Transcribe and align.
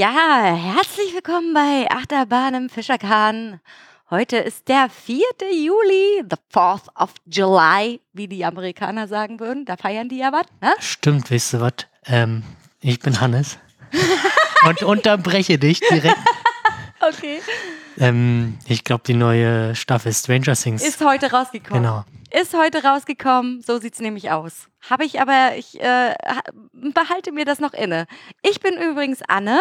Ja, 0.00 0.54
herzlich 0.54 1.12
willkommen 1.12 1.52
bei 1.52 1.86
Achterbahn 1.90 2.54
im 2.54 2.70
Fischerkahn. 2.70 3.60
Heute 4.10 4.38
ist 4.38 4.66
der 4.68 4.88
4. 4.90 5.18
Juli, 5.52 6.24
the 6.28 6.36
4th 6.52 6.88
of 6.96 7.14
July, 7.26 8.00
wie 8.12 8.26
die 8.26 8.44
Amerikaner 8.44 9.06
sagen 9.06 9.38
würden. 9.38 9.64
Da 9.64 9.76
feiern 9.76 10.08
die 10.08 10.18
ja 10.18 10.32
was. 10.32 10.46
Ne? 10.60 10.72
Stimmt, 10.80 11.30
weißt 11.30 11.52
du 11.54 11.60
was? 11.60 11.72
Ähm, 12.06 12.42
ich 12.80 12.98
bin 12.98 13.20
Hannes 13.20 13.58
und 14.66 14.82
unterbreche 14.82 15.58
dich 15.58 15.80
direkt. 15.80 16.16
Okay. 17.02 17.40
Ähm, 17.96 18.58
ich 18.66 18.84
glaube, 18.84 19.02
die 19.06 19.14
neue 19.14 19.74
Staffel 19.74 20.12
Stranger 20.12 20.52
Things. 20.54 20.82
Ist 20.86 21.02
heute 21.02 21.30
rausgekommen. 21.30 21.82
Genau. 21.82 22.04
Ist 22.30 22.52
heute 22.54 22.84
rausgekommen. 22.84 23.62
So 23.62 23.78
sieht's 23.78 24.00
nämlich 24.00 24.30
aus. 24.30 24.68
Habe 24.90 25.06
ich 25.06 25.18
aber, 25.18 25.52
ich 25.56 25.80
äh, 25.80 26.10
ha- 26.12 26.42
behalte 26.74 27.32
mir 27.32 27.46
das 27.46 27.58
noch 27.58 27.72
inne. 27.72 28.04
Ich 28.42 28.60
bin 28.60 28.74
übrigens 28.76 29.22
Anne. 29.28 29.60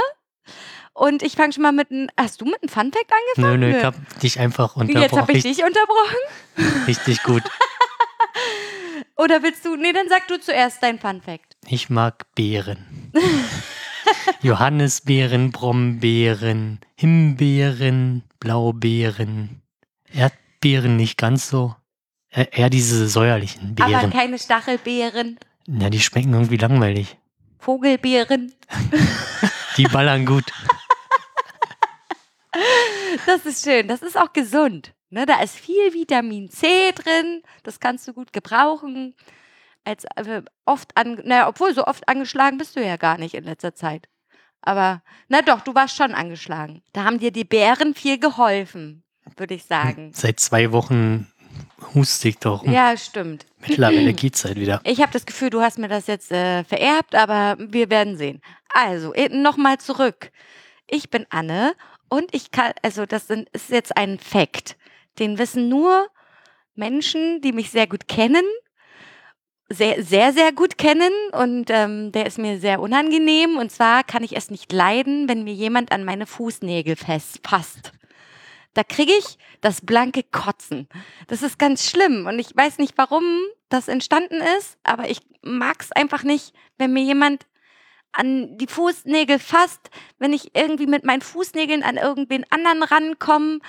Und 0.93 1.23
ich 1.23 1.34
fange 1.35 1.53
schon 1.53 1.63
mal 1.63 1.71
mit 1.71 1.91
einem. 1.91 2.09
Hast 2.17 2.41
du 2.41 2.45
mit 2.45 2.61
einem 2.61 2.70
Funfact 2.70 3.09
Nö, 3.38 3.43
angefangen? 3.47 3.59
nö, 3.71 3.77
ich 3.77 3.84
hab 3.84 4.20
dich 4.20 4.39
einfach 4.39 4.75
Jetzt 4.75 4.89
habe 4.93 4.93
unterbrochen. 5.03 5.35
ich 5.35 5.43
dich 5.43 5.63
unterbrochen. 5.63 6.85
Richtig 6.88 7.23
gut. 7.23 7.43
Oder 9.17 9.44
willst 9.44 9.63
du. 9.66 9.75
Nee, 9.75 9.94
dann 9.94 10.07
sag 10.09 10.27
du 10.27 10.39
zuerst 10.39 10.81
dein 10.83 10.99
Funfact. 10.99 11.55
Ich 11.67 11.89
mag 11.89 12.25
Beeren. 12.35 13.11
Johannisbeeren, 14.41 15.52
Brombeeren, 15.52 16.80
Himbeeren, 16.95 18.23
Blaubeeren, 18.39 19.61
Erdbeeren 20.14 20.95
nicht 20.95 21.17
ganz 21.17 21.49
so. 21.49 21.75
Äh, 22.31 22.45
eher 22.52 22.69
diese 22.69 23.08
säuerlichen 23.08 23.75
Aber 23.80 23.89
Beeren. 23.89 24.11
keine 24.11 24.38
Stachelbeeren, 24.39 25.39
Ja, 25.67 25.89
die 25.89 25.99
schmecken 25.99 26.33
irgendwie 26.33 26.58
langweilig. 26.58 27.17
Vogelbeeren. 27.59 28.53
Die 29.77 29.83
ballern 29.86 30.25
gut. 30.25 30.44
Das 33.25 33.45
ist 33.45 33.64
schön. 33.64 33.88
Das 33.88 34.02
ist 34.02 34.17
auch 34.17 34.33
gesund. 34.33 34.94
Ne, 35.11 35.25
da 35.25 35.42
ist 35.42 35.55
viel 35.55 35.94
Vitamin 35.94 36.50
C 36.50 36.92
drin. 36.94 37.42
Das 37.64 37.80
kannst 37.80 38.08
du 38.08 38.14
gut 38.14 38.31
gebrauchen. 38.31 39.16
Als 39.83 40.05
äh, 40.16 40.44
oft 40.66 40.95
an, 40.95 41.20
naja, 41.23 41.47
obwohl 41.47 41.73
so 41.73 41.86
oft 41.86 42.08
angeschlagen 42.08 42.58
bist 42.58 42.75
du 42.75 42.86
ja 42.86 42.97
gar 42.97 43.17
nicht 43.17 43.33
in 43.33 43.44
letzter 43.44 43.73
Zeit. 43.73 44.08
Aber, 44.61 45.02
na 45.30 45.42
doch, 45.42 45.61
du 45.61 45.73
warst 45.73 45.95
schon 45.95 46.14
angeschlagen. 46.14 46.83
Da 46.94 47.05
haben 47.05 47.20
dir 47.20 47.31
die 47.31 47.45
Beeren 47.45 47.95
viel 47.95 48.20
geholfen, 48.20 49.03
würde 49.38 49.55
ich 49.55 49.64
sagen. 49.64 50.11
Seit 50.14 50.39
zwei 50.39 50.72
Wochen 50.72 51.31
huste 51.95 52.30
ich 52.30 52.38
doch. 52.38 52.66
Ja, 52.66 52.95
stimmt. 52.97 53.45
Mittlerweile 53.66 54.14
geht's 54.14 54.44
halt 54.45 54.58
wieder. 54.58 54.81
Ich 54.83 55.02
habe 55.02 55.14
das 55.14 55.25
Gefühl, 55.25 55.50
du 55.50 55.61
hast 55.61 55.80
mir 55.80 55.88
das 55.88 56.08
jetzt 56.08 56.31
äh, 56.31 56.64
vererbt, 56.66 57.16
aber 57.16 57.55
wir 57.59 57.89
werden 57.89 58.17
sehen. 58.17 58.42
Also, 58.73 59.14
nochmal 59.31 59.80
zurück. 59.80 60.31
Ich 60.88 61.09
bin 61.09 61.25
Anne 61.30 61.73
und 62.09 62.33
ich 62.33 62.52
kann, 62.52 62.73
also 62.81 63.05
das 63.05 63.27
sind, 63.27 63.49
ist 63.49 63.69
jetzt 63.69 63.95
ein 63.95 64.19
Fakt. 64.19 64.77
Den 65.19 65.38
wissen 65.38 65.69
nur 65.69 66.09
Menschen, 66.75 67.41
die 67.41 67.52
mich 67.52 67.71
sehr 67.71 67.88
gut 67.88 68.07
kennen, 68.07 68.43
sehr, 69.69 70.03
sehr, 70.03 70.33
sehr 70.33 70.52
gut 70.52 70.77
kennen 70.77 71.11
und 71.31 71.69
ähm, 71.69 72.11
der 72.11 72.25
ist 72.25 72.39
mir 72.39 72.59
sehr 72.59 72.80
unangenehm. 72.81 73.57
Und 73.57 73.71
zwar 73.71 74.03
kann 74.03 74.23
ich 74.23 74.35
es 74.35 74.49
nicht 74.49 74.71
leiden, 74.71 75.30
wenn 75.30 75.43
mir 75.43 75.53
jemand 75.53 75.91
an 75.91 76.03
meine 76.03 76.25
Fußnägel 76.25 76.95
fest 76.95 77.39
fasst. 77.47 77.91
Da 78.73 78.83
kriege 78.83 79.11
ich 79.11 79.37
das 79.61 79.81
blanke 79.81 80.23
Kotzen. 80.23 80.87
Das 81.27 81.42
ist 81.42 81.59
ganz 81.59 81.89
schlimm 81.89 82.25
und 82.27 82.39
ich 82.39 82.55
weiß 82.55 82.77
nicht, 82.77 82.98
warum 82.98 83.23
das 83.67 83.87
entstanden 83.87 84.42
ist, 84.58 84.77
aber 84.83 85.09
ich 85.09 85.19
mag 85.42 85.81
es 85.81 85.92
einfach 85.92 86.23
nicht, 86.23 86.53
wenn 86.77 86.93
mir 86.93 87.03
jemand 87.03 87.45
an 88.11 88.58
die 88.58 88.67
Fußnägel 88.67 89.39
fasst, 89.39 89.89
wenn 90.17 90.33
ich 90.33 90.55
irgendwie 90.55 90.87
mit 90.87 91.05
meinen 91.05 91.21
Fußnägeln 91.21 91.83
an 91.83 91.97
irgendwen 91.97 92.45
anderen 92.49 92.83
rankomme. 92.83 93.59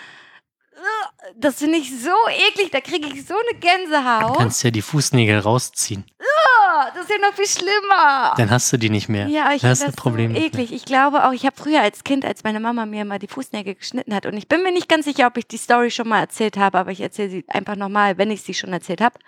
Das 1.36 1.56
finde 1.56 1.78
ich 1.78 1.90
so 2.02 2.10
eklig, 2.48 2.70
da 2.70 2.80
kriege 2.80 3.06
ich 3.08 3.26
so 3.26 3.34
eine 3.34 3.58
Du 3.58 3.60
Gänsehaut. 3.60 4.36
kannst 4.38 4.62
ja 4.64 4.70
die 4.70 4.82
Fußnägel 4.82 5.38
rausziehen. 5.40 6.04
Ah, 6.18 6.90
Das 6.94 7.04
ist 7.04 7.10
ja 7.10 7.18
noch 7.18 7.34
viel 7.34 7.46
schlimmer. 7.46 8.34
Dann 8.36 8.50
hast 8.50 8.72
du 8.72 8.76
die 8.78 8.88
nicht 8.90 9.08
mehr. 9.08 9.26
Ja, 9.28 9.52
ich 9.52 9.60
du 9.62 9.68
das 9.68 9.82
ein 9.82 9.92
Problem. 9.92 10.34
so 10.34 10.40
eklig. 10.40 10.72
Ich 10.72 10.84
glaube 10.84 11.26
auch, 11.26 11.32
ich 11.32 11.44
habe 11.44 11.54
früher 11.56 11.82
als 11.82 12.04
Kind, 12.04 12.24
als 12.24 12.42
meine 12.44 12.58
Mama 12.60 12.86
mir 12.86 13.04
mal 13.04 13.18
die 13.18 13.28
Fußnägel 13.28 13.74
geschnitten 13.74 14.14
hat, 14.14 14.26
und 14.26 14.36
ich 14.36 14.48
bin 14.48 14.62
mir 14.62 14.72
nicht 14.72 14.88
ganz 14.88 15.04
sicher, 15.04 15.26
ob 15.26 15.36
ich 15.36 15.46
die 15.46 15.58
Story 15.58 15.90
schon 15.90 16.08
mal 16.08 16.20
erzählt 16.20 16.56
habe, 16.56 16.78
aber 16.78 16.90
ich 16.90 17.00
erzähle 17.00 17.30
sie 17.30 17.44
einfach 17.48 17.76
nochmal, 17.76 18.16
wenn 18.18 18.30
ich 18.30 18.42
sie 18.42 18.54
schon 18.54 18.72
erzählt 18.72 19.00
habe. 19.00 19.18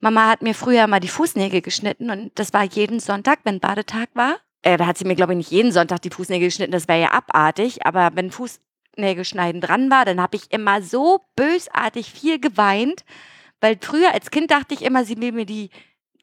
Mama 0.00 0.28
hat 0.28 0.42
mir 0.42 0.54
früher 0.54 0.86
mal 0.86 1.00
die 1.00 1.08
Fußnägel 1.08 1.60
geschnitten 1.62 2.10
und 2.10 2.30
das 2.36 2.52
war 2.52 2.62
jeden 2.64 3.00
Sonntag, 3.00 3.40
wenn 3.44 3.60
Badetag 3.60 4.08
war. 4.14 4.36
Äh, 4.62 4.76
da 4.76 4.86
hat 4.86 4.98
sie 4.98 5.04
mir, 5.06 5.16
glaube 5.16 5.32
ich, 5.32 5.38
nicht 5.38 5.50
jeden 5.50 5.72
Sonntag 5.72 6.02
die 6.02 6.10
Fußnägel 6.10 6.48
geschnitten, 6.48 6.72
das 6.72 6.86
wäre 6.86 7.00
ja 7.00 7.10
abartig, 7.12 7.84
aber 7.86 8.10
wenn 8.14 8.30
Fußnägelschneiden 8.94 9.60
dran 9.60 9.90
war, 9.90 10.04
dann 10.04 10.20
habe 10.20 10.36
ich 10.36 10.52
immer 10.52 10.82
so 10.82 11.20
bösartig 11.36 12.10
viel 12.12 12.38
geweint, 12.38 13.04
weil 13.60 13.78
früher 13.80 14.12
als 14.12 14.30
Kind 14.30 14.50
dachte 14.50 14.74
ich 14.74 14.82
immer, 14.82 15.04
sie 15.04 15.20
will 15.20 15.32
mir 15.32 15.46
die, 15.46 15.70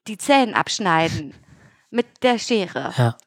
die 0.07 0.17
Zähne 0.17 0.55
abschneiden 0.55 1.33
mit 1.89 2.05
der 2.23 2.39
Schere. 2.39 2.93
Ja. 2.97 3.17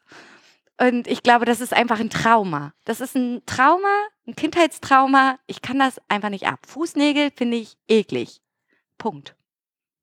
Und 0.79 1.07
ich 1.07 1.21
glaube, 1.21 1.45
das 1.45 1.61
ist 1.61 1.73
einfach 1.73 1.99
ein 1.99 2.09
Trauma. 2.09 2.73
Das 2.85 3.01
ist 3.01 3.15
ein 3.15 3.43
Trauma, 3.45 4.07
ein 4.25 4.35
Kindheitstrauma. 4.35 5.37
Ich 5.45 5.61
kann 5.61 5.77
das 5.77 6.01
einfach 6.09 6.29
nicht 6.29 6.47
ab. 6.47 6.59
Fußnägel 6.65 7.31
finde 7.35 7.57
ich 7.57 7.77
eklig. 7.87 8.41
Punkt. 8.97 9.35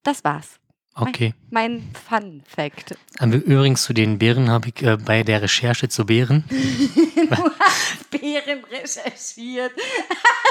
Das 0.05 0.23
war's. 0.23 0.61
Okay. 1.01 1.35
Mein 1.51 1.91
Fun 2.09 2.43
Fact. 2.47 2.97
Übrigens 3.21 3.85
zu 3.85 3.93
den 3.93 4.19
Beeren 4.19 4.51
habe 4.51 4.69
ich 4.75 4.83
äh, 4.83 4.97
bei 4.97 5.23
der 5.23 5.43
Recherche 5.43 5.89
zu 5.89 6.07
Beeren, 6.07 6.45
Du 6.51 7.51
hast 7.61 8.11
Beeren 8.11 8.65
recherchiert. 8.71 9.73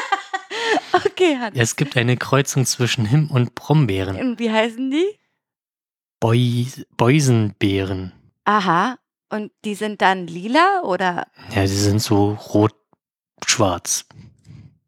okay, 0.93 1.37
Hans. 1.39 1.55
es 1.57 1.75
gibt 1.75 1.97
eine 1.97 2.17
Kreuzung 2.17 2.65
zwischen 2.65 3.05
Him- 3.05 3.29
und 3.31 3.55
Brombeeren. 3.55 4.15
Und 4.17 4.39
wie 4.39 4.51
heißen 4.51 4.89
die? 4.91 5.17
Boi 6.19 6.65
Beusenbeeren. 6.97 8.11
Aha. 8.45 8.97
Und 9.29 9.51
die 9.65 9.75
sind 9.75 10.01
dann 10.01 10.27
lila 10.27 10.81
oder? 10.83 11.27
Ja, 11.53 11.61
die 11.63 11.67
sind 11.67 12.01
so 12.01 12.31
rot-schwarz. 12.53 14.05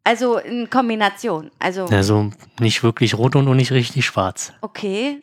Also 0.05 0.37
in 0.37 0.69
Kombination. 0.69 1.51
Also, 1.59 1.85
Also 1.85 2.31
nicht 2.59 2.81
wirklich 2.83 3.15
rot 3.15 3.35
und 3.35 3.47
auch 3.47 3.53
nicht 3.53 3.71
richtig 3.71 4.05
schwarz. 4.05 4.53
okay. 4.61 5.21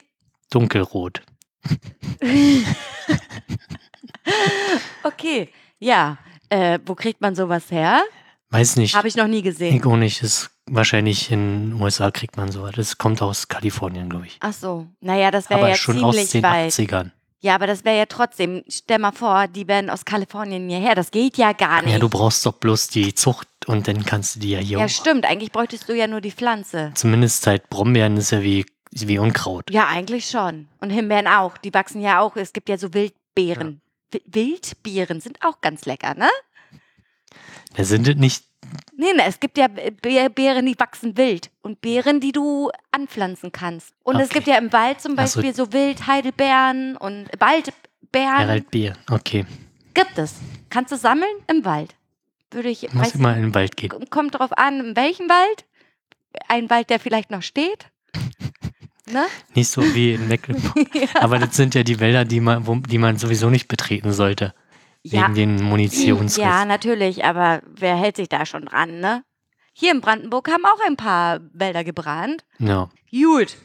Dunkelrot. 0.51 1.23
Okay. 5.03 5.49
Ja. 5.79 6.19
Äh, 6.49 6.79
wo 6.84 6.95
kriegt 6.95 7.21
man 7.21 7.34
sowas 7.34 7.71
her? 7.71 8.03
Weiß 8.51 8.77
nicht. 8.77 8.95
Habe 8.95 9.09
ich 9.09 9.17
noch 9.17 9.27
nie 9.27 9.43
gesehen. 9.43 9.77
Ich 9.77 9.85
auch 9.85 9.97
nicht. 9.97 10.23
Ist 10.23 10.51
wahrscheinlich 10.67 11.31
in 11.31 11.71
den 11.71 11.81
USA 11.83 12.11
kriegt 12.11 12.37
man 12.37 12.51
sowas. 12.51 12.73
Das 12.77 12.99
kommt 12.99 13.21
aus 13.23 13.49
Kalifornien, 13.49 14.09
glaube 14.09 14.27
ich. 14.27 14.39
Ach 14.41 14.53
so. 14.53 14.87
Naja, 15.01 15.31
das 15.31 15.51
wäre 15.51 15.61
Aber 15.61 15.69
ja 15.71 15.75
schon 15.77 16.03
aus 16.03 16.15
ziemlich 16.15 16.31
den 16.33 16.43
weit. 16.43 16.73
80ern. 16.73 17.11
Ja, 17.41 17.55
aber 17.55 17.67
das 17.67 17.85
wäre 17.85 17.99
ja 17.99 18.06
trotzdem, 18.06 18.62
stell 18.69 18.99
mal 18.99 19.12
vor, 19.12 19.47
die 19.47 19.69
werden 19.69 19.91
aus 19.91 20.05
Kalifornien 20.05 20.69
hierher. 20.69 20.95
Das 20.95 21.11
geht 21.11 21.37
ja 21.37 21.53
gar 21.53 21.83
nicht. 21.83 21.93
Ja, 21.93 21.99
du 21.99 22.09
brauchst 22.09 22.45
doch 22.47 22.55
bloß 22.55 22.89
die 22.89 23.15
Zucht 23.15 23.47
und 23.67 23.87
dann 23.89 24.05
kannst 24.05 24.37
du 24.37 24.41
die 24.41 24.51
ja 24.51 24.59
hier 24.59 24.79
Ja, 24.79 24.85
auch. 24.87 24.89
stimmt. 24.89 25.25
Eigentlich 25.27 25.53
bräuchtest 25.53 25.89
du 25.89 25.95
ja 25.95 26.06
nur 26.06 26.21
die 26.21 26.33
Pflanze. 26.33 26.93
Zumindest 26.95 27.47
halt 27.47 27.69
Brombeeren 27.69 28.17
ist 28.17 28.31
ja 28.33 28.43
wie, 28.43 28.65
wie 29.09 29.19
Unkraut. 29.19 29.71
Ja, 29.71 29.87
eigentlich 29.89 30.27
schon. 30.31 30.69
Und 30.81 30.91
Himbeeren 30.91 31.27
auch. 31.27 31.57
Die 31.59 31.73
wachsen 31.75 32.01
ja 32.01 32.21
auch. 32.21 32.37
Es 32.37 32.53
gibt 32.53 32.69
ja 32.69 32.79
so 32.79 32.93
Wildbeeren. 32.95 33.81
Wi- 34.11 34.23
Wildbeeren 34.26 35.20
sind 35.20 35.38
auch 35.43 35.61
ganz 35.61 35.85
lecker, 35.85 36.15
ne? 36.15 36.29
Da 37.75 37.85
sind 37.85 38.09
es 38.09 38.17
nicht. 38.17 38.44
Nee, 38.97 39.12
nee, 39.15 39.23
es 39.26 39.38
gibt 39.38 39.59
ja 39.59 39.69
Be- 39.69 39.93
Beeren, 40.31 40.67
die 40.67 40.79
wachsen 40.79 41.17
wild. 41.17 41.50
Und 41.62 41.81
Beeren, 41.82 42.20
die 42.20 42.32
du 42.32 42.70
anpflanzen 42.91 43.53
kannst. 43.53 43.93
Und 44.03 44.17
es 44.17 44.26
Okay. 44.31 44.35
gibt 44.35 44.47
ja 44.49 44.56
im 44.59 44.73
Wald 44.73 45.00
zum 45.00 45.12
Ach 45.19 45.26
so. 45.26 45.41
Beispiel 45.41 45.55
so 45.55 45.73
Wildheidelbeeren 45.73 46.97
und 46.97 47.29
Waldbeeren. 47.38 48.38
Gerald 48.38 48.70
Beer. 48.70 48.94
Okay. 49.11 49.44
Gibt 49.94 50.19
es. 50.19 50.35
Kannst 50.70 50.91
du 50.93 50.97
sammeln 50.97 51.31
im 51.49 51.65
Wald. 51.65 51.94
Würde 52.50 52.69
ich, 52.70 52.93
Muss 52.93 53.09
ich 53.09 53.15
mal 53.17 53.37
in 53.37 53.43
den 53.43 53.55
Wald 53.55 53.76
gehen. 53.76 53.91
kommt 54.11 54.37
drauf 54.38 54.53
an, 54.56 54.81
in 54.81 54.97
welchem 54.97 55.29
Wald. 55.29 55.65
Ein 56.49 56.70
Wald, 56.70 56.91
der 56.91 56.99
vielleicht 57.00 57.31
noch 57.31 57.43
steht. 57.43 57.87
Ne? 59.11 59.26
Nicht 59.55 59.70
so 59.70 59.82
wie 59.94 60.14
in 60.14 60.29
Mecklenburg. 60.29 60.76
ja. 60.94 61.08
Aber 61.20 61.38
das 61.38 61.56
sind 61.56 61.75
ja 61.75 61.82
die 61.82 62.00
Wälder, 62.00 62.25
die 62.25 62.41
man, 62.41 62.67
wo, 62.67 62.75
die 62.75 62.99
man 62.99 63.19
sowieso 63.19 63.50
nicht 63.50 63.69
betreten 63.69 64.12
sollte. 64.12 64.55
Ja. 65.03 65.23
Wegen 65.23 65.35
den 65.35 65.62
Munitionsriss. 65.62 66.43
ja, 66.43 66.64
natürlich, 66.64 67.25
aber 67.25 67.62
wer 67.67 67.97
hält 67.97 68.17
sich 68.17 68.29
da 68.29 68.44
schon 68.44 68.64
dran, 68.64 68.99
ne? 68.99 69.23
Hier 69.73 69.93
in 69.93 70.00
Brandenburg 70.00 70.50
haben 70.50 70.64
auch 70.64 70.81
ein 70.87 70.97
paar 70.97 71.41
Wälder 71.53 71.85
gebrannt. 71.85 72.44
Ja. 72.58 72.88
Gut. 73.12 73.56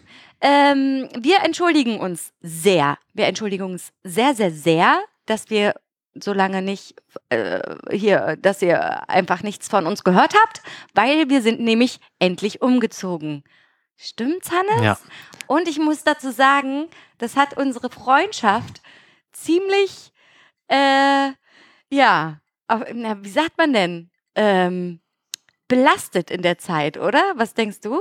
Ähm, 0.41 1.07
wir 1.17 1.39
entschuldigen 1.43 1.99
uns 1.99 2.33
sehr. 2.41 2.97
Wir 3.13 3.27
entschuldigen 3.27 3.63
uns 3.63 3.91
sehr, 4.03 4.35
sehr, 4.35 4.51
sehr, 4.51 5.01
dass 5.25 5.49
wir 5.49 5.73
so 6.13 6.33
lange 6.33 6.61
nicht 6.61 6.95
äh, 7.29 7.61
hier, 7.91 8.37
dass 8.41 8.61
ihr 8.61 9.09
einfach 9.09 9.43
nichts 9.43 9.67
von 9.67 9.87
uns 9.87 10.03
gehört 10.03 10.33
habt, 10.43 10.61
weil 10.93 11.29
wir 11.29 11.41
sind 11.41 11.59
nämlich 11.59 11.99
endlich 12.19 12.61
umgezogen. 12.61 13.43
Stimmt's, 13.95 14.51
Hannes? 14.51 14.83
Ja. 14.83 14.97
Und 15.51 15.67
ich 15.67 15.79
muss 15.79 16.05
dazu 16.05 16.31
sagen, 16.31 16.87
das 17.17 17.35
hat 17.35 17.57
unsere 17.57 17.89
Freundschaft 17.89 18.81
ziemlich, 19.33 20.13
äh, 20.69 21.31
ja, 21.89 22.39
auf, 22.69 22.83
na, 22.93 23.21
wie 23.21 23.29
sagt 23.29 23.57
man 23.57 23.73
denn? 23.73 24.11
Ähm, 24.33 25.01
belastet 25.67 26.31
in 26.31 26.41
der 26.41 26.57
Zeit, 26.57 26.97
oder? 26.97 27.33
Was 27.35 27.53
denkst 27.53 27.81
du? 27.81 27.99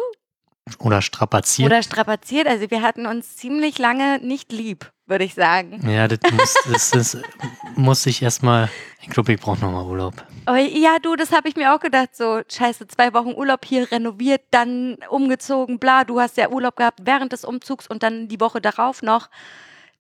Oder 0.79 1.03
strapaziert. 1.03 1.67
Oder 1.67 1.83
strapaziert. 1.83 2.47
Also 2.47 2.71
wir 2.71 2.83
hatten 2.83 3.07
uns 3.07 3.37
ziemlich 3.37 3.79
lange 3.79 4.19
nicht 4.19 4.53
lieb, 4.53 4.91
würde 5.07 5.25
ich 5.25 5.35
sagen. 5.35 5.89
ja, 5.91 6.07
das 6.09 6.19
muss, 6.33 6.55
das, 6.71 6.91
das 6.91 7.19
muss 7.77 8.07
ich 8.07 8.23
erstmal. 8.23 8.69
Ich 9.03 9.09
glaube, 9.09 9.33
ich 9.33 9.41
brauche 9.41 9.61
nochmal 9.61 9.85
Urlaub. 9.85 10.15
Aber 10.47 10.59
ja, 10.59 10.99
du, 11.01 11.17
das 11.17 11.33
habe 11.33 11.49
ich 11.49 11.57
mir 11.57 11.75
auch 11.75 11.81
gedacht. 11.81 12.15
So, 12.15 12.43
scheiße, 12.49 12.87
zwei 12.89 13.13
Wochen 13.15 13.33
Urlaub 13.35 13.65
hier 13.65 13.91
renoviert, 13.91 14.43
dann 14.51 14.97
umgezogen, 15.09 15.79
bla. 15.79 16.05
Du 16.05 16.21
hast 16.21 16.37
ja 16.37 16.51
Urlaub 16.51 16.77
gehabt 16.77 17.01
während 17.05 17.33
des 17.33 17.45
Umzugs 17.45 17.87
und 17.87 18.03
dann 18.03 18.29
die 18.29 18.41
Woche 18.41 18.61
darauf 18.61 19.03
noch. 19.03 19.29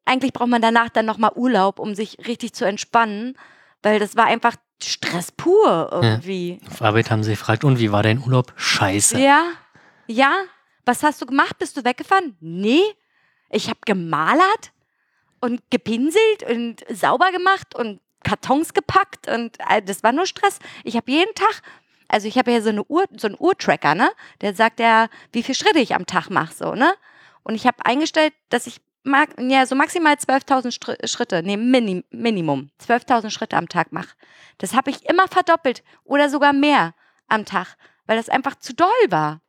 Eigentlich 0.05 0.32
braucht 0.32 0.49
man 0.49 0.62
danach 0.62 0.88
dann 0.88 1.06
nochmal 1.06 1.32
Urlaub, 1.34 1.78
um 1.78 1.94
sich 1.94 2.19
richtig 2.26 2.52
zu 2.52 2.64
entspannen, 2.64 3.37
weil 3.82 3.99
das 3.99 4.16
war 4.16 4.26
einfach 4.26 4.56
Stress 4.82 5.31
pur 5.31 5.90
irgendwie. 5.93 6.58
Auf 6.70 6.82
Arbeit 6.82 7.11
haben 7.11 7.23
sie 7.23 7.32
gefragt, 7.32 7.64
und 7.64 7.78
wie 7.78 7.93
war 7.93 8.02
dein 8.02 8.19
Urlaub? 8.19 8.52
Scheiße. 8.56 9.20
Ja, 9.20 9.44
ja. 10.06 10.32
Was 10.84 11.02
hast 11.02 11.20
du 11.20 11.26
gemacht? 11.26 11.58
Bist 11.58 11.76
du 11.76 11.84
weggefahren? 11.84 12.36
Nee. 12.40 12.82
Ich 13.50 13.68
habe 13.68 13.80
gemalert 13.84 14.72
und 15.40 15.60
gepinselt 15.70 16.42
und 16.48 16.84
sauber 16.88 17.32
gemacht 17.32 17.74
und 17.74 18.00
Kartons 18.22 18.74
gepackt 18.74 19.28
und 19.28 19.58
äh, 19.68 19.82
das 19.82 20.02
war 20.02 20.12
nur 20.12 20.26
Stress. 20.26 20.58
Ich 20.84 20.96
habe 20.96 21.10
jeden 21.10 21.34
Tag, 21.34 21.62
also 22.06 22.28
ich 22.28 22.36
habe 22.38 22.52
ja 22.52 22.60
so 22.60 22.68
eine 22.68 22.84
Uhr, 22.84 23.04
so 23.16 23.26
einen 23.26 23.36
Uhrtracker, 23.38 23.94
ne? 23.94 24.10
Der 24.42 24.54
sagt 24.54 24.78
ja, 24.78 25.08
wie 25.32 25.42
viele 25.42 25.56
Schritte 25.56 25.78
ich 25.80 25.94
am 25.94 26.06
Tag 26.06 26.28
mache, 26.28 26.54
so, 26.54 26.74
ne? 26.74 26.94
Und 27.42 27.54
ich 27.54 27.66
habe 27.66 27.84
eingestellt, 27.84 28.34
dass 28.50 28.66
ich 28.66 28.80
mag, 29.02 29.30
ja, 29.40 29.64
so 29.64 29.74
maximal 29.74 30.14
12.000 30.14 30.72
Str- 30.78 31.06
Schritte, 31.08 31.42
nee, 31.42 31.56
Minim, 31.56 32.04
Minimum, 32.10 32.70
12.000 32.86 33.30
Schritte 33.30 33.56
am 33.56 33.68
Tag 33.68 33.92
mache. 33.92 34.10
Das 34.58 34.74
habe 34.74 34.90
ich 34.90 35.08
immer 35.08 35.26
verdoppelt 35.26 35.82
oder 36.04 36.28
sogar 36.28 36.52
mehr 36.52 36.94
am 37.26 37.46
Tag, 37.46 37.76
weil 38.06 38.18
das 38.18 38.28
einfach 38.28 38.56
zu 38.56 38.74
doll 38.74 38.88
war. 39.08 39.40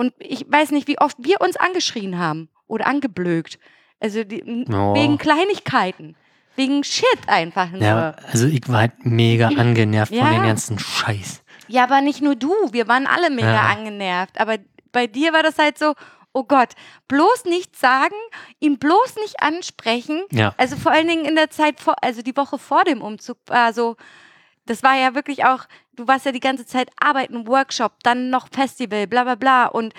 Und 0.00 0.14
ich 0.18 0.46
weiß 0.50 0.70
nicht, 0.70 0.88
wie 0.88 0.98
oft 0.98 1.16
wir 1.20 1.40
uns 1.42 1.56
angeschrien 1.56 2.18
haben 2.18 2.48
oder 2.66 2.86
angeblökt. 2.86 3.58
Also 4.00 4.24
die, 4.24 4.42
Oh. 4.72 4.94
wegen 4.94 5.18
Kleinigkeiten. 5.18 6.16
Wegen 6.56 6.82
Shit 6.84 7.20
einfach 7.26 7.70
nur. 7.70 7.82
Ja, 7.82 7.96
Ja. 8.10 8.16
also 8.32 8.46
ich 8.46 8.66
war 8.68 8.78
halt 8.80 9.04
mega 9.04 9.48
angenervt 9.56 10.12
Ja. 10.12 10.24
von 10.24 10.32
den 10.32 10.42
ganzen 10.42 10.78
Scheiß. 10.78 11.42
aber 11.76 12.00
nicht 12.00 12.22
nur 12.22 12.34
du. 12.34 12.52
Wir 12.72 12.88
waren 12.88 13.06
alle 13.06 13.28
mega 13.30 13.52
Ja. 13.52 13.66
angenervt. 13.76 14.40
Aber 14.40 14.56
bei 14.90 15.06
dir 15.06 15.32
war 15.34 15.42
das 15.42 15.58
halt 15.58 15.78
so, 15.78 15.94
oh 16.32 16.44
Gott, 16.44 16.70
bloß 17.08 17.44
nichts 17.44 17.78
sagen, 17.80 18.14
ihn 18.58 18.78
bloß 18.78 19.16
nicht 19.16 19.42
ansprechen. 19.42 20.22
Ja. 20.32 20.54
Also 20.56 20.76
vor 20.76 20.92
allen 20.92 21.08
Dingen 21.08 21.24
in 21.26 21.36
der 21.36 21.50
Zeit 21.50 21.78
vor, 21.78 21.94
also 22.02 22.22
die 22.22 22.36
Woche 22.36 22.58
vor 22.58 22.84
dem 22.84 23.02
Umzug 23.02 23.36
war 23.46 23.72
so, 23.74 23.96
das 24.66 24.82
war 24.82 24.96
ja 24.96 25.14
wirklich 25.14 25.44
auch, 25.44 25.64
du 26.00 26.08
warst 26.08 26.26
ja 26.26 26.32
die 26.32 26.40
ganze 26.40 26.66
Zeit 26.66 26.90
arbeiten, 26.98 27.46
Workshop, 27.46 27.92
dann 28.02 28.30
noch 28.30 28.48
Festival, 28.50 29.06
bla 29.06 29.24
bla 29.24 29.34
bla 29.34 29.66
und 29.66 29.92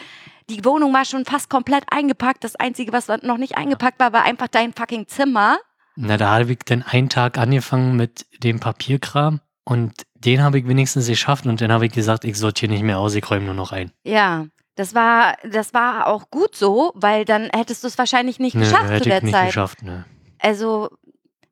die 0.50 0.66
Wohnung 0.66 0.94
war 0.94 1.06
schon 1.06 1.24
fast 1.24 1.50
komplett 1.50 1.84
eingepackt. 1.90 2.44
Das 2.44 2.56
Einzige, 2.58 2.92
was 2.92 3.08
noch 3.08 3.38
nicht 3.38 3.58
eingepackt 3.58 4.00
war, 4.00 4.12
war 4.12 4.24
einfach 4.24 4.48
dein 4.50 4.74
fucking 4.74 5.08
Zimmer. 5.08 5.58
Na, 5.96 6.18
da 6.18 6.30
habe 6.32 6.52
ich 6.52 6.60
dann 6.66 6.84
einen 6.84 7.10
Tag 7.10 7.38
angefangen 7.38 7.96
mit 7.96 8.26
dem 8.44 8.60
Papierkram 8.60 9.40
und 9.64 9.94
den 10.16 10.44
habe 10.44 10.60
ich 10.60 10.68
wenigstens 10.68 11.08
geschafft 11.08 11.46
und 11.46 11.62
dann 11.62 11.72
habe 11.72 11.86
ich 11.86 11.94
gesagt, 11.94 12.26
ich 12.26 12.38
sortiere 12.38 12.72
nicht 12.72 12.84
mehr 12.84 13.00
aus, 13.00 13.16
ich 13.16 13.30
räume 13.30 13.46
nur 13.46 13.54
noch 13.54 13.72
ein. 13.72 13.92
Ja, 14.04 14.46
das 14.76 14.96
war, 14.96 15.36
das 15.50 15.74
war 15.74 16.08
auch 16.08 16.30
gut 16.30 16.56
so, 16.56 16.92
weil 16.96 17.26
dann 17.26 17.50
hättest 17.54 17.84
du 17.84 17.88
es 17.88 17.98
wahrscheinlich 17.98 18.40
nicht 18.40 18.56
Nö, 18.56 18.62
geschafft 18.62 18.88
zu 18.88 18.94
hätte 18.94 19.10
der 19.10 19.18
ich 19.18 19.24
nicht 19.24 19.34
Zeit. 19.36 19.48
geschafft, 19.48 19.84
ne. 19.84 20.06
Also, 20.40 20.90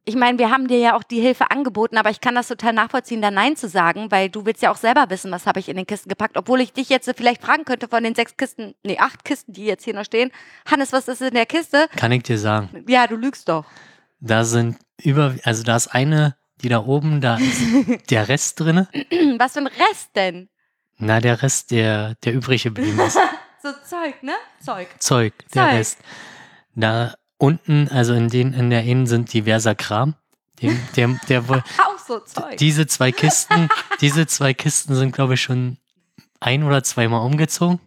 ich 0.10 0.16
meine, 0.16 0.40
wir 0.40 0.50
haben 0.50 0.68
dir 0.68 0.80
ja 0.80 0.96
auch 0.98 1.04
die 1.04 1.22
Hilfe 1.22 1.52
angeboten, 1.52 1.96
aber 1.96 2.10
ich 2.10 2.20
kann 2.20 2.34
das 2.34 2.48
total 2.48 2.74
nachvollziehen, 2.74 3.22
da 3.22 3.30
Nein 3.30 3.56
zu 3.56 3.70
sagen, 3.70 4.10
weil 4.10 4.28
du 4.28 4.44
willst 4.44 4.64
ja 4.64 4.72
auch 4.72 4.78
selber 4.78 5.06
wissen, 5.10 5.32
was 5.32 5.46
habe 5.46 5.60
ich 5.60 5.70
in 5.70 5.78
den 5.78 5.86
Kisten 5.86 6.10
gepackt, 6.10 6.36
obwohl 6.36 6.62
ich 6.62 6.74
dich 6.74 6.90
jetzt 6.90 7.12
vielleicht 7.16 7.44
fragen 7.44 7.64
könnte 7.64 7.88
von 7.88 8.04
den 8.04 8.16
sechs 8.16 8.36
Kisten, 8.36 8.74
nee, 8.84 8.98
acht 8.98 9.24
Kisten, 9.24 9.54
die 9.54 9.66
jetzt 9.66 9.84
hier 9.84 9.94
noch 9.94 10.04
stehen. 10.04 10.32
Hannes, 10.66 10.94
was 10.94 11.08
ist 11.08 11.22
in 11.22 11.36
der 11.36 11.46
Kiste? 11.46 11.88
Kann 11.96 12.12
ich 12.12 12.24
dir 12.24 12.40
sagen. 12.40 12.84
Ja, 12.88 13.06
du 13.06 13.18
lügst 13.18 13.48
doch. 13.50 13.66
Da 14.20 14.44
sind 14.46 14.78
über, 15.04 15.36
also 15.44 15.62
da 15.62 15.76
ist 15.76 15.90
eine, 15.90 16.36
die 16.64 16.70
da 16.70 16.84
oben, 16.84 17.22
da 17.22 17.38
ist 17.38 17.62
der 18.10 18.28
Rest 18.28 18.60
drinne. 18.60 18.90
Was 19.38 19.54
für 19.54 19.60
ein 19.60 19.68
Rest 19.68 20.10
denn? 20.16 20.50
Na, 20.98 21.20
der 21.20 21.44
Rest, 21.44 21.70
der, 21.70 22.16
der 22.26 22.34
übrig 22.34 22.64
geblieben 22.64 23.00
ist. 23.00 23.18
So 23.62 23.74
Zeug, 23.86 24.24
ne? 24.24 24.32
Zeug. 24.64 24.88
Zeug, 25.00 25.34
der 25.54 25.66
Zeug. 25.66 25.74
Rest. 25.74 25.98
Da 26.76 27.14
unten, 27.40 27.88
also 27.90 28.14
in 28.14 28.30
den, 28.30 28.54
in 28.54 28.70
der 28.70 28.84
Innen 28.84 29.08
sind 29.08 29.34
diverser 29.34 29.74
Kram. 29.74 30.14
Den, 30.62 30.80
der, 30.96 31.08
der, 31.28 31.48
wohl- 31.48 31.64
Auch 31.80 31.98
so 32.06 32.20
Zeug. 32.20 32.58
diese 32.58 32.86
zwei 32.86 33.12
Kisten, 33.12 33.70
diese 34.02 34.28
zwei 34.28 34.54
Kisten 34.54 34.94
sind, 34.94 35.14
glaube 35.14 35.34
ich, 35.36 35.42
schon 35.42 35.78
ein 36.42 36.64
oder 36.64 36.84
zweimal 36.84 37.26
umgezogen. 37.26 37.80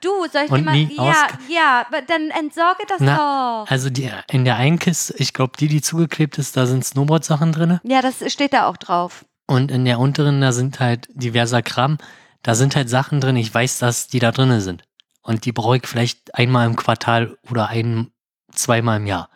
Du, 0.00 0.10
soll 0.32 0.42
ich 0.44 0.50
Und 0.52 0.60
dir 0.60 0.64
mal. 0.64 0.72
nie 0.74 0.94
Ja, 0.96 1.26
ja, 1.48 1.84
aber 1.88 2.02
dann 2.02 2.30
entsorge 2.30 2.84
das 2.86 3.00
Na, 3.00 3.64
doch. 3.64 3.70
Also 3.70 3.90
die, 3.90 4.08
in 4.30 4.44
der 4.44 4.56
einen 4.56 4.78
Kiste, 4.78 5.14
ich 5.16 5.32
glaube, 5.32 5.54
die, 5.58 5.66
die 5.66 5.80
zugeklebt 5.80 6.38
ist, 6.38 6.56
da 6.56 6.66
sind 6.66 6.84
Snowboard-Sachen 6.84 7.50
drin. 7.50 7.80
Ja, 7.82 8.00
das 8.02 8.30
steht 8.32 8.52
da 8.52 8.66
auch 8.68 8.76
drauf. 8.76 9.24
Und 9.48 9.70
in 9.72 9.84
der 9.86 9.98
unteren, 9.98 10.40
da 10.40 10.52
sind 10.52 10.78
halt 10.78 11.08
diverser 11.14 11.62
Kram. 11.62 11.98
Da 12.42 12.54
sind 12.54 12.76
halt 12.76 12.88
Sachen 12.88 13.20
drin, 13.20 13.36
ich 13.36 13.52
weiß, 13.52 13.78
dass 13.78 14.06
die 14.06 14.20
da 14.20 14.30
drin 14.30 14.60
sind. 14.60 14.84
Und 15.22 15.44
die 15.46 15.52
brauche 15.52 15.78
ich 15.78 15.86
vielleicht 15.86 16.34
einmal 16.34 16.66
im 16.66 16.76
Quartal 16.76 17.36
oder 17.50 17.68
ein, 17.68 18.12
zweimal 18.58 18.98
im 18.98 19.06
Jahr. 19.06 19.28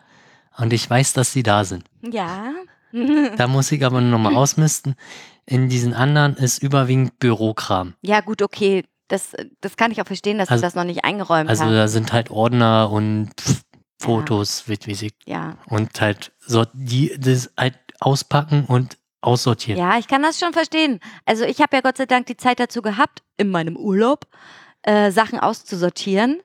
Und 0.57 0.71
ich 0.73 0.87
weiß, 0.89 1.13
dass 1.13 1.33
die 1.33 1.43
da 1.43 1.63
sind. 1.63 1.83
Ja. 2.01 2.51
Da 3.37 3.47
muss 3.47 3.71
ich 3.71 3.83
aber 3.83 4.01
nochmal 4.01 4.35
ausmisten. 4.35 4.95
In 5.45 5.67
diesen 5.67 5.93
anderen 5.95 6.35
ist 6.35 6.61
überwiegend 6.61 7.17
Bürokram. 7.19 7.95
Ja, 8.01 8.21
gut, 8.21 8.41
okay. 8.43 8.85
Das, 9.07 9.31
das 9.61 9.75
kann 9.77 9.91
ich 9.91 9.99
auch 10.01 10.05
verstehen, 10.07 10.37
dass 10.37 10.49
Also- 10.49 10.61
du 10.61 10.67
das 10.67 10.75
noch 10.75 10.83
nicht 10.85 11.03
eingeräumt 11.03 11.49
Also 11.49 11.65
hast. 11.65 11.71
da 11.73 11.87
sind 11.87 12.13
halt 12.13 12.29
Ordner 12.31 12.89
und 12.91 13.31
pff, 13.39 13.61
Fotos, 13.99 14.63
wie, 14.67 14.77
wie 14.85 14.95
sie, 14.95 15.11
Ja. 15.25 15.57
und 15.67 15.99
halt 16.01 16.31
so 16.39 16.65
die 16.73 17.15
das 17.17 17.51
halt 17.57 17.77
auspacken 17.99 18.65
und 18.65 18.97
aussortieren. 19.21 19.79
ja, 19.79 19.97
ich 19.97 20.07
kann 20.07 20.21
das 20.21 20.39
schon 20.39 20.51
verstehen. 20.53 20.99
Also 21.25 21.45
ich 21.45 21.61
habe 21.61 21.75
ja 21.77 21.81
Gott 21.81 21.97
sei 21.97 22.05
Dank 22.05 22.25
die 22.27 22.37
Zeit 22.37 22.59
dazu 22.59 22.81
gehabt, 22.81 23.23
in 23.37 23.49
meinem 23.49 23.75
Urlaub 23.77 24.27
äh, 24.83 25.11
Sachen 25.11 25.39
auszusortieren 25.39 26.41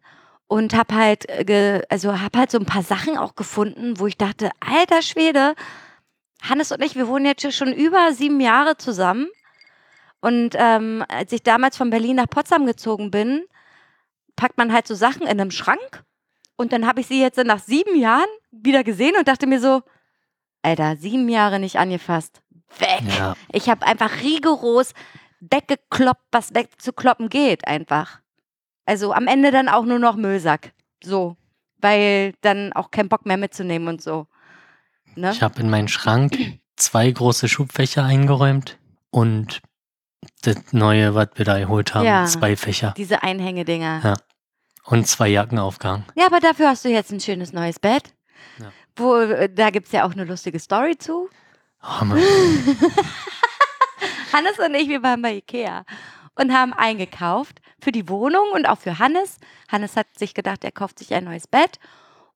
und 0.49 0.75
habe 0.75 0.95
halt, 0.95 1.29
äh, 1.29 1.45
ge, 1.45 1.83
also 1.89 2.21
habe 2.21 2.39
halt 2.39 2.51
so 2.51 2.59
ein 2.59 2.67
paar 2.67 2.83
Sachen 2.83 3.17
auch 3.17 3.37
gefunden, 3.37 4.01
wo 4.01 4.07
ich 4.07 4.17
dachte, 4.17 4.51
alter 4.61 5.03
Schwede, 5.03 5.55
Hannes 6.43 6.73
und 6.73 6.83
ich, 6.83 6.97
wir 6.97 7.07
wohnen 7.07 7.27
jetzt 7.27 7.53
schon 7.55 7.73
über 7.73 8.13
sieben 8.13 8.41
Jahre 8.41 8.77
zusammen. 8.77 9.29
Und 10.21 10.55
ähm, 10.57 11.05
als 11.09 11.33
ich 11.33 11.43
damals 11.43 11.77
von 11.77 11.91
Berlin 11.91 12.17
nach 12.17 12.29
Potsdam 12.29 12.67
gezogen 12.67 13.11
bin, 13.11 13.45
packt 14.35 14.59
man 14.59 14.73
halt 14.73 14.87
so 14.87 14.95
Sachen 14.95 15.23
in 15.23 15.29
einem 15.29 15.51
Schrank. 15.51 16.05
Und 16.57 16.73
dann 16.73 16.87
habe 16.87 17.01
ich 17.01 17.07
sie 17.07 17.21
jetzt 17.21 17.39
nach 17.39 17.61
sieben 17.61 17.97
Jahren 17.97 18.29
wieder 18.51 18.83
gesehen 18.83 19.17
und 19.17 19.29
dachte 19.29 19.47
mir 19.47 19.61
so, 19.61 19.83
Alter, 20.63 20.97
sieben 20.97 21.29
Jahre 21.29 21.61
nicht 21.61 21.77
angefasst. 21.77 22.43
Weg. 22.79 23.03
Ja. 23.17 23.37
Ich 23.53 23.69
habe 23.69 23.87
einfach 23.87 24.23
rigoros 24.23 24.93
weggekloppt, 25.41 26.27
was 26.33 26.55
wegzukloppen 26.55 27.29
geht, 27.29 27.67
einfach. 27.67 28.21
Also 28.89 29.13
am 29.13 29.27
Ende 29.27 29.51
dann 29.51 29.69
auch 29.69 29.85
nur 29.85 29.99
noch 29.99 30.17
Müllsack. 30.17 30.73
So. 31.05 31.37
Weil 31.77 32.33
dann 32.41 32.73
auch 32.73 32.91
kein 32.91 33.11
Bock 33.11 33.27
mehr 33.27 33.37
mitzunehmen 33.37 33.87
und 33.87 34.03
so. 34.03 34.27
Ne? 35.15 35.31
Ich 35.31 35.43
habe 35.43 35.61
in 35.61 35.69
meinen 35.69 35.89
Schrank 35.89 36.59
zwei 36.77 37.11
große 37.11 37.49
Schubfächer 37.49 38.05
eingeräumt 38.05 38.79
und 39.11 39.61
das 40.43 40.73
neue, 40.73 41.15
was 41.15 41.29
wir 41.35 41.45
da 41.45 41.59
geholt 41.59 41.95
haben, 41.95 42.07
Ja. 42.07 42.25
zwei 42.25 42.57
Fächer 42.57 42.95
Diese 42.97 43.23
Einhängedinger. 43.23 44.01
Ja. 44.03 44.15
und 44.85 45.07
zwei 45.07 45.29
Jacken 45.29 45.59
aufgehangen. 45.59 46.07
Ja, 46.17 46.25
aber 46.27 46.41
dafür 46.41 46.69
hast 46.71 46.87
du 46.87 46.89
jetzt 46.89 47.13
ein 47.13 47.21
schönes 47.21 47.53
neues 47.53 47.79
Bett. 47.79 48.15
Ja. 48.59 48.73
Wo, 48.97 49.17
äh, 49.17 49.53
da 49.53 49.69
gibt 49.69 49.89
es 49.89 49.93
ja 49.93 50.07
auch 50.07 50.13
eine 50.13 50.25
lustige 50.25 50.59
Story 50.59 50.97
zu. 50.97 51.29
Oh, 51.83 52.05
Mann. 52.05 52.19
Hannes 54.33 54.59
und 54.59 54.75
ich, 54.75 54.89
wir 54.89 55.03
waren 55.03 55.21
bei 55.21 55.35
Ikea 55.37 55.85
und 56.39 56.53
haben 56.53 56.73
eingekauft 56.73 57.61
für 57.81 57.93
die 57.93 58.09
Wohnung 58.09 58.45
und 58.55 58.67
auch 58.67 58.79
für 58.79 58.99
Hannes. 58.99 59.39
Hannes 59.71 59.97
hat 59.97 60.07
sich 60.17 60.35
gedacht, 60.35 60.65
er 60.65 60.73
kauft 60.73 60.99
sich 60.99 61.13
ein 61.13 61.25
neues 61.25 61.47
Bett. 61.47 61.79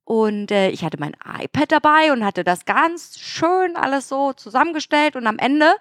Und 0.04 0.50
äh, 0.50 0.70
ich 0.70 0.84
hatte 0.84 0.98
mein 0.98 1.16
iPad 1.40 1.70
dabei 1.70 2.12
und 2.12 2.24
hatte 2.24 2.42
das 2.42 2.64
ganz 2.64 3.18
schön 3.20 3.76
alles 3.76 4.08
so 4.08 4.32
zusammengestellt. 4.32 5.14
Und 5.14 5.26
am 5.28 5.38
Ende, 5.38 5.72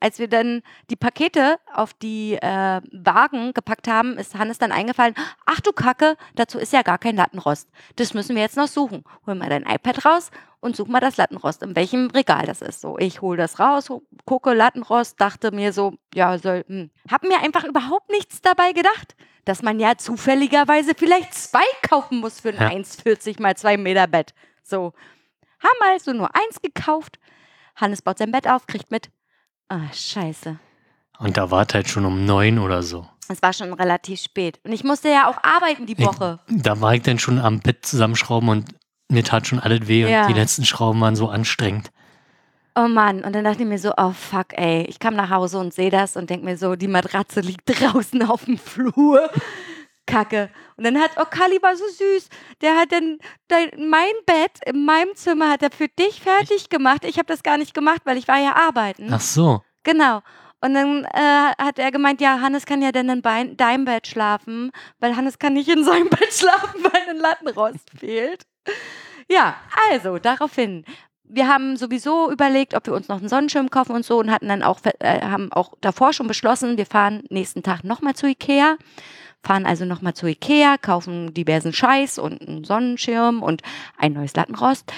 Als 0.00 0.18
wir 0.18 0.28
dann 0.28 0.62
die 0.90 0.96
Pakete 0.96 1.58
auf 1.72 1.92
die 1.92 2.34
äh, 2.34 2.80
Wagen 2.92 3.52
gepackt 3.52 3.88
haben, 3.88 4.16
ist 4.16 4.36
Hannes 4.36 4.58
dann 4.58 4.70
eingefallen, 4.70 5.14
ach 5.44 5.60
du 5.60 5.72
Kacke, 5.72 6.16
dazu 6.36 6.58
ist 6.58 6.72
ja 6.72 6.82
gar 6.82 6.98
kein 6.98 7.16
Lattenrost. 7.16 7.68
Das 7.96 8.14
müssen 8.14 8.36
wir 8.36 8.42
jetzt 8.42 8.56
noch 8.56 8.68
suchen. 8.68 9.04
Hol 9.26 9.34
mal 9.34 9.48
dein 9.48 9.64
iPad 9.64 10.04
raus 10.04 10.30
und 10.60 10.76
such 10.76 10.86
mal 10.86 11.00
das 11.00 11.16
Lattenrost, 11.16 11.62
in 11.62 11.74
welchem 11.74 12.10
Regal 12.10 12.46
das 12.46 12.62
ist. 12.62 12.80
So, 12.80 12.96
ich 12.98 13.22
hol 13.22 13.36
das 13.36 13.58
raus, 13.58 13.88
gucke 14.24 14.52
Lattenrost, 14.52 15.20
dachte 15.20 15.50
mir 15.50 15.72
so, 15.72 15.94
ja, 16.14 16.38
soll, 16.38 16.64
hm. 16.68 16.90
hab 17.10 17.22
mir 17.24 17.40
einfach 17.40 17.64
überhaupt 17.64 18.10
nichts 18.10 18.40
dabei 18.40 18.72
gedacht, 18.72 19.16
dass 19.44 19.62
man 19.62 19.80
ja 19.80 19.96
zufälligerweise 19.96 20.94
vielleicht 20.94 21.34
zwei 21.34 21.64
kaufen 21.88 22.18
muss 22.18 22.40
für 22.40 22.50
ein 22.50 22.56
Ja. 22.56 22.68
1,40 22.68 23.40
mal 23.40 23.56
2 23.56 23.78
Meter 23.78 24.06
Bett. 24.06 24.34
So, 24.62 24.92
haben 25.60 25.92
also 25.92 26.12
nur 26.12 26.34
eins 26.34 26.60
gekauft. 26.62 27.18
Hannes 27.74 28.02
baut 28.02 28.18
sein 28.18 28.32
Bett 28.32 28.48
auf, 28.48 28.66
kriegt 28.66 28.90
mit. 28.90 29.10
Ah, 29.68 29.92
scheiße. 29.92 30.58
Und 31.18 31.36
da 31.36 31.50
war 31.50 31.66
es 31.68 31.74
halt 31.74 31.88
schon 31.88 32.04
um 32.04 32.24
neun 32.24 32.58
oder 32.58 32.82
so. 32.82 33.06
Es 33.28 33.42
war 33.42 33.52
schon 33.52 33.72
relativ 33.72 34.20
spät. 34.20 34.58
Und 34.64 34.72
ich 34.72 34.84
musste 34.84 35.08
ja 35.08 35.28
auch 35.28 35.36
arbeiten 35.42 35.84
die 35.86 35.94
Ich- 35.98 36.06
Woche. 36.06 36.38
Da 36.48 36.80
war 36.80 36.94
ich 36.94 37.02
dann 37.02 37.18
schon 37.18 37.38
am 37.38 37.60
Bett 37.60 37.84
zusammenschrauben 37.84 38.48
und 38.48 38.74
mir 39.10 39.24
tat 39.24 39.46
schon 39.46 39.58
alles 39.60 39.86
weh 39.88 40.08
Ja. 40.10 40.22
und 40.22 40.28
die 40.28 40.38
letzten 40.40 40.64
Schrauben 40.64 41.00
waren 41.00 41.16
so 41.16 41.28
anstrengend. 41.28 41.90
Oh 42.74 42.86
Mann. 42.88 43.24
Und 43.24 43.34
dann 43.34 43.44
dachte 43.44 43.62
ich 43.62 43.68
mir 43.68 43.78
so, 43.78 43.92
oh 43.96 44.12
fuck, 44.12 44.56
ey. 44.56 44.84
Ich 44.84 44.98
kam 45.00 45.14
nach 45.16 45.30
Hause 45.30 45.58
und 45.58 45.74
sehe 45.74 45.90
das 45.90 46.16
und 46.16 46.30
denke 46.30 46.44
mir 46.46 46.56
so, 46.56 46.76
die 46.76 46.88
Matratze 46.88 47.40
liegt 47.40 47.62
draußen 47.66 48.22
auf 48.22 48.44
dem 48.44 48.56
Flur. 48.56 49.28
Kacke. 50.08 50.50
Und 50.76 50.84
dann 50.84 50.98
hat, 50.98 51.12
oh, 51.16 51.24
Kali 51.28 51.62
war 51.62 51.76
so 51.76 51.84
süß. 51.86 52.28
Der 52.62 52.76
hat 52.76 52.90
dann 52.90 53.18
dein, 53.46 53.70
mein 53.88 54.12
Bett 54.26 54.58
in 54.66 54.84
meinem 54.84 55.14
Zimmer 55.14 55.50
hat 55.50 55.62
er 55.62 55.70
für 55.70 55.88
dich 55.88 56.20
fertig 56.20 56.70
gemacht. 56.70 57.04
Ich 57.04 57.18
habe 57.18 57.26
das 57.26 57.42
gar 57.42 57.58
nicht 57.58 57.74
gemacht, 57.74 58.00
weil 58.04 58.16
ich 58.16 58.26
war 58.26 58.38
ja 58.38 58.56
arbeiten. 58.56 59.08
Ach 59.12 59.20
so. 59.20 59.62
Genau. 59.84 60.22
Und 60.60 60.74
dann 60.74 61.04
äh, 61.04 61.52
hat 61.58 61.78
er 61.78 61.92
gemeint, 61.92 62.20
ja, 62.20 62.40
Hannes 62.40 62.66
kann 62.66 62.82
ja 62.82 62.90
dann 62.90 63.08
in 63.08 63.22
Bein, 63.22 63.56
deinem 63.56 63.84
Bett 63.84 64.08
schlafen, 64.08 64.72
weil 64.98 65.14
Hannes 65.14 65.38
kann 65.38 65.52
nicht 65.52 65.68
in 65.68 65.84
seinem 65.84 66.08
Bett 66.10 66.32
schlafen, 66.32 66.82
weil 66.82 67.10
ein 67.10 67.18
Lattenrost 67.18 67.90
fehlt. 67.96 68.42
Ja, 69.28 69.56
also 69.90 70.18
daraufhin. 70.18 70.84
Wir 71.30 71.46
haben 71.46 71.76
sowieso 71.76 72.32
überlegt, 72.32 72.72
ob 72.74 72.86
wir 72.86 72.94
uns 72.94 73.08
noch 73.08 73.18
einen 73.18 73.28
Sonnenschirm 73.28 73.68
kaufen 73.68 73.94
und 73.94 74.04
so 74.04 74.18
und 74.18 74.30
hatten 74.30 74.48
dann 74.48 74.62
auch, 74.62 74.80
äh, 75.00 75.20
haben 75.20 75.52
auch 75.52 75.74
davor 75.82 76.14
schon 76.14 76.26
beschlossen, 76.26 76.78
wir 76.78 76.86
fahren 76.86 77.22
nächsten 77.28 77.62
Tag 77.62 77.84
nochmal 77.84 78.14
zu 78.14 78.26
Ikea. 78.26 78.78
Fahren 79.42 79.66
also 79.66 79.84
nochmal 79.84 80.14
zu 80.14 80.26
Ikea, 80.26 80.76
kaufen 80.78 81.32
diversen 81.32 81.72
Scheiß 81.72 82.18
und 82.18 82.40
einen 82.40 82.64
Sonnenschirm 82.64 83.42
und 83.42 83.62
ein 83.96 84.12
neues 84.12 84.34
Lattenrost 84.34 84.92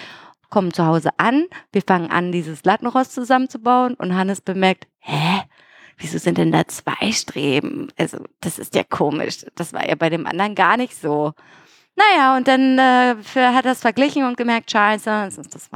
kommen 0.50 0.72
zu 0.72 0.84
Hause 0.84 1.10
an, 1.16 1.46
wir 1.72 1.82
fangen 1.82 2.10
an, 2.10 2.32
dieses 2.32 2.64
Lattenrost 2.64 3.12
zusammenzubauen 3.12 3.94
und 3.94 4.14
Hannes 4.14 4.40
bemerkt, 4.40 4.86
hä? 4.98 5.42
Wieso 5.96 6.18
sind 6.18 6.38
denn 6.38 6.50
da 6.50 6.66
zwei 6.66 7.12
Streben? 7.12 7.88
Also, 7.98 8.18
das 8.40 8.58
ist 8.58 8.74
ja 8.74 8.84
komisch. 8.84 9.44
Das 9.54 9.74
war 9.74 9.86
ja 9.86 9.94
bei 9.96 10.08
dem 10.08 10.26
anderen 10.26 10.54
gar 10.54 10.78
nicht 10.78 10.96
so. 10.96 11.34
Naja, 12.00 12.36
und 12.36 12.48
dann 12.48 12.78
äh, 12.78 13.16
für, 13.22 13.52
hat 13.54 13.66
er 13.66 13.72
es 13.72 13.80
verglichen 13.80 14.24
und 14.24 14.36
gemerkt, 14.36 14.70
scheiße, 14.70 15.04
das 15.04 15.36
ist 15.38 15.54
das. 15.54 15.68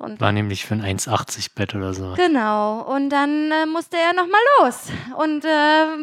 Und 0.00 0.20
War 0.20 0.32
nämlich 0.32 0.64
für 0.64 0.74
ein 0.74 0.82
1,80 0.98 1.54
Bett 1.54 1.74
oder 1.74 1.92
so. 1.94 2.14
Genau, 2.16 2.82
und 2.82 3.10
dann 3.10 3.50
äh, 3.50 3.66
musste 3.66 3.96
er 3.96 4.12
nochmal 4.14 4.40
los 4.60 4.86
und 5.16 5.44
äh, 5.44 5.48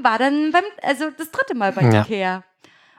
war 0.03 0.17
dann 0.17 0.51
beim, 0.51 0.63
also 0.83 1.09
das 1.17 1.31
dritte 1.31 1.55
Mal 1.55 1.71
bei 1.71 1.83
Ja. 1.83 2.01
Ikea. 2.01 2.43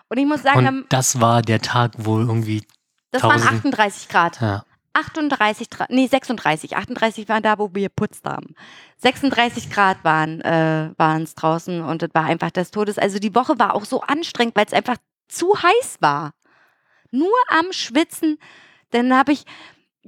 Und 0.09 0.17
ich 0.19 0.25
muss 0.27 0.43
sagen, 0.43 0.67
Und 0.67 0.87
das 0.89 1.21
war 1.21 1.43
der 1.43 1.61
Tag, 1.61 1.93
wo 1.99 2.19
irgendwie, 2.19 2.65
das 3.11 3.23
waren 3.23 3.33
1000 3.43 3.75
38 3.75 4.09
Grad. 4.09 4.41
ja, 4.41 4.65
38, 4.95 5.69
Gra- 5.69 5.87
nee, 5.91 6.07
36. 6.07 6.77
38 6.77 7.29
waren 7.29 7.43
da, 7.43 7.59
wo 7.59 7.69
wir 7.75 7.89
geputzt 7.89 8.25
haben. 8.25 8.55
36 8.97 9.71
Grad 9.71 10.03
waren 10.05 10.41
äh, 10.41 10.89
es 11.23 11.35
draußen 11.35 11.83
und 11.83 12.03
es 12.03 12.11
war 12.15 12.25
einfach 12.25 12.51
des 12.51 12.71
Todes. 12.71 12.99
Also 12.99 13.19
die 13.19 13.35
Woche 13.35 13.59
war 13.59 13.75
auch 13.75 13.85
so 13.85 14.01
anstrengend, 14.01 14.57
weil 14.57 14.65
es 14.67 14.73
einfach 14.73 14.97
zu 15.29 15.63
heiß 15.63 15.99
war. 16.01 16.33
Nur 17.11 17.37
am 17.49 17.73
Schwitzen. 17.73 18.39
Dann 18.91 19.15
habe 19.15 19.33
ich, 19.33 19.45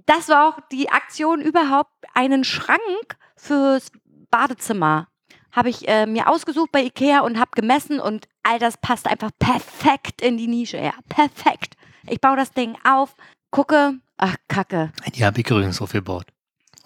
das 0.06 0.28
war 0.28 0.48
auch 0.48 0.60
die 0.72 0.90
Aktion 0.90 1.40
überhaupt, 1.40 1.92
einen 2.14 2.44
Schrank 2.44 3.16
fürs 3.36 3.90
Badezimmer 4.30 5.10
habe 5.52 5.68
ich 5.68 5.88
äh, 5.88 6.06
mir 6.06 6.28
ausgesucht 6.28 6.70
bei 6.72 6.84
Ikea 6.84 7.20
und 7.20 7.38
habe 7.38 7.50
gemessen 7.54 8.00
und 8.00 8.28
all 8.42 8.58
das 8.58 8.76
passt 8.76 9.06
einfach 9.06 9.30
perfekt 9.38 10.22
in 10.22 10.36
die 10.36 10.46
Nische. 10.46 10.78
Ja, 10.78 10.94
perfekt. 11.08 11.76
Ich 12.06 12.20
baue 12.20 12.36
das 12.36 12.52
Ding 12.52 12.76
auf, 12.84 13.14
gucke, 13.50 13.94
ach 14.16 14.36
Kacke. 14.48 14.92
die 15.14 15.24
habe 15.24 15.40
ich 15.40 15.50
übrigens 15.50 15.80
aufgebaut. 15.80 16.26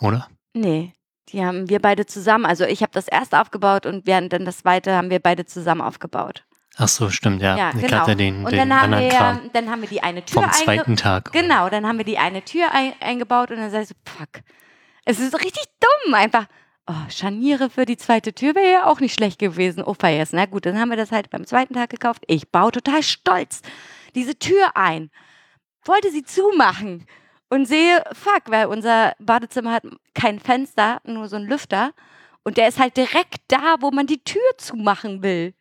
Oder? 0.00 0.28
Nee, 0.54 0.92
die 1.28 1.44
haben 1.44 1.68
wir 1.68 1.80
beide 1.80 2.06
zusammen. 2.06 2.46
Also 2.46 2.64
ich 2.64 2.82
habe 2.82 2.92
das 2.92 3.08
erste 3.08 3.40
aufgebaut 3.40 3.86
und 3.86 4.06
während 4.06 4.32
dann 4.32 4.44
das 4.44 4.58
zweite 4.58 4.94
haben 4.94 5.10
wir 5.10 5.20
beide 5.20 5.44
zusammen 5.44 5.80
aufgebaut. 5.80 6.44
Ach 6.76 6.88
so, 6.88 7.08
stimmt, 7.10 7.40
ja. 7.40 7.56
Ja, 7.56 7.70
genau. 7.70 7.98
hatte 7.98 8.16
den, 8.16 8.44
Und 8.44 8.52
den 8.52 8.68
dann 8.68 8.80
haben 8.80 8.90
wir, 8.92 9.08
Kram 9.08 9.50
dann 9.52 9.70
haben 9.70 9.82
wir 9.82 9.88
die 9.88 10.02
eine 10.02 10.24
Tür 10.24 10.42
vom 10.42 10.52
zweiten 10.52 10.96
Tag. 10.96 11.32
Genau, 11.32 11.68
dann 11.68 11.86
haben 11.86 11.98
wir 11.98 12.04
die 12.04 12.18
eine 12.18 12.42
Tür 12.42 12.72
ein 12.72 12.94
eingebaut 13.00 13.50
und 13.50 13.58
dann 13.58 13.70
sag 13.70 13.82
ich 13.82 13.88
so, 13.88 13.94
fuck. 14.04 14.42
Es 15.04 15.20
ist 15.20 15.34
richtig 15.34 15.64
dumm, 15.80 16.14
einfach. 16.14 16.46
Oh, 16.86 17.08
Scharniere 17.08 17.70
für 17.70 17.86
die 17.86 17.96
zweite 17.96 18.34
Tür 18.34 18.54
wäre 18.54 18.70
ja 18.70 18.86
auch 18.86 19.00
nicht 19.00 19.14
schlecht 19.14 19.38
gewesen. 19.38 19.82
Oh, 19.84 19.94
vergessen. 19.94 20.36
Na 20.36 20.46
gut, 20.46 20.66
dann 20.66 20.78
haben 20.78 20.90
wir 20.90 20.96
das 20.96 21.12
halt 21.12 21.30
beim 21.30 21.46
zweiten 21.46 21.74
Tag 21.74 21.90
gekauft. 21.90 22.22
Ich 22.26 22.50
baue 22.50 22.72
total 22.72 23.02
stolz 23.02 23.62
diese 24.14 24.38
Tür 24.38 24.70
ein. 24.74 25.10
Wollte 25.84 26.10
sie 26.10 26.24
zumachen 26.24 27.06
und 27.50 27.66
sehe, 27.66 28.02
fuck, 28.12 28.42
weil 28.46 28.66
unser 28.66 29.14
Badezimmer 29.18 29.72
hat 29.72 29.84
kein 30.14 30.40
Fenster, 30.40 31.00
nur 31.04 31.28
so 31.28 31.36
ein 31.36 31.44
Lüfter. 31.44 31.92
Und 32.42 32.56
der 32.56 32.68
ist 32.68 32.78
halt 32.78 32.96
direkt 32.96 33.40
da, 33.48 33.76
wo 33.80 33.90
man 33.90 34.06
die 34.06 34.22
Tür 34.22 34.42
zumachen 34.58 35.22
will. 35.22 35.54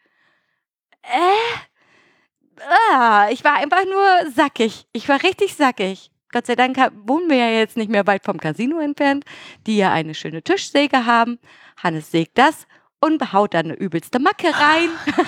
Äh? 1.03 2.61
Ah, 2.95 3.27
ich 3.31 3.43
war 3.43 3.55
einfach 3.55 3.83
nur 3.85 4.31
sackig. 4.31 4.85
Ich 4.93 5.09
war 5.09 5.21
richtig 5.23 5.55
sackig. 5.55 6.11
Gott 6.31 6.45
sei 6.47 6.55
Dank 6.55 6.77
wohnen 7.05 7.29
wir 7.29 7.37
ja 7.37 7.49
jetzt 7.49 7.77
nicht 7.77 7.91
mehr 7.91 8.07
weit 8.07 8.23
vom 8.25 8.39
Casino 8.39 8.79
entfernt, 8.79 9.23
die 9.67 9.77
ja 9.77 9.91
eine 9.91 10.15
schöne 10.15 10.41
Tischsäge 10.41 11.05
haben. 11.05 11.39
Hannes 11.81 12.09
sägt 12.11 12.37
das 12.37 12.65
und 12.99 13.33
haut 13.33 13.53
da 13.53 13.59
eine 13.59 13.73
übelste 13.75 14.19
Macke 14.19 14.47
rein. 14.47 14.89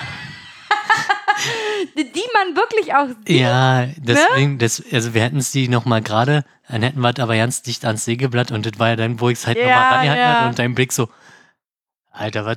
die 1.96 2.24
man 2.34 2.56
wirklich 2.56 2.94
auch 2.94 3.08
sieht. 3.08 3.28
Ja, 3.40 3.86
Ne? 3.86 3.94
deswegen, 3.98 4.58
das, 4.58 4.82
also 4.92 5.14
wir 5.14 5.22
hätten 5.22 5.36
es 5.38 5.52
die 5.52 5.68
nochmal 5.68 6.02
gerade, 6.02 6.44
dann 6.68 6.82
hätten 6.82 7.00
wir 7.00 7.10
es 7.10 7.20
aber 7.20 7.36
ganz 7.36 7.62
dicht 7.62 7.84
ans 7.84 8.04
Sägeblatt 8.04 8.50
und 8.50 8.66
das 8.66 8.78
war 8.78 8.88
ja 8.88 8.96
dann, 8.96 9.20
wo 9.20 9.28
ich 9.28 9.38
es 9.38 9.46
halt 9.46 9.58
Ja, 9.58 9.64
nochmal 9.66 9.92
rangehalten 9.92 10.22
ja. 10.42 10.48
und 10.48 10.58
dein 10.58 10.74
Blick 10.74 10.92
so, 10.92 11.08
Alter, 12.10 12.46
was, 12.46 12.56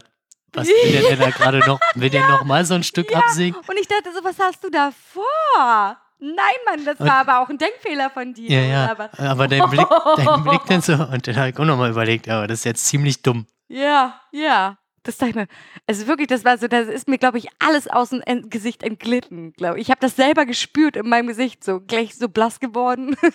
was 0.53 0.67
will 0.67 0.91
der 0.91 1.01
denn 1.11 1.19
da 1.19 1.29
gerade 1.29 1.59
noch, 1.59 1.79
will 1.95 2.09
der 2.09 2.27
noch 2.29 2.43
mal 2.43 2.65
so 2.65 2.73
ein 2.75 2.83
Stück 2.83 3.15
absägen? 3.15 3.59
Und 3.67 3.77
ich 3.79 3.87
dachte 3.87 4.09
so, 4.13 4.23
was 4.23 4.37
hast 4.39 4.63
du 4.63 4.69
da 4.69 4.91
vor? 5.13 5.97
Nein, 6.21 6.35
Mann, 6.65 6.83
das 6.85 6.99
Und- 6.99 7.07
war 7.07 7.17
aber 7.21 7.39
auch 7.39 7.49
ein 7.49 7.57
Denkfehler 7.57 8.09
von 8.09 8.33
dir. 8.33 8.49
Ja, 8.49 8.59
ja, 8.61 8.91
Aber, 8.91 9.09
aber 9.17 9.47
dein 9.47 9.69
Blick, 9.69 9.87
dein 10.17 10.43
Blick 10.43 10.61
dann 10.67 10.81
so, 10.81 10.93
und 10.93 11.25
dann 11.27 11.35
habe 11.37 11.49
ich 11.49 11.57
auch 11.57 11.63
nochmal 11.65 11.91
überlegt, 11.91 12.27
aber 12.27 12.45
das 12.47 12.59
ist 12.59 12.65
jetzt 12.65 12.85
ziemlich 12.87 13.21
dumm. 13.21 13.45
ja, 13.67 14.19
ja. 14.31 14.77
Das 15.03 15.15
dachte 15.17 15.29
ich 15.29 15.35
mir, 15.37 15.47
also 15.87 16.07
wirklich, 16.07 16.27
das 16.27 16.43
war 16.43 16.57
so, 16.57 16.67
das 16.67 16.89
ist 16.89 17.07
mir, 17.07 17.17
glaube 17.17 17.37
ich, 17.37 17.47
alles 17.59 17.87
aus 17.87 18.09
dem 18.09 18.49
Gesicht 18.49 18.83
entglitten, 18.83 19.53
glaube 19.53 19.77
ich. 19.79 19.83
Ich 19.87 19.91
habe 19.91 20.01
das 20.01 20.17
selber 20.17 20.45
gespürt 20.45 20.97
in 20.97 21.07
meinem 21.07 21.27
Gesicht, 21.27 21.63
so 21.63 21.79
gleich 21.79 22.15
so 22.17 22.27
blass 22.27 22.59
geworden. 22.59 23.15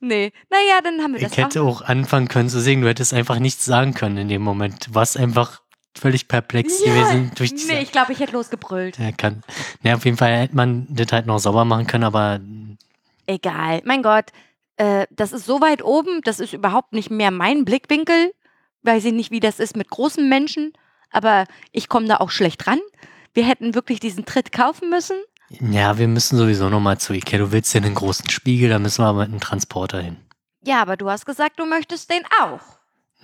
nee, 0.00 0.32
naja, 0.50 0.80
dann 0.82 1.02
haben 1.02 1.12
wir 1.12 1.20
das 1.20 1.32
Ich 1.32 1.38
hätte 1.38 1.62
auch 1.62 1.82
anfangen 1.82 2.28
können 2.28 2.48
zu 2.48 2.60
singen, 2.60 2.82
du 2.82 2.88
hättest 2.88 3.14
einfach 3.14 3.38
nichts 3.38 3.64
sagen 3.64 3.94
können 3.94 4.16
in 4.16 4.28
dem 4.28 4.42
Moment. 4.42 4.92
Warst 4.92 5.16
einfach 5.16 5.62
völlig 5.96 6.28
perplex 6.28 6.84
Ja, 6.84 6.92
gewesen 6.92 7.30
durch 7.34 7.50
diese. 7.50 7.72
Nee, 7.72 7.82
ich 7.82 7.92
glaube, 7.92 8.12
ich 8.12 8.20
hätte 8.20 8.32
losgebrüllt. 8.32 8.98
Ja, 8.98 9.12
kann. 9.12 9.42
Ja, 9.82 9.94
auf 9.96 10.04
jeden 10.04 10.16
Fall 10.16 10.36
hätte 10.36 10.56
man 10.56 10.86
das 10.90 11.12
halt 11.12 11.26
noch 11.26 11.38
sauber 11.38 11.64
machen 11.64 11.86
können, 11.86 12.04
aber 12.04 12.40
Egal, 13.26 13.80
mein 13.84 14.02
Gott, 14.02 14.26
äh, 14.76 15.06
das 15.10 15.32
ist 15.32 15.46
so 15.46 15.60
weit 15.60 15.84
oben, 15.84 16.20
das 16.22 16.40
ist 16.40 16.52
überhaupt 16.52 16.92
nicht 16.92 17.10
mehr 17.10 17.30
mein 17.30 17.64
Blickwinkel. 17.64 18.32
Weiß 18.82 19.04
ich 19.04 19.12
nicht, 19.12 19.30
wie 19.30 19.38
das 19.38 19.60
ist 19.60 19.76
mit 19.76 19.88
großen 19.88 20.28
Menschen, 20.28 20.72
aber 21.10 21.44
ich 21.70 21.88
komme 21.88 22.08
da 22.08 22.16
auch 22.16 22.30
schlecht 22.30 22.66
ran. 22.66 22.80
Wir 23.32 23.44
hätten 23.46 23.74
wirklich 23.76 24.00
diesen 24.00 24.24
Tritt 24.24 24.50
kaufen 24.50 24.90
müssen. 24.90 25.16
Ja, 25.58 25.98
wir 25.98 26.06
müssen 26.06 26.38
sowieso 26.38 26.68
nochmal 26.68 26.98
zu 26.98 27.12
Ikea. 27.12 27.38
Du 27.38 27.52
willst 27.52 27.74
ja 27.74 27.80
einen 27.80 27.94
großen 27.94 28.30
Spiegel, 28.30 28.70
da 28.70 28.78
müssen 28.78 29.02
wir 29.02 29.08
aber 29.08 29.20
mit 29.20 29.30
einem 29.30 29.40
Transporter 29.40 30.00
hin. 30.00 30.16
Ja, 30.62 30.80
aber 30.80 30.96
du 30.96 31.10
hast 31.10 31.26
gesagt, 31.26 31.58
du 31.58 31.66
möchtest 31.66 32.10
den 32.10 32.22
auch. 32.40 32.60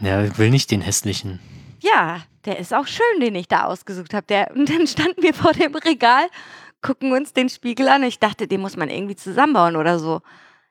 Ja, 0.00 0.22
ich 0.22 0.36
will 0.38 0.50
nicht 0.50 0.70
den 0.70 0.80
hässlichen. 0.80 1.38
Ja, 1.80 2.22
der 2.44 2.58
ist 2.58 2.74
auch 2.74 2.86
schön, 2.86 3.20
den 3.20 3.34
ich 3.34 3.48
da 3.48 3.64
ausgesucht 3.64 4.12
habe. 4.12 4.26
Der, 4.26 4.50
und 4.54 4.68
dann 4.74 4.86
standen 4.86 5.22
wir 5.22 5.34
vor 5.34 5.52
dem 5.52 5.74
Regal, 5.74 6.26
gucken 6.82 7.12
uns 7.12 7.32
den 7.32 7.48
Spiegel 7.48 7.88
an. 7.88 8.02
Ich 8.02 8.18
dachte, 8.18 8.48
den 8.48 8.60
muss 8.60 8.76
man 8.76 8.90
irgendwie 8.90 9.16
zusammenbauen 9.16 9.76
oder 9.76 9.98
so. 9.98 10.20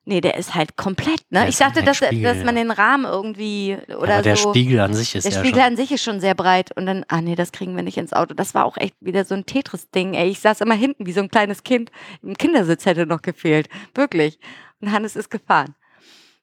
Nee, 0.07 0.21
der 0.21 0.37
ist 0.37 0.53
halt 0.53 0.77
komplett, 0.77 1.21
ne? 1.31 1.39
Der 1.41 1.47
Ich 1.49 1.57
dachte, 1.57 1.81
dass, 1.81 1.97
Spiegel, 1.97 2.21
dass 2.21 2.43
man 2.43 2.55
den 2.55 2.69
Rahmen 2.69 3.05
irgendwie 3.05 3.75
oder 3.97 4.15
aber 4.15 4.21
der 4.21 4.35
so. 4.35 4.49
Spiegel 4.49 4.79
an 4.79 4.93
sich 4.93 5.15
ist 5.15 5.23
Der 5.25 5.31
ja 5.33 5.39
Spiegel 5.39 5.61
schon. 5.61 5.71
an 5.71 5.77
sich 5.77 5.91
ist 5.91 6.03
schon 6.03 6.19
sehr 6.19 6.35
breit 6.35 6.71
und 6.77 6.85
dann, 6.85 7.03
ah 7.07 7.21
nee, 7.21 7.35
das 7.35 7.51
kriegen 7.51 7.75
wir 7.75 7.81
nicht 7.81 7.97
ins 7.97 8.13
Auto. 8.13 8.35
Das 8.35 8.53
war 8.53 8.65
auch 8.65 8.77
echt 8.77 8.95
wieder 8.99 9.25
so 9.25 9.33
ein 9.33 9.45
Tetris-Ding. 9.47 10.13
Ey, 10.13 10.29
ich 10.29 10.39
saß 10.41 10.61
immer 10.61 10.75
hinten 10.75 11.07
wie 11.07 11.11
so 11.11 11.21
ein 11.21 11.29
kleines 11.29 11.63
Kind. 11.63 11.91
Im 12.21 12.37
Kindersitz 12.37 12.85
hätte 12.85 13.07
noch 13.07 13.23
gefehlt. 13.23 13.67
Wirklich. 13.95 14.39
Und 14.79 14.91
Hannes 14.91 15.15
ist 15.15 15.31
gefahren. 15.31 15.73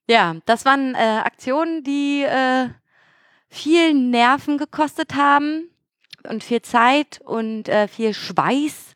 Ja, 0.09 0.35
das 0.47 0.65
waren 0.65 0.97
äh, 0.97 1.21
Aktionen, 1.25 1.85
die, 1.85 2.25
äh, 2.25 2.69
viel 3.53 3.93
Nerven 3.93 4.57
gekostet 4.57 5.15
haben 5.15 5.69
und 6.29 6.43
viel 6.43 6.63
Zeit 6.63 7.21
und 7.23 7.69
äh, 7.69 7.87
viel 7.87 8.15
Schweiß. 8.15 8.92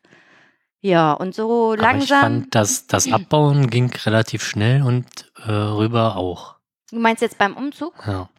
Ja, 0.81 1.13
und 1.13 1.33
so 1.33 1.71
Aber 1.71 1.75
ich 1.75 1.81
langsam. 1.81 2.21
fand, 2.21 2.55
dass 2.55 2.87
das 2.87 3.11
Abbauen 3.11 3.69
ging 3.69 3.91
relativ 4.05 4.43
schnell 4.43 4.83
und 4.83 5.05
äh, 5.45 5.51
rüber 5.51 6.15
auch. 6.15 6.55
du 6.91 6.99
meinst 6.99 7.21
jetzt 7.21 7.37
beim 7.37 7.55
Umzug? 7.55 7.93
Ja. 8.05 8.29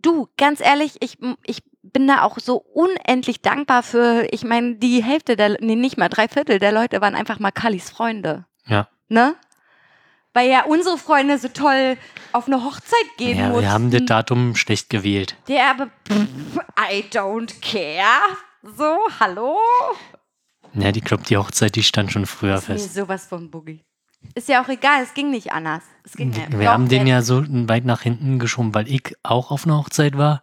Du, 0.00 0.28
ganz 0.36 0.60
ehrlich, 0.60 0.96
ich, 1.00 1.18
ich 1.44 1.62
bin 1.82 2.06
da 2.06 2.22
auch 2.22 2.38
so 2.38 2.56
unendlich 2.56 3.42
dankbar 3.42 3.82
für, 3.82 4.26
ich 4.30 4.44
meine, 4.44 4.76
die 4.76 5.02
Hälfte 5.02 5.36
der, 5.36 5.56
nee, 5.60 5.74
nicht 5.74 5.96
mal 5.98 6.08
drei 6.08 6.28
Viertel 6.28 6.58
der 6.58 6.72
Leute 6.72 7.00
waren 7.00 7.14
einfach 7.14 7.38
mal 7.40 7.50
Kallis 7.50 7.90
Freunde. 7.90 8.44
Ja. 8.66 8.88
Ne? 9.08 9.34
Weil 10.34 10.50
ja 10.50 10.64
unsere 10.64 10.98
Freunde 10.98 11.38
so 11.38 11.48
toll 11.48 11.96
auf 12.32 12.46
eine 12.46 12.62
Hochzeit 12.62 13.06
gehen 13.16 13.38
ja, 13.38 13.48
mussten. 13.48 13.62
wir 13.62 13.70
haben 13.72 13.90
das 13.90 14.04
Datum 14.04 14.54
schlecht 14.54 14.90
gewählt. 14.90 15.36
Der 15.48 15.70
aber, 15.70 15.86
pff, 16.06 16.58
I 16.78 17.04
don't 17.10 17.60
care. 17.60 18.36
So, 18.62 18.98
hallo? 19.18 19.56
Ja, 20.78 20.92
die 20.92 21.00
glaube, 21.00 21.24
die 21.24 21.36
Hochzeit, 21.36 21.74
die 21.76 21.82
stand 21.82 22.12
schon 22.12 22.26
früher 22.26 22.56
Ist 22.56 22.68
mir 22.68 22.74
fest. 22.78 22.94
sowas 22.94 23.26
von 23.26 23.50
Boogie. 23.50 23.82
Ist 24.34 24.48
ja 24.48 24.62
auch 24.62 24.68
egal, 24.68 25.02
es 25.02 25.14
ging 25.14 25.30
nicht 25.30 25.52
anders. 25.52 25.82
Es 26.04 26.12
ging 26.12 26.34
Wir 26.34 26.46
Doch, 26.50 26.72
haben 26.72 26.88
den 26.88 27.06
ja 27.06 27.22
so 27.22 27.44
weit 27.68 27.84
nach 27.84 28.02
hinten 28.02 28.38
geschoben, 28.38 28.74
weil 28.74 28.88
ich 28.88 29.14
auch 29.22 29.50
auf 29.50 29.64
einer 29.64 29.78
Hochzeit 29.78 30.18
war, 30.18 30.42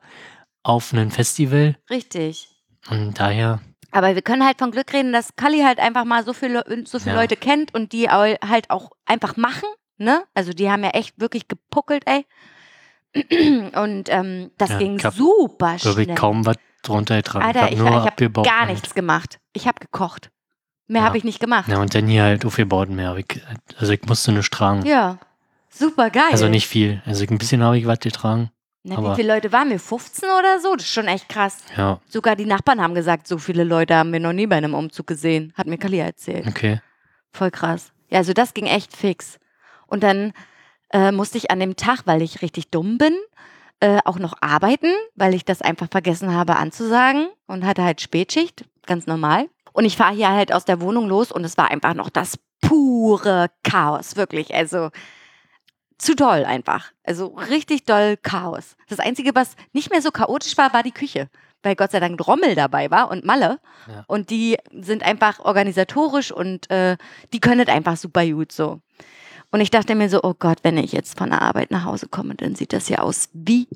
auf 0.63 0.93
einem 0.93 1.11
Festival. 1.11 1.77
Richtig. 1.89 2.49
Und 2.89 3.19
daher, 3.19 3.61
Aber 3.91 4.15
wir 4.15 4.21
können 4.21 4.45
halt 4.45 4.59
von 4.59 4.71
Glück 4.71 4.93
reden, 4.93 5.11
dass 5.13 5.35
Kali 5.35 5.59
halt 5.61 5.79
einfach 5.79 6.05
mal 6.05 6.23
so 6.23 6.33
viele, 6.33 6.63
so 6.85 6.99
viele 6.99 7.15
Ja. 7.15 7.21
Leute 7.21 7.35
kennt 7.35 7.73
und 7.73 7.91
die 7.91 8.09
halt 8.09 8.69
auch 8.69 8.91
einfach 9.05 9.35
machen, 9.37 9.67
ne? 9.97 10.23
Also 10.33 10.53
die 10.53 10.69
haben 10.71 10.83
ja 10.83 10.91
echt 10.91 11.19
wirklich 11.19 11.47
gepuckelt, 11.47 12.03
ey. 12.07 12.25
Und 13.75 14.09
ähm, 14.09 14.51
das 14.57 14.71
Ja, 14.71 14.77
ging 14.79 14.99
super 14.99 15.77
schnell. 15.77 16.09
ich, 16.09 16.15
kaum 16.15 16.45
was 16.47 16.55
drunter 16.83 17.17
getragen. 17.17 17.45
Alter, 17.45 17.67
ich 17.67 17.73
ich, 17.73 17.79
habe 17.79 17.89
nur 17.89 18.01
abgebaut. 18.07 18.45
gar 18.45 18.65
nichts 18.65 18.93
gemacht. 18.93 19.39
Ich 19.53 19.67
habe 19.67 19.79
gekocht. 19.79 20.29
Mehr 20.87 21.01
Ja. 21.01 21.07
habe 21.07 21.17
ich 21.17 21.23
nicht 21.23 21.39
gemacht. 21.39 21.67
Ja, 21.69 21.79
und 21.79 21.95
dann 21.95 22.07
hier 22.07 22.23
halt 22.23 22.45
aufgebaut 22.45 22.89
mehr. 22.89 23.15
Ich, 23.17 23.41
also 23.79 23.91
ich 23.93 24.03
musste 24.05 24.31
nicht 24.31 24.51
tragen. 24.51 24.85
Ja. 24.85 25.17
Super 25.69 26.09
geil. 26.11 26.23
Also 26.31 26.47
nicht 26.49 26.67
viel. 26.67 27.01
Also 27.05 27.25
ein 27.27 27.37
bisschen 27.37 27.63
habe 27.63 27.77
ich 27.77 27.87
was 27.87 27.99
getragen. 27.99 28.51
Na, 28.83 28.97
wie 29.01 29.15
viele 29.15 29.33
Leute 29.33 29.51
waren 29.53 29.69
wir? 29.69 29.79
15 29.79 30.27
oder 30.37 30.59
so? 30.59 30.75
Das 30.75 30.83
ist 30.85 30.91
schon 30.91 31.07
echt 31.07 31.29
krass. 31.29 31.59
Ja, 31.77 32.01
Sogar 32.09 32.35
die 32.35 32.45
Nachbarn 32.45 32.81
haben 32.81 32.93
gesagt, 32.93 33.27
so 33.29 33.37
viele 33.37 33.63
Leute 33.63 33.95
haben 33.95 34.11
wir 34.11 34.19
noch 34.19 34.33
nie 34.33 34.45
bei 34.45 34.57
einem 34.57 34.73
Umzug 34.73 35.07
gesehen. 35.07 35.53
Hat 35.55 35.67
mir 35.67 35.77
Kali 35.77 35.99
erzählt. 35.99 36.45
okay. 36.47 36.81
Voll 37.31 37.49
krass. 37.49 37.93
Ja, 38.09 38.17
also 38.19 38.33
das 38.33 38.53
ging 38.53 38.65
echt 38.65 38.95
fix. 38.95 39.39
Und 39.87 40.03
dann 40.03 40.33
äh, 40.91 41.11
musste 41.13 41.37
ich 41.37 41.49
an 41.49 41.59
dem 41.61 41.77
Tag, 41.77 42.01
weil 42.05 42.21
ich 42.21 42.41
richtig 42.41 42.69
dumm 42.69 42.97
bin, 42.97 43.15
äh, 43.83 43.99
auch 44.05 44.17
noch 44.17 44.35
arbeiten, 44.39 44.93
weil 45.13 45.33
ich 45.33 45.43
das 45.43 45.61
einfach 45.61 45.89
vergessen 45.91 46.33
habe 46.33 46.55
anzusagen 46.55 47.27
und 47.47 47.65
hatte 47.65 47.83
halt 47.83 47.99
Spätschicht, 47.99 48.63
ganz 48.85 49.07
normal. 49.07 49.49
Und 49.73 49.83
ich 49.83 49.97
fahre 49.97 50.15
hier 50.15 50.29
halt 50.29 50.53
aus 50.53 50.63
der 50.63 50.79
Wohnung 50.79 51.05
los 51.09 51.33
und 51.33 51.43
es 51.43 51.57
war 51.57 51.69
einfach 51.69 51.93
noch 51.93 52.09
das 52.09 52.39
pure 52.61 53.47
Chaos, 53.61 54.15
wirklich. 54.15 54.55
Also 54.55 54.89
zu 55.97 56.15
doll 56.15 56.45
einfach. 56.45 56.93
Also 57.03 57.35
richtig 57.49 57.83
doll 57.83 58.15
Chaos. 58.15 58.77
Das 58.87 59.01
Einzige, 59.01 59.35
was 59.35 59.57
nicht 59.73 59.91
mehr 59.91 60.01
so 60.01 60.11
chaotisch 60.11 60.57
war, 60.57 60.73
war 60.73 60.83
die 60.83 60.91
Küche. 60.91 61.29
Weil 61.61 61.75
Gott 61.75 61.91
sei 61.91 61.99
Dank 61.99 62.17
Drommel 62.17 62.55
dabei 62.55 62.89
war 62.89 63.11
und 63.11 63.25
Malle. 63.25 63.59
Ja. 63.89 64.05
Und 64.07 64.29
die 64.29 64.57
sind 64.71 65.03
einfach 65.03 65.39
organisatorisch 65.39 66.31
und 66.31 66.69
äh, 66.71 66.95
die 67.33 67.41
können 67.41 67.65
das 67.65 67.75
einfach 67.75 67.97
super 67.97 68.25
gut 68.25 68.53
so. 68.53 68.79
Und 69.53 69.61
ich 69.61 69.69
dachte 69.69 69.93
mir 69.93 70.09
so, 70.09 70.19
oh 70.23 70.33
Gott, 70.37 70.57
wenn 70.63 70.77
ich 70.79 70.93
jetzt 70.93 71.15
von 71.15 71.29
der 71.29 71.43
Arbeit 71.43 71.69
nach 71.69 71.85
Hause 71.85 72.07
komme, 72.07 72.33
dann 72.33 72.55
sieht 72.55 72.73
das 72.73 72.89
ja 72.89 72.99
aus 72.99 73.29
wie, 73.33 73.67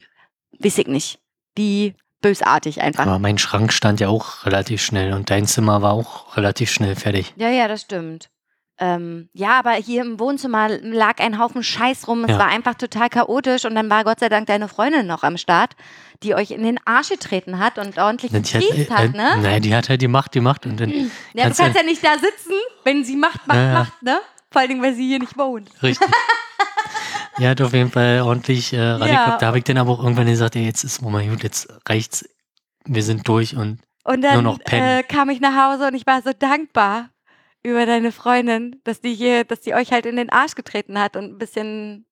weiß 0.57 0.79
ich 0.79 0.87
nicht, 0.87 1.19
wie 1.55 1.93
bösartig 2.23 2.81
einfach. 2.81 3.05
Aber 3.05 3.19
mein 3.19 3.37
Schrank 3.37 3.71
stand 3.71 3.99
ja 3.99 4.07
auch 4.07 4.43
relativ 4.47 4.81
schnell 4.81 5.13
und 5.13 5.29
dein 5.29 5.45
Zimmer 5.45 5.83
war 5.83 5.93
auch 5.93 6.35
relativ 6.35 6.71
schnell 6.71 6.95
fertig. 6.95 7.31
Ja, 7.37 7.49
ja, 7.49 7.67
das 7.67 7.81
stimmt. 7.81 8.29
Ähm, 8.79 9.29
ja, 9.33 9.59
aber 9.59 9.73
hier 9.73 10.01
im 10.01 10.19
Wohnzimmer 10.19 10.67
lag 10.69 11.19
ein 11.19 11.37
Haufen 11.37 11.61
Scheiß 11.61 12.07
rum. 12.07 12.23
Es 12.23 12.31
Ja. 12.31 12.39
war 12.39 12.47
einfach 12.47 12.73
total 12.73 13.09
chaotisch 13.09 13.65
und 13.65 13.75
dann 13.75 13.87
war 13.91 14.03
Gott 14.03 14.19
sei 14.19 14.29
Dank 14.29 14.47
deine 14.47 14.67
Freundin 14.67 15.05
noch 15.05 15.21
am 15.21 15.37
Start, 15.37 15.75
die 16.23 16.33
euch 16.33 16.49
in 16.49 16.63
den 16.63 16.79
Arsch 16.85 17.09
getreten 17.09 17.59
hat 17.59 17.77
und 17.77 17.99
ordentlich 17.99 18.31
Die 18.31 18.37
hat, 18.37 18.43
getriezt 18.51 18.89
hat, 18.89 19.13
ne? 19.13 19.37
Nein, 19.43 19.61
die 19.61 19.75
hat 19.75 19.89
halt 19.89 20.01
die 20.01 20.07
Macht 20.07 20.31
gemacht 20.31 20.65
und 20.65 20.79
dann 20.79 20.89
Ja, 21.35 21.49
du 21.49 21.55
kannst 21.55 21.75
ja 21.77 21.83
nicht 21.83 22.03
da 22.03 22.13
sitzen, 22.15 22.53
wenn 22.83 23.03
sie 23.05 23.15
macht, 23.15 23.45
macht, 23.45 23.57
ja. 23.59 23.73
macht, 23.73 24.01
ne? 24.01 24.19
Vor 24.51 24.61
allen 24.61 24.69
Dingen, 24.69 24.81
weil 24.83 24.93
sie 24.93 25.07
hier 25.07 25.19
nicht 25.19 25.37
wohnt. 25.37 25.69
richtig. 25.83 26.07
Die 27.39 27.47
hat 27.47 27.61
auf 27.61 27.73
jeden 27.73 27.91
Fall 27.91 28.21
ordentlich 28.21 28.73
äh, 28.73 28.79
rangeguckt. 28.81 29.41
Da 29.41 29.47
habe 29.47 29.59
ich 29.59 29.63
dann 29.63 29.77
aber 29.77 29.91
auch 29.91 30.03
irgendwann 30.03 30.25
gesagt, 30.25 30.55
ja, 30.55 30.61
jetzt 30.61 30.83
ist 30.83 31.01
Moment 31.01 31.29
gut, 31.29 31.43
jetzt 31.43 31.67
reicht's. 31.87 32.27
Wir 32.85 33.03
sind 33.03 33.27
durch 33.27 33.55
und 33.55 33.79
Und 34.05 34.21
dann 34.21 34.35
Nur 34.35 34.53
noch 34.53 34.59
pennen. 34.59 34.99
äh, 34.99 35.03
kam 35.03 35.29
ich 35.29 35.39
nach 35.39 35.55
Hause 35.55 35.87
und 35.87 35.93
ich 35.93 36.07
war 36.07 36.21
so 36.23 36.31
dankbar 36.37 37.09
über 37.63 37.85
deine 37.85 38.11
Freundin, 38.11 38.79
dass 38.85 39.01
die 39.01 39.13
hier, 39.13 39.43
dass 39.43 39.59
die 39.59 39.75
euch 39.75 39.91
halt 39.91 40.05
in 40.07 40.15
den 40.15 40.31
Arsch 40.31 40.55
getreten 40.55 40.97
hat 40.99 41.15
und 41.15 41.25
ein 41.25 41.37
bisschen 41.37 42.05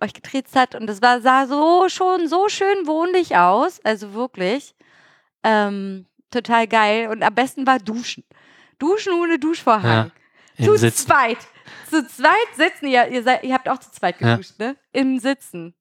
euch 0.00 0.14
getriezt 0.14 0.56
hat. 0.56 0.74
Und 0.74 0.86
das 0.88 1.00
war, 1.02 1.20
sah 1.20 1.46
so 1.46 1.88
schon 1.88 2.26
so 2.26 2.48
schön 2.48 2.86
wohnlich 2.86 3.36
aus. 3.36 3.78
Also 3.84 4.14
wirklich. 4.14 4.74
Ähm, 5.44 6.06
total 6.30 6.66
geil. 6.66 7.08
Und 7.08 7.22
am 7.22 7.34
besten 7.34 7.66
war 7.66 7.78
Duschen. 7.78 8.24
Duschen 8.78 9.12
ohne 9.12 9.38
Duschvorhang. 9.38 10.10
im 10.56 10.64
zu 10.76 10.92
zweit. 10.92 11.38
Zu 11.88 12.06
zweit 12.06 12.32
sitzen. 12.56 12.86
Ihr, 12.86 13.08
ihr, 13.08 13.22
seid, 13.22 13.44
ihr 13.44 13.54
habt 13.54 13.68
auch 13.68 13.78
zu 13.78 13.90
zweit 13.90 14.20
Ja. 14.20 14.36
geduscht, 14.36 14.58
ne? 14.58 14.76
Im 14.92 15.18
Sitzen. 15.18 15.74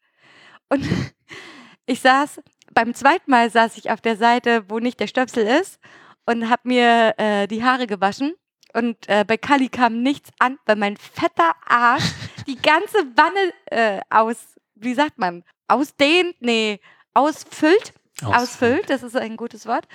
Und 0.69 0.83
ich 1.85 2.01
saß, 2.01 2.41
beim 2.73 2.93
zweiten 2.93 3.29
Mal 3.31 3.49
saß 3.49 3.77
ich 3.77 3.91
auf 3.91 4.01
der 4.01 4.15
Seite, 4.17 4.69
wo 4.69 4.79
nicht 4.79 4.99
der 4.99 5.07
Stöpsel 5.07 5.45
ist 5.45 5.79
und 6.25 6.49
habe 6.49 6.61
mir 6.65 7.13
äh, 7.17 7.47
die 7.47 7.63
Haare 7.63 7.87
gewaschen. 7.87 8.33
Und 8.73 9.09
äh, 9.09 9.25
bei 9.27 9.35
Kali 9.35 9.67
kam 9.67 10.01
nichts 10.01 10.29
an, 10.39 10.57
weil 10.65 10.77
mein 10.77 10.95
fetter 10.95 11.53
Arsch 11.67 12.05
die 12.47 12.55
ganze 12.61 12.97
Wanne 13.15 13.53
äh, 13.65 13.99
aus, 14.09 14.37
wie 14.75 14.93
sagt 14.93 15.17
man, 15.19 15.43
ausdehnt, 15.67 16.35
nee, 16.39 16.79
ausfüllt. 17.13 17.93
Ausfüllt, 18.23 18.89
das 18.89 19.01
ist 19.03 19.17
ein 19.17 19.35
gutes 19.35 19.65
Wort. 19.65 19.87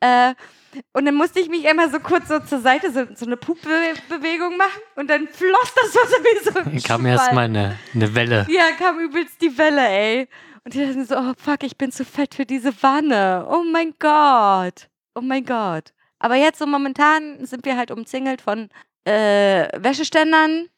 Äh, 0.00 0.34
und 0.92 1.04
dann 1.04 1.14
musste 1.16 1.40
ich 1.40 1.48
mich 1.48 1.64
immer 1.64 1.88
so 1.90 1.98
kurz 2.00 2.28
so 2.28 2.38
zur 2.38 2.60
Seite, 2.60 2.92
so, 2.92 3.04
so 3.14 3.26
eine 3.26 3.36
Puppbewegung 3.36 4.56
machen 4.56 4.80
und 4.96 5.10
dann 5.10 5.26
floss 5.28 5.74
das 5.74 5.94
Wasser 5.94 6.16
wie 6.22 6.44
so 6.44 6.50
ein 6.60 6.64
Dann 6.72 6.82
kam 6.82 7.06
erstmal 7.06 7.44
eine, 7.46 7.76
eine 7.94 8.14
Welle. 8.14 8.46
Ja, 8.48 8.70
kam 8.78 8.98
übelst 9.00 9.40
die 9.42 9.56
Welle, 9.58 9.86
ey. 9.86 10.28
Und 10.64 10.74
die 10.74 10.86
dachten 10.86 11.04
so, 11.06 11.16
oh 11.16 11.32
fuck, 11.36 11.62
ich 11.64 11.76
bin 11.76 11.90
zu 11.90 12.04
fett 12.04 12.34
für 12.34 12.46
diese 12.46 12.72
Wanne. 12.82 13.46
Oh 13.50 13.64
mein 13.64 13.94
Gott. 13.98 14.88
Oh 15.14 15.20
mein 15.22 15.44
Gott. 15.44 15.92
Aber 16.18 16.36
jetzt 16.36 16.58
so 16.58 16.66
momentan 16.66 17.44
sind 17.46 17.64
wir 17.64 17.76
halt 17.76 17.90
umzingelt 17.90 18.42
von 18.42 18.68
äh, 19.04 19.68
Wäscheständern 19.82 20.68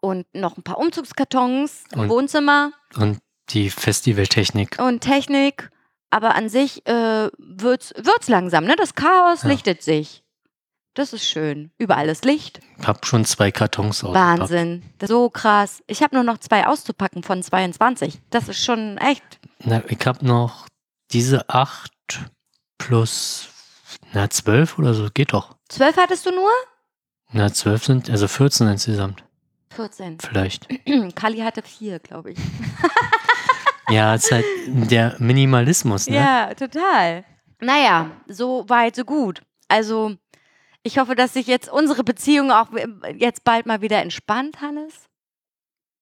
und 0.00 0.26
noch 0.34 0.56
ein 0.56 0.62
paar 0.64 0.78
Umzugskartons 0.78 1.84
im 1.92 2.00
Und- 2.00 2.08
Wohnzimmer 2.08 2.72
Und 2.96 3.18
die 3.50 3.70
Festivaltechnik. 3.70 4.78
und 4.80 5.00
Technik. 5.00 5.70
Aber 6.10 6.34
an 6.34 6.48
sich 6.48 6.86
äh, 6.86 7.28
wird's, 7.38 7.92
wird's 7.96 8.28
langsam, 8.28 8.64
ne? 8.64 8.76
Das 8.76 8.94
Chaos 8.94 9.42
Ja. 9.42 9.48
lichtet 9.48 9.82
sich. 9.82 10.22
Das 10.94 11.12
ist 11.12 11.26
schön. 11.28 11.70
Überall 11.76 12.08
ist 12.08 12.24
Licht. 12.24 12.60
Ich 12.78 12.86
habe 12.86 13.04
schon 13.04 13.24
zwei 13.26 13.50
Kartons 13.52 14.02
ausgepackt. 14.02 14.40
Wahnsinn. 14.40 14.82
So 15.02 15.28
krass. 15.28 15.82
Ich 15.86 16.02
habe 16.02 16.14
nur 16.14 16.24
noch 16.24 16.38
zwei 16.38 16.66
auszupacken 16.66 17.22
von 17.22 17.42
22. 17.42 18.18
Das 18.30 18.48
ist 18.48 18.64
schon 18.64 18.96
echt. 18.96 19.22
Na, 19.58 19.82
ich 19.88 20.06
habe 20.06 20.24
noch 20.24 20.66
diese 21.12 21.48
acht 21.50 21.92
plus 22.78 23.48
na, 24.14 24.30
zwölf 24.30 24.78
oder 24.78 24.94
so, 24.94 25.08
geht 25.12 25.32
doch. 25.34 25.56
Zwölf 25.68 25.96
hattest 25.98 26.24
du 26.24 26.30
nur? 26.30 26.50
Na, 27.32 27.52
zwölf 27.52 27.84
sind, 27.84 28.08
also 28.08 28.28
14 28.28 28.68
insgesamt, 28.68 29.24
14. 29.70 30.18
vielleicht. 30.20 30.68
Kali 31.14 31.38
hatte 31.40 31.60
vier, 31.62 31.98
glaube 31.98 32.30
ich. 32.32 32.38
Ja, 33.88 34.14
es 34.14 34.24
ist 34.24 34.32
halt 34.32 34.44
der 34.66 35.16
Minimalismus, 35.18 36.08
ne? 36.08 36.16
Ja, 36.16 36.54
total. 36.54 37.24
Naja, 37.60 38.10
so 38.26 38.68
weit, 38.68 38.96
so 38.96 39.04
gut. 39.04 39.42
Also, 39.68 40.16
ich 40.82 40.98
hoffe, 40.98 41.14
dass 41.14 41.34
sich 41.34 41.46
jetzt 41.46 41.68
unsere 41.68 42.04
Beziehung 42.04 42.50
auch 42.50 42.68
jetzt 43.16 43.44
bald 43.44 43.66
mal 43.66 43.80
wieder 43.80 44.00
entspannt, 44.00 44.60
Hannes. 44.60 45.08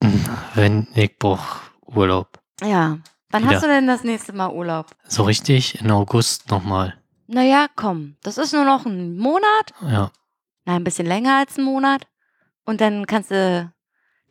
Wenn 0.55 0.89
ich 0.95 1.19
brauch 1.19 1.61
Urlaub. 1.87 2.41
Ja. 2.63 2.99
Wann 3.31 3.43
Wieder. 3.43 3.55
hast 3.55 3.65
du 3.65 3.69
denn 3.69 3.87
das 3.87 4.05
nächste 4.05 4.33
Mal 4.33 4.51
Urlaub? 4.51 4.87
So 5.09 5.25
richtig 5.25 5.81
in 5.81 5.91
August 5.91 6.51
nochmal. 6.51 6.95
Naja, 7.27 7.67
komm. 7.75 8.17
Das 8.23 8.39
ist 8.39 8.53
nur 8.53 8.65
noch 8.65 8.87
ein 8.87 9.17
Monat. 9.17 9.73
Ja. 9.83 10.11
Nein, 10.65 10.77
ein 10.77 10.85
bisschen 10.85 11.07
länger 11.07 11.39
als 11.39 11.59
ein 11.59 11.65
Monat. 11.65 12.07
Und 12.65 12.81
dann 12.81 13.07
kannst 13.07 13.31
du. 13.31 13.73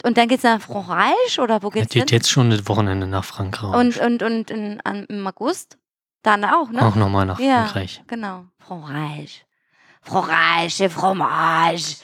Und 0.03 0.17
dann 0.17 0.27
geht's 0.27 0.43
nach 0.43 0.61
Frankreich 0.61 1.39
oder 1.39 1.63
wo 1.63 1.69
Es 1.69 1.73
geht's 1.73 1.93
geht 1.93 2.09
hin? 2.09 2.17
jetzt 2.17 2.29
schon 2.29 2.49
das 2.49 2.67
Wochenende 2.67 3.07
nach 3.07 3.23
Frankreich. 3.23 3.73
Und, 3.73 3.97
und, 3.97 4.21
und 4.21 4.51
in, 4.51 4.81
an, 4.81 5.05
im 5.05 5.25
August? 5.25 5.77
Dann 6.23 6.43
auch, 6.45 6.69
ne? 6.69 6.85
Auch 6.85 6.95
nochmal 6.95 7.25
nach 7.25 7.39
Ja. 7.39 7.63
Frankreich. 7.63 8.03
Genau. 8.07 8.45
Fromage. 8.59 9.41
Fromage, 10.01 10.89
Fromage. 10.89 11.95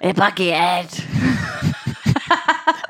Et 0.00 0.16
Baguette. 0.16 1.02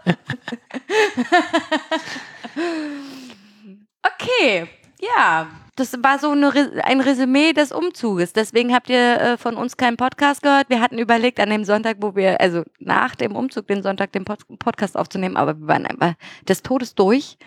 okay. 4.03 4.69
Ja. 5.01 5.47
Das 5.77 5.93
war 6.03 6.19
so 6.19 6.31
eine, 6.31 6.53
ein 6.85 7.01
Resümee 7.01 7.53
des 7.53 7.73
Umzuges. 7.73 8.33
Deswegen 8.33 8.73
habt 8.73 8.89
ihr 8.89 9.21
äh, 9.21 9.37
von 9.37 9.57
uns 9.57 9.77
keinen 9.77 9.97
Podcast 9.97 10.43
gehört. 10.43 10.71
Wir 10.71 10.81
hatten 10.81 10.99
überlegt, 10.99 11.41
an 11.41 11.51
dem 11.51 11.65
Sonntag, 11.65 11.97
wo 12.01 12.15
wir, 12.15 12.41
also 12.41 12.63
nach 12.79 13.15
dem 13.15 13.35
Umzug, 13.35 13.67
den 13.67 13.83
Sonntag, 13.83 14.13
den 14.13 14.25
Pod 14.25 14.41
Podcast 14.59 14.97
aufzunehmen, 14.97 15.37
aber 15.37 15.59
wir 15.59 15.67
waren 15.67 15.87
einfach 15.87 16.15
des 16.49 16.63
Todes 16.63 16.95
durch. 16.95 17.39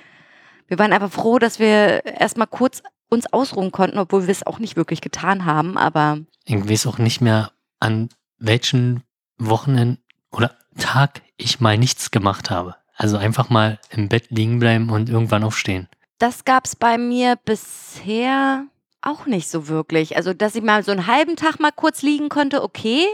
Wir 0.67 0.77
waren 0.79 0.91
einfach 0.91 1.11
froh, 1.11 1.39
dass 1.39 1.59
wir 1.59 2.05
erstmal 2.05 2.47
kurz 2.47 2.83
uns 3.09 3.31
ausruhen 3.31 3.71
konnten, 3.71 3.97
obwohl 3.97 4.27
wir 4.27 4.31
es 4.31 4.45
auch 4.45 4.59
nicht 4.59 4.75
wirklich 4.75 4.99
getan 4.99 5.45
haben, 5.45 5.77
aber 5.77 6.19
Ich 6.43 6.69
weiß 6.69 6.87
auch 6.87 6.97
nicht 6.97 7.21
mehr, 7.21 7.51
an 7.79 8.09
welchen 8.37 9.03
Wochenenden 9.37 10.03
oder 10.31 10.55
Tag 10.77 11.21
ich 11.37 11.59
mal 11.59 11.77
nichts 11.77 12.11
gemacht 12.11 12.49
habe. 12.51 12.75
Also 12.95 13.17
einfach 13.17 13.49
mal 13.49 13.79
im 13.89 14.09
Bett 14.09 14.27
liegen 14.29 14.59
bleiben 14.59 14.89
und 14.89 15.09
irgendwann 15.09 15.43
aufstehen. 15.43 15.87
Das 16.19 16.45
gab's 16.45 16.75
bei 16.75 16.97
mir 16.97 17.35
bisher 17.43 18.65
auch 19.01 19.25
nicht 19.25 19.49
so 19.49 19.67
wirklich. 19.67 20.15
Also, 20.17 20.33
dass 20.33 20.55
ich 20.55 20.63
mal 20.63 20.83
so 20.83 20.91
einen 20.91 21.07
halben 21.07 21.35
Tag 21.35 21.59
mal 21.59 21.71
kurz 21.71 22.01
liegen 22.01 22.29
konnte, 22.29 22.63
okay, 22.63 23.05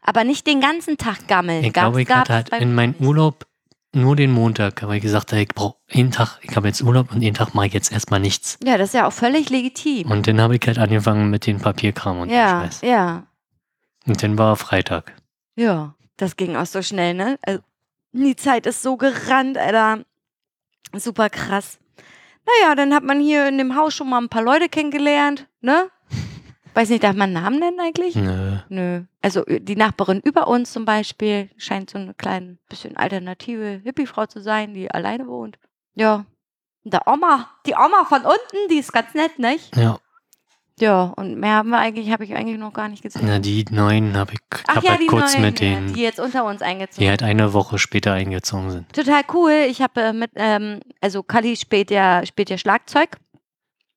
aber 0.00 0.24
nicht 0.24 0.46
den 0.46 0.60
ganzen 0.60 0.96
Tag 0.98 1.28
gammeln. 1.28 1.64
Ich 1.64 1.72
glaube, 1.72 2.02
ich 2.02 2.08
hatte 2.08 2.32
halt 2.34 2.48
in 2.50 2.74
meinem. 2.74 2.94
Urlaub 3.00 3.46
nur 3.94 4.16
den 4.16 4.30
Montag, 4.32 4.82
aber 4.82 4.94
ich 4.94 5.02
gesagt 5.02 5.32
habe, 5.32 5.42
ich 5.42 5.48
brauche 5.48 5.76
jeden 5.90 6.10
Tag, 6.12 6.38
ich 6.40 6.56
habe 6.56 6.66
jetzt 6.66 6.80
Urlaub 6.82 7.12
und 7.12 7.20
jeden 7.20 7.36
Tag 7.36 7.54
mache 7.54 7.66
ich 7.66 7.74
jetzt 7.74 7.92
erstmal 7.92 8.20
nichts. 8.20 8.58
Ja, 8.64 8.78
das 8.78 8.88
ist 8.88 8.94
ja 8.94 9.06
auch 9.06 9.12
völlig 9.12 9.50
legitim. 9.50 10.10
Und 10.10 10.26
dann 10.26 10.40
habe 10.40 10.56
ich 10.56 10.62
halt 10.66 10.78
angefangen 10.78 11.28
mit 11.28 11.44
den 11.46 11.58
Papierkram 11.60 12.20
und 12.20 12.30
ja, 12.30 12.60
dem 12.60 12.70
Scheiß. 12.70 12.80
ja, 12.80 13.26
Und 14.06 14.22
dann 14.22 14.38
war 14.38 14.56
Freitag. 14.56 15.12
ja. 15.56 15.94
Das 16.18 16.36
ging 16.36 16.54
auch 16.56 16.66
so 16.66 16.82
schnell, 16.82 17.14
ne? 17.14 17.36
Also, 17.42 17.60
die 18.12 18.36
Zeit 18.36 18.66
ist 18.66 18.82
so 18.82 18.96
gerannt, 18.96 19.58
Alter. 19.58 20.04
Super 20.94 21.30
krass. 21.30 21.78
Naja, 22.46 22.74
dann 22.74 22.94
hat 22.94 23.04
man 23.04 23.20
hier 23.20 23.48
in 23.48 23.58
dem 23.58 23.76
Haus 23.76 23.94
schon 23.94 24.10
mal 24.10 24.20
ein 24.20 24.28
paar 24.28 24.42
Leute 24.42 24.68
kennengelernt, 24.68 25.46
ne? 25.60 25.90
Weiß 26.74 26.88
nicht, 26.88 27.04
darf 27.04 27.14
man 27.14 27.32
Namen 27.32 27.58
nennen 27.58 27.80
eigentlich? 27.80 28.14
Nö. 28.16 28.58
Nö. 28.68 29.02
Also 29.20 29.44
äh, 29.46 29.60
die 29.60 29.76
Nachbarin 29.76 30.20
über 30.20 30.48
uns 30.48 30.72
zum 30.72 30.84
Beispiel 30.84 31.50
scheint 31.56 31.90
so 31.90 31.98
eine 31.98 32.14
kleine, 32.14 32.58
bisschen 32.68 32.96
alternative 32.96 33.82
Hippiefrau 33.84 34.26
zu 34.26 34.40
sein, 34.40 34.72
die 34.72 34.90
alleine 34.90 35.26
wohnt. 35.26 35.58
Ja. 35.94 36.24
Und 36.84 36.94
der 36.94 37.06
Oma, 37.06 37.50
die 37.66 37.74
Oma 37.74 38.04
von 38.06 38.22
unten, 38.22 38.68
die 38.70 38.78
ist 38.78 38.92
ganz 38.92 39.14
nett, 39.14 39.38
nicht? 39.38 39.76
Ja, 39.76 39.98
Ja, 40.82 41.12
und 41.16 41.38
mehr 41.38 41.54
haben 41.54 41.68
wir 41.70 41.78
eigentlich, 41.78 42.10
habe 42.10 42.24
ich 42.24 42.34
eigentlich 42.34 42.58
noch 42.58 42.72
gar 42.72 42.88
nicht 42.88 43.02
gesehen. 43.02 43.22
na, 43.24 43.38
die 43.38 43.64
neuen 43.70 44.16
habe 44.16 44.32
ich 44.34 44.40
Ach 44.66 44.76
hab 44.76 44.82
ja, 44.84 44.90
halt 44.90 45.00
die 45.02 45.06
kurz 45.06 45.32
neuen, 45.34 45.44
mit 45.44 45.60
ja, 45.60 45.66
denen, 45.68 45.92
die 45.94 46.02
jetzt 46.02 46.18
unter 46.18 46.44
uns 46.44 46.60
eingezogen 46.60 47.02
die 47.04 47.08
halt 47.08 47.22
eine 47.22 47.52
Woche 47.52 47.78
später 47.78 48.12
eingezogen 48.12 48.70
sind. 48.70 48.92
Total 48.92 49.22
cool. 49.32 49.66
Ich 49.68 49.80
habe 49.80 50.00
äh, 50.00 50.12
mit, 50.12 50.32
ähm, 50.34 50.80
also 51.00 51.22
Kali 51.22 51.54
spielt 51.56 51.90
ja, 51.92 52.26
spielt 52.26 52.50
ja 52.50 52.58
Schlagzeug 52.58 53.16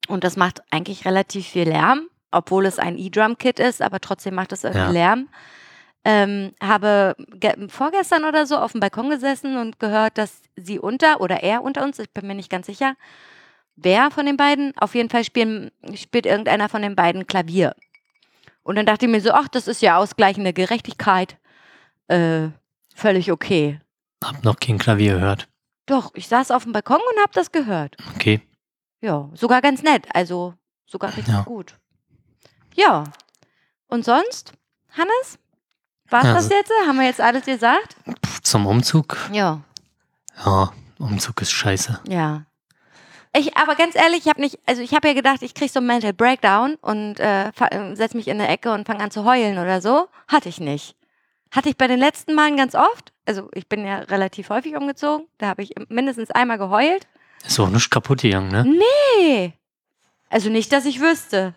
und 0.08 0.24
das 0.24 0.38
macht 0.38 0.62
eigentlich 0.70 1.06
relativ 1.06 1.48
viel 1.48 1.68
Lärm, 1.68 2.08
obwohl 2.32 2.66
es 2.68 2.78
ein 2.78 2.98
E-Drum-Kit 3.00 3.60
ist, 3.60 3.82
aber 3.82 4.00
trotzdem 4.00 4.36
macht 4.36 4.52
es 4.52 4.64
irgendwie 4.64 4.80
Ja. 4.86 4.92
Lärm. 4.92 5.28
Ähm, 6.08 6.52
habe 6.62 7.16
ge- 7.40 7.68
vorgestern 7.68 8.26
oder 8.26 8.46
so 8.46 8.58
auf 8.58 8.74
dem 8.74 8.80
Balkon 8.80 9.10
gesessen 9.10 9.58
und 9.58 9.80
gehört, 9.80 10.20
dass 10.20 10.44
sie 10.56 10.78
unter 10.78 11.20
oder 11.20 11.42
er 11.42 11.64
unter 11.64 11.84
uns, 11.84 11.98
ich 11.98 12.12
bin 12.12 12.28
mir 12.28 12.36
nicht 12.36 12.52
ganz 12.52 12.68
sicher, 12.68 12.94
wer 13.76 14.12
von 14.12 14.26
den 14.26 14.38
beiden, 14.38 14.74
auf 14.78 14.96
jeden 14.96 15.10
Fall 15.10 15.24
spielen, 15.24 15.72
spielt 15.96 16.26
irgendeiner 16.26 16.70
von 16.70 16.82
den 16.82 16.96
beiden 16.96 17.28
Klavier. 17.28 17.76
Und 18.64 18.76
dann 18.76 18.86
dachte 18.86 19.06
ich 19.06 19.12
mir 19.12 19.22
so, 19.22 19.32
ach, 19.32 19.48
das 19.48 19.68
ist 19.68 19.82
ja 19.82 19.98
ausgleichende 19.98 20.54
Gerechtigkeit. 20.54 21.38
Äh, 22.08 22.50
völlig 22.96 23.32
okay. 23.32 23.80
Hab 24.24 24.44
noch 24.44 24.60
kein 24.60 24.78
Klavier 24.80 25.16
gehört. 25.16 25.48
Doch, 25.86 26.12
ich 26.16 26.28
saß 26.28 26.50
auf 26.52 26.64
dem 26.64 26.72
Balkon 26.74 26.98
und 26.98 27.22
habe 27.22 27.32
das 27.34 27.52
gehört. 27.52 27.96
Okay. 28.16 28.42
Ja, 29.02 29.30
sogar 29.36 29.62
ganz 29.62 29.84
nett. 29.84 30.08
Also 30.14 30.56
sogar 30.88 31.16
richtig 31.16 31.34
Ja. 31.34 31.44
gut. 31.44 31.78
Ja. 32.74 33.04
Und 33.88 34.04
sonst, 34.04 34.54
Hannes? 34.98 35.38
War's 36.10 36.24
das 36.24 36.36
Also- 36.36 36.54
jetzt? 36.56 36.72
Haben 36.88 36.98
wir 37.00 37.06
jetzt 37.06 37.22
alles 37.22 37.46
gesagt? 37.46 37.96
Zum 38.42 38.66
Umzug? 38.66 39.18
Ja, 39.32 39.62
Ja, 40.44 40.72
Umzug 40.98 41.42
ist 41.42 41.52
scheiße. 41.52 42.00
ja. 42.08 42.46
Ich, 43.38 43.58
aber 43.58 43.76
ganz 43.76 43.96
ehrlich, 43.96 44.26
ich 44.26 44.28
habe 44.28 44.40
nicht, 44.40 44.60
also 44.66 44.82
ich 44.82 44.94
habe 44.94 45.10
ja 45.10 45.14
gedacht, 45.14 45.42
ich 45.42 45.54
krieg 45.54 45.70
so 45.70 45.80
einen 45.80 45.88
Mental 45.88 46.14
Breakdown 46.14 46.76
und 46.82 47.20
äh, 47.20 47.50
äh, 47.50 47.96
setz 47.96 48.14
mich 48.14 48.28
in 48.28 48.40
eine 48.40 48.48
Ecke 48.48 48.72
und 48.72 48.88
fange 48.88 49.04
an 49.04 49.12
zu 49.12 49.26
heulen 49.26 49.58
oder 49.58 49.82
so. 49.82 50.08
Hatte 50.28 50.48
ich 50.48 50.60
nicht. 50.60 50.96
Hatte 51.52 51.70
ich 51.70 51.78
bei 51.78 51.88
den 51.88 52.00
letzten 52.00 52.34
Malen 52.34 52.56
ganz 52.56 52.76
oft. 52.76 53.12
Also 53.26 53.50
ich 53.54 53.68
bin 53.68 53.86
ja 53.86 54.00
relativ 54.00 54.50
häufig 54.50 54.76
umgezogen. 54.76 55.28
Da 55.38 55.48
habe 55.48 55.64
ich 55.64 55.74
mindestens 55.90 56.32
einmal 56.32 56.58
geheult. 56.58 57.08
Ist 57.46 57.60
auch 57.60 57.70
nicht 57.70 57.92
kaputt 57.92 58.22
gegangen, 58.22 58.52
ne? 58.52 58.66
Nee. 58.66 59.54
Also 60.30 60.50
nicht, 60.50 60.72
dass 60.72 60.86
ich 60.86 61.02
wüsste. 61.02 61.54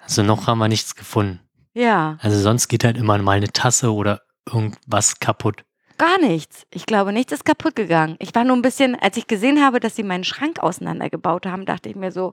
Also 0.00 0.22
noch 0.22 0.46
haben 0.46 0.58
wir 0.58 0.68
nichts 0.68 0.94
gefunden. 0.96 1.40
Ja. 1.74 2.18
Also 2.20 2.38
sonst 2.40 2.68
geht 2.68 2.84
halt 2.84 2.96
immer 2.96 3.16
mal 3.18 3.36
eine 3.36 3.52
Tasse 3.52 3.92
oder 3.92 4.22
irgendwas 4.46 5.20
kaputt. 5.20 5.64
Gar 6.00 6.18
nichts. 6.18 6.64
Ich 6.72 6.86
glaube, 6.86 7.12
nichts 7.12 7.30
ist 7.30 7.44
kaputt 7.44 7.76
gegangen. 7.76 8.16
Ich 8.20 8.34
war 8.34 8.44
nur 8.44 8.56
ein 8.56 8.62
bisschen, 8.62 8.96
als 8.98 9.18
ich 9.18 9.26
gesehen 9.26 9.62
habe, 9.62 9.80
dass 9.80 9.96
sie 9.96 10.02
meinen 10.02 10.24
Schrank 10.24 10.58
auseinandergebaut 10.58 11.44
haben, 11.44 11.66
dachte 11.66 11.90
ich 11.90 11.94
mir 11.94 12.10
so, 12.10 12.32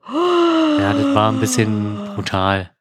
Ja, 0.80 0.94
das 0.94 1.14
war 1.14 1.30
ein 1.30 1.40
bisschen 1.42 1.96
brutal. 2.16 2.72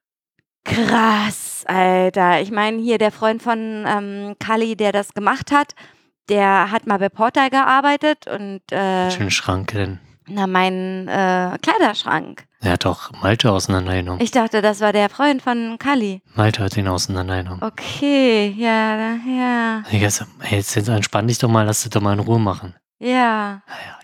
krass, 0.64 1.64
Alter. 1.66 2.40
Ich 2.40 2.52
meine, 2.52 2.80
hier 2.80 2.98
der 2.98 3.10
Freund 3.10 3.42
von 3.42 3.84
ähm, 3.86 4.36
Kali, 4.38 4.76
der 4.76 4.92
das 4.92 5.12
gemacht 5.12 5.50
hat, 5.50 5.74
der 6.28 6.70
hat 6.70 6.86
mal 6.86 6.98
bei 7.00 7.08
Porter 7.08 7.50
gearbeitet 7.50 8.26
und 8.28 8.60
äh, 8.70 9.10
Schönen 9.10 9.30
Schrank 9.32 9.72
denn. 9.72 9.98
Na, 10.26 10.46
mein 10.46 11.08
äh, 11.08 11.56
Kleiderschrank. 11.62 12.44
Er 12.60 12.72
hat 12.72 12.86
auch 12.86 13.12
Malte 13.22 13.52
auseinandergenommen. 13.52 14.20
Ich 14.20 14.30
dachte, 14.30 14.60
das 14.62 14.80
war 14.80 14.92
der 14.92 15.08
Freund 15.08 15.42
von 15.42 15.76
Kali. 15.78 16.22
Malte 16.34 16.64
hat 16.64 16.76
den 16.76 16.88
auseinandergenommen. 16.88 17.62
Okay, 17.62 18.54
ja, 18.56 19.16
ja, 19.26 19.82
Ich 19.90 20.00
dachte, 20.02 20.26
hey, 20.40 20.58
jetzt 20.58 20.76
entspann 20.76 21.28
dich 21.28 21.38
doch 21.38 21.48
mal, 21.48 21.64
lass 21.64 21.82
das 21.82 21.90
doch 21.90 22.00
mal 22.00 22.14
in 22.14 22.20
Ruhe 22.20 22.40
machen. 22.40 22.74
ja. 22.98 23.62
Naja, 23.66 23.98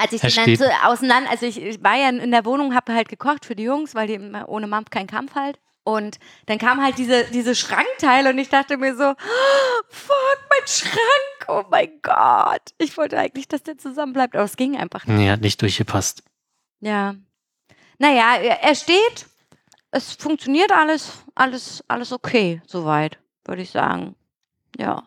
Als 0.00 0.12
ich 0.12 0.20
den 0.20 0.32
dann 0.34 0.56
so 0.56 0.64
auseinander, 0.86 1.30
also 1.30 1.44
ich, 1.44 1.60
ich 1.60 1.82
war 1.82 1.96
ja 1.96 2.08
in 2.08 2.30
der 2.30 2.44
Wohnung, 2.44 2.74
habe 2.74 2.94
halt 2.94 3.08
gekocht 3.08 3.44
für 3.44 3.54
die 3.54 3.64
Jungs, 3.64 3.94
weil 3.94 4.06
die 4.06 4.18
ohne 4.46 4.66
Mampf 4.66 4.90
kein 4.90 5.06
Kampf 5.06 5.34
halt. 5.34 5.58
Und 5.84 6.18
dann 6.46 6.58
kam 6.58 6.80
halt 6.82 6.96
diese, 6.98 7.24
diese 7.32 7.54
Schrankteile 7.54 8.30
und 8.30 8.38
ich 8.38 8.48
dachte 8.48 8.76
mir 8.76 8.94
so, 8.96 9.10
"Oh, 9.10 9.82
fuck, 9.88 10.38
mein 10.48 10.68
Schrank, 10.68 11.48
oh 11.48 11.64
mein 11.70 12.00
Gott. 12.02 12.62
Ich 12.78 12.96
wollte 12.96 13.18
eigentlich, 13.18 13.48
dass 13.48 13.62
der 13.64 13.76
zusammenbleibt, 13.78 14.34
aber 14.36 14.44
es 14.44 14.56
ging 14.56 14.76
einfach 14.76 15.06
nicht. 15.06 15.16
nee, 15.16 15.30
hat 15.30 15.40
nicht 15.40 15.60
durchgepasst. 15.60 16.22
Ja. 16.80 17.16
Naja, 17.98 18.36
er 18.36 18.62
er 18.62 18.74
steht, 18.76 19.26
es 19.90 20.12
funktioniert 20.14 20.70
alles, 20.72 21.24
alles, 21.34 21.84
alles 21.88 22.12
okay, 22.12 22.62
soweit, 22.66 23.18
würde 23.44 23.62
ich 23.62 23.70
sagen. 23.70 24.14
Ja. 24.78 25.06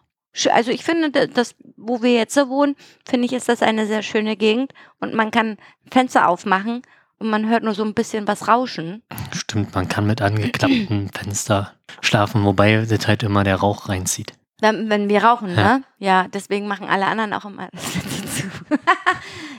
Also 0.52 0.72
ich 0.72 0.84
finde, 0.84 1.12
da- 1.12 1.28
das, 1.28 1.56
wo 1.78 2.02
wir 2.02 2.14
jetzt 2.14 2.34
so 2.34 2.50
wohnen, 2.50 2.76
finde 3.08 3.26
ich, 3.28 3.32
ist 3.34 3.48
das 3.48 3.62
eine 3.62 3.88
sehr 3.88 4.04
schöne 4.04 4.36
Gegend 4.36 4.74
und 5.00 5.14
man 5.14 5.32
kann 5.32 5.58
Fenster 5.90 6.28
aufmachen 6.28 6.82
und 7.20 7.30
man 7.30 7.48
hört 7.50 7.64
nur 7.64 7.74
so 7.74 7.84
ein 7.84 7.94
bisschen 7.94 8.28
was 8.28 8.48
rauschen. 8.48 9.04
Stimmt, 9.34 9.74
man 9.76 9.88
kann 9.88 10.06
mit 10.08 10.22
angeklapptem 10.22 11.10
Fenster 11.14 11.74
schlafen, 12.02 12.44
wobei 12.44 12.86
das 12.86 13.08
halt 13.08 13.24
immer 13.24 13.44
der 13.44 13.56
Rauch 13.58 13.90
reinzieht. 13.90 14.34
Wenn, 14.62 14.90
wenn 14.90 15.10
wir 15.10 15.24
rauchen, 15.24 15.50
Ja. 15.50 15.78
ne? 15.78 15.84
Ja, 15.98 16.28
deswegen 16.30 16.68
machen 16.68 16.88
alle 16.88 17.06
anderen 17.06 17.34
auch 17.34 17.46
immer 17.46 17.68
das 17.74 17.84
Fenster 17.86 18.28
zu. 18.30 18.48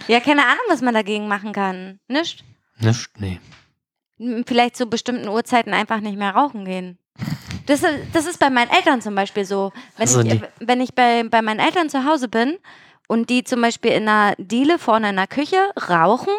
ja, 0.13 0.21
keine 0.21 0.43
Ahnung, 0.45 0.65
was 0.69 0.81
man 0.83 0.95
dagegen 0.95 1.29
machen 1.29 1.53
kann. 1.53 1.99
Nicht? 2.09 2.45
Nicht? 2.79 3.11
Nee. 3.19 3.41
Vielleicht 4.47 4.77
zu 4.77 4.87
bestimmten 4.87 5.29
Uhrzeiten 5.29 5.75
einfach 5.75 6.01
nicht 6.01 6.17
mehr 6.17 6.31
rauchen 6.35 6.65
gehen. 6.65 6.99
Das, 7.67 7.83
ist- 7.83 7.99
das 8.15 8.27
ist 8.27 8.39
bei 8.39 8.49
meinen 8.49 8.71
Eltern 8.71 9.01
zum 9.03 9.15
Beispiel 9.15 9.45
so. 9.45 9.73
Wenn 9.97 10.07
Also 10.09 10.21
ich, 10.23 10.41
wenn 10.61 10.81
ich 10.81 10.95
bei, 10.95 11.25
bei 11.25 11.43
meinen 11.43 11.61
Eltern 11.61 11.91
zu 11.91 12.05
Hause 12.07 12.29
bin 12.29 12.57
und 13.09 13.29
die 13.29 13.45
zum 13.45 13.61
Beispiel 13.61 13.93
in 13.93 14.09
einer 14.09 14.35
Diele 14.39 14.79
vorne 14.79 15.11
in 15.11 15.17
der 15.17 15.27
Küche 15.27 15.59
rauchen, 15.89 16.33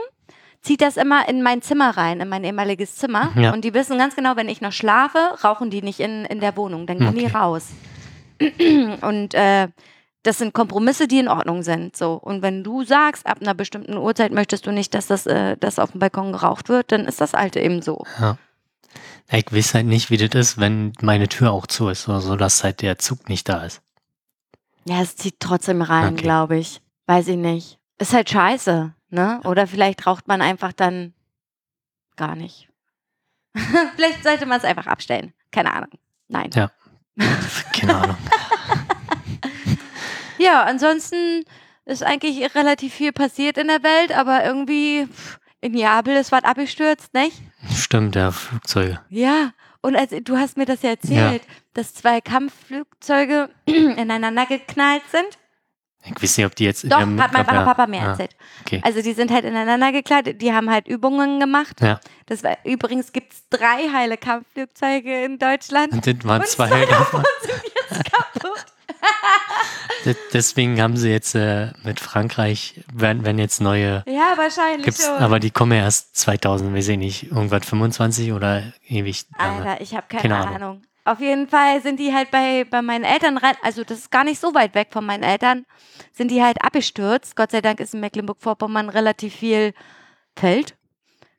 zieht 0.68 0.82
das 0.82 0.98
immer 0.98 1.28
in 1.30 1.42
mein 1.42 1.62
Zimmer 1.62 1.96
rein, 1.96 2.20
in 2.20 2.28
mein 2.30 2.44
ehemaliges 2.44 2.96
Zimmer. 2.98 3.32
Ja. 3.36 3.54
Und 3.54 3.64
die 3.64 3.74
wissen 3.74 3.98
ganz 3.98 4.16
genau, 4.16 4.36
wenn 4.36 4.50
ich 4.50 4.60
noch 4.60 4.74
schlafe, 4.74 5.18
rauchen 5.44 5.70
die 5.70 5.82
nicht 5.82 6.00
in, 6.02 6.26
in 6.26 6.42
der 6.42 6.58
Wohnung. 6.58 6.86
Dann 6.86 7.00
gehen 7.00 7.16
die 7.16 7.26
Okay. 7.26 7.38
raus. 7.38 7.68
Und 9.02 9.34
äh, 9.34 9.70
das 10.24 10.38
sind 10.40 10.54
Kompromisse, 10.54 11.08
die 11.08 11.20
in 11.20 11.30
Ordnung 11.30 11.64
sind. 11.64 11.96
So. 11.96 12.14
Und 12.16 12.42
wenn 12.42 12.64
du 12.64 12.84
sagst, 12.84 13.26
ab 13.26 13.38
einer 13.42 13.54
bestimmten 13.54 13.96
Uhrzeit 13.98 14.34
möchtest 14.34 14.68
du 14.68 14.72
nicht, 14.72 14.94
dass 14.94 15.08
das, 15.08 15.26
äh, 15.26 15.56
das 15.58 15.80
auf 15.80 15.92
dem 15.92 16.00
Balkon 16.00 16.34
geraucht 16.34 16.68
wird, 16.70 16.92
dann 16.92 17.06
ist 17.06 17.22
das 17.22 17.34
alte 17.34 17.60
eben 17.62 17.82
so. 17.82 18.04
Ja. 18.20 18.38
Ich 19.32 19.52
weiß 19.52 19.74
halt 19.74 19.86
nicht, 19.86 20.10
wie 20.10 20.18
das 20.18 20.30
ist, 20.40 20.58
wenn 20.60 20.92
meine 21.02 21.28
Tür 21.30 21.52
auch 21.52 21.66
zu 21.68 21.88
ist 21.90 22.08
oder 22.10 22.20
so, 22.22 22.36
dass 22.36 22.64
halt 22.64 22.82
der 22.82 22.98
Zug 22.98 23.30
nicht 23.30 23.48
da 23.50 23.64
ist. 23.64 23.82
Ja, 24.86 25.02
es 25.02 25.16
zieht 25.16 25.36
trotzdem 25.40 25.82
rein, 25.82 26.14
Okay. 26.14 26.24
glaube 26.24 26.58
ich. 26.58 26.82
Weiß 27.08 27.28
ich 27.30 27.38
nicht. 27.38 27.78
Ist 28.00 28.14
halt 28.14 28.30
scheiße, 28.30 28.94
ne? 29.10 29.42
Oder 29.44 29.68
vielleicht 29.68 30.06
raucht 30.08 30.28
man 30.28 30.42
einfach 30.42 30.74
dann 30.74 31.14
gar 32.16 32.36
nicht. 32.36 32.70
vielleicht 33.96 34.24
sollte 34.24 34.46
man 34.46 34.58
es 34.58 34.66
einfach 34.66 34.88
abstellen. 34.88 35.34
Keine 35.52 35.74
Ahnung. 35.74 35.92
Nein. 36.28 36.50
Ja. 36.54 36.72
Keine 37.74 37.96
Ahnung. 37.96 38.18
Ja, 40.40 40.64
ansonsten 40.64 41.46
ist 41.86 42.04
eigentlich 42.04 42.54
relativ 42.56 42.94
viel 42.94 43.12
passiert 43.12 43.58
in 43.58 43.68
der 43.68 43.82
Welt, 43.84 44.12
aber 44.16 44.46
irgendwie, 44.46 45.08
pff, 45.08 45.40
In 45.62 45.72
Neapel 45.72 46.16
ist 46.16 46.32
was 46.32 46.44
abgestürzt, 46.44 47.14
nicht? 47.16 47.42
Stimmt, 47.74 48.16
ja, 48.16 48.30
Flugzeuge. 48.32 49.00
Ja. 49.10 49.52
Und 49.82 49.96
als, 49.96 50.12
du 50.24 50.38
hast 50.38 50.58
mir 50.58 50.66
das 50.66 50.84
ja 50.84 50.92
erzählt, 50.92 51.42
dass 51.74 51.94
zwei 51.96 52.22
Kampfflugzeuge 52.22 53.50
ineinander 53.66 54.46
geknallt 54.46 55.04
sind. 55.12 55.40
Ich 56.06 56.24
weiß 56.24 56.38
nicht, 56.38 56.46
ob 56.46 56.56
die 56.56 56.64
jetzt 56.64 56.90
Doch, 56.90 57.00
hat 57.00 57.06
mein 57.06 57.18
Papa- 57.46 57.64
Papa 57.66 57.88
mir 57.88 58.02
Ah, 58.02 58.06
erzählt. 58.12 58.36
Okay. 58.66 58.80
Also 58.84 59.02
die 59.02 59.12
sind 59.14 59.30
halt 59.30 59.44
ineinander 59.44 59.92
gekleidet, 59.92 60.42
die 60.42 60.54
haben 60.54 60.70
halt 60.70 60.88
Übungen 60.88 61.40
gemacht. 61.40 61.82
Ja. 61.82 62.00
Das 62.28 62.44
war, 62.44 62.58
übrigens 62.64 63.12
gibt 63.12 63.34
es 63.34 63.44
drei 63.50 63.90
heile 63.94 64.16
Kampfflugzeuge 64.18 65.26
in 65.26 65.38
Deutschland. 65.38 65.92
Und 65.92 66.08
das 66.08 66.16
waren 66.24 66.42
Und 66.42 66.48
zwei 66.48 66.68
zwei 66.70 66.86
davon 66.86 67.24
sind 67.42 67.62
jetzt 67.90 68.12
kaputt. 68.14 68.66
De- 70.06 70.16
Deswegen 70.34 70.82
haben 70.82 70.96
sie 70.98 71.10
jetzt 71.10 71.36
äh, 71.36 71.72
mit 71.84 72.00
Frankreich, 72.00 72.82
wenn, 72.94 73.26
wenn 73.26 73.38
jetzt 73.38 73.60
neue 73.62 74.04
Ja, 74.08 74.34
wahrscheinlich 74.38 74.86
gibt's, 74.86 75.06
schon. 75.06 75.16
aber 75.18 75.40
die 75.40 75.52
kommen 75.52 75.74
ja 75.78 75.84
erst 75.84 76.16
2000, 76.18 76.74
weiß 76.74 76.88
ich 76.90 76.98
nicht, 76.98 77.24
irgendwas 77.32 77.66
25 77.66 78.32
oder 78.32 78.64
ewig. 78.88 79.26
Alter, 79.38 79.82
ich 79.82 79.94
habe 79.94 80.06
keine, 80.08 80.22
Keine 80.22 80.38
Ahnung. 80.38 80.56
Ahnung. 80.56 80.82
Auf 81.08 81.22
jeden 81.22 81.48
Fall 81.48 81.82
sind 81.82 82.00
die 82.00 82.14
halt 82.14 82.32
bei, 82.32 82.66
bei 82.70 82.82
meinen 82.82 83.06
Eltern 83.06 83.38
rein, 83.38 83.56
also 83.62 83.84
das 83.84 84.00
ist 84.00 84.12
gar 84.12 84.24
nicht 84.26 84.40
so 84.42 84.54
weit 84.54 84.76
weg 84.76 84.90
von 84.92 85.06
meinen 85.06 85.24
Eltern, 85.24 85.66
sind 86.12 86.30
die 86.32 86.44
halt 86.44 86.62
abgestürzt. 86.62 87.36
Gott 87.36 87.52
sei 87.52 87.62
Dank 87.62 87.80
ist 87.80 87.94
in 87.94 88.02
Mecklenburg-Vorpommern 88.02 88.90
relativ 88.90 89.34
viel 89.36 89.74
Feld, 90.36 90.76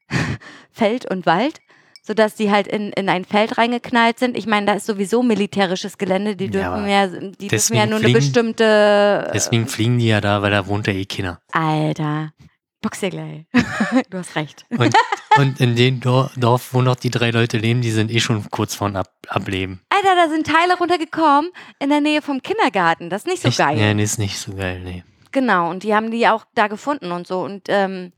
Feld 0.73 1.11
und 1.11 1.27
Wald, 1.27 1.61
sodass 2.03 2.35
die 2.35 2.51
halt 2.51 2.67
in, 2.67 2.93
in 2.93 3.09
ein 3.11 3.25
Feld 3.27 3.59
reingeknallt 3.59 4.19
sind. 4.19 4.37
Ich 4.39 4.47
meine, 4.47 4.65
da 4.67 4.73
ist 4.73 4.87
sowieso 4.87 5.23
militärisches 5.23 5.99
Gelände, 5.99 6.35
die 6.35 6.47
Ja, 6.47 6.51
dürfen 6.51 6.67
aber 6.73 6.87
ja, 6.87 7.07
die 7.07 7.49
dürfen 7.49 7.77
ja 7.77 7.85
nur 7.87 7.97
eine 7.97 8.05
fliegen- 8.05 8.19
bestimmte. 8.19 9.31
Deswegen 9.35 9.69
fliegen 9.69 9.99
die 9.99 10.09
ja 10.09 10.21
da, 10.23 10.41
weil 10.41 10.51
da 10.51 10.67
wohnt 10.67 10.87
ja 10.87 10.95
eh 10.95 11.05
keiner. 11.05 11.41
Alter, 11.53 12.33
box 12.81 13.01
dir 13.01 13.11
gleich. 13.11 13.45
du 14.11 14.19
hast 14.19 14.35
recht. 14.35 14.65
Und, 14.71 14.95
und 15.39 15.61
in 15.61 15.77
dem 15.77 16.01
Dor- 16.01 16.31
Dorf, 16.37 16.75
wo 16.75 16.83
noch 16.83 16.97
die 16.97 17.11
drei 17.11 17.31
Leute 17.31 17.59
leben, 17.59 17.81
die 17.81 17.91
sind 17.91 18.11
eh 18.11 18.21
schon 18.21 18.51
kurz 18.51 18.75
vorm 18.75 18.97
Ab 18.97 19.11
Ableben. 19.29 19.81
Alter, 19.91 20.15
da 20.17 20.29
sind 20.29 20.47
Teile 20.47 20.77
runtergekommen 20.79 21.51
in 21.79 21.91
der 21.91 22.01
Nähe 22.01 22.23
vom 22.23 22.43
Kindergarten. 22.43 23.11
Das 23.11 23.23
ist 23.23 23.27
nicht 23.29 23.43
so 23.43 23.49
Echt? 23.49 23.59
geil. 23.59 23.79
Ja, 23.79 23.93
nee, 23.95 24.03
ist 24.03 24.19
nicht 24.19 24.39
so 24.39 24.55
geil, 24.55 24.81
nee. 24.83 25.05
Genau, 25.33 25.71
und 25.71 25.83
die 25.83 25.95
haben 25.95 26.11
die 26.11 26.27
auch 26.29 26.45
da 26.55 26.69
gefunden 26.69 27.13
und 27.13 27.27
so. 27.27 27.41
Und 27.41 27.65
ähm, 27.69 28.13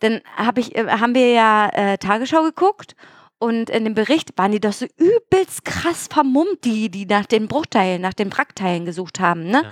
dann 0.00 0.20
hab 0.36 0.58
ich, 0.58 0.76
äh, 0.76 0.86
haben 0.88 1.14
wir 1.14 1.30
ja 1.32 1.68
äh, 1.72 1.98
Tagesschau 1.98 2.42
geguckt 2.42 2.94
und 3.38 3.68
in 3.70 3.84
dem 3.84 3.94
Bericht 3.94 4.38
waren 4.38 4.52
die 4.52 4.60
doch 4.60 4.72
so 4.72 4.86
übelst 4.96 5.64
krass 5.64 6.08
vermummt, 6.10 6.64
die, 6.64 6.90
die 6.90 7.06
nach 7.06 7.26
den 7.26 7.48
Bruchteilen, 7.48 8.00
nach 8.00 8.14
den 8.14 8.32
Wrackteilen 8.32 8.84
gesucht 8.86 9.20
haben, 9.20 9.44
ne? 9.46 9.62
Ja. 9.64 9.70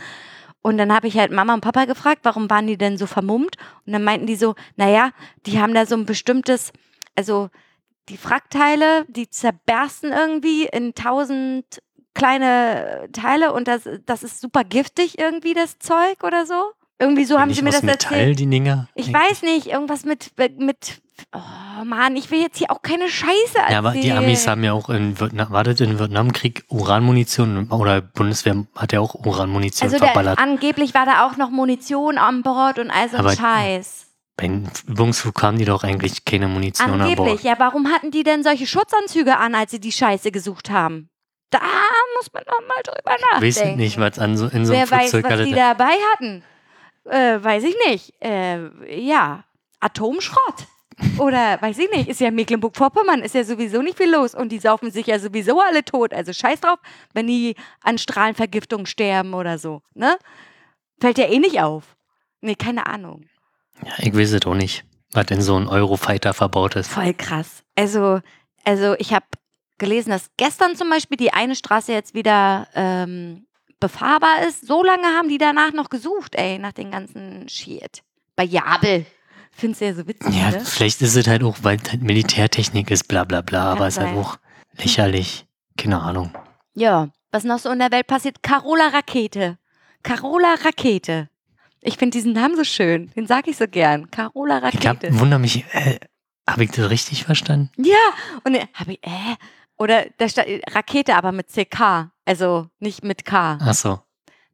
Und 0.66 0.78
dann 0.78 0.94
habe 0.94 1.08
ich 1.08 1.18
halt 1.18 1.30
Mama 1.30 1.52
und 1.52 1.60
Papa 1.60 1.84
gefragt, 1.84 2.20
warum 2.22 2.48
waren 2.48 2.66
die 2.66 2.78
denn 2.78 2.96
so 2.96 3.06
vermummt? 3.06 3.56
Und 3.86 3.92
dann 3.92 4.02
meinten 4.02 4.26
die 4.26 4.34
so, 4.34 4.54
naja, 4.76 5.10
die 5.44 5.60
haben 5.60 5.74
da 5.74 5.84
so 5.84 5.94
ein 5.94 6.06
bestimmtes, 6.06 6.72
also 7.14 7.50
die 8.08 8.18
Wrackteile, 8.24 9.04
die 9.08 9.28
zerbersten 9.28 10.10
irgendwie 10.10 10.64
in 10.64 10.94
tausend 10.94 11.82
kleine 12.14 13.10
Teile 13.12 13.52
und 13.52 13.68
das, 13.68 13.86
das 14.06 14.22
ist 14.22 14.40
super 14.40 14.64
giftig 14.64 15.18
irgendwie, 15.18 15.52
das 15.52 15.78
Zeug 15.80 16.24
oder 16.24 16.46
so. 16.46 16.72
Irgendwie 17.00 17.24
so 17.24 17.38
haben 17.40 17.48
Nicht 17.48 17.58
sie 17.58 17.64
mir 17.64 17.70
das 17.70 17.82
Metall, 17.82 18.12
erzählt. 18.18 18.38
die 18.38 18.46
Dinger? 18.46 18.88
Ich 18.94 19.12
weiß 19.12 19.42
nicht, 19.42 19.66
irgendwas 19.66 20.04
mit, 20.04 20.30
mit, 20.58 21.00
oh 21.34 21.84
Mann, 21.84 22.14
ich 22.14 22.30
will 22.30 22.40
jetzt 22.40 22.58
hier 22.58 22.70
auch 22.70 22.82
keine 22.82 23.08
Scheiße 23.08 23.32
erzählen. 23.56 23.72
Ja, 23.72 23.78
aber 23.78 23.90
die 23.92 24.12
Amis 24.12 24.46
haben 24.46 24.62
ja 24.62 24.72
auch 24.72 24.88
in 24.90 25.18
Vietnam, 25.18 25.50
war 25.50 25.64
das 25.64 25.80
in 25.80 25.98
Vietnamkrieg 25.98 26.64
Uranmunition 26.68 27.68
oder 27.70 28.00
Bundeswehr 28.00 28.64
hat 28.76 28.92
ja 28.92 29.00
auch 29.00 29.14
Uranmunition 29.14 29.88
Also 29.88 29.98
der, 29.98 30.08
verballert. 30.08 30.38
angeblich 30.38 30.94
war 30.94 31.04
da 31.04 31.26
auch 31.26 31.36
noch 31.36 31.50
Munition 31.50 32.16
an 32.16 32.42
Bord 32.42 32.78
und 32.78 32.90
all 32.92 33.08
so 33.10 33.16
Aber- 33.18 33.34
Scheiß. 33.34 34.02
Beim 34.36 34.64
Übungsflug 34.88 35.40
haben 35.44 35.58
die 35.58 35.64
doch 35.64 35.84
eigentlich 35.84 36.24
keine 36.24 36.48
Munition 36.48 36.90
an 36.90 37.00
Angeblich, 37.02 37.16
Bord. 37.16 37.42
ja, 37.42 37.54
warum 37.58 37.92
hatten 37.92 38.10
die 38.10 38.24
denn 38.24 38.42
solche 38.42 38.66
Schutzanzüge 38.66 39.36
an, 39.36 39.54
als 39.54 39.70
sie 39.70 39.78
die 39.78 39.92
Scheiße 39.92 40.32
gesucht 40.32 40.70
haben? 40.70 41.08
Da 41.50 41.60
muss 42.16 42.32
man 42.32 42.42
noch 42.48 42.60
mal 42.66 42.82
drüber 42.82 43.14
Ich 43.16 43.42
weiß 43.42 43.56
nachdenken. 43.56 43.78
nicht, 43.80 43.98
was 43.98 44.18
an 44.18 44.36
so, 44.36 44.46
in 44.46 44.66
so 44.66 44.72
einem 44.72 44.82
Wer 44.82 44.90
weiß, 44.90 45.10
Flugzeug 45.10 45.24
was 45.26 45.32
alles 45.32 45.48
die 45.48 45.54
dabei 45.54 45.92
hatten? 46.14 46.42
Äh, 47.04 47.42
weiß 47.42 47.64
ich 47.64 47.76
nicht. 47.86 48.14
Äh, 48.22 49.04
ja, 49.04 49.44
Atomschrott. 49.80 50.66
Oder 51.18 51.60
weiß 51.60 51.78
ich 51.78 51.90
nicht, 51.90 52.08
ist 52.08 52.20
ja 52.20 52.30
Mecklenburg-Vorpommern, 52.30 53.22
ist 53.22 53.34
ja 53.34 53.44
sowieso 53.44 53.82
nicht 53.82 53.98
viel 53.98 54.10
los 54.10 54.34
und 54.34 54.50
die 54.50 54.58
saufen 54.58 54.90
sich 54.90 55.06
ja 55.08 55.18
sowieso 55.18 55.60
alle 55.60 55.84
tot. 55.84 56.14
Also 56.14 56.32
scheiß 56.32 56.60
drauf, 56.60 56.78
wenn 57.12 57.26
die 57.26 57.56
an 57.80 57.98
Strahlenvergiftung 57.98 58.86
sterben 58.86 59.34
oder 59.34 59.58
so, 59.58 59.82
ne? 59.94 60.16
Fällt 61.00 61.18
ja 61.18 61.26
eh 61.26 61.38
nicht 61.38 61.60
auf. 61.60 61.96
Nee, 62.40 62.54
keine 62.54 62.86
Ahnung. 62.86 63.24
Ja, 63.84 63.92
ich 63.98 64.16
weiß 64.16 64.32
es 64.32 64.46
auch 64.46 64.54
nicht, 64.54 64.84
was 65.12 65.26
in 65.30 65.42
so 65.42 65.56
ein 65.56 65.66
Eurofighter 65.66 66.32
verbaut 66.32 66.76
ist. 66.76 66.90
Voll 66.90 67.14
krass. 67.14 67.64
Also, 67.74 68.20
also 68.64 68.94
ich 68.98 69.12
habe 69.12 69.26
gelesen, 69.78 70.10
dass 70.10 70.30
gestern 70.36 70.76
zum 70.76 70.90
Beispiel 70.90 71.16
die 71.16 71.32
eine 71.32 71.56
Straße 71.56 71.92
jetzt 71.92 72.14
wieder 72.14 72.68
ähm, 72.74 73.46
befahrbar 73.88 74.42
ist. 74.48 74.66
So 74.66 74.82
lange 74.82 75.06
haben 75.08 75.28
die 75.28 75.38
danach 75.38 75.72
noch 75.72 75.90
gesucht, 75.90 76.34
ey, 76.36 76.58
nach 76.58 76.72
den 76.72 76.90
ganzen 76.90 77.48
Shit. 77.48 78.02
Bei 78.36 78.44
Jabel. 78.44 79.04
Findest 79.56 79.80
du 79.82 79.84
ja 79.86 79.94
so 79.94 80.08
witzig, 80.08 80.34
Ja, 80.34 80.50
ne? 80.50 80.60
vielleicht 80.64 81.00
ist 81.00 81.14
es 81.14 81.26
halt 81.28 81.44
auch, 81.44 81.58
weil 81.62 81.78
es 81.82 81.90
halt 81.90 82.02
Militärtechnik 82.02 82.90
ist, 82.90 83.06
bla 83.06 83.22
bla 83.24 83.40
bla, 83.40 83.70
aber 83.72 83.86
es 83.86 83.96
ist 83.96 84.02
halt 84.02 84.16
auch 84.16 84.36
lächerlich. 84.78 85.46
Keine 85.76 86.00
Ahnung. 86.00 86.32
Ja, 86.74 87.08
was 87.30 87.44
noch 87.44 87.58
so 87.60 87.70
in 87.70 87.78
der 87.78 87.92
Welt 87.92 88.06
passiert? 88.08 88.42
Carola 88.42 88.88
Rakete. 88.88 89.58
Carola 90.02 90.54
Rakete. 90.64 91.28
Ich 91.80 91.98
finde 91.98 92.16
diesen 92.16 92.32
Namen 92.32 92.56
so 92.56 92.64
schön. 92.64 93.10
Den 93.14 93.26
sag 93.26 93.46
ich 93.46 93.56
so 93.56 93.68
gern. 93.68 94.10
Carola 94.10 94.58
Ich 94.68 94.84
Rakete. 94.84 95.18
wundere 95.20 95.38
mich, 95.38 95.64
äh, 95.72 95.98
habe 96.48 96.64
ich 96.64 96.70
das 96.72 96.90
richtig 96.90 97.24
verstanden? 97.24 97.70
Ja, 97.76 97.94
und 98.42 98.54
dann 98.56 98.66
habe 98.74 98.92
ich, 98.94 98.98
äh, 99.06 99.36
oder 99.76 100.06
da 100.18 100.28
stand 100.28 100.48
Rakete, 100.74 101.14
aber 101.16 101.32
mit 101.32 101.48
CK. 101.48 102.10
Also 102.24 102.68
nicht 102.78 103.04
mit 103.04 103.24
K. 103.24 103.58
Ach 103.60 103.74
so. 103.74 104.00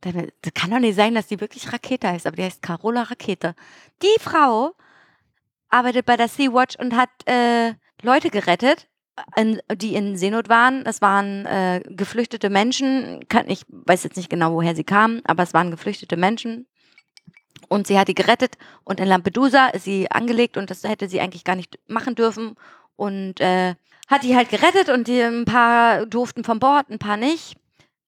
Das 0.00 0.14
das 0.40 0.54
kann 0.54 0.70
doch 0.70 0.78
nicht 0.78 0.96
sein, 0.96 1.14
dass 1.14 1.26
die 1.26 1.40
wirklich 1.40 1.72
Rakete 1.72 2.08
heißt, 2.08 2.26
aber 2.26 2.36
die 2.36 2.44
heißt 2.44 2.62
Carola 2.62 3.02
Rakete. 3.02 3.54
Die 4.02 4.20
Frau 4.20 4.74
arbeitet 5.68 6.06
bei 6.06 6.16
der 6.16 6.28
Sea-Watch 6.28 6.76
und 6.76 6.96
hat 6.96 7.10
äh, 7.26 7.74
Leute 8.02 8.30
gerettet, 8.30 8.88
in, 9.36 9.60
die 9.74 9.94
in 9.94 10.16
Seenot 10.16 10.48
waren. 10.48 10.84
Das 10.84 11.02
waren 11.02 11.46
äh, 11.46 11.82
geflüchtete 11.86 12.50
Menschen. 12.50 13.28
Kann, 13.28 13.48
ich 13.48 13.64
weiß 13.68 14.04
jetzt 14.04 14.16
nicht 14.16 14.30
genau, 14.30 14.52
woher 14.52 14.74
sie 14.74 14.84
kamen, 14.84 15.20
aber 15.24 15.42
es 15.42 15.54
waren 15.54 15.70
geflüchtete 15.70 16.16
Menschen. 16.16 16.66
Und 17.68 17.86
sie 17.86 17.98
hat 17.98 18.08
die 18.08 18.14
gerettet 18.14 18.56
und 18.84 18.98
in 18.98 19.06
Lampedusa 19.06 19.68
ist 19.68 19.84
sie 19.84 20.10
angelegt 20.10 20.56
und 20.56 20.70
das 20.70 20.82
hätte 20.82 21.08
sie 21.08 21.20
eigentlich 21.20 21.44
gar 21.44 21.54
nicht 21.54 21.78
machen 21.86 22.14
dürfen. 22.14 22.56
Und 22.96 23.40
äh, 23.40 23.74
hat 24.10 24.22
die 24.24 24.34
halt 24.36 24.50
gerettet 24.50 24.88
und 24.88 25.06
die, 25.08 25.20
ein 25.20 25.44
paar 25.44 26.04
durften 26.06 26.44
vom 26.44 26.58
Bord, 26.58 26.90
ein 26.90 26.98
paar 26.98 27.16
nicht. 27.16 27.56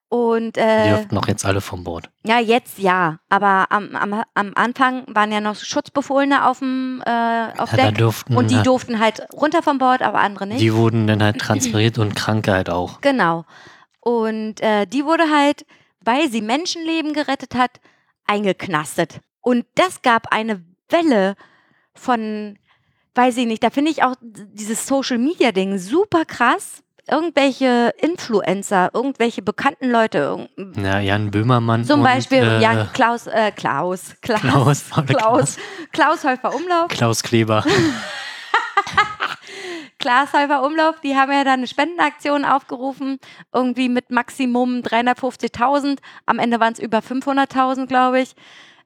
Und 0.09 0.57
Die 0.57 0.61
äh, 0.61 0.91
dürften 0.91 1.15
noch 1.15 1.27
jetzt 1.27 1.47
alle 1.47 1.63
vom 1.63 1.85
Bord. 1.85 2.11
ja, 2.27 2.39
jetzt 2.39 2.79
ja. 2.79 3.19
Aber 3.31 3.69
am, 3.71 3.97
am, 3.97 4.23
am 4.35 4.53
Anfang 4.57 5.05
waren 5.07 5.33
ja 5.33 5.41
noch 5.41 5.57
Schutzbefohlene 5.57 6.47
auf 6.47 6.59
dem 6.59 7.03
äh, 7.07 7.47
auf 7.57 7.71
Ja, 7.73 7.87
Deck. 7.89 7.97
durften, 7.97 8.37
Und 8.37 8.51
die 8.51 8.57
äh, 8.57 8.63
durften 8.63 8.99
halt 8.99 9.27
runter 9.33 9.63
vom 9.63 9.79
Bord, 9.79 10.03
aber 10.03 10.19
andere 10.21 10.47
nicht. 10.47 10.61
die 10.61 10.75
wurden 10.75 11.07
dann 11.07 11.23
halt 11.23 11.39
transferiert 11.39 11.97
und 11.97 12.15
Kranke 12.15 12.53
halt 12.53 12.69
auch. 12.69 13.01
Genau. 13.01 13.47
Und 14.01 14.61
äh, 14.61 14.85
die 14.87 15.07
wurde 15.07 15.31
halt, 15.31 15.65
weil 16.05 16.29
sie 16.31 16.43
Menschenleben 16.43 17.15
gerettet 17.15 17.55
hat, 17.55 17.81
eingeknastet. 18.27 19.21
Und 19.41 19.65
das 19.77 20.03
gab 20.03 20.27
eine 20.31 20.63
Welle 20.91 21.37
von, 21.95 22.59
weiß 23.15 23.37
ich 23.39 23.47
nicht, 23.47 23.63
da 23.63 23.71
finde 23.71 23.91
ich 23.91 24.03
auch 24.03 24.15
dieses 24.21 24.87
Social 24.87 25.19
Media 25.19 25.53
Ding 25.53 25.79
super 25.79 26.25
krass. 26.25 26.83
Irgendwelche 27.11 27.93
Influencer, 27.99 28.91
irgendwelche 28.95 29.43
bekannten 29.43 29.91
Leute, 29.91 30.49
Ja, 30.77 31.01
Jan 31.01 31.33
Böhmermann 31.33 31.85
zum 31.85 31.99
und, 31.99 32.05
Beispiel 32.05 32.45
äh, 32.45 32.61
Jan 32.63 32.91
Klaus, 32.93 33.27
äh, 33.27 33.51
Klaus, 33.51 34.15
Klaus, 34.23 34.43
Klaus, 34.45 34.85
Klaus, 35.07 35.57
Klaus 35.93 36.25
Häufer 36.25 36.55
Umlauf, 36.55 36.89
Klaus 36.89 37.25
Kleber. 37.25 37.65
Klaas 39.99 40.33
Häufer 40.33 40.63
Umlauf, 40.65 41.01
die 41.01 41.17
haben 41.17 41.33
ja 41.33 41.45
dann 41.45 41.61
eine 41.61 41.67
Spendenaktion 41.67 42.45
aufgerufen, 42.45 43.19
irgendwie 43.53 43.89
mit 43.89 44.11
Maximum 44.11 44.81
350.000. 44.81 45.99
Am 46.27 46.39
Ende 46.39 46.61
waren 46.61 46.73
es 46.73 46.79
über 46.79 46.99
500.000, 46.99 47.87
glaube 47.87 48.21
ich. 48.21 48.35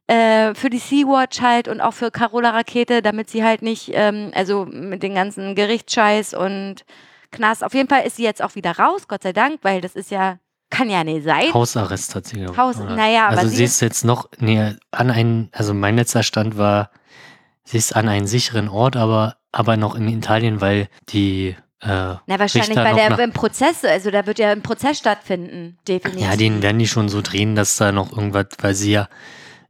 Äh, 0.08 0.54
für 0.54 0.70
die 0.70 0.78
Sea-Watch 0.78 1.40
halt 1.40 1.66
und 1.66 1.80
auch 1.80 1.92
für 1.94 2.12
Carola 2.12 2.50
Rakete, 2.50 3.02
damit 3.02 3.28
sie 3.28 3.42
halt 3.42 3.62
nicht, 3.62 3.90
ähm, 3.92 4.30
also 4.34 4.64
mit 4.64 5.02
den 5.02 5.14
ganzen 5.16 5.56
Gerichtsscheiß 5.56 6.34
und 6.34 6.84
Knast. 7.32 7.64
Auf 7.64 7.74
jeden 7.74 7.88
Fall 7.88 8.06
ist 8.06 8.16
sie 8.16 8.22
jetzt 8.22 8.40
auch 8.40 8.54
wieder 8.54 8.78
raus, 8.78 9.08
Gott 9.08 9.24
sei 9.24 9.32
Dank, 9.32 9.58
weil 9.62 9.80
das 9.80 9.96
ist 9.96 10.12
ja, 10.12 10.38
kann 10.70 10.88
ja 10.90 11.02
nicht 11.02 11.24
sein. 11.24 11.52
Hausarrest 11.52 12.14
hat 12.14 12.26
sie 12.26 12.36
glaube 12.36 12.56
Haus- 12.56 12.78
naja, 12.78 13.26
aber 13.26 13.38
Also 13.38 13.48
sie 13.50 13.56
sie 13.56 13.64
ist 13.64 13.80
jetzt 13.80 14.04
noch, 14.04 14.28
nee, 14.38 14.74
an 14.92 15.10
einen, 15.10 15.48
also 15.52 15.74
mein 15.74 15.96
letzter 15.96 16.22
Stand 16.22 16.56
war, 16.56 16.90
sie 17.64 17.78
ist 17.78 17.96
an 17.96 18.08
einen 18.08 18.28
sicheren 18.28 18.68
Ort, 18.68 18.94
aber, 18.94 19.38
aber 19.50 19.76
noch 19.76 19.96
in 19.96 20.06
Italien, 20.06 20.60
weil 20.60 20.88
die, 21.08 21.56
äh, 21.80 21.88
Na, 21.88 22.20
wahrscheinlich 22.28 22.68
Richter 22.78 22.90
noch 22.90 22.96
der 23.16 23.18
im 23.24 23.32
Prozess, 23.32 23.84
also 23.84 24.12
da 24.12 24.24
wird 24.24 24.38
ja 24.38 24.52
ein 24.52 24.62
Prozess 24.62 24.98
stattfinden, 24.98 25.78
definitiv. 25.88 26.22
ja, 26.22 26.36
den 26.36 26.62
werden 26.62 26.78
die 26.78 26.86
schon 26.86 27.08
so 27.08 27.22
drehen, 27.22 27.56
dass 27.56 27.76
da 27.76 27.90
noch 27.90 28.12
irgendwas, 28.12 28.46
weil 28.60 28.74
sie 28.74 28.92
ja 28.92 29.08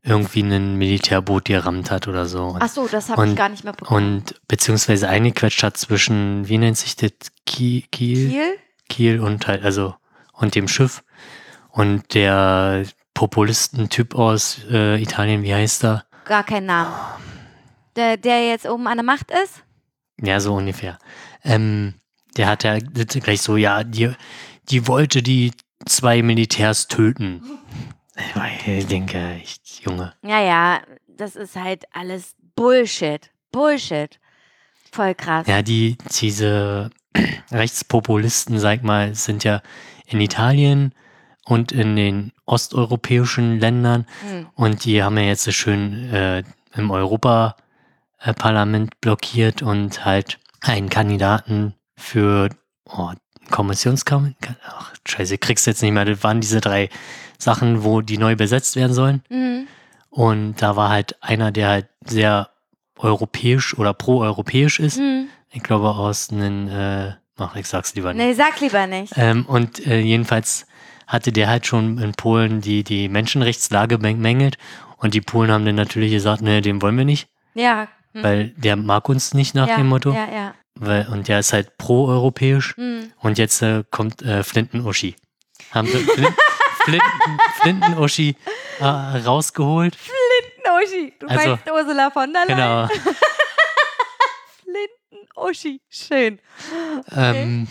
irgendwie 0.07 0.41
ein 0.43 0.77
Militärboot 0.77 1.47
gerammt 1.47 1.91
hat 1.91 2.07
oder 2.07 2.27
so. 2.27 2.45
Und, 2.45 2.63
Ach 2.63 2.69
so, 2.69 2.87
das 2.87 3.11
habe 3.11 3.29
ich 3.29 3.37
gar 3.37 3.49
nicht 3.49 3.65
mehr 3.65 3.73
bekommen. 3.73 4.19
und 4.19 4.41
beziehungsweise 4.47 5.09
eingequetscht 5.09 5.63
hat 5.63 5.77
zwischen, 5.77 6.49
wie 6.49 6.59
nennt 6.59 6.79
sich 6.79 6.95
das, 6.97 7.11
Kiel, 7.45 7.83
Kiel, 7.91 8.31
Kiel? 8.31 8.59
Kiel 8.89 9.21
und 9.21 9.47
halt, 9.47 9.65
also, 9.65 9.95
und 10.33 10.55
dem 10.55 10.69
Schiff. 10.69 11.03
Und 11.71 12.15
der 12.15 12.85
Populisten-Typ 13.15 14.15
aus 14.15 14.61
äh, 14.71 15.01
Italien, 15.03 15.43
wie 15.43 15.55
heißt 15.55 15.85
er? 15.85 16.05
Gar 16.25 16.45
keinen 16.45 16.67
Namen. 16.67 16.95
Der, 17.97 18.17
der 18.17 18.47
jetzt 18.49 18.67
oben 18.67 18.87
an 18.87 18.99
der 18.99 19.05
Macht 19.05 19.31
ist? 19.31 19.63
Ja, 20.23 20.39
so 20.41 20.55
ungefähr. 20.55 20.99
Ähm, 21.43 21.95
der 22.37 22.47
hat 22.47 22.65
ja 22.65 22.79
gleich 22.79 23.43
so, 23.43 23.57
ja, 23.57 23.83
die, 23.85 24.13
die 24.69 24.87
wollte 24.87 25.23
die 25.23 25.53
zwei 25.87 26.23
Militärs 26.23 26.89
töten. 26.89 27.43
Ich 28.67 28.87
denke, 28.87 29.19
echt, 29.43 29.85
Junge. 29.85 30.13
Ja, 30.23 30.41
ja, 30.41 30.81
das 31.07 31.37
ist 31.37 31.55
halt 31.57 31.85
alles 31.93 32.35
Bullshit. 32.55 33.31
Bullshit. 33.53 34.19
Voll 34.91 35.15
krass. 35.15 35.47
Ja, 35.47 35.63
die, 35.63 35.97
diese 36.21 36.91
Rechtspopulisten, 37.51 38.59
sag 38.59 38.83
mal, 38.83 39.15
sind 39.15 39.45
ja 39.45 39.63
in 40.07 40.21
Italien 40.21 40.93
und 41.45 41.73
in 41.73 41.97
den 41.97 42.33
osteuropäischen 42.47 43.61
Ländern 43.61 44.07
Hm. 44.29 44.47
und 44.55 44.85
die 44.85 45.03
haben 45.03 45.17
ja 45.19 45.25
jetzt 45.25 45.45
so 45.45 45.53
schön 45.53 46.13
äh, 46.13 46.43
im 46.75 46.91
Europaparlament 46.91 49.01
blockiert 49.01 49.63
und 49.63 50.05
halt 50.05 50.39
einen 50.61 50.89
Kandidaten 50.89 51.75
für 51.97 52.49
oh, 52.87 53.13
Kommissionskammern. 53.51 54.35
Ach, 54.67 54.93
scheiße, 55.07 55.39
kriegst 55.39 55.67
du 55.67 55.71
jetzt 55.71 55.83
nicht 55.83 55.93
mehr. 55.93 56.05
Das 56.05 56.23
waren 56.25 56.41
diese 56.41 56.61
drei 56.61 56.89
Sachen, 57.39 57.85
wo 57.85 58.01
die 58.01 58.19
neu 58.19 58.37
besetzt 58.37 58.77
werden 58.77 58.93
sollen. 58.93 59.23
Mhm. 59.29 59.67
Und 60.11 60.63
da 60.63 60.77
war 60.77 60.89
halt 60.89 61.23
einer, 61.23 61.53
der 61.53 61.69
halt 61.69 61.89
sehr 62.05 62.51
europäisch 62.99 63.77
oder 63.79 63.93
pro-europäisch 63.93 64.81
ist. 64.81 64.99
Mhm. 64.99 65.29
Ich 65.51 65.63
glaube 65.63 65.89
aus 65.89 66.31
einem, 66.31 66.69
äh, 66.69 67.13
ach, 67.37 67.57
ich 67.57 67.67
sag's 67.67 67.95
lieber 67.95 68.13
nicht. 68.15 68.25
Nee, 68.27 68.33
sag 68.35 68.61
lieber 68.61 68.87
nicht. 68.87 69.13
Ähm, 69.17 69.45
und 69.47 69.87
äh, 69.87 70.01
jedenfalls 70.01 70.67
hatte 71.07 71.33
der 71.33 71.49
halt 71.49 71.67
schon 71.67 71.99
in 71.99 72.13
Polen 72.13 72.61
die, 72.61 72.83
die 72.83 73.09
Menschenrechtslage 73.09 73.99
bemängelt. 73.99 74.59
Und 74.97 75.15
die 75.15 75.21
Polen 75.21 75.51
haben 75.51 75.65
dann 75.65 75.75
natürlich 75.75 76.13
gesagt, 76.13 76.43
ne, 76.43 76.63
den 76.63 76.81
wollen 76.83 76.97
wir 76.97 77.05
nicht, 77.05 77.29
Ja. 77.55 77.89
Hm. 78.13 78.23
weil 78.23 78.49
der 78.57 78.77
mag 78.77 79.09
uns 79.09 79.35
nicht 79.35 79.55
nach 79.55 79.69
ja, 79.69 79.77
dem 79.77 79.89
Motto. 79.89 80.13
Ja, 80.13 80.27
ja. 80.33 80.55
Weil, 80.75 81.07
und 81.09 81.29
der 81.29 81.39
ist 81.41 81.53
halt 81.53 81.77
pro-europäisch. 81.79 82.77
Hm. 82.77 83.13
Und 83.21 83.39
jetzt 83.39 83.63
äh, 83.63 83.85
kommt 83.91 84.23
äh, 84.23 84.43
Flinten-Uschi. 84.43 85.17
Haben 85.73 85.89
sie 85.89 85.99
Flin 85.99 86.27
Flinten, 86.87 87.39
Flinten-Uschi 87.61 88.37
äh, 88.81 88.85
rausgeholt. 88.85 89.97
Uschi. 90.83 91.13
Du 91.19 91.27
Also, 91.29 91.49
meinst 91.51 91.71
Ursula 91.71 92.11
von 92.11 92.33
der 92.33 92.47
Leyen? 92.47 92.57
Genau. 92.59 92.89
Flinten 94.63 95.29
Uschi. 95.37 95.81
Schön. 95.89 96.39
Ähm, 97.13 97.67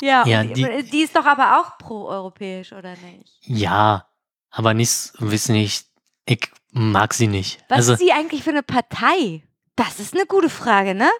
Ja, 0.00 0.26
Ja, 0.26 0.44
die, 0.44 0.82
die- 0.90 1.02
ist 1.02 1.16
doch 1.16 1.24
aber 1.24 1.60
auch 1.60 1.78
pro-europäisch, 1.78 2.72
oder 2.72 2.90
nicht? 2.96 3.38
ja, 3.42 4.06
aber 4.50 4.74
nicht, 4.74 5.12
wissen 5.18 5.54
nicht, 5.54 5.86
ich 6.26 6.50
mag 6.72 7.14
sie 7.14 7.26
nicht. 7.28 7.64
Was 7.68 7.78
also, 7.78 7.92
ist 7.94 8.02
die 8.02 8.12
eigentlich 8.12 8.42
für 8.42 8.50
eine 8.50 8.62
Partei? 8.62 9.42
Das 9.76 9.98
ist 10.00 10.14
eine 10.14 10.26
gute 10.26 10.48
Frage, 10.50 10.94
ne? 10.94 11.10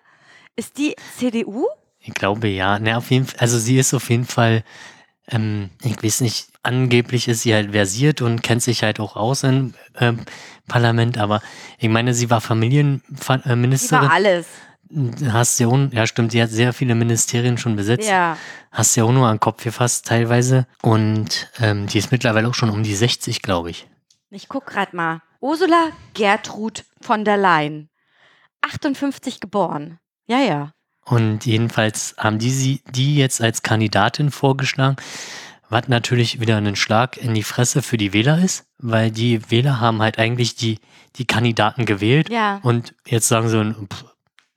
Ist 0.56 0.78
die 0.78 0.94
CDU? 1.16 1.66
Ich 2.00 2.14
glaube 2.14 2.48
ja. 2.48 2.78
Ne, 2.78 2.96
auf 2.96 3.10
jeden 3.10 3.26
Fall, 3.26 3.40
also 3.40 3.58
sie 3.58 3.78
ist 3.78 3.92
auf 3.94 4.08
jeden 4.10 4.24
Fall, 4.26 4.64
ähm, 5.28 5.70
ich 5.82 6.02
weiß 6.02 6.20
nicht, 6.20 6.48
angeblich 6.62 7.28
ist 7.28 7.42
sie 7.42 7.54
halt 7.54 7.72
versiert 7.72 8.22
und 8.22 8.42
kennt 8.42 8.62
sich 8.62 8.82
halt 8.82 9.00
auch 9.00 9.16
aus 9.16 9.42
im 9.42 9.74
ähm, 9.98 10.20
Parlament, 10.68 11.18
aber 11.18 11.42
ich 11.78 11.88
meine, 11.88 12.14
sie 12.14 12.30
war 12.30 12.40
Familienministerin. 12.40 14.04
war 14.04 14.12
alles. 14.12 14.46
Hast 15.32 15.58
ja, 15.58 15.68
ja 15.90 16.06
stimmt, 16.06 16.30
sie 16.32 16.40
hat 16.40 16.50
sehr 16.50 16.72
viele 16.72 16.94
Ministerien 16.94 17.58
schon 17.58 17.74
besetzt. 17.74 18.08
Ja. 18.08 18.36
Hast 18.70 18.94
ja 18.96 19.04
auch 19.04 19.12
nur 19.12 19.26
an 19.26 19.36
den 19.36 19.40
Kopf 19.40 19.64
gefasst 19.64 20.06
teilweise. 20.06 20.66
Und 20.82 21.50
ähm, 21.60 21.88
die 21.88 21.98
ist 21.98 22.12
mittlerweile 22.12 22.48
auch 22.48 22.54
schon 22.54 22.70
um 22.70 22.84
die 22.84 22.94
60, 22.94 23.42
glaube 23.42 23.70
ich. 23.70 23.88
Ich 24.30 24.48
guck 24.48 24.66
grad 24.66 24.94
mal. 24.94 25.22
Ursula 25.40 25.90
Gertrud 26.14 26.84
von 27.00 27.24
der 27.24 27.36
Leyen. 27.36 27.88
58 28.60 29.40
geboren. 29.40 29.98
Ja, 30.26 30.38
ja. 30.38 30.72
Und 31.08 31.46
jedenfalls 31.46 32.14
haben 32.18 32.38
die 32.38 32.50
sie, 32.50 32.80
die 32.90 33.16
jetzt 33.16 33.40
als 33.40 33.62
Kandidatin 33.62 34.30
vorgeschlagen, 34.30 34.96
was 35.68 35.88
natürlich 35.88 36.40
wieder 36.40 36.56
ein 36.56 36.76
Schlag 36.76 37.16
in 37.16 37.34
die 37.34 37.42
Fresse 37.42 37.82
für 37.82 37.96
die 37.96 38.12
Wähler 38.12 38.38
ist, 38.42 38.66
weil 38.78 39.10
die 39.10 39.50
Wähler 39.50 39.80
haben 39.80 40.02
halt 40.02 40.18
eigentlich 40.18 40.56
die, 40.56 40.78
die 41.16 41.24
Kandidaten 41.24 41.86
gewählt 41.86 42.28
Ja. 42.30 42.60
und 42.62 42.94
jetzt 43.06 43.28
sagen 43.28 43.48
sie, 43.48 43.74
pff, 43.86 44.04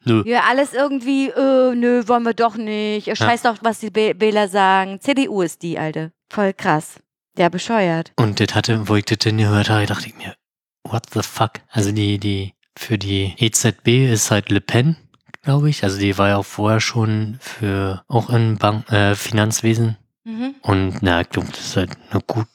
nö. 0.05 0.23
Ja, 0.25 0.43
alles 0.49 0.73
irgendwie, 0.73 1.29
äh, 1.29 1.75
nö, 1.75 2.07
wollen 2.07 2.23
wir 2.23 2.33
doch 2.33 2.57
nicht. 2.57 3.15
Scheiß 3.15 3.43
doch, 3.43 3.57
was 3.61 3.79
die 3.79 3.93
Wähler 3.95 4.47
sagen. 4.47 4.99
CDU 5.01 5.41
ist 5.41 5.61
die, 5.61 5.77
Alte. 5.79 6.11
Voll 6.31 6.53
krass. 6.53 6.99
Ja, 7.37 7.49
bescheuert. 7.49 8.11
Und 8.15 8.39
das 8.39 8.53
hatte, 8.55 8.87
wo 8.87 8.95
ich 8.95 9.05
das 9.05 9.19
denn 9.19 9.37
gehört 9.37 9.69
habe, 9.69 9.85
dachte 9.85 10.07
ich 10.07 10.15
mir, 10.15 10.35
what 10.83 11.03
the 11.13 11.21
fuck? 11.21 11.53
Also 11.69 11.91
die, 11.91 12.19
die, 12.19 12.53
für 12.77 12.97
die 12.97 13.33
EZB 13.37 14.11
ist 14.11 14.29
halt 14.29 14.49
Le 14.51 14.61
Pen, 14.61 14.97
glaube 15.41 15.69
ich. 15.69 15.83
Also 15.83 15.99
die 15.99 16.17
war 16.17 16.29
ja 16.29 16.37
auch 16.37 16.45
vorher 16.45 16.79
schon 16.79 17.37
für, 17.41 18.03
auch 18.07 18.29
im 18.29 18.57
Bank, 18.57 18.91
äh, 18.91 19.15
Finanzwesen. 19.15 19.97
Mhm. 20.23 20.55
Und 20.61 21.01
na, 21.01 21.21
ich 21.21 21.29
glaube, 21.29 21.49
das 21.49 21.59
ist 21.59 21.77
halt 21.77 21.91
eine 22.11 22.21
gut, 22.21 22.47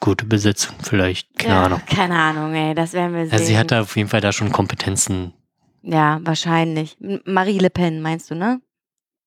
gute 0.00 0.24
Besetzung 0.24 0.76
vielleicht. 0.82 1.38
Keine 1.38 1.54
ja, 1.54 1.64
Ahnung. 1.64 1.82
Keine 1.86 2.16
Ahnung, 2.16 2.54
ey. 2.54 2.74
Das 2.74 2.92
werden 2.92 3.14
wir 3.14 3.24
sehen. 3.24 3.32
Also 3.32 3.44
sie 3.44 3.58
hat 3.58 3.70
da 3.70 3.82
auf 3.82 3.96
jeden 3.96 4.08
Fall 4.08 4.20
da 4.20 4.32
schon 4.32 4.52
Kompetenzen. 4.52 5.32
Ja, 5.82 6.20
wahrscheinlich. 6.22 6.96
Marie 7.24 7.58
Le 7.58 7.70
Pen, 7.70 8.00
meinst 8.00 8.30
du, 8.30 8.34
ne? 8.34 8.60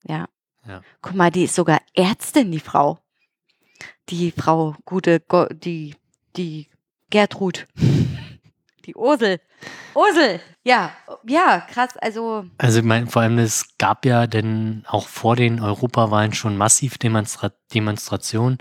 Ja. 0.04 0.28
Ja. 0.68 0.82
Guck 1.02 1.16
mal, 1.16 1.32
die 1.32 1.46
ist 1.46 1.56
sogar 1.56 1.82
Ärztin, 1.96 2.52
die 2.52 2.60
Frau. 2.60 3.00
Die 4.10 4.32
Frau, 4.32 4.76
gute, 4.86 5.22
die, 5.54 5.96
die 6.36 6.68
Gertrud. 7.10 7.68
Die 8.86 8.96
Ursel. 8.96 9.40
Ursel! 9.96 10.40
Ja, 10.64 10.92
ja, 11.28 11.62
krass. 11.72 11.98
Also, 11.98 12.46
Also 12.60 12.80
ich 12.80 12.86
meine, 12.86 13.08
vor 13.08 13.24
allem 13.24 13.40
es 13.40 13.66
gab 13.80 14.06
ja 14.06 14.28
denn 14.28 14.84
auch 14.88 15.08
vor 15.08 15.36
den 15.36 15.60
Europawahlen 15.60 16.34
schon 16.34 16.56
massiv 16.56 16.98
Demonstra 17.00 17.52
Demonstrationen. 17.74 18.60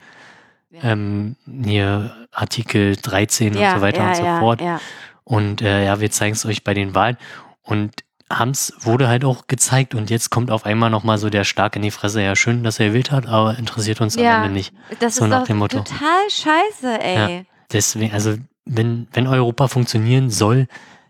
Ja. 0.70 0.84
Ähm, 0.84 1.36
hier 1.64 2.26
Artikel 2.32 2.96
13 2.96 3.54
ja, 3.54 3.72
und 3.72 3.78
so 3.78 3.82
weiter 3.82 4.02
ja, 4.02 4.08
und 4.08 4.16
so 4.16 4.24
ja, 4.24 4.38
fort. 4.38 4.60
Ja. 4.60 4.80
Und 5.24 5.62
äh, 5.62 5.84
ja, 5.84 6.00
wir 6.00 6.10
zeigen 6.10 6.32
es 6.34 6.46
euch 6.46 6.64
bei 6.64 6.72
den 6.74 6.94
Wahlen. 6.94 7.18
Und 7.62 7.92
Hams 8.32 8.72
wurde 8.78 9.08
halt 9.08 9.24
auch 9.24 9.46
gezeigt 9.48 9.94
und 9.94 10.08
jetzt 10.08 10.30
kommt 10.30 10.50
auf 10.52 10.64
einmal 10.64 10.88
nochmal 10.88 11.18
so 11.18 11.28
der 11.30 11.44
Schlag 11.44 11.74
in 11.76 11.82
die 11.82 11.90
Fresse. 11.90 12.22
Ja, 12.22 12.36
schön, 12.36 12.62
dass 12.62 12.78
er 12.78 12.86
gewählt 12.88 13.10
hat, 13.10 13.26
aber 13.26 13.58
interessiert 13.58 14.00
uns 14.00 14.14
Ja. 14.14 14.38
am 14.38 14.42
Ende 14.44 14.54
nicht. 14.54 14.72
Das 15.00 15.16
So 15.16 15.24
ist 15.24 15.30
nach 15.30 15.44
dem 15.44 15.58
Motto. 15.58 15.78
total 15.80 16.30
scheiße, 16.30 17.00
ey. 17.02 17.46
Deswegen, 17.72 18.14
also 18.14 18.36
wenn, 18.64 19.08
wenn 19.12 19.26
Europa 19.26 19.68
funktionieren 19.68 20.30
soll, 20.30 20.66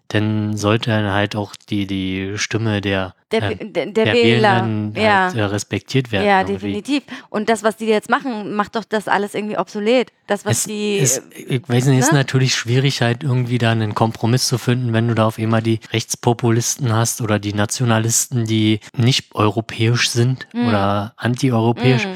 dann 0.09 0.57
sollte 0.57 0.91
dann 0.91 1.13
halt 1.13 1.37
auch 1.37 1.55
die, 1.69 1.87
die 1.87 2.33
Stimme 2.37 2.81
der, 2.81 3.15
Der, 3.31 3.53
ähm, 3.61 3.73
der, 3.73 3.87
der, 3.87 4.13
Wähler. 4.13 4.69
Ja. 4.97 5.27
halt, 5.27 5.37
äh, 5.37 5.43
respektiert 5.45 6.11
werden. 6.11 6.27
Ja, 6.27 6.41
irgendwie. 6.41 6.55
definitiv. 6.55 7.03
Und 7.29 7.49
das, 7.49 7.63
was 7.63 7.77
die 7.77 7.87
jetzt 7.87 8.11
machen, 8.11 8.57
macht 8.57 8.75
doch 8.75 8.83
das 8.83 9.07
alles 9.07 9.37
irgendwie 9.37 9.57
obsolet. 9.57 10.11
Das, 10.27 10.45
was 10.45 10.59
Es, 10.59 10.65
die. 10.65 10.99
es, 10.99 11.23
ich 11.33 11.63
weiß 11.69 11.87
nicht, 11.87 12.01
ist 12.01 12.11
ne? 12.11 12.19
natürlich 12.19 12.57
schwierig, 12.57 13.03
halt 13.03 13.23
irgendwie 13.23 13.59
da 13.59 13.71
einen 13.71 13.95
Kompromiss 13.95 14.49
zu 14.49 14.59
finden, 14.59 14.93
wenn 14.93 15.07
du 15.07 15.15
da 15.15 15.29
auf 15.29 15.39
einmal 15.39 15.63
die 15.63 15.79
Rechtspopulisten 15.93 16.93
hast 16.93 17.21
oder 17.21 17.39
die 17.39 17.55
Nationalisten, 17.55 18.47
die 18.47 18.81
nicht 18.97 19.33
europäisch 19.37 20.11
sind 20.11 20.49
Mm. 20.53 20.67
oder 20.69 21.13
antieuropäisch 21.19 22.07
Mm. 22.07 22.11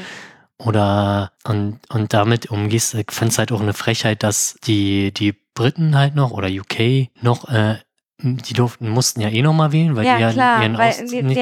Oder 0.57 1.31
und, 1.43 1.79
und 1.89 2.13
damit 2.13 2.49
umgehst. 2.49 2.93
Ich 2.93 3.11
finde 3.11 3.31
es 3.31 3.37
halt 3.37 3.51
auch 3.51 3.61
eine 3.61 3.73
Frechheit, 3.73 4.23
dass 4.23 4.57
die, 4.65 5.11
die 5.13 5.33
Briten 5.53 5.95
halt 5.95 6.15
noch 6.15 6.31
oder 6.31 6.47
UK 6.49 7.09
noch, 7.21 7.49
äh, 7.49 7.75
die 8.21 8.53
durften, 8.53 8.87
mussten 8.89 9.19
ja 9.19 9.29
eh 9.29 9.41
noch 9.41 9.53
mal 9.53 9.73
wählen, 9.73 9.95
weil 9.95 10.03
die 10.03 10.09
ja, 10.09 10.17
ja 10.19 10.31
klar, 10.31 10.61
ihren 10.63 10.77
weil 10.77 10.89
Aus 10.89 10.97
die, 11.05 11.21
die 11.21 11.35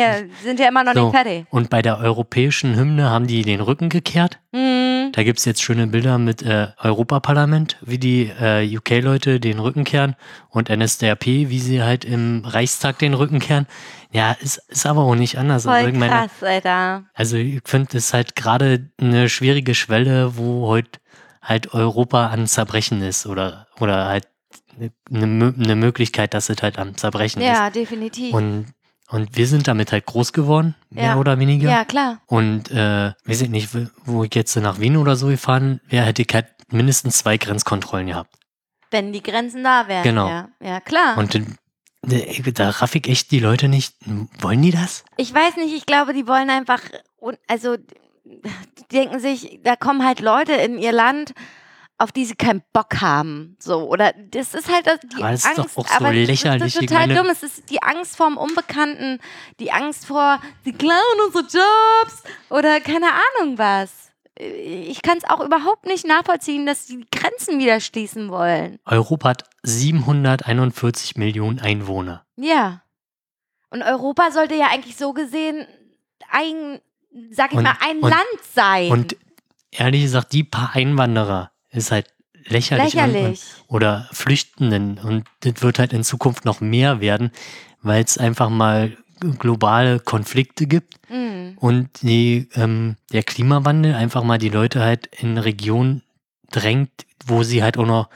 sind 0.43 0.60
ja 0.60 0.67
immer 0.67 0.84
noch 0.84 0.93
So. 0.93 1.06
nicht 1.06 1.15
fertig. 1.15 1.45
und 1.52 1.69
bei 1.69 1.84
der 1.84 1.99
europäischen 1.99 2.76
Hymne 2.76 3.10
haben 3.12 3.28
die 3.28 3.43
den 3.43 3.62
Rücken 3.62 3.89
gekehrt. 3.89 4.39
Hm. 4.54 5.12
Da 5.12 5.21
gibt's 5.23 5.45
jetzt 5.45 5.62
schöne 5.62 5.85
Bilder 5.85 6.17
mit 6.17 6.42
äh, 6.42 6.69
Europaparlament, 6.81 7.77
wie 7.81 8.00
die 8.00 8.31
äh, 8.42 8.67
UK-Leute 8.77 9.40
den 9.40 9.60
Rücken 9.60 9.83
kehren 9.83 10.15
und 10.50 10.69
NSDAP, 10.69 11.25
wie 11.25 11.60
sie 11.60 11.83
halt 11.83 12.06
im 12.06 12.44
Reichstag 12.44 12.98
den 12.98 13.13
Rücken 13.13 13.40
kehren. 13.40 13.67
Ja, 14.14 14.34
ist, 14.34 14.58
ist 14.70 14.86
aber 14.86 15.02
auch 15.02 15.16
nicht 15.16 15.38
anders. 15.38 15.64
Voll 15.64 15.74
also 15.74 15.88
ich 15.90 15.96
meine, 15.96 16.12
krass, 16.14 16.32
Alter. 16.42 17.04
also 17.14 17.36
ich 17.36 17.62
finde, 17.66 17.98
es 17.98 18.14
halt 18.14 18.36
gerade 18.36 18.90
eine 19.02 19.28
schwierige 19.28 19.74
Schwelle, 19.76 20.38
wo 20.38 20.68
heute 20.68 21.00
halt 21.42 21.74
Europa 21.74 22.28
an 22.28 22.46
Zerbrechen 22.48 23.02
ist 23.02 23.26
oder, 23.26 23.68
oder 23.80 24.06
halt 24.06 24.28
eine, 25.12 25.54
eine 25.58 25.76
Möglichkeit, 25.76 26.34
dass 26.34 26.50
es 26.50 26.62
halt 26.62 26.78
am 26.80 26.96
Zerbrechen 26.96 27.42
Ja, 27.42 27.70
definitiv. 27.70 28.28
ist. 28.30 28.34
Und, 28.34 28.68
und 29.10 29.36
wir 29.36 29.48
sind 29.48 29.68
damit 29.68 29.92
halt 29.92 30.06
groß 30.06 30.32
geworden, 30.32 30.76
mehr 30.90 31.06
Ja. 31.06 31.18
oder 31.18 31.40
weniger. 31.40 31.70
ja, 31.70 31.84
klar. 31.84 32.22
Und 32.28 32.72
äh, 32.72 33.14
weiß 33.26 33.42
ich 33.42 33.50
nicht, 33.50 33.70
wo 34.06 34.24
ich 34.24 34.34
jetzt 34.36 34.56
nach 34.58 34.80
Wien 34.80 34.96
oder 34.98 35.16
so 35.16 35.28
gefahren 35.28 35.82
wäre, 35.88 36.06
hätte 36.06 36.22
ich 36.22 36.30
halt 36.34 36.48
mindestens 36.72 37.18
zwei 37.18 37.38
Grenzkontrollen 37.38 38.08
gehabt. 38.08 38.34
Wenn 38.92 39.12
die 39.12 39.24
Grenzen 39.24 39.64
da 39.64 39.88
wären. 39.88 40.04
Genau. 40.04 40.28
Ja, 40.28 40.50
ja 40.62 40.80
klar. 40.80 41.18
Und 41.18 41.34
da 42.04 42.69
raff 42.69 42.95
ich 42.95 43.08
echt 43.08 43.31
die 43.31 43.39
Leute 43.39 43.67
nicht. 43.67 43.95
Wollen 44.39 44.62
die 44.62 44.71
das? 44.71 45.04
ich 45.17 45.33
weiß 45.33 45.56
nicht, 45.58 45.73
ich 45.73 45.85
glaube, 45.85 46.13
die 46.13 46.27
wollen 46.27 46.49
einfach, 46.49 46.81
also 47.47 47.77
die 47.77 48.87
denken 48.91 49.19
sich, 49.19 49.60
da 49.63 49.75
kommen 49.75 50.06
halt 50.06 50.19
Leute 50.19 50.54
in 50.54 50.77
ihr 50.77 50.91
Land, 50.91 51.33
auf 51.97 52.12
die 52.12 52.25
sie 52.25 52.35
keinen 52.35 52.62
Bock 52.73 52.99
haben. 53.01 53.56
So, 53.60 53.87
oder 53.87 54.13
das 54.31 54.54
ist 54.54 54.69
halt 54.71 54.85
die 55.15 55.21
Aber 55.23 55.31
das 55.31 55.41
ist 55.45 55.58
Angst. 55.60 55.77
doch 55.77 55.85
auch 55.85 55.99
so 55.99 56.08
lächerlich, 56.10 56.63
Das 56.73 56.75
ist 56.75 56.79
total 56.89 57.08
meine- 57.08 57.15
dumm. 57.15 57.29
Es 57.29 57.43
ist 57.43 57.69
die 57.69 57.81
Angst 57.81 58.17
vorm 58.17 58.35
Unbekannten, 58.37 59.19
die 59.60 59.71
Angst 59.71 60.06
vor, 60.08 60.41
sie 60.65 60.73
klauen 60.73 60.99
unsere 61.25 61.43
Jobs 61.43 62.23
oder 62.49 62.81
keine 62.81 63.08
Ahnung 63.39 63.58
was. 63.58 64.02
Ich 64.38 65.02
kann 65.04 65.17
es 65.17 65.23
auch 65.29 65.42
überhaupt 65.46 65.86
nicht 65.86 66.08
nachvollziehen, 66.08 66.65
dass 66.65 66.88
sie 66.88 66.98
die 66.98 67.08
Grenzen 67.19 67.60
wieder 67.60 67.79
schließen 67.79 68.29
wollen. 68.29 68.79
Europa 68.86 69.29
hat 69.29 69.44
741 69.62 71.15
Millionen 71.17 71.60
Einwohner. 71.60 72.25
Ja. 72.36 72.81
Und 73.69 73.84
Europa 73.84 74.31
sollte 74.31 74.56
ja 74.56 74.67
eigentlich 74.71 74.98
so 74.98 75.13
gesehen 75.13 75.67
ein, 76.29 76.79
sag 77.31 77.52
ich 77.52 77.58
Und- 77.58 77.63
mal, 77.63 77.77
ein 77.81 78.00
und- 78.00 78.10
Land 78.10 78.23
sein. 78.54 78.90
Und 78.92 79.15
ehrlich 79.71 80.02
gesagt, 80.04 80.34
die 80.34 80.44
paar 80.44 80.75
Einwanderer 80.75 81.52
ist 81.69 81.92
halt 81.92 82.08
lächerlich. 82.46 82.96
Und, 82.96 83.04
und, 83.04 83.13
Lächerlich. 83.13 83.42
oder 83.67 84.10
Flüchtenden. 84.12 84.98
Und 85.00 85.25
das 85.42 85.62
wird 85.62 85.79
halt 85.79 85.94
in 85.94 86.04
Zukunft 86.04 86.44
noch 86.46 86.60
mehr 86.60 87.00
werden, 87.02 87.31
weil 87.81 88.04
es 88.04 88.17
einfach 88.17 88.50
mal 88.50 88.98
globale 89.40 90.00
Konflikte 90.00 90.67
gibt 90.67 90.96
Mhm. 91.10 91.58
und 91.60 91.90
die, 92.02 92.48
ähm, 92.56 92.96
der 93.12 93.24
Klimawandel 93.24 93.96
einfach 93.96 94.24
mal 94.24 94.38
die 94.38 94.50
Leute 94.50 94.82
halt 94.82 95.08
in 95.08 95.38
Regionen 95.38 96.02
drängt, 96.52 96.92
wo 97.26 97.44
sie 97.44 97.63
halt 97.63 97.78
auch 97.78 97.86
noch 97.88 98.10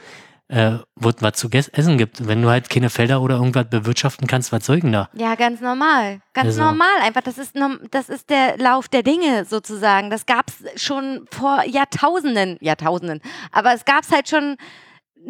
äh, 0.50 0.78
wo 0.96 1.12
was 1.20 1.34
zu 1.34 1.50
essen 1.50 1.98
gibt. 1.98 2.26
Wenn 2.26 2.40
du 2.40 2.48
halt 2.48 2.70
keine 2.70 2.88
Felder 2.88 3.20
oder 3.20 3.34
irgendwas 3.36 3.68
bewirtschaften 3.68 4.26
kannst, 4.26 4.50
was 4.50 4.64
soll 4.64 4.80
denn 4.80 4.92
da? 4.92 5.10
Ja, 5.12 5.34
ganz 5.34 5.60
normal. 5.60 6.20
Ganz 6.32 6.46
Also- 6.46 6.62
normal. 6.62 6.88
Einfach, 7.02 7.20
das 7.20 7.36
ist, 7.36 7.54
das 7.90 8.08
ist 8.08 8.30
der 8.30 8.56
Lauf 8.56 8.88
der 8.88 9.02
Dinge 9.02 9.44
sozusagen. 9.44 10.08
Das 10.08 10.24
gab 10.24 10.46
es 10.48 10.82
schon 10.82 11.26
vor 11.30 11.64
Jahrtausenden. 11.66 12.56
Jahrtausenden. 12.62 13.20
Aber 13.52 13.74
es 13.74 13.84
gab 13.84 14.04
es 14.04 14.10
halt 14.10 14.30
schon, 14.30 14.56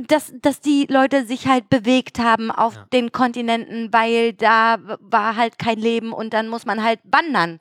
dass, 0.06 0.32
dass 0.42 0.60
die 0.60 0.86
Leute 0.88 1.26
sich 1.26 1.46
halt 1.48 1.68
bewegt 1.68 2.18
haben 2.18 2.50
auf 2.50 2.74
Ja. 2.76 2.84
den 2.92 3.10
Kontinenten, 3.12 3.92
weil 3.92 4.32
da 4.32 4.76
war 5.00 5.36
halt 5.36 5.58
kein 5.58 5.78
Leben 5.78 6.12
und 6.12 6.32
dann 6.34 6.48
muss 6.48 6.64
man 6.66 6.82
halt 6.82 7.00
wandern. 7.04 7.58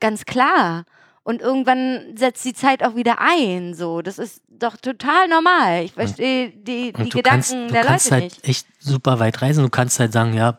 Ganz 0.00 0.24
klar. 0.24 0.84
Und 1.22 1.40
irgendwann 1.40 2.16
setzt 2.16 2.44
die 2.44 2.52
Zeit 2.52 2.82
auch 2.84 2.96
wieder 2.96 3.18
ein. 3.20 3.74
So, 3.74 4.02
das 4.02 4.18
ist 4.18 4.42
doch 4.48 4.76
total 4.76 5.28
normal. 5.28 5.84
Ich 5.84 5.92
verstehe 5.92 6.50
die, 6.50 6.92
die 6.92 7.08
du 7.08 7.16
Gedanken 7.18 7.22
kannst, 7.24 7.52
du 7.52 7.66
der 7.68 7.82
kannst 7.84 8.10
Leute 8.10 8.14
halt 8.22 8.32
nicht. 8.32 8.48
echt 8.48 8.66
super 8.78 9.18
weit 9.20 9.40
reisen. 9.40 9.64
Du 9.64 9.70
kannst 9.70 9.98
halt 10.00 10.12
sagen, 10.12 10.34
ja, 10.34 10.58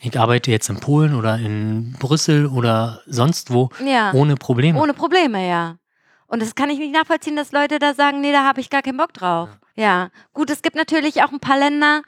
ich 0.00 0.16
arbeite 0.18 0.52
jetzt 0.52 0.68
in 0.68 0.78
Polen 0.78 1.14
oder 1.16 1.36
in 1.36 1.96
Brüssel 1.98 2.46
oder 2.46 3.00
sonst 3.06 3.52
wo 3.52 3.70
Ja. 3.84 4.12
ohne 4.12 4.36
Probleme. 4.36 4.80
Ohne 4.80 4.94
Probleme, 4.94 5.48
ja. 5.48 5.76
Und 6.28 6.42
das 6.42 6.54
kann 6.54 6.70
ich 6.70 6.78
nicht 6.78 6.92
nachvollziehen, 6.92 7.34
dass 7.36 7.50
Leute 7.52 7.78
da 7.80 7.94
sagen, 7.94 8.20
nee, 8.20 8.30
da 8.32 8.44
habe 8.44 8.60
ich 8.60 8.70
gar 8.70 8.82
keinen 8.82 8.98
Bock 8.98 9.12
drauf. 9.14 9.48
Ja. 9.50 9.67
Gut, 10.34 10.50
es 10.50 10.62
gibt 10.62 10.76
natürlich 10.76 11.22
auch 11.22 11.30
ein 11.32 11.40
paar 11.40 11.58
Länder, 11.58 12.02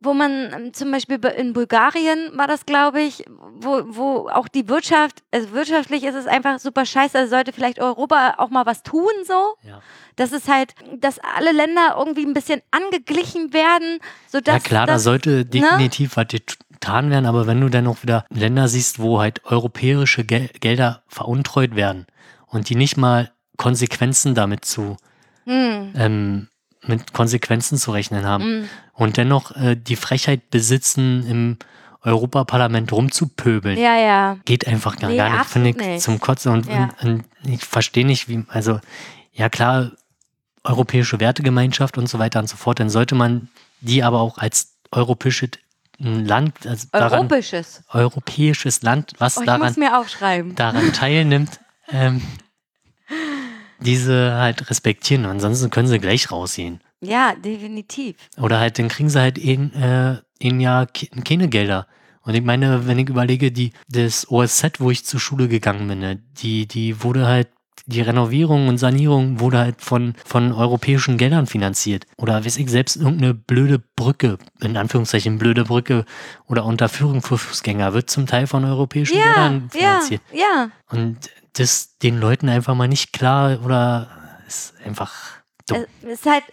wo 0.00 0.12
man 0.12 0.52
ähm, 0.52 0.74
zum 0.74 0.90
Beispiel 0.90 1.18
be- 1.18 1.28
in 1.28 1.54
Bulgarien 1.54 2.30
war 2.36 2.46
das, 2.46 2.66
glaube 2.66 3.00
ich, 3.00 3.24
wo, 3.56 3.82
wo 3.86 4.28
auch 4.28 4.48
die 4.48 4.68
Wirtschaft, 4.68 5.22
also 5.32 5.52
wirtschaftlich 5.52 6.04
ist 6.04 6.14
es 6.14 6.26
einfach 6.26 6.58
super 6.58 6.84
scheiße. 6.84 7.16
Also 7.18 7.30
sollte 7.30 7.52
vielleicht 7.54 7.78
Europa 7.80 8.34
auch 8.36 8.50
mal 8.50 8.66
was 8.66 8.82
tun, 8.82 9.08
so. 9.26 9.54
Ja. 9.62 9.80
Das 10.16 10.32
ist 10.32 10.46
halt, 10.48 10.74
dass 10.98 11.18
alle 11.20 11.52
Länder 11.52 11.94
irgendwie 11.98 12.26
ein 12.26 12.34
bisschen 12.34 12.60
angeglichen 12.70 13.54
werden, 13.54 13.98
sodass. 14.28 14.54
ja 14.54 14.60
klar, 14.60 14.86
da 14.86 14.94
das, 14.94 15.04
sollte 15.04 15.46
definitiv 15.46 16.18
was 16.18 16.26
getan 16.28 17.08
werden, 17.10 17.24
aber 17.24 17.46
wenn 17.46 17.60
du 17.62 17.70
dann 17.70 17.86
auch 17.86 18.02
wieder 18.02 18.26
Länder 18.28 18.68
siehst, 18.68 18.98
wo 18.98 19.20
halt 19.20 19.42
europäische 19.46 20.24
Gel 20.24 20.48
Gelder 20.60 21.02
veruntreut 21.08 21.74
werden 21.76 22.06
und 22.46 22.68
die 22.68 22.76
nicht 22.76 22.98
mal 22.98 23.32
Konsequenzen 23.56 24.34
damit 24.34 24.66
zu, 24.66 24.98
Hm, 25.46 25.92
ähm, 25.96 26.48
mit 26.86 27.12
Konsequenzen 27.12 27.78
zu 27.78 27.90
rechnen 27.92 28.24
haben 28.26 28.44
hm, 28.44 28.68
und 28.92 29.16
dennoch 29.16 29.54
äh, 29.56 29.76
die 29.76 29.96
Frechheit 29.96 30.50
besitzen, 30.50 31.26
im 31.28 31.56
Europaparlament 32.02 32.92
rumzupöbeln. 32.92 33.78
ja, 33.78 33.96
ja. 33.96 34.36
Geht 34.44 34.66
einfach 34.66 34.96
gar, 34.96 35.08
Nee, 35.10 35.16
gar 35.16 35.38
nicht, 35.38 35.46
finde 35.46 35.70
ich, 35.70 35.76
nicht. 35.76 36.02
zum 36.02 36.20
Kotzen. 36.20 36.52
Und, 36.52 36.66
Ja. 36.66 36.90
und, 37.02 37.24
und 37.42 37.52
ich 37.52 37.64
verstehe 37.64 38.04
nicht, 38.04 38.28
wie, 38.28 38.44
also, 38.48 38.78
ja 39.32 39.48
klar, 39.48 39.92
europäische 40.62 41.18
Wertegemeinschaft 41.20 41.96
und 41.98 42.08
so 42.08 42.18
weiter 42.18 42.40
und 42.40 42.48
so 42.48 42.56
fort, 42.56 42.78
dann 42.80 42.90
sollte 42.90 43.14
man 43.14 43.48
die 43.80 44.02
aber 44.02 44.20
auch 44.20 44.38
als 44.38 44.74
europäisches 44.92 45.50
Land, 45.98 46.66
also 46.66 46.88
daran, 46.92 47.20
Europäisches. 47.20 47.82
europäisches 47.90 48.82
Land, 48.82 49.12
was 49.18 49.38
Oh, 49.38 49.44
daran, 49.44 49.74
daran 50.56 50.92
teilnimmt, 50.92 51.60
ähm, 51.88 52.20
diese 53.80 54.34
halt 54.34 54.70
respektieren. 54.70 55.24
Ansonsten 55.26 55.70
können 55.70 55.88
sie 55.88 55.98
gleich 55.98 56.30
rausgehen. 56.30 56.80
Ja, 57.00 57.34
definitiv. 57.34 58.16
Oder 58.40 58.60
halt, 58.60 58.78
dann 58.78 58.88
kriegen 58.88 59.08
sie 59.10 59.20
halt 59.20 59.38
ein, 59.38 59.72
äh, 59.74 60.20
Jahr 60.60 60.86
ke- 60.86 61.08
keine 61.24 61.48
Gelder. 61.48 61.86
Und 62.22 62.34
ich 62.34 62.42
meine, 62.42 62.86
wenn 62.86 62.98
ich 62.98 63.08
überlege, 63.08 63.52
die, 63.52 63.72
das 63.88 64.30
OSZ, 64.30 64.80
wo 64.80 64.90
ich 64.90 65.04
zur 65.04 65.20
Schule 65.20 65.48
gegangen 65.48 65.86
bin, 65.88 65.98
ne, 65.98 66.22
die, 66.42 66.66
die 66.66 67.02
wurde 67.02 67.26
halt, 67.26 67.48
die 67.86 68.00
Renovierung 68.00 68.68
und 68.68 68.78
Sanierung 68.78 69.40
wurde 69.40 69.58
halt 69.58 69.82
von, 69.82 70.14
von 70.24 70.52
europäischen 70.52 71.18
Geldern 71.18 71.46
finanziert. 71.46 72.06
Oder 72.16 72.42
weiß 72.42 72.56
ich, 72.56 72.70
selbst 72.70 72.96
irgendeine 72.96 73.34
blöde 73.34 73.78
Brücke, 73.78 74.38
in 74.62 74.78
Anführungszeichen 74.78 75.36
blöde 75.38 75.64
Brücke 75.64 76.06
oder 76.46 76.64
Unterführung 76.64 77.20
für 77.20 77.36
Fußgänger 77.36 77.92
wird 77.92 78.08
zum 78.08 78.26
Teil 78.26 78.46
von 78.46 78.64
europäischen 78.64 79.18
Ja, 79.18 79.24
Geldern 79.24 79.70
ja, 79.74 79.78
finanziert. 79.80 80.22
ja. 80.32 80.70
Und 80.88 81.18
das 81.54 81.98
den 81.98 82.18
Leuten 82.18 82.48
einfach 82.48 82.74
mal 82.74 82.88
nicht 82.88 83.12
klar 83.12 83.64
oder 83.64 84.08
ist 84.46 84.74
einfach 84.84 85.12
dumm. 85.66 85.86
Es 86.02 86.20
ist 86.20 86.26
halt, 86.26 86.44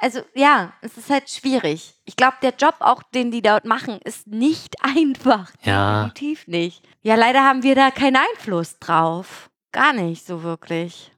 also 0.00 0.20
ja, 0.34 0.72
es 0.80 0.96
ist 0.96 1.10
halt 1.10 1.30
schwierig. 1.30 1.94
Ich 2.04 2.16
glaube, 2.16 2.36
der 2.42 2.54
Job 2.58 2.76
auch, 2.80 3.02
den 3.02 3.30
die 3.30 3.42
dort 3.42 3.64
machen, 3.64 3.98
ist 4.04 4.26
nicht 4.26 4.74
einfach. 4.82 5.52
Ja. 5.62 6.04
Definitiv 6.04 6.46
nicht. 6.46 6.82
Ja, 7.02 7.14
leider 7.14 7.44
haben 7.44 7.62
wir 7.62 7.74
da 7.74 7.90
keinen 7.90 8.16
Einfluss 8.16 8.78
drauf. 8.78 9.50
Gar 9.72 9.92
nicht 9.92 10.26
so 10.26 10.42
wirklich. 10.42 11.12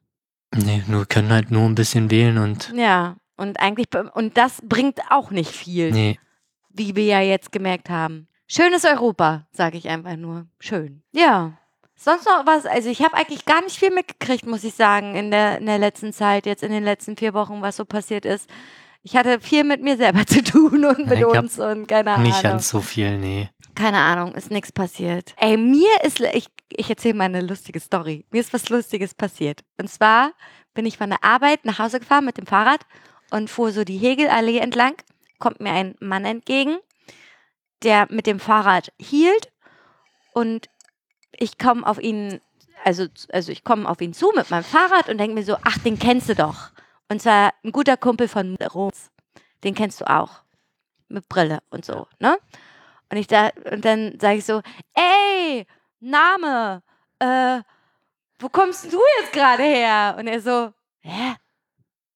Nee, 0.55 0.83
nur 0.89 1.07
können 1.07 1.31
halt 1.31 1.51
nur 1.51 1.62
ein 1.62 1.76
bisschen 1.76 2.11
wählen 2.11 2.39
und 2.39 2.72
Ja. 2.74 3.16
Und 3.37 3.59
eigentlich, 3.59 3.87
und 4.12 4.37
das 4.37 4.61
bringt 4.62 5.01
auch 5.09 5.31
nicht 5.31 5.51
viel, 5.51 5.93
nee. 5.93 6.18
wie 6.68 6.95
wir 6.95 7.07
ja 7.07 7.20
jetzt 7.22 7.53
gemerkt 7.53 7.89
haben. 7.89 8.28
Schönes 8.47 8.85
Europa, 8.85 9.47
sage 9.51 9.78
ich 9.78 9.89
einfach 9.89 10.16
nur. 10.16 10.47
Schön. 10.59 11.03
Ja. 11.12 11.57
Sonst 12.03 12.25
noch 12.25 12.47
was? 12.47 12.65
Also 12.65 12.89
ich 12.89 13.03
habe 13.03 13.15
eigentlich 13.15 13.45
gar 13.45 13.61
nicht 13.61 13.79
viel 13.79 13.91
mitgekriegt, 13.91 14.47
muss 14.47 14.65
ich 14.65 14.73
sagen, 14.73 15.17
in 15.17 15.31
der, 15.31 15.59
in 15.59 15.67
der 15.67 15.77
letzten 15.77 16.15
Zeit, 16.15 16.47
jetzt 16.47 16.63
in 16.63 16.73
den 16.73 16.83
letzten 16.83 17.15
vier 17.15 17.35
Wochen, 17.35 17.61
was 17.61 17.77
so 17.77 17.85
passiert 17.85 18.25
ist. 18.25 18.49
Ich 19.03 19.17
hatte 19.17 19.39
viel 19.39 19.65
mit 19.65 19.83
mir 19.83 19.99
selber 19.99 20.25
zu 20.27 20.43
tun 20.43 20.87
und 20.87 21.07
mit 21.07 21.23
uns 21.23 21.59
und 21.59 21.87
keine 21.87 22.13
Ahnung. 22.13 22.27
Nicht 22.27 22.43
ganz 22.43 22.71
so 22.71 22.81
viel, 22.81 23.19
nee. 23.19 23.51
Keine 23.75 23.99
Ahnung, 23.99 24.35
ist 24.35 24.51
nichts 24.51 24.73
passiert. 24.73 25.35
Ey, 25.37 25.59
mir 25.59 25.91
ist, 26.03 26.21
ich, 26.21 26.47
ich 26.71 26.89
erzähle 26.89 27.15
mal 27.15 27.25
eine 27.25 27.43
lustige 27.43 27.81
Story. 27.81 28.25
Mir 28.31 28.41
ist 28.41 28.55
was 28.55 28.71
Lustiges 28.71 29.15
passiert. 29.15 29.61
Und 29.79 29.91
zwar 29.91 30.33
bin 30.73 30.87
ich 30.87 30.97
von 30.97 31.11
der 31.11 31.23
Arbeit 31.23 31.67
nach 31.67 31.79
Hause 31.79 32.01
gefahren 32.01 32.25
mit 32.25 32.39
dem 32.39 32.47
Fahrrad 32.47 32.81
und 33.31 33.51
fuhr 33.51 33.73
so 33.73 33.85
die 33.85 33.99
Hegelallee 33.99 34.59
entlang. 34.59 34.95
Kommt 35.39 35.61
mir 35.61 35.73
ein 35.73 35.97
Mann 36.01 36.25
entgegen, 36.25 36.79
der 37.83 38.07
mit 38.09 38.27
dem 38.27 38.41
Fahrrad 38.41 38.91
hielt 38.99 39.53
und 40.33 40.71
ich 41.33 41.59
komme 41.59 41.87
auf 41.87 41.99
ihn, 42.01 42.41
also, 42.85 43.07
also 43.33 43.53
ich 43.53 43.64
komme 43.64 43.89
auf 43.89 44.01
ihn 44.01 44.12
zu 44.14 44.33
mit 44.35 44.51
meinem 44.51 44.64
Fahrrad 44.64 45.09
und 45.09 45.18
denke 45.18 45.35
mir 45.35 45.45
so, 45.45 45.57
ach, 45.64 45.78
den 45.78 45.99
kennst 45.99 46.28
du 46.28 46.35
doch. 46.35 46.70
Und 47.09 47.20
zwar 47.22 47.53
ein 47.64 47.72
guter 47.72 47.97
Kumpel 47.97 48.28
von 48.28 48.57
Roms. 48.57 49.11
Den 49.64 49.74
kennst 49.74 50.01
du 50.01 50.09
auch. 50.09 50.43
Mit 51.09 51.28
Brille 51.28 51.59
und 51.70 51.85
so, 51.85 52.07
ne? 52.20 52.39
Und 53.11 53.16
ich 53.18 53.26
da, 53.26 53.51
und 53.72 53.85
dann 53.85 54.16
sage 54.20 54.39
ich 54.39 54.45
so, 54.45 54.62
ey, 54.95 55.66
Name, 55.99 56.83
äh, 57.18 57.61
wo 58.39 58.49
kommst 58.49 58.93
du 58.93 59.01
jetzt 59.20 59.33
gerade 59.33 59.64
her? 59.64 60.14
Und 60.18 60.28
er 60.28 60.41
so, 60.41 60.72
hä? 61.01 61.35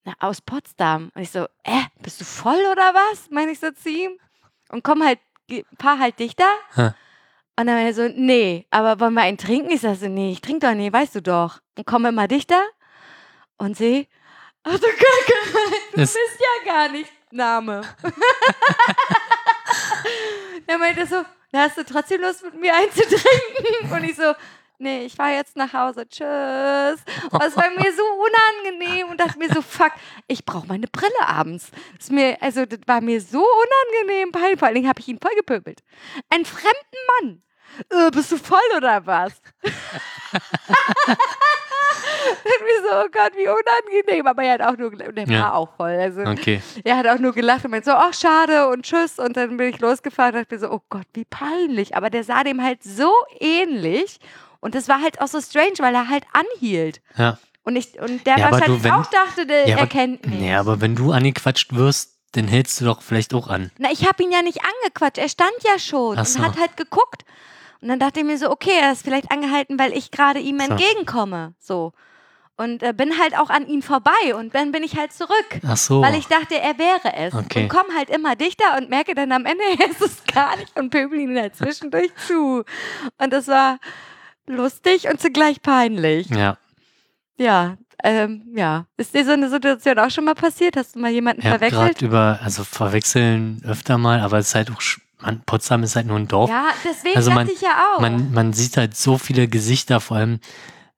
Na, 0.04 0.14
aus 0.20 0.40
Potsdam. 0.40 1.10
Und 1.14 1.22
ich 1.22 1.30
so, 1.30 1.46
äh, 1.64 1.82
bist 2.00 2.20
du 2.20 2.24
voll 2.24 2.60
oder 2.70 2.94
was? 2.94 3.28
Meine 3.30 3.50
ich 3.50 3.58
so 3.58 3.70
zu 3.72 3.88
ihm. 3.90 4.18
Und 4.68 4.84
komm 4.84 5.02
halt, 5.04 5.18
geh- 5.48 5.64
fahr 5.80 5.98
halt 5.98 6.18
dichter. 6.20 6.48
Hä. 6.74 6.90
Und 7.56 7.68
dann 7.68 7.78
er 7.78 7.94
so, 7.94 8.08
nee, 8.08 8.66
aber 8.70 8.98
wollen 8.98 9.14
wir 9.14 9.22
einen 9.22 9.38
trinken? 9.38 9.70
Ich 9.70 9.82
sag 9.82 9.96
so, 9.96 10.08
nee, 10.08 10.32
ich 10.32 10.40
trinke 10.40 10.66
doch 10.66 10.74
nicht, 10.74 10.92
weißt 10.92 11.14
du 11.14 11.22
doch. 11.22 11.60
Und 11.78 11.86
komme 11.86 12.08
immer 12.08 12.26
dichter 12.26 12.60
und 13.58 13.76
sehe, 13.76 14.08
ach 14.64 14.72
du 14.72 14.80
Kacke, 14.86 15.34
du 15.92 16.00
Das- 16.00 16.14
bist 16.14 16.40
ja 16.40 16.72
gar 16.72 16.88
nicht 16.88 17.10
Name. 17.30 17.82
er 20.66 20.78
meinte 20.78 21.06
so, 21.06 21.22
na, 21.52 21.60
hast 21.62 21.76
du 21.78 21.84
trotzdem 21.84 22.20
Lust 22.22 22.42
mit 22.44 22.54
mir 22.54 22.74
einzutrinken? 22.74 23.92
Und 23.92 24.04
ich 24.04 24.16
so, 24.16 24.32
nee, 24.78 25.04
ich 25.04 25.14
fahre 25.14 25.34
jetzt 25.34 25.56
nach 25.56 25.72
Hause. 25.72 26.06
Tschüss. 26.08 27.00
Und 27.30 27.42
es 27.42 27.56
war 27.56 27.70
mir 27.70 27.92
so 27.96 28.02
unangenehm 28.04 29.08
und 29.10 29.20
dachte 29.20 29.38
mir 29.38 29.48
so, 29.52 29.62
fuck, 29.62 29.92
ich 30.26 30.44
brauche 30.44 30.66
meine 30.66 30.86
Brille 30.86 31.26
abends. 31.26 31.70
Das, 31.98 32.10
mir, 32.10 32.36
also, 32.40 32.66
das 32.66 32.80
war 32.86 33.00
mir 33.00 33.20
so 33.20 33.44
unangenehm. 33.44 34.32
Vor 34.58 34.66
allen 34.66 34.74
Dingen 34.74 34.88
habe 34.88 35.00
ich 35.00 35.08
ihn 35.08 35.18
voll 35.20 35.34
gepöbelt. 35.36 35.80
Einen 36.30 36.44
fremden 36.44 36.78
Mann. 37.20 37.42
Äh, 37.90 38.10
bist 38.12 38.30
du 38.30 38.36
voll 38.36 38.60
oder 38.76 39.04
was? 39.04 39.32
mir 39.64 39.72
so, 42.88 42.96
oh 43.04 43.08
Gott, 43.10 43.32
wie 43.36 43.48
unangenehm. 43.48 44.26
Aber 44.26 44.42
er 44.42 44.54
hat 44.54 44.62
auch 44.62 44.76
nur 44.76 44.90
gelacht. 44.90 45.08
Und 45.08 45.18
er 45.18 45.26
Ja. 45.28 45.40
war 45.40 45.54
auch 45.54 45.76
voll. 45.76 45.90
Also, 45.90 46.20
Okay. 46.22 46.62
er 46.84 46.96
hat 46.96 47.06
auch 47.08 47.18
nur 47.18 47.32
gelacht 47.32 47.64
und 47.64 47.70
meinte 47.72 47.90
so, 47.90 47.96
ach, 47.96 48.14
schade 48.14 48.68
und 48.68 48.84
tschüss. 48.84 49.18
Und 49.18 49.36
dann 49.36 49.56
bin 49.56 49.68
ich 49.70 49.80
losgefahren 49.80 50.34
und 50.34 50.42
dachte 50.42 50.54
mir 50.54 50.60
so, 50.60 50.70
oh 50.70 50.80
Gott, 50.88 51.06
wie 51.14 51.24
peinlich. 51.24 51.96
Aber 51.96 52.10
der 52.10 52.24
sah 52.24 52.44
dem 52.44 52.62
halt 52.62 52.82
so 52.82 53.12
ähnlich. 53.40 54.18
Und 54.64 54.74
das 54.74 54.88
war 54.88 55.02
halt 55.02 55.20
auch 55.20 55.26
so 55.28 55.40
strange, 55.42 55.74
weil 55.80 55.94
er 55.94 56.08
halt 56.08 56.24
anhielt. 56.32 57.02
Ja. 57.18 57.38
Und, 57.64 57.76
ich, 57.76 58.00
und 58.00 58.26
der 58.26 58.38
Ja, 58.38 58.46
aber 58.46 58.52
wahrscheinlich 58.56 58.78
du, 58.82 58.84
wenn- 58.84 58.92
auch 58.92 59.06
dachte, 59.06 59.46
der 59.46 59.68
Ja, 59.68 59.74
aber, 59.74 59.82
erkennt 59.82 60.26
mich. 60.26 60.38
nee, 60.40 60.54
aber 60.54 60.80
wenn 60.80 60.94
du 60.96 61.12
angequatscht 61.12 61.74
wirst, 61.74 62.12
dann 62.32 62.48
hältst 62.48 62.80
du 62.80 62.86
doch 62.86 63.02
vielleicht 63.02 63.34
auch 63.34 63.48
an. 63.48 63.70
Na, 63.78 63.90
ich 63.92 64.06
habe 64.08 64.22
ihn 64.22 64.32
ja 64.32 64.40
nicht 64.42 64.60
angequatscht. 64.62 65.18
Er 65.18 65.28
stand 65.28 65.52
ja 65.62 65.78
schon 65.78 66.18
Ach 66.18 66.24
so. 66.24 66.38
und 66.38 66.46
hat 66.46 66.58
halt 66.58 66.76
geguckt. 66.78 67.24
Und 67.82 67.88
dann 67.88 67.98
dachte 67.98 68.20
ich 68.20 68.26
mir 68.26 68.38
so, 68.38 68.50
okay, 68.50 68.72
er 68.80 68.92
ist 68.92 69.02
vielleicht 69.04 69.30
angehalten, 69.30 69.78
weil 69.78 69.92
ich 69.92 70.10
gerade 70.10 70.40
ihm 70.40 70.58
So. 70.60 70.64
entgegenkomme. 70.72 71.54
So. 71.60 71.92
Und 72.56 72.82
äh, 72.82 72.92
bin 72.94 73.18
halt 73.20 73.36
auch 73.36 73.50
an 73.50 73.66
ihm 73.66 73.82
vorbei 73.82 74.34
und 74.34 74.54
dann 74.54 74.72
bin 74.72 74.82
ich 74.82 74.96
halt 74.96 75.12
zurück. 75.12 75.60
Ach 75.66 75.76
so. 75.76 76.00
Weil 76.00 76.14
ich 76.14 76.26
dachte, 76.28 76.58
er 76.58 76.78
wäre 76.78 77.12
es. 77.14 77.34
Okay. 77.34 77.64
Und 77.64 77.68
komme 77.68 77.94
halt 77.96 78.08
immer 78.10 78.34
dichter 78.36 78.76
und 78.78 78.88
merke 78.88 79.14
dann 79.14 79.30
am 79.32 79.44
Ende, 79.44 79.62
er 79.78 79.90
ist 79.90 80.00
es 80.00 80.22
gar 80.32 80.56
nicht 80.56 80.74
und 80.78 80.88
pöbel 80.90 81.18
ihn 81.20 81.38
halt 81.38 81.54
zwischendurch 81.56 82.10
zu. 82.26 82.64
Und 83.18 83.32
das 83.32 83.48
war 83.48 83.78
lustig 84.46 85.08
und 85.08 85.20
zugleich 85.20 85.62
peinlich. 85.62 86.28
ja, 86.30 86.56
Ja, 87.38 87.76
ähm, 88.02 88.42
ja. 88.54 88.86
Ist 88.96 89.14
dir 89.14 89.24
so 89.24 89.32
eine 89.32 89.48
Situation 89.50 89.98
auch 89.98 90.10
schon 90.10 90.24
mal 90.24 90.34
passiert? 90.34 90.76
Hast 90.76 90.94
du 90.94 91.00
mal 91.00 91.10
jemanden 91.10 91.40
ich 91.40 91.46
habe 91.46 91.58
verwechselt? 91.58 91.98
gerade 91.98 92.04
über, 92.04 92.38
also 92.42 92.64
verwechseln 92.64 93.62
öfter 93.64 93.98
mal, 93.98 94.20
aber 94.20 94.38
es 94.38 94.48
ist 94.48 94.54
halt 94.54 94.70
auch, 94.70 94.80
man, 95.20 95.40
Potsdam 95.42 95.82
ist 95.82 95.96
halt 95.96 96.06
nur 96.06 96.16
ein 96.18 96.28
Dorf. 96.28 96.50
Ja, 96.50 96.66
deswegen 96.84 97.16
Also 97.16 97.30
man- 97.30 97.48
ich 97.48 97.60
ja 97.60 97.94
auch. 97.96 98.00
Man, 98.00 98.32
man 98.32 98.52
sieht 98.52 98.76
halt 98.76 98.96
so 98.96 99.18
viele 99.18 99.48
Gesichter, 99.48 100.00
vor 100.00 100.18
allem, 100.18 100.40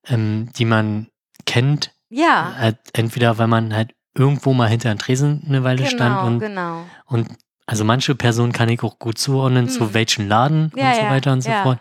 ähm, 0.07 0.51
die 0.57 0.65
man 0.65 1.07
kennt. 1.47 1.93
ja, 2.11 2.55
Halt 2.59 2.79
entweder, 2.93 3.39
weil 3.39 3.47
man 3.49 3.75
halt 3.75 3.93
irgendwo 4.15 4.53
mal 4.55 4.69
hinter 4.69 4.91
einem 4.91 4.99
Tresen 4.99 5.43
eine 5.47 5.63
Weile 5.65 5.87
stand 5.87 6.01
genau, 6.01 6.27
und, 6.27 6.39
genau. 6.41 6.87
und 7.07 7.29
also 7.67 7.85
manche 7.85 8.15
Personen 8.15 8.53
kann 8.53 8.69
ich 8.69 8.83
auch 8.83 8.99
gut 8.99 9.19
zuordnen, 9.19 9.69
zu 9.69 9.85
Mhm. 9.85 9.95
welchen 9.95 10.29
Laden 10.29 10.73
Ja, 10.75 10.89
und 10.89 10.95
so 10.97 11.03
ja, 11.03 11.11
weiter 11.11 11.33
und 11.33 11.41
so 11.43 11.51
ja. 11.51 11.63
fort. 11.63 11.79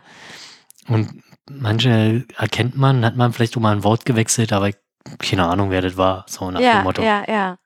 Und 0.88 1.24
manche 1.50 2.26
erkennt 2.38 2.78
man, 2.78 3.06
hat 3.06 3.16
man 3.16 3.34
vielleicht 3.34 3.56
auch 3.58 3.62
mal 3.62 3.76
ein 3.76 3.84
Wort 3.84 4.06
gewechselt, 4.06 4.54
aber 4.54 4.72
keine 5.20 5.46
Ahnung, 5.46 5.70
wer 5.70 5.82
das 5.82 5.98
war, 5.98 6.26
so 6.28 6.50
nach 6.50 6.60
ja, 6.60 6.80
dem 6.80 6.84
Motto. 6.84 7.02
ja, 7.02 7.24
ja. 7.28 7.58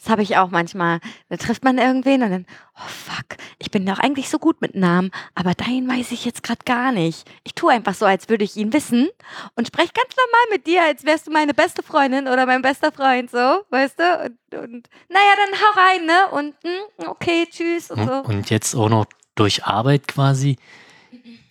Das 0.00 0.10
habe 0.10 0.22
ich 0.22 0.36
auch 0.36 0.50
manchmal. 0.50 1.00
Da 1.28 1.36
trifft 1.36 1.64
man 1.64 1.76
irgendwen 1.76 2.22
und 2.22 2.30
dann, 2.30 2.46
oh 2.76 2.86
fuck, 2.86 3.36
ich 3.58 3.72
bin 3.72 3.84
doch 3.84 3.98
eigentlich 3.98 4.28
so 4.28 4.38
gut 4.38 4.60
mit 4.60 4.76
Namen, 4.76 5.10
aber 5.34 5.54
deinen 5.54 5.88
weiß 5.88 6.12
ich 6.12 6.24
jetzt 6.24 6.44
gerade 6.44 6.60
gar 6.64 6.92
nicht. 6.92 7.28
Ich 7.42 7.54
tue 7.54 7.72
einfach 7.72 7.94
so, 7.94 8.06
als 8.06 8.28
würde 8.28 8.44
ich 8.44 8.56
ihn 8.56 8.72
wissen 8.72 9.08
und 9.56 9.66
spreche 9.66 9.90
ganz 9.92 10.14
normal 10.16 10.56
mit 10.56 10.68
dir, 10.68 10.84
als 10.84 11.04
wärst 11.04 11.26
du 11.26 11.32
meine 11.32 11.52
beste 11.52 11.82
Freundin 11.82 12.28
oder 12.28 12.46
mein 12.46 12.62
bester 12.62 12.92
Freund, 12.92 13.28
so, 13.28 13.64
weißt 13.70 13.98
du? 13.98 14.36
Und, 14.52 14.60
und 14.60 14.88
naja, 15.08 15.32
dann 15.36 15.60
hau 15.60 15.80
rein, 15.80 16.06
ne? 16.06 16.28
Und 16.30 16.54
hm, 16.62 17.08
okay, 17.08 17.48
tschüss 17.50 17.90
und 17.90 17.98
Und, 17.98 18.06
so. 18.06 18.14
und 18.20 18.50
jetzt 18.50 18.76
auch 18.76 18.88
noch 18.88 19.06
durch 19.34 19.64
Arbeit 19.64 20.06
quasi. 20.06 20.58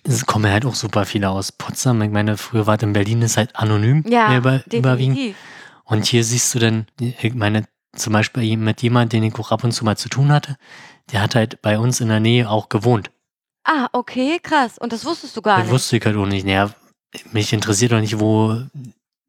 Es 0.08 0.26
kommen 0.26 0.50
halt 0.52 0.66
auch 0.66 0.76
super 0.76 1.06
viele 1.06 1.30
aus 1.30 1.52
Potsdam. 1.52 2.02
Ich 2.02 2.12
meine, 2.12 2.38
früher 2.38 2.66
war 2.68 2.76
es 2.78 2.84
in 2.84 2.94
Berlin 2.94 3.22
ist 3.22 3.38
halt 3.38 3.56
anonym 3.56 4.04
Ja, 4.08 4.30
mehr 4.30 4.38
über, 4.40 4.62
überwiegend. 4.72 5.36
Und 5.84 6.06
hier 6.06 6.24
siehst 6.24 6.54
du 6.56 6.60
dann, 6.60 6.88
ich 7.00 7.34
meine, 7.34 7.66
zum 7.96 8.14
Beispiel 8.14 8.56
mit 8.58 8.82
jemandem, 8.82 9.22
den 9.22 9.30
ich 9.32 9.40
auch 9.40 9.52
ab 9.52 9.64
und 9.64 9.72
zu 9.72 9.84
mal 9.86 9.98
zu 9.98 10.10
tun 10.10 10.32
hatte, 10.32 10.56
der 11.12 11.22
hat 11.22 11.36
halt 11.36 11.62
bei 11.62 11.78
uns 11.80 12.00
in 12.02 12.10
der 12.10 12.20
Nähe 12.20 12.50
auch 12.50 12.70
gewohnt. 12.70 13.10
Ah, 13.64 13.88
okay, 13.92 14.40
krass. 14.42 14.78
Und 14.78 14.94
das 14.94 15.04
wusstest 15.06 15.36
du 15.36 15.42
gar 15.42 15.58
Das 15.58 15.66
nicht. 15.66 15.74
wusste 15.74 15.98
ich 15.98 16.06
halt 16.06 16.16
auch 16.16 16.26
nicht. 16.26 16.46
Naja, 16.46 16.70
mich 17.32 17.52
interessiert 17.54 17.92
doch 17.92 18.00
nicht, 18.00 18.20
wo, 18.20 18.62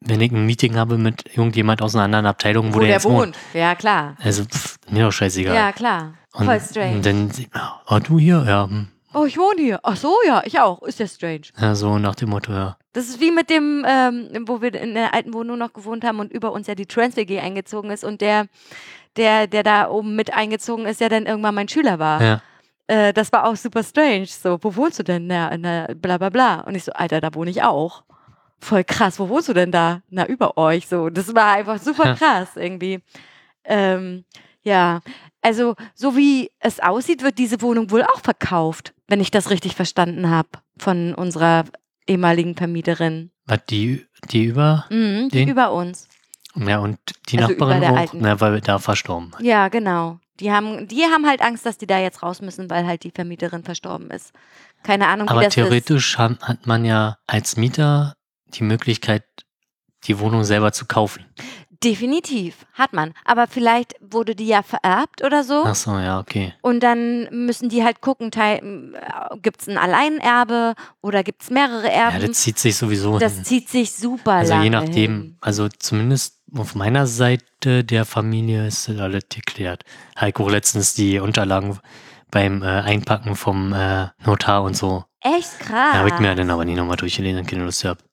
wenn 0.01 0.21
ich 0.21 0.31
ein 0.33 0.47
Meeting 0.47 0.77
habe 0.77 0.97
mit 0.99 1.27
irgendjemand 1.37 1.83
aus 1.83 1.95
einer 1.95 2.05
anderen 2.05 2.27
Abteilung, 2.27 2.71
wo, 2.73 2.77
wo 2.77 2.81
der 2.81 2.89
der 2.89 2.97
jetzt 2.97 3.05
wohnt. 3.05 3.19
wohnt. 3.37 3.37
Ja, 3.55 3.75
klar. 3.75 4.17
Also, 4.21 4.45
pff, 4.45 4.79
mir 4.91 5.05
doch 5.05 5.13
scheißegal. 5.13 5.55
Ja, 5.55 5.73
klar. 5.73 6.15
und, 6.35 6.45
Voll 6.47 6.61
strange. 6.61 6.97
und 6.97 7.07
dann, 7.07 7.31
oh, 7.89 7.99
du 7.99 8.19
hier? 8.19 8.45
Ja, 8.47 8.69
hm. 8.69 8.89
Oh, 9.19 9.25
ich 9.27 9.37
wohne 9.39 9.61
hier. 9.61 9.81
Ach 9.83 9.97
so, 9.97 10.15
ja, 10.27 10.43
ich 10.45 10.59
auch. 10.61 10.83
Ist 10.83 11.01
ja 11.01 11.07
strange. 11.07 11.43
ja, 11.61 11.75
so 11.75 11.99
nach 11.99 12.15
dem 12.15 12.31
Motto, 12.31 12.53
ja. 12.53 12.77
Das 12.93 13.09
ist 13.09 13.21
wie 13.21 13.31
mit 13.31 13.51
dem, 13.51 13.85
ähm, 13.89 14.45
wo 14.47 14.61
wir 14.61 14.75
in 14.75 14.95
der 14.95 15.15
alten 15.15 15.35
Wohnung 15.35 15.59
noch 15.59 15.73
gewohnt 15.73 16.05
haben 16.05 16.21
und 16.21 16.33
über 16.33 16.53
uns 16.53 16.67
ja 16.67 16.75
die 16.75 16.87
Trans-WG 16.87 17.41
eingezogen 17.41 17.91
ist 17.91 18.05
und 18.05 18.21
der, 18.21 18.47
der, 19.17 19.47
der 19.47 19.63
da 19.63 19.89
oben 19.91 20.17
mit 20.17 20.33
eingezogen 20.35 20.87
ist, 20.87 21.01
ja 21.01 21.09
dann 21.09 21.27
irgendwann 21.27 21.55
mein 21.55 21.69
Schüler 21.69 21.99
war. 21.99 22.23
Ja, 22.23 22.43
Äh, 22.87 23.13
das 23.13 23.31
war 23.33 23.45
auch 23.47 23.57
super 23.57 23.83
strange. 23.83 24.27
So, 24.27 24.59
wo 24.63 24.75
wohnst 24.75 24.99
du 24.99 25.03
denn? 25.03 25.27
Na, 25.27 25.55
na, 25.59 25.89
bla 25.95 26.17
bla 26.19 26.31
bla. 26.31 26.61
Und 26.61 26.75
ich 26.75 26.85
so, 26.85 26.93
Alter, 26.93 27.21
da 27.21 27.35
wohne 27.35 27.51
ich 27.51 27.63
auch. 27.63 28.03
Voll 28.61 28.83
krass, 28.85 29.19
wo 29.21 29.29
wohnst 29.29 29.49
du 29.49 29.53
denn 29.53 29.71
da? 29.71 30.01
Na, 30.11 30.27
über 30.27 30.57
euch. 30.57 30.89
So, 30.89 31.11
das 31.11 31.35
war 31.35 31.53
einfach 31.53 31.79
super 31.79 32.15
krass 32.15 32.57
irgendwie. 32.57 33.01
Ähm, 33.65 34.25
ja, 34.63 35.01
also 35.43 35.75
so 35.95 36.17
wie 36.17 36.51
es 36.61 36.81
aussieht, 36.81 37.23
wird 37.23 37.39
diese 37.39 37.61
Wohnung 37.63 37.91
wohl 37.91 38.03
auch 38.03 38.21
verkauft, 38.21 38.95
wenn 39.07 39.21
ich 39.21 39.31
das 39.31 39.51
richtig 39.51 39.75
verstanden 39.77 40.31
habe 40.31 40.49
von 40.79 41.15
unserer 41.15 41.65
ehemaligen 42.07 42.55
Vermieterin. 42.57 43.31
was 43.47 43.61
die, 43.71 44.07
die 44.31 44.45
über, 44.45 44.87
Mhm, 44.91 45.29
die 45.31 45.45
über 45.49 45.73
uns. 45.73 46.09
ja, 46.55 46.79
und 46.79 46.99
die 47.29 47.39
Also 47.39 47.51
Nachbarin 47.53 47.85
auch, 47.85 48.13
na, 48.15 48.41
weil 48.41 48.61
da 48.61 48.79
verstorben. 48.79 49.33
Ja, 49.41 49.69
genau. 49.69 50.19
Die 50.41 50.53
haben, 50.53 50.87
die 50.87 51.03
haben 51.05 51.27
halt 51.27 51.43
Angst, 51.43 51.67
dass 51.67 51.79
die 51.79 51.87
da 51.87 51.99
jetzt 51.99 52.23
raus 52.23 52.41
müssen, 52.41 52.71
weil 52.71 52.87
halt 52.87 53.03
die 53.05 53.11
Vermieterin 53.11 53.65
verstorben 53.65 54.11
ist. 54.11 54.33
Keine 54.85 55.09
Ahnung, 55.09 55.27
wie 55.27 55.33
Aber 55.33 55.41
das 55.43 55.49
ist. 55.49 55.55
theoretisch 55.55 56.17
hat, 56.17 56.41
hat 56.43 56.67
man 56.67 56.85
ja 56.85 57.19
als 57.27 57.57
Mieter 57.57 58.15
die 58.55 58.63
Möglichkeit, 58.63 59.25
die 60.05 60.19
Wohnung 60.21 60.45
selber 60.45 60.71
zu 60.73 60.87
kaufen. 60.87 61.25
Definitiv, 61.85 62.67
hat 62.75 62.93
man. 62.93 63.15
Aber 63.25 63.47
vielleicht 63.47 63.95
wurde 64.01 64.35
die 64.35 64.49
ja 64.49 64.63
vererbt 64.63 65.23
oder 65.23 65.45
so. 65.45 65.63
Ach 65.65 65.77
so, 65.77 65.93
ja, 65.99 66.19
okay. 66.19 66.53
Und 66.61 66.81
dann 66.83 67.29
müssen 67.31 67.69
die 67.69 67.85
halt 67.85 68.01
gucken, 68.01 68.31
gibt 69.43 69.63
es 69.63 69.69
ein 69.69 69.79
Alleinerbe 69.79 70.75
oder 71.03 71.23
gibt 71.23 71.43
es 71.43 71.51
mehrere 71.51 71.85
Ja, 71.87 72.11
Erben? 72.11 72.27
das 72.27 72.39
zieht 72.43 72.59
sich 72.59 72.77
sowieso 72.77 73.19
das 73.21 73.35
hin. 73.37 73.45
zieht 73.45 73.69
sich 73.69 73.93
super 73.93 74.33
Also 74.33 74.55
lange 74.55 74.65
je 74.65 74.71
nachdem, 74.71 75.13
Hin. 75.13 75.37
also 75.41 75.69
zumindest 75.69 76.41
auf 76.57 76.75
meiner 76.75 77.07
Seite 77.07 77.85
der 77.85 78.05
Familie 78.05 78.67
ist 78.67 78.89
das 78.89 78.99
alles 78.99 79.25
geklärt. 79.29 79.85
Heiko 80.19 80.49
letztens 80.49 80.95
die 80.95 81.21
Unterlagen 81.21 81.79
beim 82.31 82.63
äh, 82.63 82.67
Einpacken 82.67 83.37
vom 83.37 83.73
äh, 83.73 84.09
Notar 84.25 84.63
und 84.65 84.77
so. 84.77 85.05
Echt 85.21 85.61
krass. 85.61 85.93
Da 85.93 85.99
habe 85.99 86.09
ich 86.09 86.19
mir 86.19 86.35
dann 86.35 86.51
aber 86.51 86.65
nie 86.65 86.75
nochmal 86.75 86.97
durchgelesen 86.97 87.47
keine 87.47 87.65
Lust 87.65 87.83
gehabt. 87.83 88.05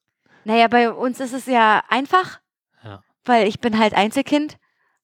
Naja, 0.44 0.68
bei 0.68 0.92
uns 0.92 1.20
ist 1.20 1.34
es 1.34 1.46
ja 1.48 1.82
einfach, 1.90 2.34
Ja. 2.34 2.40
Weil 3.28 3.48
ich 3.48 3.60
bin 3.60 3.78
halt 3.80 3.94
Einzelkind 3.94 4.58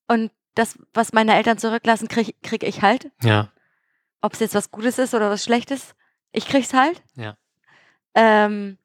und 0.07 0.32
das, 0.55 0.78
was 0.93 1.13
meine 1.13 1.36
Eltern 1.36 1.57
zurücklassen, 1.57 2.07
krieg, 2.07 2.36
krieg 2.43 2.63
ich 2.63 2.82
halt. 2.82 3.11
Ja, 3.24 3.49
Ob 4.22 4.34
es 4.34 4.39
jetzt 4.39 4.55
was 4.55 4.72
Gutes 4.72 4.99
ist 4.99 5.13
oder 5.13 5.30
was 5.30 5.43
Schlechtes, 5.43 5.95
ich 6.32 6.47
krieg's 6.47 6.74
halt. 6.74 7.01
Ja. 7.15 7.38
Ähm, 8.13 8.78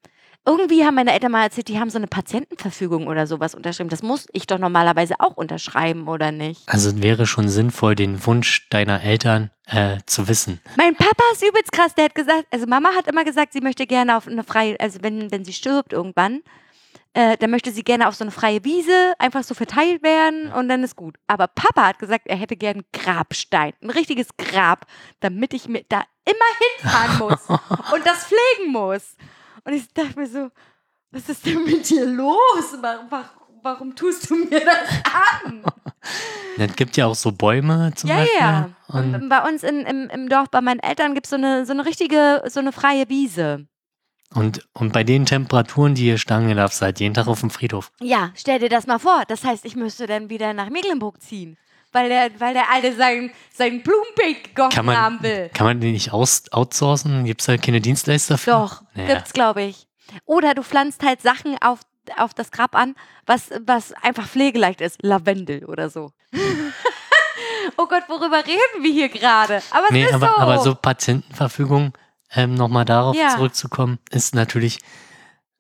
irgendwie 0.47 0.85
haben 0.85 0.95
meine 0.95 1.13
Eltern 1.13 1.33
mal 1.33 1.43
erzählt, 1.43 1.67
die 1.67 1.81
haben 1.81 1.91
so 1.91 1.99
eine 1.99 2.07
Patientenverfügung 2.07 3.09
oder 3.09 3.27
sowas 3.27 3.55
unterschrieben. 3.55 3.91
Das 3.91 4.03
muss 4.05 4.29
ich 4.33 4.47
doch 4.47 4.59
normalerweise 4.59 5.15
auch 5.19 5.37
unterschreiben, 5.37 6.07
oder 6.07 6.31
nicht? 6.31 6.63
also 6.69 6.91
es 6.91 7.03
wäre 7.03 7.27
schon 7.27 7.49
sinnvoll, 7.49 7.97
den 7.97 8.25
Wunsch 8.25 8.69
deiner 8.71 9.03
Eltern 9.03 9.51
äh, 9.67 9.99
zu 10.07 10.29
wissen. 10.29 10.61
Mein 10.77 10.95
Papa 10.95 11.25
ist 11.33 11.43
übelst 11.43 11.73
krass, 11.73 11.95
der 11.97 12.05
hat 12.05 12.15
gesagt, 12.15 12.45
also 12.53 12.67
Mama 12.67 12.91
hat 12.97 13.09
immer 13.09 13.25
gesagt, 13.25 13.55
sie 13.55 13.61
möchte 13.61 13.89
gerne 13.89 14.17
auf 14.17 14.29
eine 14.29 14.45
freie, 14.45 14.79
also 14.79 15.01
wenn, 15.03 15.33
wenn 15.33 15.45
sie 15.45 15.53
stirbt 15.53 15.93
irgendwann, 15.93 16.43
äh, 17.17 17.39
dann 17.39 17.51
möchte 17.51 17.73
sie 17.73 17.83
gerne 17.83 18.09
auf 18.09 18.15
so 18.15 18.25
eine 18.25 18.31
freie 18.31 18.63
Wiese 18.63 19.15
einfach 19.19 19.43
so 19.43 19.55
verteilt 19.55 20.03
werden 20.03 20.53
und 20.53 20.69
dann 20.69 20.85
ist 20.85 20.97
gut. 20.97 21.17
Aber 21.27 21.47
Papa 21.47 21.87
hat 21.87 21.99
gesagt, 21.99 22.27
er 22.27 22.37
hätte 22.37 22.57
gerne 22.57 22.81
einen 22.81 23.03
Grabstein, 23.05 23.73
ein 23.83 23.89
richtiges 23.89 24.29
Grab, 24.37 24.85
damit 25.21 25.55
ich 25.55 25.67
mir 25.67 25.83
da 25.89 26.03
immer 26.27 26.51
hinfahren 26.83 27.19
muss 27.31 27.49
und 27.49 28.05
das 28.07 28.27
pflegen 28.27 28.71
muss. 28.71 29.17
Und 29.65 29.73
ich 29.73 29.91
dachte 29.95 30.19
mir 30.19 30.27
so, 30.27 30.51
was 31.11 31.27
ist 31.31 31.47
denn 31.47 31.65
mit 31.65 31.89
dir 31.89 32.05
los? 32.05 32.77
Warum, 32.83 33.09
warum, 33.63 33.97
tust 33.97 34.29
du 34.29 34.35
mir 34.37 34.61
das 34.61 34.91
an? 35.45 35.63
Es 36.59 36.77
gibt 36.77 36.97
ja 36.97 37.07
auch 37.07 37.15
so 37.15 37.33
Bäume 37.33 37.93
zum 37.97 38.09
Ja, 38.11 38.17
Beispiel. 38.17 38.39
ja. 38.41 38.71
Und, 38.89 39.15
Und 39.15 39.29
bei 39.29 39.43
uns 39.43 39.63
in, 39.65 39.81
im, 39.81 40.09
im 40.09 40.29
Dorf 40.29 40.49
bei 40.51 40.61
meinen 40.61 40.79
Eltern 40.81 41.15
gibt 41.15 41.27
es 41.27 41.31
so 41.31 41.37
eine, 41.37 41.67
so 41.67 41.73
eine 41.73 41.85
richtige, 41.85 42.43
so 42.47 42.61
eine 42.61 42.71
freie 42.73 43.09
Wiese. 43.09 43.67
Und, 44.35 44.67
und 44.73 44.93
bei 44.93 45.05
den 45.05 45.25
Temperaturen, 45.27 45.95
die 45.95 46.03
hier 46.03 46.19
stangen, 46.19 46.55
du 46.57 46.85
halt 46.85 47.01
jeden 47.01 47.15
Tag 47.15 47.27
auf 47.29 47.41
dem 47.41 47.51
Friedhof. 47.51 47.91
Ja, 48.01 48.31
stell 48.35 48.59
dir 48.59 48.69
das 48.69 48.87
mal 48.87 48.99
vor. 48.99 49.23
Das 49.29 49.45
heißt, 49.45 49.65
ich 49.65 49.77
müsste 49.77 50.07
dann 50.07 50.29
wieder 50.31 50.53
nach 50.53 50.69
Mecklenburg 50.69 51.23
ziehen. 51.23 51.57
Weil 51.93 52.09
der, 52.11 52.31
weil 52.41 52.53
der 52.53 52.71
Alte 52.71 52.95
sein, 52.95 53.31
sein 53.55 53.83
Blumenbeet 53.83 54.55
gegossen 54.55 54.71
Kann 54.75 54.91
haben 54.97 55.15
man, 55.15 55.23
will. 55.23 55.51
kann 55.55 55.67
man 55.67 55.81
den 55.81 55.93
nicht 55.93 56.13
aus, 56.13 56.43
outsourcen? 56.53 57.25
Gibt 57.25 57.41
es 57.41 57.47
da 57.47 57.57
keine 57.57 57.81
Dienstleister 57.81 58.37
für? 58.37 58.51
Doch, 58.51 58.83
Naja. 58.95 59.15
gibt's, 59.15 59.33
glaube 59.33 59.63
ich. 59.63 59.87
Oder 60.27 60.55
du 60.55 60.63
pflanzt 60.63 61.03
halt 61.05 61.23
Sachen 61.23 61.57
auf, 61.63 61.81
auf 62.19 62.35
das 62.35 62.51
Grab 62.51 62.75
an, 62.75 62.97
was, 63.25 63.51
was 63.65 63.93
einfach 64.03 64.27
pflegeleicht 64.27 64.81
ist. 64.83 64.99
Lavendel 65.03 65.65
oder 65.65 65.89
so. 65.89 66.11
oh 67.77 67.87
Gott, 67.87 68.05
worüber 68.09 68.39
reden 68.45 68.83
wir 68.83 68.93
hier 68.93 69.09
gerade? 69.09 69.63
Aber 69.71 69.85
es 69.87 69.91
Nee, 69.93 70.05
ist 70.05 70.13
aber, 70.13 70.27
so. 70.29 70.37
aber 70.37 70.59
so 70.59 70.75
Patientenverfügung, 70.75 71.93
ähm, 72.35 72.55
nochmal 72.55 72.85
darauf 72.85 73.17
Ja. 73.17 73.29
zurückzukommen, 73.31 73.99
ist 74.11 74.35
natürlich 74.35 74.79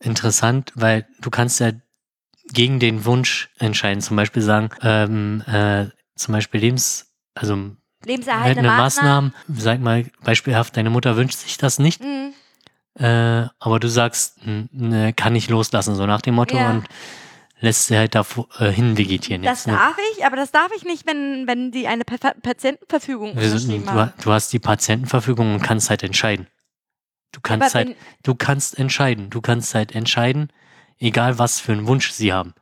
interessant, 0.00 0.72
weil 0.74 1.06
du 1.20 1.30
kannst 1.30 1.60
ja 1.60 1.70
gegen 2.52 2.78
den 2.80 3.04
Wunsch 3.04 3.50
entscheiden. 3.58 4.00
Zum 4.00 4.16
Beispiel 4.16 4.42
sagen, 4.42 4.70
ähm, 4.82 5.42
äh, 5.46 5.86
zum 6.16 6.32
Beispiel 6.32 6.60
Lebens, 6.60 7.12
also 7.34 7.70
Lebenserhaltende 8.04 8.68
Maßnahmen. 8.68 9.32
Maßnahme, 9.48 9.60
sag 9.60 9.80
mal 9.80 10.04
beispielhaft, 10.22 10.76
deine 10.76 10.90
Mutter 10.90 11.16
wünscht 11.16 11.38
sich 11.38 11.56
das 11.58 11.78
nicht, 11.78 12.02
Mhm. 12.02 12.32
äh, 12.98 13.46
aber 13.58 13.80
du 13.80 13.88
sagst, 13.88 14.38
ne, 14.44 15.12
kann 15.12 15.34
ich 15.34 15.48
loslassen, 15.48 15.96
so 15.96 16.06
nach 16.06 16.20
dem 16.22 16.34
Motto 16.36 16.56
Ja. 16.56 16.70
und 16.70 16.86
lässt 17.60 17.86
sie 17.86 17.96
halt 17.96 18.14
da 18.14 18.24
äh, 18.58 18.70
hin 18.70 18.96
vegetieren. 18.98 19.42
Das 19.42 19.60
jetzt, 19.60 19.66
ne? 19.68 19.72
darf 19.72 19.96
ich, 20.14 20.24
aber 20.26 20.36
das 20.36 20.52
darf 20.52 20.68
ich 20.76 20.84
nicht, 20.84 21.06
wenn, 21.06 21.46
wenn 21.48 21.72
die 21.72 21.88
eine 21.88 22.04
Pa- 22.04 22.34
Patientenverfügung 22.42 23.32
unterschrieben 23.32 23.86
Du, 23.86 24.12
du 24.22 24.30
hast 24.32 24.52
die 24.52 24.58
Patientenverfügung 24.58 25.54
und 25.54 25.62
kannst 25.62 25.88
halt 25.90 26.02
entscheiden. 26.02 26.46
Du 27.32 27.40
Aber 27.42 27.58
kannst 27.58 27.74
halt, 27.74 27.96
du 28.22 28.34
kannst 28.34 28.78
entscheiden. 28.78 29.30
Du 29.30 29.40
kannst 29.40 29.74
halt 29.74 29.94
entscheiden, 29.94 30.50
egal 30.98 31.38
was 31.38 31.60
für 31.60 31.72
einen 31.72 31.86
Wunsch 31.86 32.10
sie 32.10 32.32
haben. 32.32 32.54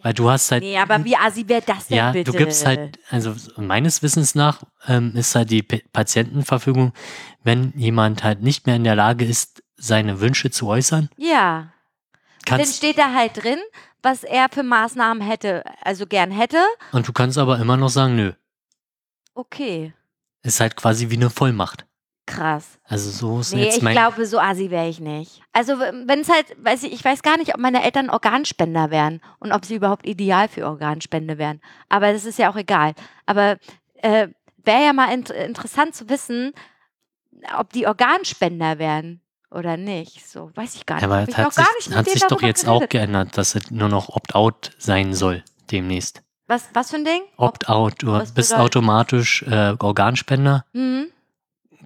Weil 0.00 0.14
du 0.14 0.30
hast 0.30 0.52
halt. 0.52 0.62
nee, 0.62 0.78
aber 0.78 1.04
wie 1.04 1.16
assi 1.16 1.48
wäre 1.48 1.62
das 1.66 1.88
denn 1.88 1.96
ja, 1.98 2.12
bitte? 2.12 2.30
du 2.30 2.38
gibst 2.38 2.64
halt, 2.64 3.00
also 3.10 3.34
meines 3.56 4.00
Wissens 4.02 4.36
nach 4.36 4.62
ähm, 4.86 5.12
ist 5.16 5.34
halt 5.34 5.50
die 5.50 5.62
P 5.62 5.82
Patientenverfügung, 5.92 6.92
wenn 7.42 7.72
jemand 7.76 8.22
halt 8.22 8.40
nicht 8.40 8.66
mehr 8.66 8.76
in 8.76 8.84
der 8.84 8.94
Lage 8.94 9.24
ist, 9.24 9.62
seine 9.76 10.20
Wünsche 10.20 10.50
zu 10.50 10.68
äußern, 10.68 11.08
Ja. 11.16 11.72
Dann 12.46 12.64
steht 12.64 12.96
da 12.96 13.12
halt 13.12 13.42
drin, 13.42 13.58
was 14.02 14.24
er 14.24 14.48
für 14.50 14.62
Maßnahmen 14.62 15.22
hätte, 15.22 15.64
also 15.82 16.06
gern 16.06 16.30
hätte. 16.30 16.58
und 16.92 17.06
du 17.06 17.12
kannst 17.12 17.36
aber 17.36 17.58
immer 17.58 17.76
noch 17.76 17.90
sagen, 17.90 18.16
nö. 18.16 18.32
Okay, 19.34 19.92
Ist 20.42 20.60
halt 20.60 20.76
quasi 20.76 21.10
wie 21.10 21.16
eine 21.16 21.30
Vollmacht. 21.30 21.84
Krass. 22.28 22.78
Also 22.84 23.10
so 23.10 23.40
ist 23.40 23.54
Nee, 23.54 23.64
jetzt 23.64 23.78
ich 23.78 23.82
mein. 23.82 23.94
glaube, 23.94 24.24
so 24.26 24.38
assi 24.38 24.70
wäre 24.70 24.88
ich 24.88 25.00
nicht. 25.00 25.42
Also 25.52 25.78
wenn 25.80 26.20
es 26.20 26.28
halt, 26.28 26.46
weiß 26.62 26.84
ich, 26.84 26.92
ich 26.92 27.04
weiß 27.04 27.22
gar 27.22 27.36
nicht, 27.38 27.54
ob 27.54 27.60
meine 27.60 27.82
Eltern 27.82 28.10
Organspender 28.10 28.90
wären 28.90 29.20
und 29.40 29.50
ob 29.52 29.64
sie 29.64 29.74
überhaupt 29.74 30.06
ideal 30.06 30.48
für 30.48 30.66
Organspende 30.66 31.38
wären. 31.38 31.60
Aber 31.88 32.12
das 32.12 32.24
ist 32.24 32.38
ja 32.38 32.50
auch 32.50 32.56
egal. 32.56 32.94
Aber 33.26 33.56
äh, 33.96 34.28
wäre 34.62 34.84
ja 34.84 34.92
mal 34.92 35.12
int 35.12 35.30
interessant 35.30 35.94
zu 35.94 36.08
wissen, 36.08 36.52
ob 37.58 37.72
die 37.72 37.86
Organspender 37.86 38.78
wären 38.78 39.20
oder 39.50 39.76
nicht. 39.76 40.28
So, 40.28 40.50
weiß 40.54 40.74
ich 40.74 40.86
gar 40.86 40.96
nicht. 40.96 41.04
aber 41.04 41.24
ich 41.28 41.36
hat 41.36 41.52
sich, 41.54 41.64
nicht 41.88 41.96
hat 41.96 42.08
sich 42.08 42.22
doch 42.22 42.42
jetzt 42.42 42.68
auch 42.68 42.88
geändert, 42.88 43.36
dass 43.38 43.54
es 43.54 43.70
nur 43.70 43.88
noch 43.88 44.08
Opt-out 44.10 44.72
sein 44.78 45.14
soll 45.14 45.42
demnächst. 45.70 46.22
Was, 46.46 46.68
was 46.72 46.90
für 46.90 46.96
ein 46.96 47.04
Ding? 47.04 47.20
Opt-out. 47.36 47.94
Du 48.02 48.12
was 48.12 48.32
bist 48.32 48.50
bedeutet- 48.50 48.76
automatisch 48.76 49.42
äh, 49.42 49.74
Organspender, 49.78 50.64
Mhm. 50.72 51.08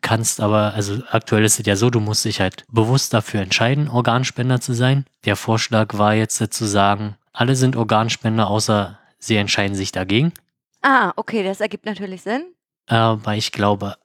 Kannst 0.03 0.41
aber, 0.41 0.75
also 0.75 0.99
aktuell 1.11 1.45
ist 1.45 1.59
es 1.59 1.67
ja 1.67 1.77
so, 1.77 1.89
du 1.89 2.01
musst 2.01 2.25
dich 2.25 2.41
halt 2.41 2.65
bewusst 2.71 3.15
dafür 3.15 3.41
entscheiden, 3.41 3.89
Organspender 3.89 4.61
zu 4.61 4.75
sein. 4.75 5.07
Der 5.25 5.37
Vorschlag 5.37 5.97
war 5.97 6.15
jetzt 6.15 6.41
äh, 6.41 6.51
zu 6.51 6.67
sagen, 6.67 7.17
alle 7.33 7.57
sind 7.57 7.77
Organspender, 7.77 8.49
außer 8.49 8.99
sie 9.19 9.37
entscheiden 9.37 9.75
sich 9.75 9.93
dagegen. 9.93 10.33
Ah, 10.83 11.13
okay, 11.17 11.43
das 11.45 11.61
ergibt 11.61 11.87
natürlich 11.87 12.23
Sinn. 12.23 12.45
Aber 12.87 13.37
ich 13.37 13.53
glaube, 13.53 13.97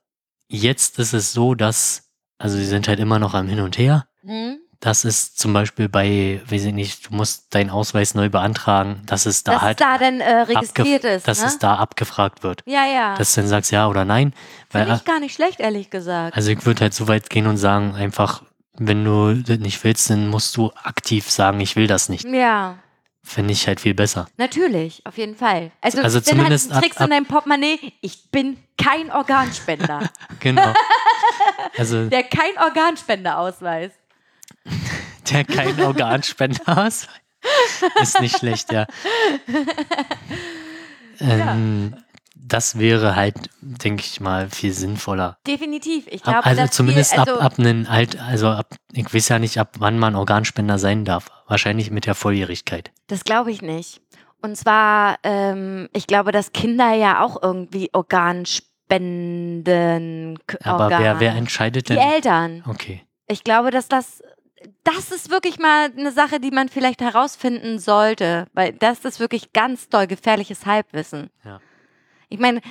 jetzt 0.48 1.00
ist 1.00 1.14
es 1.14 1.34
so, 1.34 1.56
dass, 1.56 2.12
also 2.38 2.56
sie 2.56 2.66
sind 2.66 2.88
halt 2.88 3.00
immer 3.00 3.20
noch 3.20 3.34
am 3.34 3.48
Hin 3.48 3.60
und 3.60 3.78
Her. 3.78 4.08
Mhm. 4.22 4.60
Das 4.80 5.06
ist 5.06 5.40
zum 5.40 5.54
Beispiel 5.54 5.90
bei, 5.90 6.42
weiß 6.48 6.66
ich 6.66 6.74
nicht, 6.74 7.10
du 7.10 7.16
musst 7.16 7.54
deinen 7.56 7.72
Ausweis 7.72 8.14
neu 8.14 8.30
beantragen, 8.30 9.02
dass 9.08 9.26
es 9.26 9.44
da 9.44 9.54
dass 9.54 9.62
halt, 9.62 9.82
es 9.82 9.86
da 9.86 9.98
dann 9.98 10.22
äh, 10.22 10.42
registriert 10.42 11.04
ist. 11.04 11.28
dass 11.28 11.42
ne? 11.42 11.48
es 11.48 11.58
da 11.58 11.76
abgefragt 11.76 12.44
wird. 12.44 12.62
ja, 12.66 12.86
ja. 12.86 13.16
Dass 13.16 13.34
du 13.34 13.42
dann 13.42 13.50
sagst 13.50 13.72
ja 13.72 13.88
oder 13.88 14.06
nein. 14.06 14.34
Finde 14.70 14.96
ich 14.96 15.06
gar 15.06 15.20
nicht 15.20 15.34
schlecht, 15.34 15.60
ehrlich 15.60 15.90
gesagt. 15.90 16.36
also 16.36 16.52
ich 16.52 16.66
würde 16.66 16.82
halt 16.82 16.94
so 16.94 17.08
weit 17.08 17.30
gehen 17.30 17.48
und 17.48 17.58
sagen, 17.58 17.96
einfach, 17.96 18.44
wenn 18.74 19.04
du 19.04 19.34
das 19.42 19.58
nicht 19.60 19.84
willst, 19.84 20.10
dann 20.12 20.28
musst 20.30 20.56
du 20.58 20.72
aktiv 20.84 21.30
sagen, 21.30 21.60
ich 21.60 21.76
will 21.76 21.88
das 21.88 22.10
nicht. 22.10 22.26
ja, 22.26 22.78
Finde 23.24 23.52
ich 23.52 23.68
halt 23.68 23.82
viel 23.82 23.94
besser. 23.94 24.28
natürlich, 24.38 25.06
auf 25.06 25.18
jeden 25.18 25.36
Fall. 25.36 25.72
Also, 25.82 26.02
Also 26.02 26.20
dann 26.20 26.38
zumindest 26.38 26.72
halt, 26.72 26.84
trägst 26.84 27.00
du 27.00 27.04
in 27.04 27.10
deinem 27.10 27.26
Portemonnaie, 27.26 27.94
ich 28.00 28.32
bin 28.32 28.58
kein 28.78 29.12
Organspender. 29.12 30.10
Genau. 30.40 30.74
Also 31.78 32.10
Der 32.10 32.24
kein 32.24 32.58
Organspenderausweis. 32.64 33.92
Der 35.32 35.44
kein 35.46 35.80
Organspender 35.82 36.60
hast, 36.76 37.08
ist 38.02 38.20
nicht 38.22 38.38
schlecht, 38.38 38.72
ja. 38.72 38.86
Ähm, 41.20 41.96
Das 42.36 42.78
wäre 42.80 43.16
halt, 43.16 43.36
denke 43.62 44.04
ich 44.06 44.20
mal, 44.22 44.50
viel 44.50 44.72
sinnvoller. 44.72 45.38
Definitiv. 45.46 46.08
Ich 46.10 46.24
glaube, 46.24 46.46
also 46.46 46.66
zumindest 46.68 47.12
viel, 47.12 47.20
also, 47.22 47.40
ab, 47.40 47.54
ab 47.54 47.60
einen 47.60 47.88
Alt, 47.88 48.18
also 48.22 48.48
ab, 48.50 48.76
ich 48.94 49.14
weiß 49.14 49.28
ja 49.30 49.40
nicht, 49.40 49.60
ab 49.60 49.76
wann 49.80 50.00
man 50.00 50.16
Organspender 50.16 50.78
sein 50.80 51.04
darf. 51.04 51.28
Wahrscheinlich 51.48 51.92
mit 51.92 52.06
der 52.06 52.16
Volljährigkeit. 52.16 52.92
Das 53.08 53.24
glaube 53.26 53.52
ich 53.52 53.62
nicht. 53.62 54.00
Und 54.42 54.56
zwar, 54.56 55.18
ähm, 55.24 55.90
ich 55.94 56.08
glaube, 56.08 56.32
dass 56.32 56.54
Kinder 56.54 56.94
ja 56.94 57.22
auch 57.24 57.42
irgendwie 57.42 57.90
Organspenden. 57.94 60.38
K- 60.48 60.58
Aber 60.64 60.86
Organ. 60.86 61.02
wer, 61.04 61.20
wer 61.20 61.34
entscheidet 61.34 61.90
Die 61.90 61.96
denn? 61.96 62.12
Eltern. 62.12 62.64
Okay. 62.68 63.02
Ich 63.28 63.44
glaube, 63.44 63.72
dass 63.72 63.88
das, 63.90 64.22
das 64.84 65.12
ist 65.12 65.30
wirklich 65.30 65.60
mal 65.60 65.92
eine 65.96 66.12
Sache, 66.12 66.40
die 66.40 66.52
man 66.52 66.70
vielleicht 66.70 67.02
herausfinden 67.02 67.80
sollte, 67.80 68.48
weil 68.54 68.74
das 68.74 69.06
ist 69.06 69.20
wirklich 69.20 69.54
ganz 69.54 69.90
doll 69.90 70.08
gefährliches 70.08 70.66
Halbwissen. 70.66 71.30
Ja. 71.44 71.60
Ich 72.30 72.40
meine, 72.40 72.62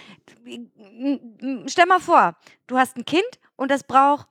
stell 1.66 1.87
mal 1.87 2.01
vor, 2.01 2.37
du 2.66 2.76
hast 2.76 2.97
ein 2.97 3.05
Kind 3.05 3.24
und 3.57 3.70
das 3.70 3.84
braucht 3.84 4.26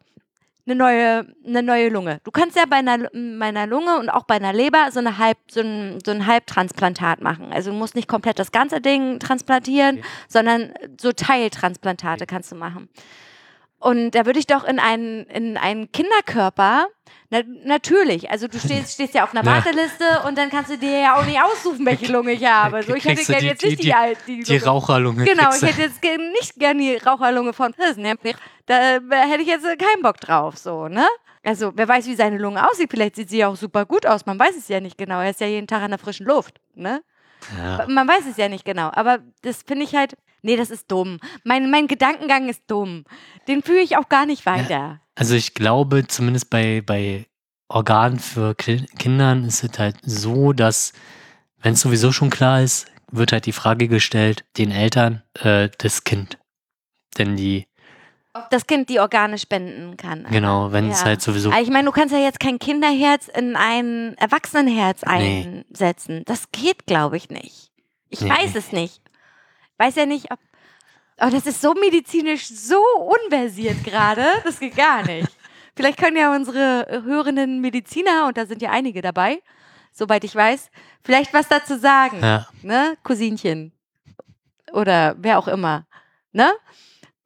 eine 0.68 0.76
neue, 0.76 1.28
eine 1.46 1.62
neue 1.62 1.90
Lunge. 1.90 2.20
Du 2.24 2.32
kannst 2.32 2.56
ja 2.56 2.66
bei 2.66 2.78
einer, 2.78 2.98
bei 2.98 3.46
einer 3.46 3.68
Lunge 3.68 4.00
und 4.00 4.10
auch 4.10 4.24
bei 4.24 4.36
einer 4.36 4.52
Leber 4.52 4.92
so, 4.92 5.00
eine 5.00 5.18
Halb, 5.18 5.38
so, 5.50 5.62
ein, 5.62 6.00
so 6.04 6.12
ein 6.12 6.26
Halbtransplantat 6.26 7.22
machen. 7.22 7.54
Also 7.54 7.72
du 7.72 7.78
musst 7.78 7.96
nicht 7.96 8.08
komplett 8.08 8.40
das 8.40 8.52
ganze 8.52 8.82
Ding 8.82 9.20
transplantieren, 9.20 10.00
Okay. 10.00 10.08
sondern 10.28 10.74
so 11.00 11.12
Teiltransplantate 11.12 12.26
kannst 12.26 12.52
du 12.52 12.56
machen. 12.56 12.90
Und 13.78 14.12
da 14.12 14.26
würde 14.26 14.40
ich 14.40 14.48
doch 14.48 14.64
in 14.64 14.80
einen, 14.80 15.26
in 15.26 15.58
einen 15.58 15.92
Kinderkörper, 15.92 16.88
na, 17.30 17.42
natürlich, 17.64 18.30
also 18.30 18.48
du 18.48 18.58
stehst, 18.66 18.94
stehst 18.94 19.14
ja 19.14 19.24
auf 19.24 19.34
einer 19.36 19.44
Ja. 19.44 19.56
Warteliste 19.58 20.06
und 20.28 20.38
dann 20.38 20.50
kannst 20.50 20.72
du 20.72 20.78
dir 20.78 21.00
ja 21.00 21.16
auch 21.20 21.26
nicht 21.26 21.40
aussuchen, 21.42 21.86
welche 21.86 22.12
Lunge 22.12 22.34
ich 22.34 22.46
habe. 22.46 22.84
So, 22.84 22.94
ich 22.96 23.06
hätte 23.06 23.24
gerne 23.24 23.42
die- 23.42 23.48
jetzt 23.48 23.64
nicht 23.64 23.80
die, 23.84 23.92
die- 23.92 24.18
die, 24.28 24.44
Die 24.44 24.54
Lunge. 24.54 24.66
Raucherlunge. 24.66 25.26
Genau, 25.26 25.50
ich 25.56 25.62
hätte 25.62 25.82
jetzt 25.82 26.02
nicht 26.04 26.56
gerne 26.58 26.80
die 26.80 26.96
Raucherlunge 26.98 27.54
von 27.54 27.74
Hirsen. 27.74 28.04
Da 28.66 28.76
hätte 28.76 29.42
ich 29.42 29.48
jetzt 29.48 29.64
keinen 29.66 30.02
Bock 30.02 30.20
drauf, 30.20 30.58
so, 30.58 30.88
ne? 30.88 31.06
Also, 31.44 31.72
wer 31.76 31.88
weiß, 31.88 32.08
wie 32.08 32.16
seine 32.16 32.40
Lunge 32.40 32.68
aussieht. 32.68 32.90
Vielleicht 32.90 33.16
sieht 33.16 33.30
sie 33.30 33.38
ja 33.38 33.50
auch 33.50 33.56
super 33.56 33.86
gut 33.86 34.08
aus. 34.08 34.26
Man 34.26 34.40
weiß 34.40 34.56
es 34.58 34.68
ja 34.68 34.80
nicht 34.80 34.98
genau. 34.98 35.20
Er 35.20 35.30
ist 35.30 35.40
ja 35.42 35.46
jeden 35.48 35.68
Tag 35.68 35.84
an 35.84 35.92
der 35.92 36.00
frischen 36.00 36.26
Luft, 36.26 36.60
ne? 36.74 37.04
Ja. 37.56 37.86
Man 37.88 38.08
weiß 38.08 38.24
es 38.28 38.38
ja 38.38 38.50
nicht 38.50 38.66
genau. 38.66 38.90
Aber 38.96 39.20
das 39.44 39.62
finde 39.62 39.84
ich 39.86 39.94
halt, 39.96 40.18
nee, 40.42 40.56
das 40.56 40.72
ist 40.72 40.90
dumm. 40.92 41.20
Mein, 41.44 41.70
mein 41.70 41.86
Gedankengang 41.88 42.50
ist 42.50 42.64
dumm. 42.66 43.04
Den 43.48 43.62
führe 43.62 43.82
ich 43.82 43.96
auch 43.98 44.10
gar 44.10 44.26
nicht 44.26 44.48
weiter. 44.48 45.02
Also 45.16 45.36
ich 45.36 45.54
glaube, 45.54 46.08
zumindest 46.08 46.50
bei, 46.50 46.82
bei 46.86 47.26
Organen 47.70 48.20
für 48.20 48.54
Ki- 48.56 48.86
Kindern 48.98 49.46
ist 49.46 49.64
es 49.64 49.80
halt 49.80 49.98
so, 50.04 50.54
dass, 50.54 50.94
wenn 51.58 51.74
es 51.74 51.82
sowieso 51.82 52.12
schon 52.12 52.30
klar 52.30 52.62
ist, 52.62 52.88
wird 53.12 53.32
halt 53.32 53.46
die 53.46 53.52
Frage 53.54 53.88
gestellt, 53.88 54.44
den 54.58 54.72
Eltern, 54.72 55.24
äh, 55.36 55.70
das 55.78 56.04
Kind. 56.04 56.38
Denn 57.18 57.38
die, 57.38 57.66
Ob 58.34 58.50
das 58.50 58.68
Kind 58.68 58.90
die 58.90 59.00
Organe 59.00 59.38
spenden 59.38 59.96
kann. 59.96 60.26
genau, 60.30 60.74
wenn 60.74 60.90
es 60.90 61.00
Ja. 61.00 61.06
halt 61.06 61.22
sowieso, 61.22 61.52
ich 61.54 61.70
meine, 61.70 61.86
du 61.86 61.92
kannst 61.94 62.14
ja 62.14 62.20
jetzt 62.20 62.42
kein 62.42 62.60
Kinderherz 62.60 63.30
in 63.30 63.56
ein 63.56 64.16
Erwachsenenherz 64.18 65.02
Nee. 65.04 65.64
einsetzen. 65.70 66.24
Das 66.26 66.52
geht, 66.52 66.86
glaube 66.88 67.16
ich, 67.16 67.30
nicht. 67.30 67.72
Ich 68.10 68.20
Nee. 68.22 68.30
weiß 68.30 68.56
es 68.56 68.74
nicht. 68.74 69.02
Weiß 69.78 69.96
ja 69.96 70.06
nicht, 70.06 70.32
ob. 70.32 70.40
Aber 71.18 71.32
das 71.32 71.46
ist 71.46 71.62
so 71.62 71.74
medizinisch 71.74 72.48
so 72.48 72.78
unversiert 73.24 73.84
gerade. 73.84 74.26
Das 74.44 74.60
geht 74.60 74.76
gar 74.76 75.04
nicht. 75.06 75.30
Vielleicht 75.76 75.98
können 75.98 76.18
ja 76.18 76.34
unsere 76.34 77.02
hörenden 77.06 77.60
Mediziner, 77.62 78.28
und 78.28 78.38
da 78.38 78.46
sind 78.46 78.62
ja 78.62 78.72
einige 78.72 79.02
dabei, 79.02 79.42
soweit 79.92 80.24
ich 80.24 80.34
weiß, 80.36 80.70
vielleicht 81.04 81.34
was 81.34 81.48
dazu 81.50 81.78
sagen. 81.78 82.20
ja, 82.22 82.48
Ne? 82.62 82.98
Cousinchen. 83.04 83.74
Oder 84.72 85.16
wer 85.18 85.38
auch 85.40 85.48
immer. 85.50 85.86
Ne? 86.32 86.50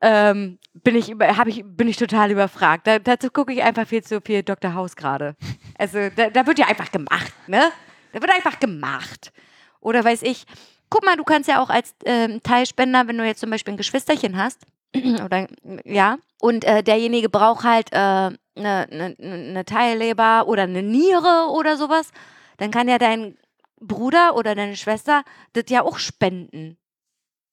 Ähm, 0.02 0.58
bin 0.74 0.96
ich, 0.96 1.10
über- 1.10 1.36
hab 1.38 1.48
ich, 1.48 1.64
bin 1.66 1.88
ich 1.88 1.98
total 1.98 2.32
überfragt. 2.32 2.88
Da, 2.88 3.00
dazu 3.00 3.30
gucke 3.30 3.54
ich 3.54 3.62
einfach 3.64 3.88
viel 3.88 4.04
zu 4.04 4.20
viel 4.22 4.44
Dr. 4.44 4.74
House 4.74 4.96
gerade. 4.96 5.36
Also 5.78 6.10
da, 6.16 6.30
da 6.30 6.46
wird 6.48 6.58
ja 6.60 6.68
einfach 6.68 6.92
gemacht, 6.92 7.34
ne? 7.48 7.72
Da 8.14 8.22
wird 8.22 8.32
einfach 8.32 8.60
gemacht. 8.60 9.32
Oder 9.80 10.04
weiß 10.04 10.24
ich, 10.24 10.46
guck 10.90 11.06
mal, 11.06 11.16
du 11.16 11.24
kannst 11.24 11.50
ja 11.50 11.62
auch 11.62 11.70
als 11.70 11.94
ähm, 12.06 12.42
Teilspender, 12.44 13.08
wenn 13.08 13.18
du 13.18 13.26
jetzt 13.26 13.40
zum 13.40 13.50
Beispiel 13.50 13.74
ein 13.74 13.78
Geschwisterchen 13.78 14.38
hast, 14.38 14.66
oder 15.24 15.48
ja. 15.84 16.18
Und 16.42 16.64
äh, 16.64 16.84
derjenige 16.84 17.30
braucht 17.30 17.64
halt 17.64 17.94
eine 17.94 18.38
äh, 18.56 18.62
ne, 18.62 19.16
ne, 19.18 19.38
ne 19.38 19.66
Teilleber 19.66 20.48
oder 20.48 20.64
eine 20.64 20.84
Niere 20.84 21.50
oder 21.52 21.78
sowas. 21.78 22.12
Dann 22.58 22.72
kann 22.72 22.88
ja 22.88 22.98
dein 22.98 23.38
Bruder 23.80 24.36
oder 24.36 24.56
deine 24.56 24.76
Schwester 24.76 25.24
das 25.54 25.66
ja 25.70 25.84
auch 25.84 26.00
spenden. 26.00 26.78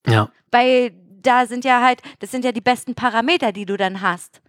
Ja. 0.07 0.31
Weil 0.51 0.93
da 1.21 1.47
sind 1.47 1.65
ja 1.65 1.83
halt, 1.83 2.03
das 2.21 2.31
sind 2.31 2.45
ja 2.45 2.53
die 2.53 2.61
besten 2.61 2.95
Parameter, 2.95 3.53
die 3.53 3.67
du 3.67 3.77
dann 3.77 4.01
hast. 4.01 4.41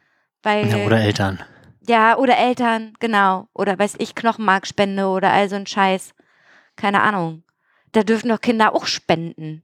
Weil, 0.44 0.70
ja 0.70 0.86
oder 0.86 1.00
Eltern. 1.00 1.40
Ja, 1.88 2.18
oder 2.18 2.38
Eltern, 2.38 2.94
genau. 3.00 3.48
Oder 3.54 3.80
weiß 3.80 3.96
ich, 4.00 4.14
Knochenmarkspende 4.14 5.08
oder 5.08 5.32
all 5.32 5.50
so 5.50 5.56
ein 5.56 5.66
Scheiß. 5.66 6.14
Keine 6.76 7.02
Ahnung. 7.02 7.44
Da 7.98 8.04
dürfen 8.04 8.30
doch 8.30 8.40
Kinder 8.40 8.76
auch 8.76 8.86
spenden. 8.86 9.64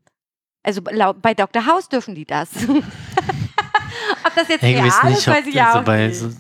Also 0.64 0.82
laut, 0.90 1.22
bei 1.22 1.36
Dr. 1.36 1.68
House 1.68 1.88
dürfen 1.88 2.16
die 2.16 2.26
das. 2.26 2.50
ob 4.26 4.36
das 4.36 4.48
jetzt 4.48 4.64
real 4.64 4.88
ist, 4.88 5.04
nicht, 5.04 5.28
weiß 5.28 5.46
ich 5.46 5.54
ja 5.54 5.80
auch 5.80 5.88
nicht. 5.88 6.16
So, 6.16 6.32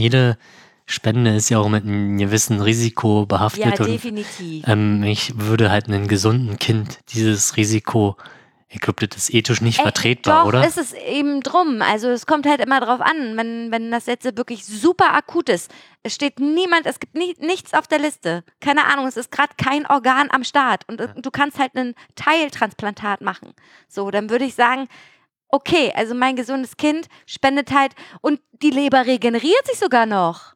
jede 0.00 0.36
Spende 0.84 1.36
ist 1.36 1.48
ja 1.48 1.60
auch 1.60 1.68
mit 1.68 1.84
einem 1.84 2.18
gewissen 2.18 2.60
Risiko 2.60 3.24
behaftet. 3.24 3.64
Ja, 3.64 3.70
definitiv. 3.70 4.66
Und, 4.66 4.72
ähm, 4.72 5.02
ich 5.04 5.38
würde 5.38 5.70
halt 5.70 5.86
einem 5.86 6.08
gesunden 6.08 6.58
Kind 6.58 6.98
dieses 7.10 7.56
Risiko 7.56 8.16
ich 8.74 8.80
glaube, 8.80 9.06
das 9.06 9.24
ist 9.28 9.34
ethisch 9.34 9.60
nicht 9.60 9.80
Ey, 9.80 9.84
vertretbar, 9.84 10.42
doch, 10.42 10.48
oder? 10.48 10.66
ist 10.66 10.78
es 10.78 10.94
eben 10.94 11.42
drum. 11.42 11.82
Also 11.82 12.08
es 12.08 12.24
kommt 12.24 12.46
halt 12.46 12.60
immer 12.60 12.80
drauf 12.80 13.02
an, 13.02 13.36
wenn, 13.36 13.70
wenn 13.70 13.90
das 13.90 14.06
jetzt 14.06 14.24
wirklich 14.24 14.64
super 14.64 15.12
akut 15.12 15.50
ist. 15.50 15.70
Es 16.02 16.14
steht 16.14 16.40
niemand, 16.40 16.86
es 16.86 16.98
gibt 16.98 17.14
nie, 17.14 17.36
nichts 17.38 17.74
auf 17.74 17.86
der 17.86 17.98
Liste. 17.98 18.44
Keine 18.60 18.86
Ahnung, 18.86 19.06
es 19.06 19.18
ist 19.18 19.30
gerade 19.30 19.52
kein 19.58 19.86
Organ 19.86 20.30
am 20.30 20.42
Start 20.42 20.88
und 20.88 21.00
du 21.16 21.30
kannst 21.30 21.58
halt 21.58 21.76
ein 21.76 21.94
Teiltransplantat 22.14 23.20
machen. 23.20 23.52
So, 23.88 24.10
dann 24.10 24.30
würde 24.30 24.46
ich 24.46 24.54
sagen, 24.54 24.88
okay, 25.48 25.92
also 25.94 26.14
mein 26.14 26.34
gesundes 26.34 26.78
Kind 26.78 27.08
spendet 27.26 27.72
halt 27.72 27.92
und 28.22 28.40
die 28.62 28.70
Leber 28.70 29.04
regeneriert 29.04 29.66
sich 29.66 29.78
sogar 29.78 30.06
noch. 30.06 30.54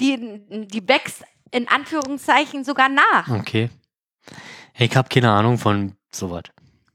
Die, 0.00 0.42
die 0.66 0.88
wächst 0.88 1.22
in 1.52 1.68
Anführungszeichen 1.68 2.64
sogar 2.64 2.88
nach. 2.88 3.28
Okay. 3.28 3.70
Ich 4.76 4.96
habe 4.96 5.08
keine 5.08 5.30
Ahnung 5.30 5.56
von 5.56 5.94
sowas. 6.10 6.42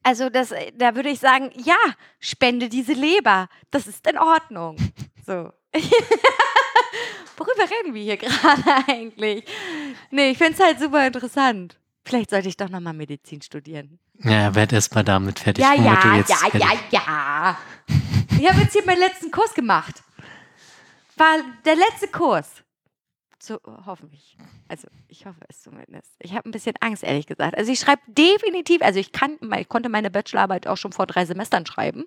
Also 0.09 0.31
das, 0.31 0.51
äh, 0.51 0.71
da 0.75 0.95
würde 0.95 1.09
ich 1.09 1.19
sagen, 1.19 1.51
ja, 1.53 1.77
spende 2.19 2.67
diese 2.67 2.93
Leber. 2.93 3.47
Das 3.69 3.85
ist 3.85 4.07
in 4.07 4.17
Ordnung. 4.17 4.75
So. 5.25 5.33
Worüber 7.37 7.69
reden 7.69 7.93
wir 7.93 8.01
hier 8.01 8.17
gerade 8.17 8.63
eigentlich? 8.87 9.45
Nee, 10.09 10.31
ich 10.31 10.39
finde 10.39 10.53
es 10.53 10.59
halt 10.59 10.79
super 10.79 11.05
interessant. 11.05 11.77
Vielleicht 12.03 12.31
sollte 12.31 12.47
ich 12.47 12.57
doch 12.57 12.69
nochmal 12.69 12.93
Medizin 12.93 13.39
studieren. 13.39 13.99
Ja, 14.23 14.55
werd 14.55 14.73
erst 14.73 14.95
mal 14.95 15.03
damit 15.03 15.37
fertig. 15.37 15.63
Ja, 15.63 15.75
ja, 15.75 16.23
ja, 16.27 16.57
ja, 16.57 16.71
ja. 16.89 17.57
Ich 18.39 18.49
habe 18.49 18.61
jetzt 18.61 18.73
hier 18.73 18.83
meinen 18.87 19.01
letzten 19.01 19.29
Kurs 19.29 19.53
gemacht. 19.53 20.01
War 21.15 21.37
der 21.63 21.75
letzte 21.75 22.07
Kurs. 22.07 22.49
So, 23.41 23.59
hoffentlich. 23.85 24.37
Also 24.67 24.87
ich 25.07 25.25
hoffe 25.25 25.39
es 25.47 25.61
zumindest. 25.61 26.11
Ich 26.19 26.33
habe 26.33 26.47
ein 26.47 26.51
bisschen 26.51 26.75
Angst, 26.81 27.03
ehrlich 27.03 27.25
gesagt. 27.25 27.57
Also 27.57 27.71
ich 27.71 27.79
schreibe 27.79 28.01
definitiv, 28.07 28.81
also 28.81 28.99
ich 28.99 29.11
kann, 29.11 29.37
ich 29.57 29.69
konnte 29.69 29.89
meine 29.89 30.11
Bachelorarbeit 30.11 30.67
auch 30.67 30.77
schon 30.77 30.91
vor 30.91 31.07
drei 31.07 31.25
Semestern 31.25 31.65
schreiben. 31.65 32.05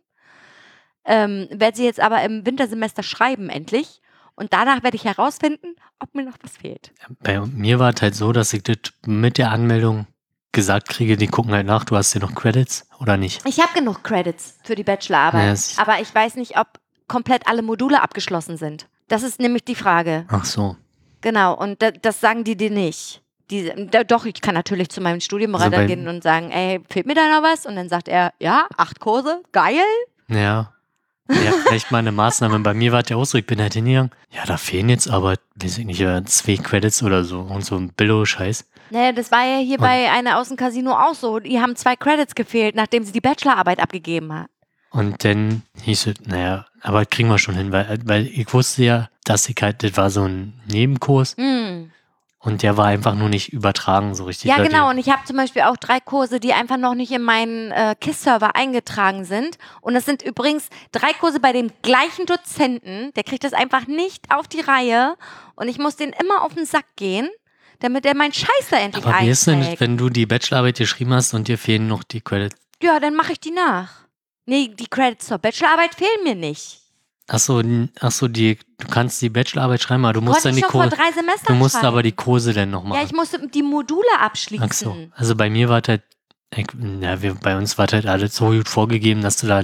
Ähm, 1.05 1.49
werde 1.51 1.77
sie 1.77 1.85
jetzt 1.85 2.01
aber 2.01 2.23
im 2.23 2.47
Wintersemester 2.47 3.03
schreiben, 3.03 3.49
endlich. 3.49 4.01
Und 4.35 4.53
danach 4.53 4.83
werde 4.83 4.97
ich 4.97 5.05
herausfinden, 5.05 5.75
ob 5.99 6.15
mir 6.15 6.25
noch 6.25 6.37
was 6.43 6.57
fehlt. 6.57 6.93
Bei 7.21 7.41
mir 7.41 7.79
war 7.79 7.95
es 7.95 8.03
halt 8.03 8.15
so, 8.15 8.33
dass 8.33 8.53
ich 8.53 8.63
das 8.63 8.77
mit 9.07 9.39
der 9.39 9.51
Anmeldung 9.51 10.07
gesagt 10.53 10.89
kriege, 10.89 11.17
die 11.17 11.27
gucken 11.27 11.53
halt 11.53 11.67
nach, 11.67 11.85
du 11.85 11.97
hast 11.97 12.13
ja 12.15 12.21
noch 12.21 12.35
Credits 12.35 12.87
oder 13.01 13.17
nicht? 13.17 13.45
Ich 13.47 13.59
habe 13.59 13.73
genug 13.73 14.05
Credits 14.05 14.59
für 14.65 14.75
die 14.75 14.85
Bachelorarbeit, 14.85 15.59
ja, 15.77 15.83
aber 15.83 16.01
ich 16.01 16.15
weiß 16.15 16.37
nicht, 16.37 16.59
ob 16.59 16.79
komplett 17.09 17.47
alle 17.47 17.63
Module 17.63 18.03
abgeschlossen 18.03 18.57
sind. 18.59 18.87
Das 19.09 19.23
ist 19.23 19.41
nämlich 19.41 19.65
die 19.65 19.75
Frage. 19.75 20.27
Ach 20.29 20.45
so. 20.45 20.77
Genau, 21.23 21.55
und 21.55 21.81
da, 21.81 21.91
das 21.91 22.21
sagen 22.21 22.45
die 22.45 22.57
dir 22.57 22.71
nicht. 22.71 23.23
Die, 23.51 23.73
doch, 24.07 24.25
ich 24.25 24.41
kann 24.41 24.55
natürlich 24.55 24.89
zu 24.91 25.01
meinem 25.01 25.21
Studienberater 25.21 25.79
also 25.79 25.87
gehen 25.87 26.09
und 26.09 26.23
sagen, 26.23 26.51
ey, 26.51 26.81
fehlt 26.89 27.07
mir 27.07 27.15
da 27.15 27.29
noch 27.29 27.43
was? 27.43 27.67
Und 27.67 27.77
dann 27.77 27.89
sagt 27.89 28.09
er, 28.09 28.33
ja, 28.39 28.67
acht 28.77 29.01
Kurse, 29.01 29.43
geil. 29.53 29.83
Ja. 30.29 30.73
Ja, 31.29 31.53
vielleicht 31.67 31.91
mal 31.91 31.99
eine 31.99 32.13
Maßnahme. 32.13 32.59
Bei 32.61 32.75
mir 32.75 32.93
war 32.93 33.03
der 33.03 33.17
Ausdruck, 33.17 33.41
ich 33.41 33.47
bin 33.47 33.61
halt 33.61 33.75
hingegangen. 33.75 34.11
Ja, 34.31 34.45
da 34.45 34.57
fehlen 34.57 34.89
jetzt 34.89 35.09
aber, 35.09 35.37
weiß 35.57 35.79
ich 35.79 35.85
nicht, 35.87 36.05
zwei 36.29 36.57
Credits 36.57 37.03
oder 37.03 37.25
so 37.25 37.41
und 37.41 37.65
so 37.65 37.77
ein 37.77 37.91
Billo-Scheiß. 37.91 38.67
Naja, 38.91 39.13
das 39.13 39.31
war 39.31 39.45
ja 39.45 39.59
hier 39.59 39.79
und 39.79 39.83
bei 39.83 40.11
einer 40.11 40.39
Außencasino 40.39 40.93
auch 40.93 41.15
so. 41.15 41.39
Die 41.39 41.61
haben 41.61 41.77
zwei 41.77 41.97
Credits 41.97 42.35
gefehlt, 42.35 42.75
nachdem 42.75 43.05
sie 43.05 43.13
die 43.13 43.21
Bachelorarbeit 43.21 43.79
abgegeben 43.81 44.33
hat. 44.35 44.49
Und 44.91 45.25
dann 45.25 45.63
hieß 45.83 46.09
es, 46.09 46.15
naja, 46.27 46.67
aber 46.83 47.07
kriegen 47.07 47.29
wir 47.29 47.39
schon 47.39 47.55
hin, 47.55 47.73
weil, 47.73 47.99
weil 48.05 48.27
ich 48.27 48.53
wusste 48.53 48.85
ja, 48.85 49.09
dass 49.25 49.49
ich 49.49 49.57
halt, 49.61 49.83
das 49.83 49.97
war 49.97 50.11
so 50.11 50.25
ein 50.25 50.61
Nebenkurs. 50.67 51.37
Mm. 51.37 51.91
Und 52.45 52.63
der 52.63 52.77
war 52.77 52.87
einfach 52.87 53.15
nur 53.15 53.29
nicht 53.29 53.53
übertragen 53.53 54.17
so 54.17 54.25
richtig. 54.25 54.51
Ja, 54.51 54.61
genau. 54.61 54.91
Und 54.91 54.99
ich 54.99 55.09
habe 55.11 55.25
zum 55.25 55.37
Beispiel 55.37 55.63
auch 55.63 55.77
drei 55.77 56.01
Kurse, 56.01 56.41
die 56.41 56.53
einfach 56.53 56.77
noch 56.77 56.97
nicht 56.97 57.13
in 57.13 57.23
meinen 57.23 57.71
äh, 57.71 57.95
KISS-Server 58.01 58.57
eingetragen 58.57 59.25
sind. 59.25 59.59
Und 59.81 59.95
das 59.95 60.07
sind 60.07 60.23
übrigens 60.23 60.69
drei 60.91 61.13
Kurse 61.13 61.39
bei 61.39 61.53
dem 61.53 61.71
gleichen 61.83 62.27
Dozenten. 62.27 63.13
Der 63.15 63.23
kriegt 63.23 63.45
das 63.45 63.53
einfach 63.53 63.87
nicht 63.87 64.35
auf 64.35 64.49
die 64.49 64.61
Reihe. 64.61 65.15
Und 65.55 65.69
ich 65.69 65.79
muss 65.79 65.95
den 65.95 66.13
immer 66.21 66.43
auf 66.43 66.55
den 66.55 66.67
Sack 66.67 66.87
gehen, 66.97 67.29
damit 67.79 68.05
er 68.05 68.17
meinen 68.17 68.33
Scheiß 68.33 68.71
da 68.71 68.79
endlich 68.79 69.07
Aber 69.07 69.21
wie 69.21 69.31
ist 69.31 69.47
denn, 69.47 69.65
wenn 69.79 69.97
du 69.97 70.09
die 70.09 70.27
Bachelorarbeit 70.27 70.79
geschrieben 70.79 71.15
hast 71.15 71.35
und 71.35 71.47
dir 71.47 71.59
fehlen 71.59 71.87
noch 71.87 72.03
die 72.03 72.23
Credits? 72.23 72.57
Ja, 72.83 72.99
dann 72.99 73.15
mache 73.15 73.33
ich 73.33 73.41
die 73.41 73.53
nach. 73.53 73.89
Nee, 74.47 74.67
die 74.67 74.89
Credits 74.89 75.29
zur 75.29 75.39
Bachelorarbeit 75.39 75.95
fehlen 75.95 76.25
mir 76.25 76.35
nicht. 76.35 76.82
Achso, 77.29 77.63
ach 78.01 78.11
so, 78.11 78.29
die, 78.29 78.59
du 78.79 78.89
kannst 78.89 79.23
die 79.23 79.29
Bachelorarbeit 79.29 79.81
schreiben, 79.81 80.05
aber 80.05 80.15
du 80.15 80.21
musst 80.21 80.45
dann 80.45 80.57
die 80.57 80.63
Kurse. 80.63 80.97
Du 81.47 81.55
musst 81.55 81.75
schreiben. 81.75 81.87
aber 81.87 82.03
die 82.03 82.13
Kurse 82.13 82.53
dann 82.53 82.71
noch 82.71 82.83
machen. 82.83 82.99
Ja, 82.99 83.05
ich 83.05 83.13
musste 83.13 83.47
die 83.49 83.63
Module 83.63 84.03
abschließen. 84.21 84.67
Ach 84.69 84.73
so. 84.73 84.97
Also 85.15 85.37
bei 85.37 85.49
mir 85.49 85.69
war 85.69 85.83
halt, 85.87 86.03
ja, 87.01 87.23
wir, 87.23 87.35
bei 87.35 87.57
uns 87.57 87.79
war 87.79 87.87
halt 87.91 88.07
alles 88.07 88.37
so 88.37 88.51
gut 88.51 88.69
vorgegeben, 88.69 89.23
dass 89.23 89.37
du 89.39 89.47
da 89.47 89.63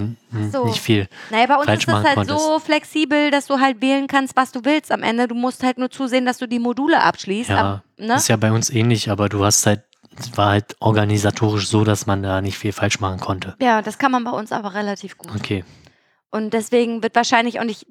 so. 0.52 0.64
nicht 0.66 0.80
viel. 0.80 1.08
Naja, 1.30 1.46
bei 1.46 1.56
uns 1.56 1.68
ist 1.68 1.88
das 1.88 2.04
halt 2.04 2.14
konntest. 2.14 2.38
so 2.40 2.58
flexibel, 2.60 3.30
dass 3.30 3.46
du 3.46 3.58
halt 3.58 3.82
wählen 3.82 4.06
kannst, 4.06 4.36
was 4.36 4.52
du 4.52 4.64
willst. 4.64 4.90
Am 4.90 5.02
Ende, 5.02 5.28
du 5.28 5.34
musst 5.34 5.62
halt 5.62 5.78
nur 5.78 5.90
zusehen, 5.90 6.24
dass 6.24 6.38
du 6.38 6.46
die 6.46 6.60
Module 6.60 7.02
abschließt. 7.02 7.50
Ja, 7.50 7.74
ab, 7.74 7.82
ne? 7.98 8.14
ist 8.14 8.28
ja 8.28 8.36
bei 8.36 8.52
uns 8.52 8.70
ähnlich, 8.70 9.10
aber 9.10 9.28
du 9.28 9.44
hast 9.44 9.66
halt 9.66 9.82
es 10.20 10.36
war 10.36 10.50
halt 10.50 10.76
organisatorisch 10.80 11.68
so, 11.68 11.84
dass 11.84 12.06
man 12.06 12.22
da 12.22 12.40
nicht 12.40 12.58
viel 12.58 12.72
falsch 12.72 12.98
machen 12.98 13.20
konnte. 13.20 13.54
Ja, 13.60 13.82
das 13.82 13.98
kann 13.98 14.10
man 14.10 14.24
bei 14.24 14.32
uns 14.32 14.50
aber 14.50 14.74
relativ 14.74 15.16
gut. 15.16 15.30
Okay. 15.36 15.64
Und 16.30 16.52
deswegen 16.52 17.02
wird 17.02 17.14
wahrscheinlich, 17.14 17.58
und 17.58 17.70
ich 17.70 17.86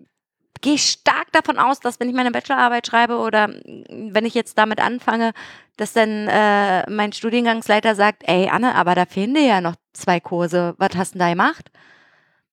gehe 0.61 0.77
stark 0.77 1.31
davon 1.31 1.57
aus, 1.57 1.79
dass 1.79 1.99
wenn 1.99 2.09
ich 2.09 2.15
meine 2.15 2.31
Bachelorarbeit 2.31 2.87
schreibe 2.87 3.17
oder 3.17 3.47
wenn 3.47 4.25
ich 4.25 4.33
jetzt 4.33 4.57
damit 4.57 4.79
anfange, 4.79 5.33
dass 5.77 5.93
dann 5.93 6.27
äh, 6.27 6.89
mein 6.89 7.13
Studiengangsleiter 7.13 7.95
sagt, 7.95 8.23
ey 8.27 8.49
Anne, 8.49 8.75
aber 8.75 8.95
da 8.95 9.05
fehlen 9.05 9.35
dir 9.35 9.45
ja 9.45 9.61
noch 9.61 9.75
zwei 9.93 10.19
Kurse, 10.19 10.75
was 10.77 10.95
hast 10.95 11.15
du 11.15 11.19
da 11.19 11.29
gemacht? 11.29 11.71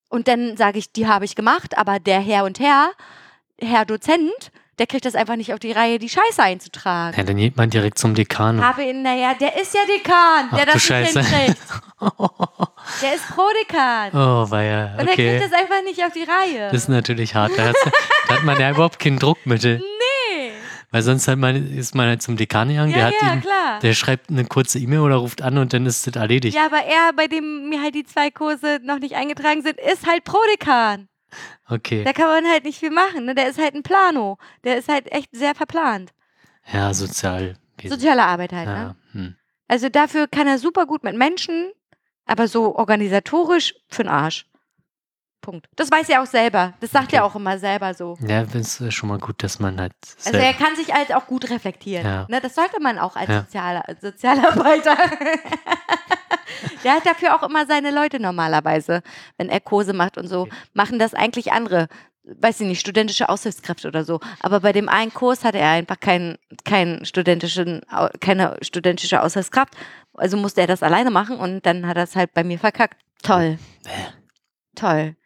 Und 0.09 0.29
dann 0.29 0.57
sage 0.57 0.79
ich, 0.79 0.93
die 0.93 1.07
habe 1.07 1.25
ich 1.25 1.35
gemacht, 1.35 1.77
aber 1.77 1.99
der 1.99 2.21
Herr 2.21 2.45
und 2.45 2.61
Herr, 2.61 2.93
Herr 3.59 3.85
Dozent, 3.85 4.53
der 4.79 4.87
kriegt 4.87 5.05
das 5.05 5.15
einfach 5.15 5.37
nicht 5.37 5.53
auf 5.53 5.59
die 5.61 5.73
Reihe, 5.73 5.99
die 5.99 6.09
Scheiße 6.09 6.43
einzutragen. 6.43 7.17
Ja, 7.17 7.23
dann 7.23 7.37
geht 7.37 7.57
man 7.57 7.71
direkt 7.71 7.99
zum 7.99 8.15
Dekan. 8.15 8.63
Habe 8.63 8.85
ihn, 8.85 9.03
naja, 9.03 9.35
der 9.35 9.61
ist 9.61 9.75
ja 9.75 9.81
Dekan, 9.87 10.51
der 10.53 10.67
Ach, 10.69 10.73
das 10.73 10.89
nicht 10.89 11.29
hinkriegt. 11.29 11.59
der 13.03 13.15
ist 13.15 13.29
Pro-Dekan. 13.29 14.11
Oh, 14.13 14.47
ja. 14.53 14.95
Okay. 14.95 15.01
Und 15.01 15.09
er 15.09 15.15
kriegt 15.15 15.45
das 15.45 15.53
einfach 15.53 15.83
nicht 15.85 16.03
auf 16.05 16.13
die 16.13 16.25
Reihe. 16.25 16.71
Das 16.71 16.83
ist 16.83 16.89
natürlich 16.89 17.35
hart. 17.35 17.53
Da, 17.57 17.73
da 18.29 18.35
hat 18.35 18.45
man 18.45 18.59
ja 18.59 18.71
überhaupt 18.71 18.99
kein 18.99 19.19
Druckmittel. 19.19 19.79
Nee. 19.79 20.51
Weil 20.91 21.03
sonst 21.03 21.27
halt 21.27 21.39
man, 21.39 21.77
ist 21.77 21.95
man 21.95 22.07
halt 22.07 22.23
zum 22.23 22.37
Dekan 22.37 22.69
gegangen, 22.69 22.93
ja, 22.93 23.11
der 23.11 23.19
ja, 23.21 23.35
ihn, 23.35 23.41
klar. 23.41 23.81
der 23.81 23.95
schreibt 23.95 24.31
eine 24.31 24.45
kurze 24.45 24.79
E-Mail 24.79 25.01
oder 25.01 25.17
ruft 25.17 25.43
an 25.43 25.59
und 25.59 25.73
dann 25.73 25.87
ist 25.87 26.07
das 26.07 26.15
erledigt. 26.15 26.57
Ja, 26.57 26.67
aber 26.67 26.85
er, 26.85 27.13
bei 27.17 27.27
dem 27.27 27.69
mir 27.69 27.83
halt 27.83 27.95
die 27.95 28.05
zwei 28.05 28.31
Kurse 28.31 28.81
noch 28.83 29.01
nicht 29.01 29.17
eingetragen 29.17 29.63
sind, 29.63 29.79
ist 29.81 30.07
halt 30.07 30.23
Pro-Dekan. 30.25 31.09
Okay. 31.69 32.05
Da 32.05 32.13
kann 32.13 32.27
man 32.27 32.51
halt 32.51 32.65
nicht 32.65 32.79
viel 32.79 32.91
machen. 32.91 33.25
Ne? 33.27 33.35
Der 33.35 33.49
ist 33.49 33.59
halt 33.59 33.75
ein 33.75 33.83
Plano. 33.83 34.39
Der 34.65 34.79
ist 34.79 34.89
halt 34.89 35.11
echt 35.13 35.31
sehr 35.33 35.55
verplant. 35.55 36.13
Ja, 36.73 36.93
sozial. 36.95 37.57
Soziale 37.83 38.23
Arbeit 38.23 38.53
halt, 38.53 38.69
ja. 38.69 38.85
ne? 38.85 38.97
Hm. 39.13 39.37
Also 39.69 39.89
dafür 39.89 40.29
kann 40.29 40.47
er 40.47 40.59
super 40.59 40.87
gut 40.87 41.05
mit 41.05 41.17
Menschen, 41.17 41.73
aber 42.27 42.49
so 42.49 42.77
organisatorisch 42.77 43.75
für 43.89 44.05
den 44.05 44.13
Arsch. 44.13 44.47
Punkt. 45.45 45.67
Das 45.77 45.91
weiß 45.91 46.09
er 46.09 46.23
auch 46.23 46.27
selber. 46.27 46.73
Das 46.81 46.91
sagt 46.91 47.09
okay. 47.09 47.17
er 47.17 47.25
auch 47.25 47.35
immer 47.35 47.59
selber 47.59 47.93
so. 47.93 48.17
Ja, 48.27 48.45
das 48.45 48.81
ist 48.81 48.95
schon 48.95 49.11
mal 49.11 49.19
gut, 49.19 49.43
dass 49.43 49.61
man 49.61 49.79
halt. 49.79 49.93
Also 50.25 50.39
er 50.39 50.55
kann 50.55 50.75
sich 50.75 50.93
halt 50.93 51.15
auch 51.15 51.27
gut 51.27 51.51
reflektieren. 51.51 52.07
Ja. 52.07 52.27
Ne, 52.31 52.41
das 52.41 52.55
sollte 52.55 52.81
man 52.81 52.99
auch 52.99 53.15
als 53.15 53.29
ja. 53.29 53.41
Sozialer, 53.43 53.85
Sozialarbeiter. 54.01 54.97
Der 56.83 56.95
hat 56.95 57.07
dafür 57.07 57.37
auch 57.37 57.43
immer 57.43 57.67
seine 57.67 57.91
Leute 57.91 58.21
normalerweise, 58.21 59.03
wenn 59.37 59.51
er 59.51 59.61
Kurse 59.61 59.93
macht 59.93 60.17
und 60.17 60.29
so, 60.29 60.49
machen 60.73 60.99
das 60.99 61.13
eigentlich 61.15 61.53
andere 61.53 61.89
weiß 62.27 62.63
ich 62.63 62.67
nicht, 62.67 62.81
studentische 62.81 63.29
Aushilfskräfte 63.29 63.87
oder 63.87 64.03
so. 64.03 64.19
Aber 64.41 64.61
bei 64.61 64.73
dem 64.73 64.89
einen 64.89 65.13
Kurs 65.13 65.45
hatte 65.45 65.59
er 65.59 65.73
einfach 65.73 66.01
keinen, 66.01 66.39
keinen 66.65 67.05
studentischen, 67.05 67.83
keine 68.19 68.57
studentische 68.63 69.23
Aushilfskraft. 69.23 69.75
Also 70.15 70.39
musste 70.39 70.63
er 70.63 70.67
das 70.67 70.83
alleine 70.83 71.11
machen 71.11 71.37
und 71.37 71.67
dann 71.67 71.87
hat 71.87 71.99
er 71.99 72.05
es 72.05 72.17
halt 72.17 72.33
bei 72.33 72.43
mir 72.43 72.59
verkackt. 72.59 72.99
Toll. 73.23 73.59
Toll. 74.75 75.17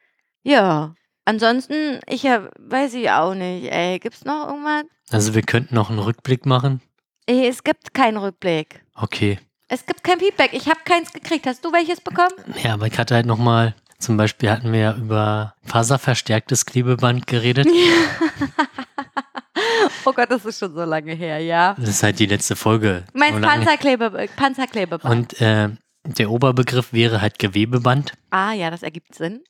Ja. 0.48 0.94
Ansonsten, 1.26 2.00
ich 2.06 2.26
hab, 2.26 2.50
weiß 2.58 2.94
ich 2.94 3.10
auch 3.10 3.34
nicht, 3.34 3.70
ey. 3.70 3.98
Gibt's 3.98 4.24
noch 4.24 4.48
irgendwas? 4.48 4.84
Also 5.10 5.34
wir 5.34 5.42
könnten 5.42 5.74
noch 5.74 5.90
einen 5.90 5.98
Rückblick 5.98 6.46
machen. 6.46 6.80
Ey, 7.26 7.46
es 7.46 7.62
gibt 7.62 7.92
keinen 7.92 8.16
Rückblick. 8.16 8.82
Okay. 8.94 9.38
Es 9.68 9.84
gibt 9.84 10.02
kein 10.02 10.18
Feedback. 10.18 10.54
Ich 10.54 10.66
habe 10.66 10.80
keins 10.86 11.12
gekriegt. 11.12 11.46
Hast 11.46 11.62
du 11.62 11.70
welches 11.72 12.00
bekommen? 12.00 12.32
Ja, 12.62 12.72
aber 12.72 12.86
ich 12.86 12.98
hatte 12.98 13.14
halt 13.14 13.26
nochmal, 13.26 13.74
zum 13.98 14.16
Beispiel 14.16 14.50
hatten 14.50 14.72
wir 14.72 14.80
ja 14.80 14.96
über 14.96 15.54
faserverstärktes 15.64 16.64
Klebeband 16.64 17.26
geredet. 17.26 17.68
oh 20.06 20.12
Gott, 20.14 20.30
das 20.30 20.46
ist 20.46 20.58
schon 20.58 20.74
so 20.74 20.84
lange 20.84 21.12
her, 21.12 21.40
ja. 21.40 21.74
Das 21.78 21.90
ist 21.90 22.02
halt 22.02 22.18
die 22.18 22.26
letzte 22.26 22.56
Folge. 22.56 23.04
Du 23.12 23.18
meinst 23.18 23.42
Panzerklebe, 23.42 24.28
Panzerklebeband. 24.34 25.04
Und 25.14 25.38
äh, 25.42 25.68
der 26.04 26.30
Oberbegriff 26.30 26.94
wäre 26.94 27.20
halt 27.20 27.38
Gewebeband. 27.38 28.14
ah, 28.30 28.54
ja, 28.54 28.70
das 28.70 28.82
ergibt 28.82 29.14
Sinn. 29.14 29.42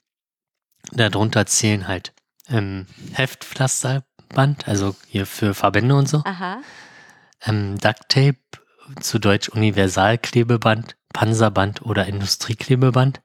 Darunter 0.92 1.46
zählen 1.46 1.86
halt 1.88 2.12
ähm, 2.48 2.86
Heftpflasterband, 3.12 4.66
also 4.68 4.94
hier 5.06 5.26
für 5.26 5.54
Verbände 5.54 5.94
und 5.94 6.08
so. 6.08 6.22
Aha. 6.24 6.58
Ähm, 7.44 7.78
Ducktape, 7.78 8.38
zu 9.00 9.18
Deutsch 9.18 9.48
Universalklebeband, 9.50 10.96
Panzerband 11.12 11.82
oder 11.82 12.06
Industrieklebeband. 12.06 13.20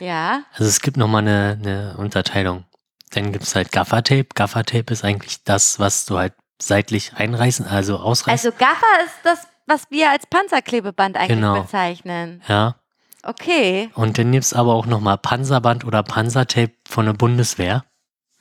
Ja. 0.00 0.42
Also 0.52 0.64
es 0.64 0.80
gibt 0.80 0.96
nochmal 0.96 1.22
eine, 1.22 1.58
eine 1.60 1.96
Unterteilung. 1.98 2.64
Dann 3.12 3.30
gibt 3.32 3.44
es 3.44 3.54
halt 3.54 3.70
Gaffertape. 3.70 4.26
Gaffertape 4.34 4.92
ist 4.92 5.04
eigentlich 5.04 5.44
das, 5.44 5.78
was 5.78 6.04
du 6.04 6.18
halt 6.18 6.34
seitlich 6.60 7.12
einreißen, 7.14 7.66
also 7.66 7.98
ausreißen. 7.98 8.48
Also 8.50 8.58
Gaffer 8.58 9.04
ist 9.04 9.14
das, 9.22 9.46
was 9.66 9.84
wir 9.90 10.10
als 10.10 10.26
Panzerklebeband 10.26 11.16
eigentlich 11.16 11.28
Genau. 11.38 11.62
bezeichnen. 11.62 12.42
ja. 12.48 12.76
Okay. 13.24 13.90
Und 13.94 14.18
dann 14.18 14.32
gibt 14.32 14.44
es 14.44 14.52
aber 14.52 14.74
auch 14.74 14.86
nochmal 14.86 15.16
Panzerband 15.16 15.84
oder 15.84 16.02
Panzertape 16.02 16.72
von 16.86 17.06
der 17.06 17.14
Bundeswehr. 17.14 17.84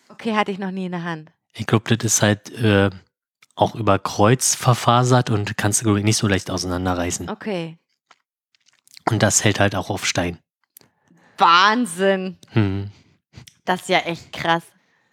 Okay, 0.09 0.35
hatte 0.35 0.51
ich 0.51 0.59
noch 0.59 0.71
nie 0.71 0.85
in 0.85 0.91
der 0.91 1.03
Hand. 1.03 1.31
Ich 1.53 1.65
glaube, 1.65 1.95
das 1.95 2.05
ist 2.05 2.21
halt 2.21 2.51
äh, 2.51 2.89
auch 3.55 3.75
über 3.75 3.97
Kreuz 3.99 4.55
verfasert 4.55 5.29
und 5.29 5.57
kannst 5.57 5.81
du, 5.81 5.85
glaube 5.85 5.99
ich, 5.99 6.05
nicht 6.05 6.17
so 6.17 6.27
leicht 6.27 6.51
auseinanderreißen. 6.51 7.29
Okay. 7.29 7.77
Und 9.09 9.23
das 9.23 9.43
hält 9.43 9.59
halt 9.59 9.75
auch 9.75 9.89
auf 9.89 10.05
Stein. 10.05 10.39
Wahnsinn. 11.37 12.37
Hm. 12.49 12.91
Das 13.65 13.81
ist 13.81 13.89
ja 13.89 13.99
echt 13.99 14.33
krass. 14.33 14.63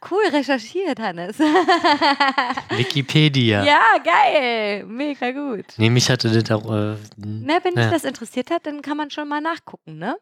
Cool 0.09 0.23
recherchiert, 0.33 0.99
Hannes. 0.99 1.39
Wikipedia. 2.71 3.65
ja, 3.65 3.81
geil. 4.03 4.85
Mega 4.87 5.31
gut. 5.33 5.67
Nee, 5.77 5.91
mich 5.91 6.09
hatte 6.09 6.31
das 6.31 6.51
auch. 6.51 6.65
Äh, 6.65 6.97
Na, 7.17 7.59
wenn 7.63 7.75
dich 7.75 7.85
ja. 7.85 7.91
das 7.91 8.05
interessiert 8.05 8.51
hat, 8.51 8.67
dann 8.67 8.81
kann 8.83 8.97
man 8.97 9.11
schon 9.11 9.29
mal 9.29 9.41
nachgucken, 9.41 9.99
ne? 9.99 10.17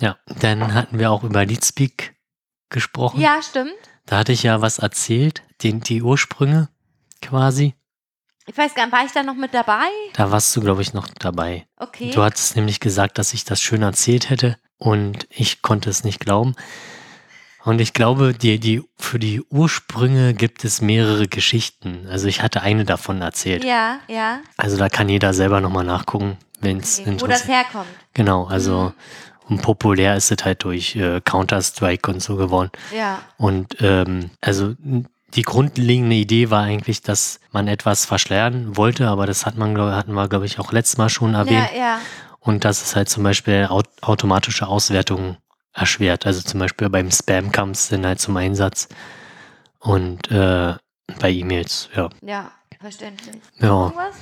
ja, 0.00 0.16
dann 0.40 0.74
hatten 0.74 0.98
wir 0.98 1.10
auch 1.10 1.24
über 1.24 1.44
Leadspeak 1.44 2.14
gesprochen. 2.70 3.20
Ja, 3.20 3.40
stimmt. 3.42 3.72
Da 4.06 4.18
hatte 4.18 4.32
ich 4.32 4.42
ja 4.42 4.60
was 4.60 4.78
erzählt, 4.78 5.42
den, 5.62 5.80
die 5.80 6.02
Ursprünge 6.02 6.68
quasi. 7.20 7.74
Ich 8.46 8.56
weiß 8.56 8.74
gar 8.74 8.86
nicht, 8.86 8.92
war 8.92 9.04
ich 9.04 9.12
da 9.12 9.22
noch 9.22 9.34
mit 9.34 9.52
dabei? 9.52 9.88
Da 10.14 10.30
warst 10.30 10.56
du, 10.56 10.60
glaube 10.60 10.80
ich, 10.80 10.94
noch 10.94 11.08
dabei. 11.18 11.66
Okay. 11.76 12.10
Du 12.10 12.22
hattest 12.22 12.56
nämlich 12.56 12.80
gesagt, 12.80 13.18
dass 13.18 13.34
ich 13.34 13.44
das 13.44 13.60
schön 13.60 13.82
erzählt 13.82 14.30
hätte 14.30 14.56
und 14.78 15.26
ich 15.30 15.60
konnte 15.60 15.90
es 15.90 16.04
nicht 16.04 16.20
glauben. 16.20 16.54
Und 17.68 17.82
ich 17.82 17.92
glaube, 17.92 18.32
die, 18.32 18.58
die, 18.58 18.82
für 18.96 19.18
die 19.18 19.42
Ursprünge 19.50 20.32
gibt 20.32 20.64
es 20.64 20.80
mehrere 20.80 21.28
Geschichten. 21.28 22.06
Also 22.10 22.26
ich 22.26 22.40
hatte 22.42 22.62
eine 22.62 22.86
davon 22.86 23.20
erzählt. 23.20 23.62
Ja, 23.62 23.98
ja. 24.08 24.40
Also 24.56 24.78
da 24.78 24.88
kann 24.88 25.10
jeder 25.10 25.34
selber 25.34 25.60
nochmal 25.60 25.84
nachgucken, 25.84 26.38
wenn 26.62 26.78
es 26.78 26.98
Okay. 27.00 27.16
Wo 27.20 27.26
das 27.26 27.46
herkommt. 27.46 27.84
Genau, 28.14 28.46
also 28.46 28.94
Mhm. 29.48 29.56
und 29.56 29.62
populär 29.62 30.16
ist 30.16 30.30
es 30.30 30.42
halt 30.46 30.64
durch 30.64 30.96
äh, 30.96 31.20
Counter-Strike 31.20 32.10
und 32.10 32.22
so 32.22 32.36
geworden. 32.36 32.70
Ja. 32.96 33.18
Und 33.36 33.76
ähm, 33.82 34.30
also 34.40 34.74
die 35.34 35.42
grundlegende 35.42 36.16
Idee 36.16 36.48
war 36.48 36.62
eigentlich, 36.62 37.02
dass 37.02 37.38
man 37.52 37.68
etwas 37.68 38.06
verschleiern 38.06 38.78
wollte, 38.78 39.08
aber 39.08 39.26
das 39.26 39.44
hat 39.44 39.58
man, 39.58 39.74
glaub, 39.74 39.90
hatten 39.90 40.14
wir, 40.14 40.26
glaube 40.28 40.46
ich, 40.46 40.58
auch 40.58 40.72
letztes 40.72 40.96
Mal 40.96 41.10
schon 41.10 41.34
erwähnt. 41.34 41.68
Ja, 41.74 41.78
ja. 41.78 42.00
Und 42.40 42.64
dass 42.64 42.80
es 42.82 42.96
halt 42.96 43.10
zum 43.10 43.24
Beispiel 43.24 43.66
aut 43.68 43.88
automatische 44.00 44.66
Auswertungen 44.68 45.36
erschwert. 45.78 46.26
Also 46.26 46.42
zum 46.42 46.60
Beispiel 46.60 46.88
beim 46.88 47.10
Spam 47.10 47.52
kam 47.52 47.70
es 47.70 47.88
dann 47.88 48.04
halt 48.06 48.20
zum 48.20 48.36
Einsatz. 48.36 48.88
Und 49.78 50.30
äh, 50.30 50.74
bei 51.20 51.30
E-Mails, 51.30 51.88
ja. 51.94 52.08
Ja, 52.22 52.50
verständlich. 52.80 53.36
Ja, 53.58 53.84
Irgendwas? 53.86 54.16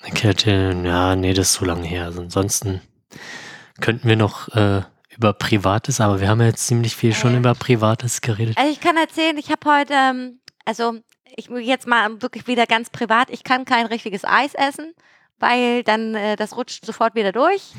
hätte, 0.00 0.80
ja, 0.84 1.16
nee, 1.16 1.34
das 1.34 1.48
ist 1.50 1.54
zu 1.54 1.64
lange 1.64 1.86
her. 1.86 2.04
Also 2.06 2.20
ansonsten 2.22 2.80
könnten 3.80 4.08
wir 4.08 4.16
noch 4.16 4.48
äh, 4.54 4.82
über 5.10 5.32
Privates, 5.32 6.00
aber 6.00 6.20
wir 6.20 6.28
haben 6.28 6.40
ja 6.40 6.46
jetzt 6.46 6.66
ziemlich 6.66 6.96
viel 6.96 7.14
schon 7.14 7.34
Äh. 7.34 7.38
über 7.38 7.54
Privates 7.54 8.20
geredet. 8.20 8.56
Also 8.56 8.70
ich 8.70 8.80
kann 8.80 8.96
erzählen, 8.96 9.36
ich 9.36 9.50
habe 9.50 9.70
heute, 9.70 9.92
ähm, 9.94 10.40
also 10.64 10.94
ich 11.36 11.48
jetzt 11.48 11.86
mal 11.86 12.20
wirklich 12.22 12.46
wieder 12.46 12.66
ganz 12.66 12.90
privat, 12.90 13.30
ich 13.30 13.44
kann 13.44 13.64
kein 13.64 13.86
richtiges 13.86 14.24
Eis 14.24 14.54
essen, 14.54 14.94
weil 15.38 15.82
dann 15.82 16.14
äh, 16.14 16.36
das 16.36 16.56
rutscht 16.56 16.84
sofort 16.84 17.14
wieder 17.14 17.32
durch. 17.32 17.72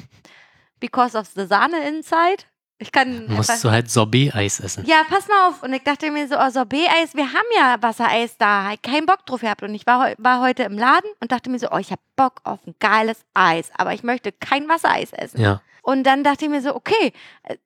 Because 0.80 1.18
of 1.18 1.28
the 1.36 1.45
Sahne 1.45 1.86
inside. 1.88 2.43
Ich 2.82 2.92
kann 2.94 3.28
Musst 3.28 3.50
einfach- 3.50 3.62
du 3.64 3.72
halt 3.72 3.92
Sorbet-Eis 3.92 4.62
essen. 4.62 4.86
Ja, 4.86 5.02
pass 5.10 5.28
mal 5.28 5.50
auf. 5.50 5.64
Und 5.64 5.74
ich 5.74 5.84
dachte 5.84 6.10
mir 6.12 6.28
so, 6.30 6.36
oh, 6.40 6.50
Sorbet-Eis, 6.50 7.14
wir 7.14 7.26
haben 7.26 7.48
ja 7.56 7.76
Wassereis 7.82 8.38
da. 8.38 8.70
Hab 8.72 8.82
keinen 8.82 9.06
Bock 9.06 9.26
drauf 9.26 9.42
gehabt. 9.42 9.64
Und 9.64 9.76
ich 9.76 9.86
war, 9.86 10.14
war 10.18 10.40
heute 10.42 10.64
im 10.64 10.78
Laden 10.78 11.10
und 11.20 11.32
dachte 11.34 11.50
mir 11.50 11.60
so, 11.60 11.70
oh, 11.72 11.78
ich 11.78 11.92
habe 11.92 12.02
Bock 12.16 12.40
auf 12.46 12.60
ein 12.66 12.76
geiles 12.80 13.20
Eis. 13.34 13.70
Aber 13.78 13.94
ich 13.94 14.04
möchte 14.04 14.32
kein 14.32 14.70
Wassereis 14.70 15.12
essen. 15.12 15.42
Ja, 15.42 15.62
Und 15.82 16.04
dann 16.06 16.24
dachte 16.24 16.46
ich 16.46 16.52
mir 16.52 16.62
so, 16.62 16.74
okay, 16.74 17.12
äh, 17.44 17.58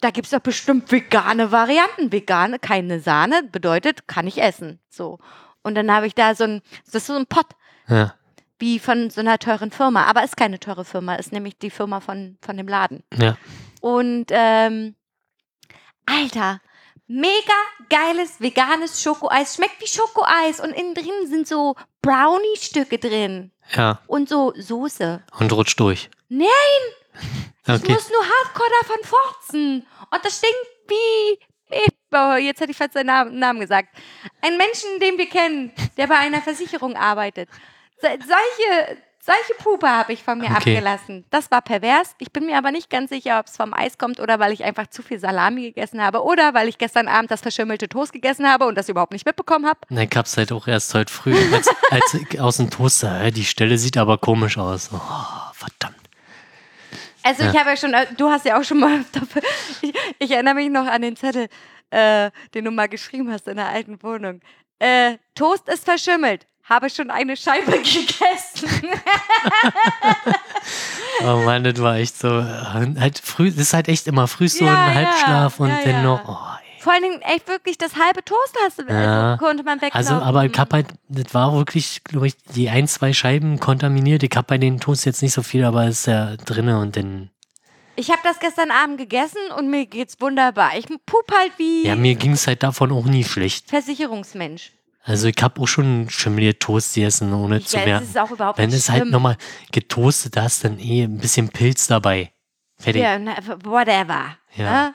da 0.00 0.10
gibt 0.10 0.24
es 0.24 0.30
doch 0.30 0.40
bestimmt 0.40 0.90
vegane 0.90 1.52
Varianten. 1.52 2.10
Vegane, 2.10 2.58
keine 2.58 2.98
Sahne, 3.00 3.42
bedeutet, 3.42 4.08
kann 4.08 4.26
ich 4.26 4.40
essen. 4.42 4.80
So. 4.88 5.18
Und 5.62 5.74
dann 5.74 5.92
habe 5.92 6.06
ich 6.06 6.14
da 6.14 6.34
so 6.34 6.44
ein, 6.44 6.62
das 6.86 6.94
ist 6.94 7.06
so 7.08 7.14
ein 7.14 7.26
Pott, 7.26 7.46
ja, 7.88 8.14
wie 8.58 8.78
von 8.78 9.10
so 9.10 9.20
einer 9.20 9.38
teuren 9.38 9.70
Firma. 9.70 10.06
Aber 10.06 10.24
ist 10.24 10.36
keine 10.36 10.58
teure 10.58 10.84
Firma, 10.86 11.16
ist 11.16 11.30
nämlich 11.30 11.58
die 11.58 11.70
Firma 11.70 12.00
von, 12.00 12.38
von 12.40 12.56
dem 12.56 12.68
Laden. 12.68 13.02
ja. 13.18 13.36
Und 13.82 14.26
ähm, 14.30 14.94
Alter, 16.06 16.60
mega 17.06 17.52
geiles 17.90 18.40
veganes 18.40 19.02
Schokoeis. 19.02 19.56
Schmeckt 19.56 19.80
wie 19.82 19.86
Schokoeis 19.88 20.60
und 20.60 20.70
innen 20.70 20.94
drin 20.94 21.26
sind 21.26 21.46
so 21.48 21.74
Brownie-Stücke 22.00 22.98
drin 22.98 23.50
Ja, 23.74 24.00
und 24.06 24.28
so 24.28 24.52
Soße. 24.56 25.22
und 25.38 25.52
rutscht 25.52 25.78
durch. 25.80 26.08
Nein! 26.28 26.48
Ich 27.64 27.74
Okay. 27.74 27.92
muss 27.92 28.10
nur 28.10 28.20
hardcore 28.24 28.70
davon 28.80 29.04
forzen. 29.04 29.86
Und 30.10 30.24
das 30.24 30.36
stinkt 30.38 30.56
wie. 30.88 31.38
Jetzt 32.44 32.60
hätte 32.60 32.72
ich 32.72 32.76
fast 32.76 32.94
seinen 32.94 33.38
Namen, 33.38 33.60
gesagt. 33.60 33.88
Ein 34.40 34.56
Menschen, 34.56 34.98
den 35.00 35.16
wir 35.16 35.28
kennen, 35.28 35.72
der 35.96 36.08
bei 36.08 36.16
einer 36.18 36.42
Versicherung 36.42 36.96
arbeitet. 36.96 37.48
So, 38.00 38.08
solche, 38.08 38.98
solche 39.24 39.54
Puppe 39.62 39.88
habe 39.88 40.12
ich 40.12 40.22
von 40.24 40.38
mir 40.38 40.46
Okay. 40.50 40.76
abgelassen. 40.76 41.24
Das 41.30 41.50
war 41.52 41.62
pervers. 41.62 42.14
Ich 42.18 42.32
bin 42.32 42.46
mir 42.46 42.58
aber 42.58 42.72
nicht 42.72 42.90
ganz 42.90 43.10
sicher, 43.10 43.38
ob 43.38 43.46
es 43.46 43.56
vom 43.56 43.72
Eis 43.72 43.96
kommt 43.98 44.18
oder 44.18 44.40
weil 44.40 44.52
ich 44.52 44.64
einfach 44.64 44.88
zu 44.88 45.02
viel 45.02 45.18
Salami 45.20 45.62
gegessen 45.62 46.02
habe 46.02 46.22
oder 46.24 46.54
weil 46.54 46.68
ich 46.68 46.78
gestern 46.78 47.06
Abend 47.08 47.30
das 47.30 47.40
verschimmelte 47.40 47.88
Toast 47.88 48.12
gegessen 48.12 48.48
habe 48.50 48.66
und 48.66 48.76
das 48.76 48.88
überhaupt 48.88 49.12
nicht 49.12 49.24
mitbekommen 49.24 49.66
habe. 49.66 49.78
Na, 49.90 50.02
ich 50.02 50.10
hab's 50.16 50.36
halt 50.36 50.50
auch 50.50 50.66
erst 50.66 50.92
heute 50.94 51.12
früh, 51.12 51.36
als, 51.54 51.68
als 51.90 52.14
ich 52.14 52.40
aus 52.40 52.56
dem 52.56 52.70
Toaster, 52.70 53.30
die 53.30 53.44
Stelle 53.44 53.78
sieht 53.78 53.96
aber 53.96 54.18
komisch 54.18 54.58
aus. 54.58 54.90
Oh, 54.92 54.98
verdammt. 55.54 55.96
Also 57.22 57.44
ich 57.44 57.52
Ja. 57.52 57.60
habe 57.60 57.70
ja 57.70 57.76
schon, 57.76 57.94
äh, 57.94 58.06
du 58.16 58.28
hast 58.28 58.44
ja 58.44 58.58
auch 58.58 58.64
schon 58.64 58.80
mal, 58.80 59.04
ich, 59.82 59.94
ich 60.18 60.30
erinnere 60.32 60.54
mich 60.54 60.68
noch 60.70 60.86
an 60.86 61.02
den 61.02 61.14
Zettel, 61.16 61.46
äh, 61.90 62.30
den 62.54 62.64
du 62.64 62.70
mal 62.72 62.88
geschrieben 62.88 63.30
hast 63.30 63.46
in 63.46 63.56
der 63.56 63.68
alten 63.68 64.02
Wohnung. 64.02 64.40
Äh, 64.80 65.18
Toast 65.36 65.68
ist 65.68 65.84
verschimmelt. 65.84 66.48
Habe 66.64 66.88
schon 66.90 67.10
eine 67.10 67.36
Scheibe 67.36 67.72
gegessen. 67.78 68.90
Oh 71.24 71.36
Mann, 71.44 71.62
das 71.62 71.80
war 71.80 71.96
echt 71.96 72.18
so, 72.18 72.28
äh, 72.28 72.42
halt 72.98 73.18
früh, 73.18 73.50
das 73.50 73.58
ist 73.58 73.74
halt 73.74 73.88
echt 73.88 74.06
immer 74.06 74.26
früh 74.26 74.48
so 74.48 74.64
Ja, 74.64 74.86
ein 74.86 74.88
ja, 74.88 74.94
Halbschlaf 74.94 75.60
und 75.60 75.68
ja, 75.68 75.78
dann 75.84 75.90
ja. 75.94 76.02
noch, 76.02 76.28
oh. 76.28 76.36
Vor 76.80 76.92
allen 76.92 77.02
Dingen 77.02 77.20
echt 77.22 77.46
wirklich 77.48 77.78
das 77.78 77.94
halbe 77.96 78.24
Toast 78.24 78.56
hast 78.64 78.78
du, 78.80 78.84
Ja. 78.88 79.32
also 79.34 79.44
konnte 79.44 79.62
man 79.62 79.80
weglassen. 79.80 80.14
Also, 80.14 80.24
aber 80.26 80.46
ich 80.46 80.58
hab 80.58 80.72
halt, 80.72 80.86
das 81.08 81.32
war 81.32 81.52
wirklich, 81.54 82.02
glaube 82.04 82.26
ich, 82.26 82.36
die 82.54 82.70
ein, 82.70 82.88
zwei 82.88 83.12
Scheiben 83.12 83.60
kontaminiert. 83.60 84.22
Ich 84.24 84.30
hab 84.34 84.48
bei 84.48 84.58
den 84.58 84.80
Toast 84.80 85.04
jetzt 85.04 85.22
nicht 85.22 85.32
so 85.32 85.42
viel, 85.42 85.64
aber 85.64 85.84
es 85.84 86.00
ist 86.00 86.06
ja 86.06 86.36
drinne 86.36 86.80
und 86.80 86.96
dann, 86.96 87.30
Ich 87.94 88.10
habe 88.10 88.20
das 88.24 88.40
gestern 88.40 88.70
Abend 88.72 88.98
gegessen 88.98 89.38
und 89.56 89.70
mir 89.70 89.86
geht's 89.86 90.20
wunderbar. 90.20 90.70
Ich 90.76 90.86
pup 91.06 91.30
halt 91.32 91.52
wie 91.58 91.86
ja, 91.86 91.94
mir 91.94 92.16
ging's 92.16 92.46
halt 92.48 92.62
davon 92.64 92.90
auch 92.90 93.04
nie 93.04 93.22
schlecht. 93.24 93.68
Versicherungsmensch. 93.68 94.72
Also 95.04 95.26
ich 95.26 95.36
hab 95.42 95.58
auch 95.58 95.66
schon 95.66 96.08
schimmeliert 96.10 96.60
Toast 96.60 96.94
gegessen, 96.94 97.32
ohne 97.32 97.62
zu 97.62 97.76
Ja, 97.76 97.80
das 97.82 97.86
merken. 97.86 98.04
ist 98.06 98.18
auch 98.18 98.30
überhaupt 98.30 98.58
Wenn 98.58 98.70
es 98.70 98.88
halt 98.88 99.10
nochmal 99.10 99.36
getoastet 99.72 100.36
hast, 100.36 100.64
dann 100.64 100.78
eh 100.78 101.02
ein 101.04 101.18
bisschen 101.18 101.48
Pilz 101.48 101.88
dabei. 101.88 102.32
Fertig. 102.78 103.02
Ja, 103.02 103.18
na, 103.18 103.36
whatever. 103.64 104.36
Ja. 104.54 104.70
Ne? 104.88 104.94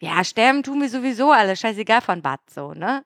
Ja, 0.00 0.22
sterben 0.24 0.62
tun 0.62 0.80
wir 0.80 0.88
sowieso 0.90 1.30
alle. 1.32 1.56
Scheißegal 1.56 2.00
von 2.02 2.20
Bad 2.22 2.40
so, 2.54 2.72
ne? 2.74 3.04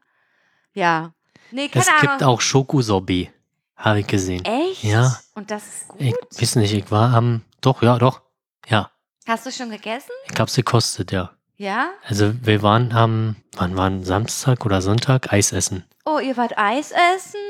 Ja. 0.73 1.13
Nee, 1.51 1.69
keine 1.69 1.83
es 1.85 1.89
Ahnung. 1.89 2.01
gibt 2.03 2.23
auch 2.25 2.41
Schokosorbet. 2.41 3.31
Habe 3.77 4.01
ich 4.01 4.07
gesehen. 4.07 4.45
Echt? 4.45 4.85
Ja. 4.85 5.17
Und 5.35 5.51
das 5.51 5.67
ist 5.67 5.89
gut. 5.89 6.01
Ich 6.01 6.41
weiß 6.41 6.57
nicht, 6.57 6.73
ich 6.73 6.91
war 6.91 7.13
am. 7.15 7.43
Doch, 7.61 7.83
ja, 7.83 7.99
doch. 7.99 8.23
Ja. 8.69 8.91
Hast 9.27 9.47
du 9.47 9.51
schon 9.53 9.71
gegessen? 9.71 10.11
Ich 10.33 10.39
hab's 10.39 10.55
gekostet, 10.55 11.13
ja. 11.13 11.33
Ja? 11.57 11.91
Also 12.07 12.33
wir 12.45 12.63
waren 12.63 12.93
am, 12.93 13.37
wann 13.57 13.77
waren 13.77 14.05
Samstag 14.05 14.65
oder 14.65 14.83
Sonntag 14.83 15.33
Eis 15.33 15.53
essen. 15.53 15.85
Oh, 16.05 16.19
ihr 16.19 16.37
wart 16.37 16.59
Eis 16.59 16.91
essen? 16.91 17.41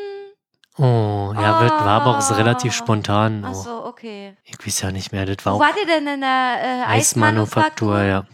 Oh, 0.76 1.32
ja, 1.34 1.61
wird, 1.61 1.70
war 1.70 2.02
aber 2.02 2.18
auch 2.18 2.36
relativ 2.36 2.72
Oh. 2.72 2.76
spontan. 2.76 3.44
Ach 3.46 3.50
Oh, 3.50 3.55
so, 3.55 3.84
okay. 3.86 4.36
ich 4.44 4.59
weiß 4.66 4.82
ja 4.82 4.90
nicht 4.90 5.12
mehr, 5.12 5.24
das 5.24 5.44
war 5.46 5.52
Wo 5.55 5.57
auch 5.57 5.61
wart 5.61 5.76
ihr 5.80 5.86
denn 5.86 6.07
in 6.07 6.20
der 6.20 6.57
äh, 6.61 6.90
Eismanufaktur, 6.90 8.02
ja. 8.02 8.24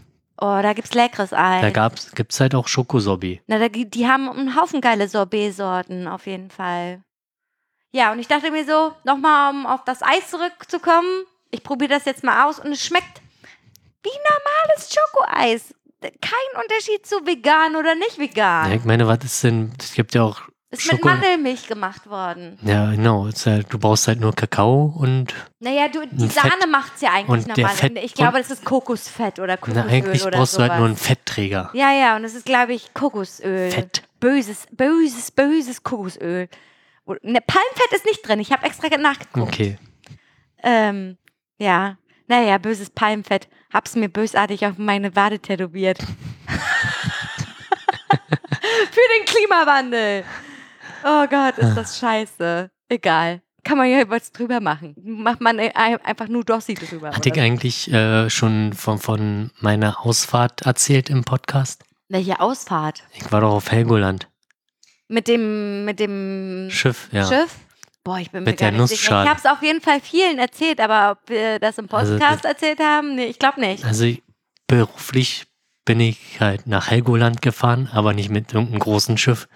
Oh, 0.40 0.58
da 0.62 0.72
gibt's 0.72 0.94
leckeres 0.94 1.34
Eis. 1.34 1.60
Da 1.60 1.68
gab's, 1.70 2.12
gibt's 2.12 2.40
halt 2.40 2.54
auch 2.54 2.66
Schokosobi. 2.66 3.42
Na, 3.46 3.58
da, 3.58 3.68
die 3.68 4.08
haben 4.08 4.30
einen 4.30 4.56
Haufen 4.58 4.80
geile 4.80 5.06
Sorbet-Sorten, 5.06 6.08
auf 6.08 6.26
jeden 6.26 6.48
Fall. 6.50 7.02
Ja, 7.92 8.10
und 8.12 8.20
ich 8.20 8.28
dachte 8.28 8.50
mir 8.50 8.64
so, 8.64 8.92
nochmal, 9.04 9.50
um 9.50 9.66
auf 9.66 9.84
das 9.84 10.02
Eis 10.02 10.30
zurückzukommen, 10.30 11.24
ich 11.50 11.62
probiere 11.62 11.90
das 11.90 12.06
jetzt 12.06 12.24
mal 12.24 12.48
aus 12.48 12.58
und 12.58 12.72
es 12.72 12.82
schmeckt 12.82 13.19
wie 14.02 14.10
normales 14.10 14.92
Schokoeis. 14.94 15.74
Kein 16.00 16.62
Unterschied 16.62 17.06
zu 17.06 17.26
vegan 17.26 17.76
oder 17.76 17.94
nicht 17.94 18.18
vegan. 18.18 18.70
Ja, 18.70 18.76
ich 18.76 18.84
meine, 18.84 19.06
was 19.06 19.18
ist 19.22 19.44
denn, 19.44 19.72
es 19.78 19.92
gibt 19.92 20.14
ja 20.14 20.22
auch, 20.22 20.40
ist 20.70 20.90
mit 20.90 21.00
Schoko- 21.00 21.08
Mandelmilch 21.08 21.66
gemacht 21.66 22.08
worden. 22.08 22.58
ja 22.62 22.90
genau, 22.92 23.26
es 23.26 23.44
halt, 23.44 23.70
du 23.70 23.78
brauchst 23.78 24.08
halt 24.08 24.18
nur 24.20 24.32
Kakao 24.34 24.94
und, 24.96 25.34
Naja, 25.58 25.88
du, 25.88 26.06
die 26.10 26.28
Fett- 26.28 26.50
Sahne 26.50 26.66
macht's 26.70 27.02
ja 27.02 27.10
eigentlich 27.10 27.28
und 27.28 27.56
der 27.56 27.64
normal. 27.64 27.76
Fett- 27.76 27.98
ich 27.98 28.14
glaube, 28.14 28.38
das 28.38 28.50
ist 28.50 28.64
Kokosfett 28.64 29.40
oder 29.40 29.58
na, 29.66 29.82
Kokosöl 29.82 29.90
eigentlich 29.90 30.24
oder 30.24 30.38
brauchst 30.38 30.54
du 30.54 30.56
sowas. 30.56 30.70
halt 30.70 30.78
nur 30.78 30.86
einen 30.88 30.96
Fettträger. 30.96 31.70
Ja, 31.74 31.92
ja, 31.92 32.16
und 32.16 32.24
es 32.24 32.34
ist, 32.34 32.46
glaube 32.46 32.72
ich, 32.72 32.94
Kokosöl. 32.94 33.70
Fett. 33.70 34.02
Böses, 34.20 34.66
böses, 34.70 35.30
böses 35.32 35.82
Kokosöl. 35.82 36.48
Ne, 37.22 37.40
Palmfett 37.40 37.92
ist 37.92 38.04
nicht 38.06 38.26
drin. 38.26 38.38
Ich 38.40 38.52
habe 38.52 38.64
extra 38.64 38.88
nachgeguckt. 38.96 39.52
Okay. 39.52 39.78
Ähm, 40.62 41.16
ja. 41.58 41.96
Naja, 42.28 42.58
böses 42.58 42.90
Palmfett. 42.90 43.48
Hab's 43.72 43.94
mir 43.96 44.08
bösartig 44.08 44.66
auf 44.66 44.78
meine 44.78 45.14
Wade 45.16 45.38
tätowiert. 45.38 45.98
Für 48.90 49.00
den 49.16 49.24
Klimawandel. 49.26 50.24
Oh 51.04 51.26
Gott, 51.28 51.58
ist 51.58 51.74
das 51.76 51.98
scheiße. 51.98 52.70
Egal. 52.88 53.40
Kann 53.62 53.78
man 53.78 53.88
ja 53.90 54.08
was 54.08 54.32
drüber 54.32 54.60
machen. 54.60 54.94
Macht 55.02 55.40
man 55.40 55.58
ein- 55.60 55.74
einfach 56.04 56.28
nur 56.28 56.44
Dossi 56.44 56.74
drüber. 56.74 57.12
Hatte 57.12 57.28
ich 57.28 57.38
eigentlich 57.40 57.92
äh, 57.92 58.28
schon 58.30 58.72
von, 58.72 58.98
von 58.98 59.50
meiner 59.60 60.00
Ausfahrt 60.04 60.62
erzählt 60.62 61.10
im 61.10 61.24
Podcast? 61.24 61.84
Welche 62.08 62.40
Ausfahrt? 62.40 63.04
Ich 63.14 63.30
war 63.30 63.40
doch 63.42 63.52
auf 63.52 63.70
Helgoland. 63.70 64.28
Mit 65.08 65.28
dem, 65.28 65.84
mit 65.84 66.00
dem 66.00 66.68
Schiff, 66.70 67.08
ja. 67.12 67.26
Schiff? 67.26 67.56
Boah, 68.10 68.18
ich 68.18 68.32
bin 68.32 68.42
mir 68.42 68.50
Mit 68.50 68.58
gar 68.58 68.72
der 68.72 68.80
nicht 68.80 68.88
sicher. 68.88 69.02
Nussschale. 69.02 69.24
Ich 69.24 69.30
habe 69.30 69.38
es 69.38 69.46
auf 69.46 69.62
jeden 69.62 69.80
Fall 69.80 70.00
vielen 70.00 70.40
erzählt, 70.40 70.80
aber 70.80 71.12
ob 71.12 71.28
wir 71.30 71.60
das 71.60 71.78
im 71.78 71.86
Also, 71.92 72.14
Podcast 72.18 72.44
erzählt 72.44 72.80
haben, 72.80 73.14
nee, 73.14 73.26
ich 73.26 73.38
glaube 73.38 73.60
nicht. 73.60 73.84
Also 73.84 74.02
ich- 74.04 74.20
beruflich 74.66 75.44
bin 75.84 76.00
ich 76.00 76.40
halt 76.40 76.66
nach 76.66 76.90
Helgoland 76.90 77.40
gefahren, 77.40 77.88
aber 77.92 78.12
nicht 78.12 78.28
mit 78.28 78.52
irgendeinem 78.52 78.80
großen 78.80 79.16
Schiff, 79.16 79.46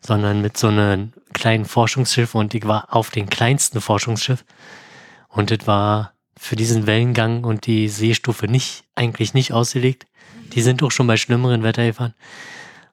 sondern 0.00 0.40
mit 0.40 0.56
so 0.56 0.68
einem 0.68 1.12
kleinen 1.34 1.66
Forschungsschiff 1.66 2.34
und 2.34 2.54
ich 2.54 2.66
war 2.66 2.94
auf 2.94 3.10
dem 3.10 3.28
kleinsten 3.28 3.82
Forschungsschiff 3.82 4.46
und 5.28 5.50
das 5.50 5.66
war 5.66 6.14
für 6.38 6.56
diesen 6.56 6.86
Wellengang 6.86 7.44
und 7.44 7.66
die 7.66 7.88
Seestufe 7.90 8.46
nicht, 8.46 8.84
eigentlich 8.94 9.34
nicht 9.34 9.52
ausgelegt. 9.52 10.06
Die 10.54 10.62
sind 10.62 10.82
auch 10.82 10.90
schon 10.90 11.06
bei 11.06 11.18
schlimmeren 11.18 11.62
Wetter 11.62 11.84
gefahren 11.84 12.14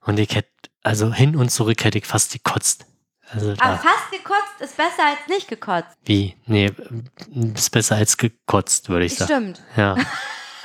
und 0.01 0.19
ich 0.19 0.35
hätte, 0.35 0.49
also 0.83 1.13
hin 1.13 1.37
und 1.37 1.49
zurück 1.49 1.85
hätte 1.85 1.97
ich 1.97 2.05
fast 2.05 2.33
gekotzt. 2.33 2.85
Also 3.29 3.49
Aber 3.51 3.55
da, 3.57 3.77
fast 3.77 4.11
gekotzt 4.11 4.61
ist 4.61 4.77
besser 4.77 5.05
als 5.05 5.27
nicht 5.27 5.47
gekotzt. 5.47 5.97
wie, 6.05 6.35
nee, 6.45 6.71
ist 7.55 7.71
besser 7.71 7.95
als 7.97 8.17
gekotzt, 8.17 8.89
würde 8.89 9.05
ich 9.05 9.15
sagen. 9.15 9.55
Stimmt. 9.55 9.61
Ja. 9.75 9.95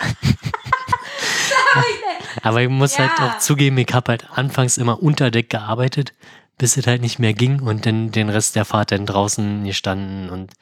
Aber 2.43 2.63
ich 2.63 2.69
muss 2.69 2.99
halt 2.99 3.11
Ja. 3.19 3.31
auch 3.35 3.39
zugeben, 3.39 3.79
ich 3.79 3.93
habe 3.93 4.13
halt 4.13 4.27
anfangs 4.33 4.79
immer 4.79 5.03
unter 5.03 5.31
Deck 5.31 5.51
gearbeitet, 5.51 6.13
bis 6.59 6.77
es 6.77 6.87
halt 6.87 7.03
nicht 7.03 7.19
mehr 7.19 7.35
ging 7.35 7.61
und 7.61 7.87
dann 7.87 8.11
den 8.13 8.29
Rest 8.29 8.57
der 8.57 8.65
Fahrt 8.65 8.93
dann 8.93 9.07
draußen 9.07 9.65
gestanden 9.65 10.31
und, 10.31 10.53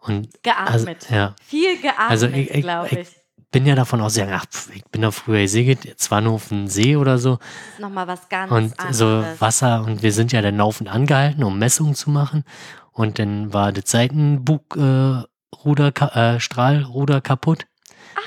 und 0.00 0.28
also, 0.42 0.86
Geatmet. 0.86 1.10
ja, 1.10 1.34
Viel 1.46 1.76
geatmet, 1.80 2.10
Also 2.10 2.28
glaube 2.28 2.88
ich. 3.00 3.08
Ich- 3.54 3.62
bin 3.62 3.66
ja 3.66 3.74
davon 3.74 4.00
ausgegangen, 4.00 4.34
ach, 4.36 4.46
ich 4.74 4.84
bin 4.86 5.02
da 5.02 5.10
früher 5.10 5.40
gesegelt, 5.40 5.98
zwar 6.00 6.20
nur 6.20 6.34
auf 6.34 6.48
dem 6.48 6.66
See 6.68 6.96
oder 6.96 7.18
so 7.18 7.38
Das 7.72 7.80
nochmal 7.80 8.06
was 8.06 8.28
ganz 8.28 8.50
und 8.50 8.78
anderes. 8.78 8.96
so 8.98 9.24
Wasser 9.38 9.82
und 9.84 10.02
wir 10.02 10.12
sind 10.12 10.32
ja 10.32 10.42
dann 10.42 10.56
laufend 10.56 10.88
angehalten, 10.88 11.42
um 11.44 11.58
Messungen 11.58 11.94
zu 11.94 12.10
machen 12.10 12.44
und 12.92 13.18
dann 13.18 13.52
war 13.52 13.72
das 13.72 13.90
Seitenbug 13.90 14.76
äh, 14.76 15.22
Ruder, 15.64 15.92
äh, 16.16 16.40
Strahlruder 16.40 17.20
kaputt. 17.20 17.66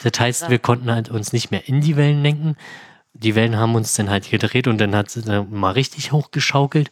das 0.04 0.20
heißt, 0.20 0.42
krass. 0.42 0.50
wir 0.50 0.60
konnten 0.60 0.92
halt 0.92 1.10
uns 1.10 1.34
nicht 1.34 1.52
mehr 1.52 1.68
in 1.68 1.82
die 1.82 1.96
Wellen 1.98 2.22
lenken. 2.24 2.56
Die 3.14 3.34
Wellen 3.36 3.58
haben 3.58 3.74
uns 3.76 3.94
dann 3.96 4.10
halt 4.12 4.30
gedreht 4.30 4.68
und 4.68 4.78
dann 4.80 4.96
hat 4.96 5.10
sie 5.10 5.22
dann 5.24 5.52
mal 5.52 5.72
richtig 5.72 6.12
hochgeschaukelt. 6.12 6.92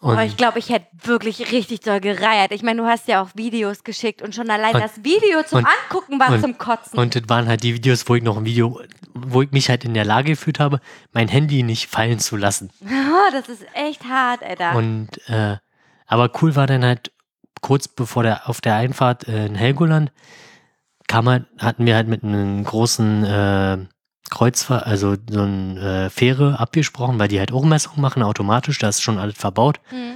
Und 0.00 0.12
Aber 0.12 0.24
ich 0.24 0.38
glaube, 0.38 0.58
ich 0.58 0.70
hätte 0.70 0.86
wirklich 1.04 1.52
richtig 1.52 1.80
doll 1.80 2.00
gereiert. 2.00 2.52
Ich 2.52 2.62
meine, 2.62 2.80
du 2.80 2.88
hast 2.88 3.06
ja 3.06 3.22
auch 3.22 3.28
Videos 3.34 3.84
geschickt 3.84 4.22
und 4.22 4.34
schon 4.34 4.48
allein 4.48 4.74
Und- 4.74 4.80
das 4.80 5.04
Video 5.04 5.42
zum 5.42 5.58
und- 5.58 5.66
Angucken 5.66 6.18
war 6.18 6.30
und- 6.32 6.40
zum 6.40 6.56
Kotzen. 6.56 6.98
Und 6.98 7.14
das 7.14 7.22
waren 7.28 7.46
halt 7.46 7.62
die 7.62 7.74
Videos, 7.74 8.08
wo 8.08 8.14
ich 8.14 8.22
noch 8.22 8.38
ein 8.38 8.46
Video, 8.46 8.80
wo 9.12 9.42
ich 9.42 9.50
mich 9.52 9.68
halt 9.68 9.84
in 9.84 9.92
der 9.92 10.06
Lage 10.06 10.30
gefühlt 10.30 10.58
habe, 10.58 10.80
mein 11.12 11.28
Handy 11.28 11.62
nicht 11.62 11.86
fallen 11.90 12.18
zu 12.18 12.36
lassen. 12.38 12.70
oh, 12.82 13.32
das 13.32 13.50
ist 13.50 13.66
echt 13.74 14.04
hart, 14.04 14.42
Alter. 14.42 14.74
Und 14.74 15.08
äh, 15.28 15.58
aber 16.06 16.30
cool 16.40 16.56
war 16.56 16.66
dann 16.66 16.82
halt 16.82 17.12
kurz 17.60 17.86
bevor 17.86 18.22
der 18.22 18.48
auf 18.48 18.62
der 18.62 18.76
Einfahrt 18.76 19.28
äh, 19.28 19.44
in 19.46 19.54
Helgoland 19.54 20.12
kam 21.08 21.28
halt, 21.28 21.44
hatten 21.58 21.84
wir 21.84 21.94
halt 21.96 22.08
mit 22.08 22.24
einem 22.24 22.64
großen 22.64 23.24
äh, 23.24 23.78
Kreuzfahrt, 24.28 24.86
also 24.86 25.16
so 25.28 25.42
eine 25.42 26.06
äh, 26.06 26.10
Fähre 26.10 26.58
abgesprochen, 26.60 27.18
weil 27.18 27.28
die 27.28 27.38
halt 27.38 27.52
auch 27.52 27.64
Messungen 27.64 28.00
machen 28.00 28.22
automatisch, 28.22 28.78
da 28.78 28.88
ist 28.88 29.02
schon 29.02 29.18
alles 29.18 29.36
verbaut. 29.36 29.80
Hm. 29.88 30.14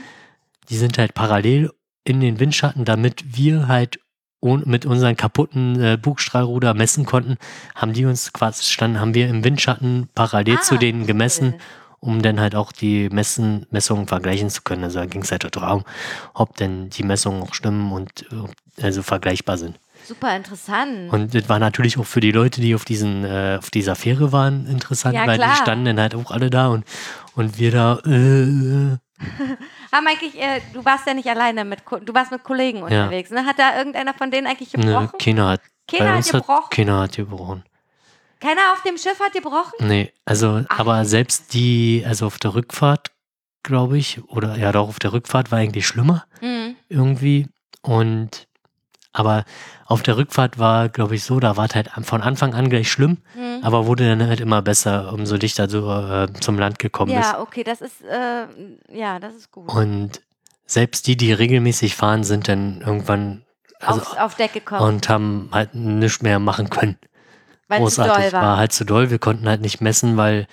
Die 0.68 0.76
sind 0.76 0.98
halt 0.98 1.14
parallel 1.14 1.70
in 2.05 2.20
den 2.20 2.38
Windschatten, 2.38 2.84
damit 2.84 3.36
wir 3.36 3.68
halt 3.68 3.98
mit 4.42 4.84
unseren 4.84 5.16
kaputten 5.16 5.80
äh, 5.82 5.96
Bugstrahlruder 5.96 6.74
messen 6.74 7.07
konnten, 7.07 7.38
haben 7.74 7.94
die 7.94 8.05
uns 8.05 8.34
quasi 8.34 8.64
standen, 8.64 9.00
haben 9.00 9.14
wir 9.14 9.26
im 9.28 9.42
Windschatten 9.42 10.09
parallel 10.14 10.61
zu 10.61 10.74
Ah, 10.74 10.78
denen 10.78 11.07
gemessen 11.07 11.55
um 12.05 12.20
dann 12.20 12.38
halt 12.38 12.55
auch 12.55 12.70
die 12.70 13.09
Messen, 13.09 13.66
Messungen 13.70 14.07
vergleichen 14.07 14.50
zu 14.50 14.61
können. 14.61 14.84
Also 14.84 14.98
da 14.98 15.07
ging 15.07 15.22
es 15.22 15.32
halt 15.32 15.44
darum, 15.57 15.84
ob 16.34 16.55
denn 16.57 16.90
die 16.90 17.02
Messungen 17.02 17.42
auch 17.42 17.55
stimmen 17.55 17.92
und 17.92 18.26
äh, 18.30 18.82
also 18.82 19.02
vergleichbar 19.02 19.57
sind. 19.57 19.78
Super 20.07 20.36
interessant. 20.36 21.12
Und 21.12 21.34
das 21.34 21.48
war 21.48 21.59
natürlich 21.59 21.98
auch 21.98 22.05
für 22.07 22.20
die 22.20 22.30
Leute, 22.32 22.61
die 22.61 22.74
auf 22.74 22.84
diesen, 22.84 23.24
äh, 23.24 23.57
auf 23.59 23.70
dieser 23.70 23.94
Fähre 23.96 24.32
waren, 24.32 24.66
interessant, 24.66 25.14
Ja, 25.14 25.26
weil 25.26 25.36
klar. 25.38 25.50
die 25.52 25.57
standen 25.57 25.84
dann 25.86 26.00
halt 26.00 26.14
auch 26.14 26.30
alle 26.30 26.50
da 26.50 26.68
und, 26.68 26.84
und 27.34 27.59
wir 27.59 27.70
da, 27.70 27.98
äh, 28.05 28.98
Haben 29.92 30.07
eigentlich, 30.07 30.38
äh, 30.40 30.61
du 30.72 30.84
warst 30.84 31.07
ja 31.07 31.14
nicht 31.14 31.28
alleine 31.28 31.64
mit, 31.64 31.84
Ko- 31.84 31.98
du 32.00 32.12
warst 32.12 32.30
mit 32.32 32.42
Kollegen 32.44 32.82
unterwegs, 32.82 33.30
ne? 33.30 33.46
Hat 33.46 33.59
da 33.59 33.78
irgendeiner 33.78 34.12
von 34.12 34.30
denen 34.30 34.46
eigentlich 34.46 34.72
ne, 34.74 34.84
gebrochen? 34.84 35.18
keiner 35.18 35.48
hat, 35.48 35.61
Keiner 35.90 36.16
hat 36.16 36.24
gebrochen? 36.30 36.55
hat, 36.64 36.70
keiner 36.70 37.00
hat 37.00 37.16
gebrochen. 37.16 37.64
Keiner 38.40 38.61
auf 38.72 38.82
dem 38.82 38.98
Schiff 38.98 39.18
hat 39.20 39.32
gebrochen? 39.32 39.72
Nee, 39.80 40.12
also, 40.26 40.62
Ach. 40.68 40.78
aber 40.80 41.05
selbst 41.07 41.55
die, 41.55 42.05
also 42.07 42.26
auf 42.26 42.38
der 42.38 42.55
Rückfahrt, 42.55 43.12
glaube 43.62 43.96
ich, 43.96 44.22
oder 44.24 44.57
ja 44.59 44.70
doch, 44.72 44.88
auf 44.88 44.98
der 44.98 45.12
Rückfahrt 45.14 45.50
war 45.50 45.59
eigentlich 45.61 45.86
schlimmer. 45.86 46.26
Hm. 46.40 46.76
irgendwie. 46.90 47.48
Und 47.80 48.46
aber 49.14 49.44
auf 49.86 50.02
der 50.02 50.16
Rückfahrt 50.18 50.58
war, 50.58 50.88
glaube 50.90 51.14
ich, 51.14 51.24
so, 51.24 51.40
da 51.40 51.56
war 51.56 51.66
es 51.66 51.74
halt 51.74 51.88
von 52.02 52.20
Anfang 52.20 52.52
an 52.54 52.68
gleich 52.68 52.90
schlimm, 52.90 53.18
Hm. 53.34 53.60
aber 53.62 53.86
wurde 53.86 54.06
dann 54.08 54.26
halt 54.28 54.40
immer 54.40 54.60
besser, 54.60 55.12
umso 55.12 55.38
dichter 55.38 55.66
du 55.66 55.88
äh, 55.90 56.32
zum 56.40 56.58
Land 56.58 56.78
gekommen 56.78 57.14
bist. 57.14 57.32
Ja, 57.32 57.40
okay, 57.40 57.64
das 57.64 57.80
ist, 57.80 58.02
äh, 58.02 58.46
ja, 58.92 59.18
das 59.20 59.34
ist 59.34 59.50
gut. 59.52 59.68
Und 59.72 60.20
selbst 60.66 61.06
die, 61.06 61.16
die 61.16 61.32
regelmäßig 61.32 61.94
fahren, 61.96 62.24
sind 62.24 62.48
dann 62.48 62.80
irgendwann 62.80 63.42
also, 63.80 64.00
Aufs, 64.00 64.16
auf 64.16 64.34
Deck 64.36 64.52
gekommen, 64.54 64.80
und 64.82 65.08
haben 65.08 65.48
halt 65.52 65.74
nichts 65.74 66.22
mehr 66.22 66.38
machen 66.38 66.70
können. 66.70 66.96
weil 67.68 67.80
Großartig. 67.80 68.30
doll 68.30 68.40
war. 68.40 68.56
halt 68.56 68.72
zu 68.72 68.84
doll. 68.84 69.10
Wir 69.10 69.18
konnten 69.18 69.46
halt 69.48 69.60
nicht 69.60 69.80
messen, 69.82 70.16
weil 70.16 70.46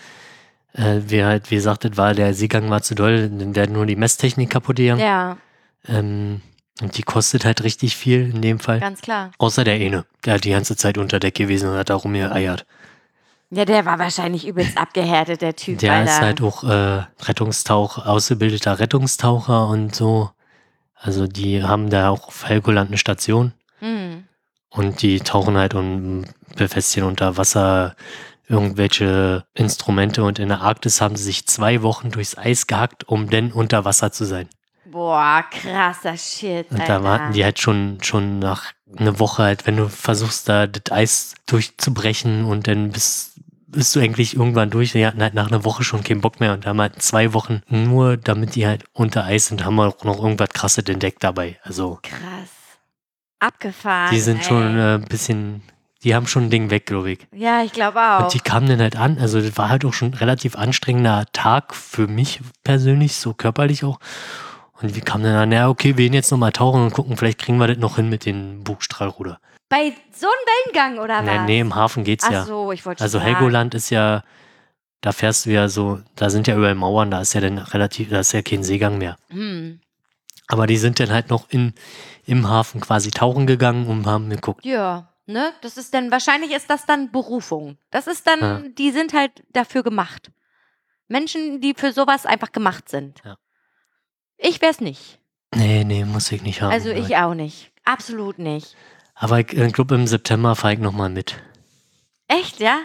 äh, 0.73 0.99
wir 1.05 1.25
halt, 1.25 1.49
wie 1.49 1.55
gesagt, 1.55 1.95
war, 1.97 2.13
der 2.13 2.33
Seegang 2.33 2.69
war 2.69 2.81
zu 2.81 2.93
doll, 2.95 3.29
dann 3.29 3.55
wäre 3.55 3.69
nur 3.71 3.85
die 3.85 3.95
Messtechnik 3.95 4.49
kaputt 4.49 4.75
gegangen. 4.77 4.99
Ja, 5.01 5.37
Ähm, 5.87 6.41
und 6.81 6.97
die 6.97 7.03
kostet 7.03 7.45
halt 7.45 7.63
richtig 7.63 7.95
viel 7.95 8.29
in 8.33 8.41
dem 8.41 8.59
Fall. 8.59 8.79
ganz 8.79 9.01
klar. 9.01 9.31
Außer 9.37 9.63
der 9.63 9.75
eine. 9.75 10.05
Der 10.25 10.35
hat 10.35 10.43
die 10.43 10.51
ganze 10.51 10.75
Zeit 10.75 10.97
unter 10.97 11.19
Deck 11.19 11.35
gewesen 11.35 11.69
und 11.69 11.77
hat 11.77 11.89
da 11.89 11.95
rumgeeiert. 11.95 12.65
Ja, 13.53 13.65
der 13.65 13.85
war 13.85 13.99
wahrscheinlich 13.99 14.47
übelst 14.47 14.77
abgehärtet, 14.77 15.41
der 15.41 15.55
Typ. 15.55 15.79
Der 15.79 15.93
Alter. 15.93 16.11
ist 16.11 16.21
halt 16.21 16.41
auch 16.41 16.63
äh, 16.63 17.03
Rettungstauch, 17.23 18.05
ausgebildeter 18.05 18.79
Rettungstaucher 18.79 19.67
und 19.67 19.93
so. 19.93 20.31
Also 20.95 21.27
die 21.27 21.63
haben 21.63 21.89
da 21.89 22.09
auch 22.09 22.27
auf 22.27 22.47
Helgoland 22.47 22.89
eine 22.89 22.97
Station 22.97 23.53
Hm. 23.79 24.25
und 24.69 25.01
die 25.01 25.19
tauchen 25.19 25.57
halt 25.57 25.73
und 25.73 26.27
befestigen 26.55 27.07
unter 27.07 27.35
Wasser 27.37 27.95
irgendwelche 28.47 29.45
Instrumente 29.53 30.23
und 30.23 30.37
in 30.39 30.49
der 30.49 30.61
Arktis 30.61 31.01
haben 31.01 31.15
sie 31.15 31.23
sich 31.23 31.47
zwei 31.47 31.81
Wochen 31.81 32.11
durchs 32.11 32.37
Eis 32.37 32.67
gehackt, 32.67 33.07
um 33.07 33.29
denn 33.29 33.51
unter 33.51 33.85
Wasser 33.85 34.11
zu 34.11 34.25
sein. 34.25 34.47
Boah, 34.91 35.45
krasser 35.49 36.17
Shit. 36.17 36.69
Und 36.69 36.81
Alter. 36.81 36.99
da 36.99 37.03
warten 37.03 37.33
die 37.33 37.43
halt 37.43 37.59
schon, 37.59 37.99
schon 38.01 38.39
nach 38.39 38.73
einer 38.97 39.19
Woche 39.19 39.43
halt, 39.43 39.65
wenn 39.65 39.77
du 39.77 39.89
versuchst, 39.89 40.49
da 40.49 40.67
das 40.67 40.91
Eis 40.91 41.35
durchzubrechen 41.45 42.45
und 42.45 42.67
dann 42.67 42.91
bis 42.91 43.31
bist 43.71 43.95
du 43.95 44.01
eigentlich 44.01 44.35
irgendwann 44.35 44.69
durch. 44.69 44.93
Wir 44.93 45.07
hatten 45.07 45.21
halt 45.21 45.33
nach 45.33 45.47
einer 45.47 45.63
Woche 45.63 45.83
schon 45.83 46.03
keinen 46.03 46.21
Bock 46.21 46.39
mehr 46.39 46.53
und 46.53 46.65
haben 46.65 46.81
halt 46.81 47.01
zwei 47.01 47.33
Wochen 47.33 47.61
nur, 47.69 48.17
damit 48.17 48.55
die 48.55 48.67
halt 48.67 48.83
unter 48.93 49.23
Eis 49.23 49.47
sind, 49.47 49.63
haben 49.63 49.75
wir 49.75 49.87
auch 49.87 50.03
noch 50.03 50.21
irgendwas 50.21 50.49
krasses 50.49 50.83
entdeckt 50.87 51.23
dabei. 51.23 51.57
Also 51.63 51.99
Krass. 52.01 52.49
Abgefahren. 53.39 54.11
die 54.11 54.19
sind 54.19 54.39
ey. 54.39 54.43
schon 54.43 54.77
äh, 54.77 54.95
ein 54.95 55.05
bisschen, 55.05 55.63
die 56.03 56.13
haben 56.13 56.27
schon 56.27 56.43
ein 56.43 56.49
Ding 56.49 56.69
weg, 56.69 56.85
glaube 56.85 57.11
ich. 57.11 57.19
Ja, 57.33 57.63
ich 57.63 57.71
glaube 57.71 57.99
auch. 57.99 58.23
Und 58.23 58.33
die 58.33 58.39
kamen 58.39 58.67
dann 58.67 58.81
halt 58.81 58.97
an. 58.97 59.17
Also 59.17 59.41
das 59.41 59.57
war 59.57 59.69
halt 59.69 59.85
auch 59.85 59.93
schon 59.93 60.09
ein 60.09 60.15
relativ 60.15 60.57
anstrengender 60.57 61.25
Tag 61.31 61.73
für 61.73 62.07
mich 62.07 62.41
persönlich, 62.63 63.15
so 63.15 63.33
körperlich 63.33 63.83
auch. 63.83 63.99
Und 64.81 64.95
wir 64.95 65.01
kamen 65.01 65.23
dann 65.23 65.35
an, 65.35 65.51
ja, 65.51 65.69
okay, 65.69 65.97
wir 65.97 66.05
gehen 66.05 66.13
jetzt 66.13 66.31
nochmal 66.31 66.51
tauchen 66.51 66.81
und 66.81 66.93
gucken, 66.93 67.17
vielleicht 67.17 67.39
kriegen 67.39 67.57
wir 67.57 67.67
das 67.67 67.77
noch 67.77 67.97
hin 67.97 68.09
mit 68.09 68.25
dem 68.25 68.63
Bugstrahlruder. 68.63 69.39
Bei 69.69 69.93
so 70.13 70.27
einem 70.27 70.73
Wellengang 70.73 71.03
oder 71.03 71.21
Nee, 71.21 71.37
was? 71.39 71.45
nee, 71.47 71.59
im 71.59 71.75
Hafen 71.75 72.03
geht's 72.03 72.25
Ach 72.27 72.31
ja. 72.31 72.43
so, 72.45 72.71
ich 72.71 72.85
wollte 72.85 73.03
Also 73.03 73.19
sagen. 73.19 73.29
Helgoland 73.31 73.73
ist 73.75 73.89
ja, 73.89 74.23
da 75.01 75.11
fährst 75.11 75.45
du 75.45 75.51
ja 75.51 75.67
so, 75.69 75.99
da 76.15 76.29
sind 76.29 76.47
ja 76.47 76.57
überall 76.57 76.75
Mauern, 76.75 77.09
da 77.11 77.21
ist 77.21 77.33
ja 77.33 77.41
dann 77.41 77.57
relativ, 77.57 78.09
da 78.09 78.19
ist 78.19 78.33
ja 78.33 78.41
kein 78.41 78.63
Seegang 78.63 78.97
mehr. 78.97 79.17
Hm. 79.29 79.79
Aber 80.47 80.67
die 80.67 80.77
sind 80.77 80.99
dann 80.99 81.11
halt 81.11 81.29
noch 81.29 81.49
in, 81.49 81.73
im 82.25 82.49
Hafen 82.49 82.81
quasi 82.81 83.11
tauchen 83.11 83.47
gegangen 83.47 83.87
und 83.87 84.05
haben 84.05 84.29
geguckt. 84.29 84.65
Ja, 84.65 85.07
ne? 85.25 85.53
Das 85.61 85.77
ist 85.77 85.93
dann, 85.93 86.11
wahrscheinlich 86.11 86.51
ist 86.51 86.69
das 86.69 86.85
dann 86.85 87.09
Berufung. 87.11 87.77
Das 87.91 88.07
ist 88.07 88.27
dann, 88.27 88.39
Ja. 88.41 88.61
die 88.77 88.91
sind 88.91 89.13
halt 89.13 89.31
dafür 89.53 89.83
gemacht. 89.83 90.31
Menschen, 91.07 91.61
die 91.61 91.73
für 91.77 91.93
sowas 91.93 92.25
einfach 92.25 92.51
gemacht 92.51 92.89
sind. 92.89 93.21
Ja. 93.23 93.37
Ich 94.43 94.61
wär's 94.61 94.81
nicht. 94.81 95.19
Nee, 95.55 95.83
nee, 95.83 96.03
muss 96.05 96.31
ich 96.31 96.41
nicht 96.41 96.61
haben. 96.61 96.71
Also 96.71 96.89
ich 96.89 97.15
auch 97.17 97.33
nicht. 97.33 97.71
Absolut 97.85 98.39
nicht. 98.39 98.75
Aber 99.15 99.39
ich 99.39 99.53
äh, 99.55 99.67
glaube, 99.69 99.95
im 99.95 100.07
September 100.07 100.55
fahre 100.55 100.73
ich 100.73 100.79
nochmal 100.79 101.09
mit. 101.09 101.35
Echt, 102.27 102.59
ja? 102.59 102.79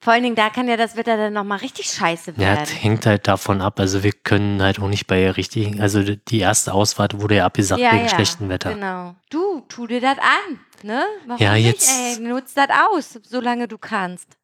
Vor 0.00 0.12
allen 0.12 0.22
Dingen, 0.22 0.36
da 0.36 0.48
kann 0.48 0.68
ja 0.68 0.76
das 0.76 0.96
Wetter 0.96 1.16
dann 1.16 1.32
nochmal 1.32 1.58
richtig 1.58 1.86
scheiße 1.90 2.32
Ja, 2.32 2.38
werden. 2.38 2.60
das 2.60 2.82
hängt 2.82 3.04
halt 3.04 3.28
davon 3.28 3.60
ab. 3.60 3.78
Also 3.80 4.02
wir 4.02 4.12
können 4.12 4.62
halt 4.62 4.80
auch 4.80 4.88
nicht 4.88 5.06
bei 5.06 5.30
richtigen, 5.30 5.80
also 5.80 6.02
die- 6.02 6.38
erste 6.38 6.72
Ausfahrt 6.72 7.20
wurde 7.20 7.36
ja 7.36 7.46
abgesagt 7.46 7.80
wegen 7.82 8.08
schlechtem 8.08 8.48
Wetter. 8.48 8.74
Genau. 8.74 9.14
Du, 9.30 9.60
tu 9.68 9.86
dir 9.86 10.00
das 10.00 10.18
an, 10.18 10.60
ne? 10.84 11.04
Warum 11.26 11.42
Ja, 11.42 11.54
nicht, 11.54 11.66
jetzt- 11.66 11.90
ey? 12.18 12.20
Nutz 12.20 12.54
das 12.54 12.68
aus, 12.92 13.18
solange 13.24 13.66
du 13.68 13.76
kannst. 13.76 14.37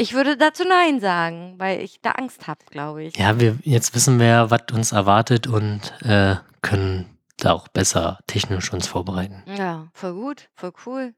Ich 0.00 0.14
würde 0.14 0.36
dazu 0.36 0.62
Nein 0.62 1.00
sagen, 1.00 1.56
weil 1.58 1.80
ich 1.80 2.00
da 2.00 2.12
Angst 2.12 2.46
habe, 2.46 2.60
glaube 2.70 3.02
ich. 3.02 3.16
Ja, 3.16 3.40
wir, 3.40 3.58
jetzt 3.64 3.96
wissen 3.96 4.20
wir 4.20 4.48
was 4.48 4.62
uns 4.72 4.92
erwartet 4.92 5.48
und 5.48 5.92
äh, 6.04 6.36
können 6.62 7.18
da 7.36 7.52
auch 7.52 7.66
besser 7.66 8.20
technisch 8.28 8.72
uns 8.72 8.86
vorbereiten. 8.86 9.42
Ja, 9.46 9.88
voll 9.92 10.12
gut, 10.14 10.50
voll 10.54 10.72
cool. 10.86 11.14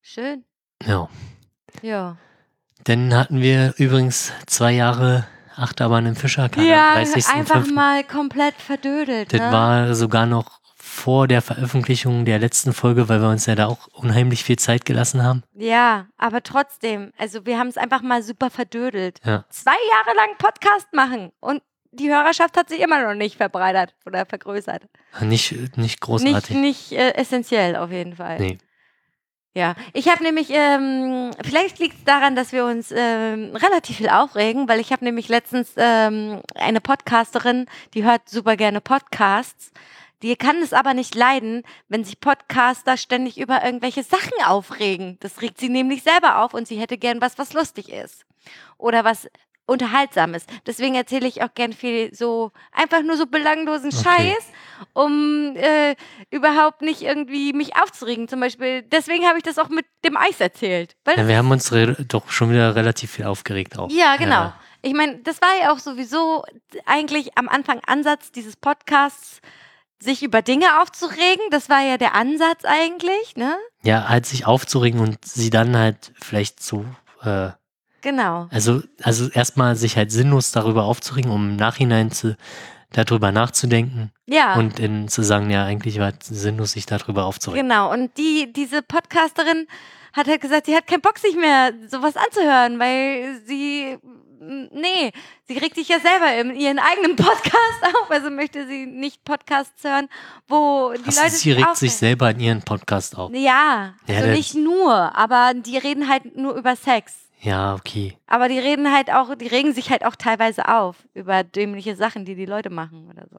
Schön. 0.00 0.46
Ja. 0.82 1.10
Ja. 1.82 2.16
Dann 2.84 3.14
hatten 3.14 3.42
wir 3.42 3.74
übrigens 3.76 4.32
zwei 4.46 4.72
Jahre 4.72 5.26
Achterbahn 5.54 6.06
im 6.06 6.16
Fischerkanal. 6.16 6.66
Ja, 6.66 6.94
am 6.94 7.02
30.05.. 7.02 7.34
einfach 7.34 7.66
mal 7.66 8.02
komplett 8.02 8.54
verdödelt. 8.54 9.34
Das 9.34 9.40
ne? 9.42 9.52
war 9.52 9.94
sogar 9.94 10.24
noch 10.24 10.61
vor 10.92 11.26
der 11.26 11.40
Veröffentlichung 11.40 12.26
der 12.26 12.38
letzten 12.38 12.74
Folge, 12.74 13.08
weil 13.08 13.20
wir 13.22 13.28
uns 13.30 13.46
ja 13.46 13.54
da 13.54 13.66
auch 13.66 13.88
unheimlich 13.92 14.44
viel 14.44 14.58
Zeit 14.58 14.84
gelassen 14.84 15.24
haben. 15.24 15.42
Ja, 15.54 16.06
aber 16.18 16.42
trotzdem, 16.42 17.12
also 17.16 17.46
wir 17.46 17.58
haben 17.58 17.68
es 17.68 17.78
einfach 17.78 18.02
mal 18.02 18.22
super 18.22 18.50
verdödelt. 18.50 19.18
Ja. 19.24 19.44
Zwei 19.48 19.72
Jahre 19.90 20.16
lang 20.16 20.36
Podcast 20.36 20.92
machen 20.92 21.32
und 21.40 21.62
die 21.92 22.10
Hörerschaft 22.10 22.56
hat 22.56 22.68
sich 22.68 22.80
immer 22.80 23.02
noch 23.02 23.14
nicht 23.14 23.36
verbreitert 23.36 23.94
oder 24.06 24.26
vergrößert. 24.26 24.82
Nicht, 25.22 25.52
nicht 25.52 25.76
Nicht, 25.78 26.00
großartig. 26.00 26.56
nicht 26.56 26.92
äh, 26.92 27.14
essentiell 27.14 27.74
auf 27.76 27.90
jeden 27.90 28.16
Fall. 28.16 28.38
Nee. 28.38 28.58
Ja, 29.54 29.74
ich 29.92 30.08
habe 30.08 30.22
nämlich, 30.22 30.48
ähm, 30.50 31.30
vielleicht 31.42 31.78
liegt 31.78 31.98
es 31.98 32.04
daran, 32.04 32.36
dass 32.36 32.52
wir 32.52 32.64
uns 32.64 32.92
ähm, 32.94 33.54
relativ 33.56 33.96
viel 33.96 34.08
aufregen, 34.08 34.68
weil 34.68 34.80
ich 34.80 34.92
habe 34.92 35.04
nämlich 35.04 35.28
letztens 35.28 35.72
ähm, 35.76 36.40
eine 36.54 36.80
Podcasterin, 36.80 37.66
die 37.94 38.04
hört 38.04 38.28
super 38.28 38.56
gerne 38.56 38.80
Podcasts. 38.80 39.72
Die 40.22 40.36
kann 40.36 40.62
es 40.62 40.72
aber 40.72 40.94
nicht 40.94 41.14
leiden, 41.14 41.62
wenn 41.88 42.04
sich 42.04 42.20
Podcaster 42.20 42.96
ständig 42.96 43.38
über 43.38 43.64
irgendwelche 43.64 44.02
Sachen 44.02 44.32
aufregen. 44.44 45.18
Das 45.20 45.42
regt 45.42 45.58
sie 45.58 45.68
nämlich 45.68 46.02
selber 46.02 46.42
auf 46.42 46.54
und 46.54 46.68
sie 46.68 46.76
hätte 46.76 46.96
gern 46.98 47.20
was, 47.20 47.38
was 47.38 47.52
lustig 47.52 47.90
ist. 47.90 48.24
Oder 48.78 49.04
was 49.04 49.28
unterhaltsam 49.66 50.34
ist. 50.34 50.48
Deswegen 50.66 50.94
erzähle 50.94 51.26
ich 51.26 51.42
auch 51.42 51.54
gern 51.54 51.72
viel 51.72 52.14
so, 52.14 52.52
einfach 52.72 53.02
nur 53.02 53.16
so 53.16 53.26
belanglosen 53.26 53.92
Okay. 53.92 54.02
Scheiß, 54.02 54.46
um 54.92 55.54
äh, 55.56 55.94
überhaupt 56.30 56.82
nicht 56.82 57.02
irgendwie 57.02 57.52
mich 57.52 57.76
aufzuregen. 57.76 58.28
Zum 58.28 58.40
Beispiel, 58.40 58.82
deswegen 58.82 59.26
habe 59.26 59.38
ich 59.38 59.44
das 59.44 59.58
auch 59.58 59.68
mit 59.68 59.86
dem 60.04 60.16
Eis 60.16 60.40
erzählt. 60.40 60.96
Ja, 61.06 61.26
wir 61.28 61.36
haben 61.36 61.50
uns 61.50 61.72
doch 62.08 62.30
schon 62.30 62.50
wieder 62.50 62.74
relativ 62.74 63.12
viel 63.12 63.24
aufgeregt 63.24 63.78
auch. 63.78 63.90
ja, 63.90 64.16
genau. 64.16 64.32
Ja. 64.32 64.60
Ich 64.84 64.94
meine, 64.94 65.18
das 65.18 65.40
war 65.40 65.50
ja 65.60 65.72
auch 65.72 65.78
sowieso 65.78 66.44
eigentlich 66.86 67.38
am 67.38 67.48
Anfang 67.48 67.80
Ansatz 67.86 68.32
dieses 68.32 68.56
Podcasts, 68.56 69.40
sich 70.02 70.22
über 70.22 70.42
Dinge 70.42 70.80
aufzuregen. 70.80 71.42
Das 71.50 71.68
war 71.68 71.80
ja 71.80 71.96
der 71.96 72.14
Ansatz 72.14 72.64
eigentlich, 72.64 73.36
ne? 73.36 73.56
Ja, 73.82 74.08
halt 74.08 74.26
sich 74.26 74.46
aufzuregen 74.46 75.00
und 75.00 75.24
sie 75.24 75.50
dann 75.50 75.76
halt 75.76 76.12
vielleicht 76.20 76.62
so, 76.62 76.84
äh, 77.22 77.50
Genau. 78.02 78.48
also, 78.50 78.82
also 79.02 79.28
erstmal 79.30 79.76
sich 79.76 79.96
halt 79.96 80.10
sinnlos 80.10 80.50
darüber 80.50 80.84
aufzuregen, 80.84 81.30
um 81.30 81.50
im 81.50 81.56
Nachhinein 81.56 82.10
zu, 82.10 82.36
darüber 82.90 83.30
nachzudenken 83.32 84.10
Ja. 84.26 84.54
und 84.56 84.78
in, 84.80 85.06
zu 85.08 85.22
sagen, 85.22 85.50
ja, 85.50 85.64
eigentlich 85.64 85.98
war 86.00 86.12
es 86.20 86.26
sinnlos, 86.26 86.72
sich 86.72 86.84
darüber 86.84 87.24
aufzuregen. 87.24 87.68
Genau, 87.68 87.92
und 87.92 88.16
die, 88.18 88.52
diese 88.52 88.82
Podcasterin 88.82 89.66
hat 90.12 90.26
halt 90.26 90.40
gesagt, 90.40 90.66
sie 90.66 90.74
hat 90.76 90.86
keinen 90.88 91.00
Bock, 91.00 91.18
sich 91.18 91.36
mehr 91.36 91.72
sowas 91.88 92.16
anzuhören, 92.16 92.78
weil 92.80 93.40
sie, 93.46 93.96
nee, 94.72 95.12
sie 95.44 95.58
regt 95.58 95.76
sich 95.76 95.88
ja 95.88 95.98
selber 96.00 96.34
in 96.40 96.54
ihren 96.56 96.78
eigenen 96.78 97.16
Podcast 97.16 97.82
auf, 98.02 98.10
also 98.10 98.30
möchte 98.30 98.66
sie 98.66 98.86
nicht 98.86 99.24
Podcasts 99.24 99.84
hören, 99.84 100.08
wo 100.48 100.92
die 100.96 101.04
Also 101.06 101.22
Leute 101.22 101.34
sie 101.34 101.52
regt 101.52 101.76
sich 101.76 101.94
selber 101.94 102.30
in 102.30 102.40
ihren 102.40 102.62
Podcast 102.62 103.16
auf. 103.16 103.32
Ja, 103.32 103.94
Ja, 104.06 104.16
also 104.16 104.30
nicht 104.30 104.54
nur, 104.54 105.16
aber 105.16 105.52
die 105.54 105.78
reden 105.78 106.08
halt 106.08 106.36
nur 106.36 106.54
über 106.54 106.76
Sex. 106.76 107.14
Ja, 107.40 107.74
okay. 107.74 108.16
Aber 108.26 108.48
die 108.48 108.58
reden 108.58 108.92
halt 108.92 109.10
auch, 109.12 109.34
die 109.34 109.48
regen 109.48 109.74
sich 109.74 109.90
halt 109.90 110.04
auch 110.04 110.14
teilweise 110.14 110.68
auf 110.68 110.96
über 111.12 111.42
dämliche 111.42 111.96
Sachen, 111.96 112.24
die 112.24 112.36
die 112.36 112.46
Leute 112.46 112.70
machen 112.70 113.08
oder 113.10 113.26
so. 113.30 113.38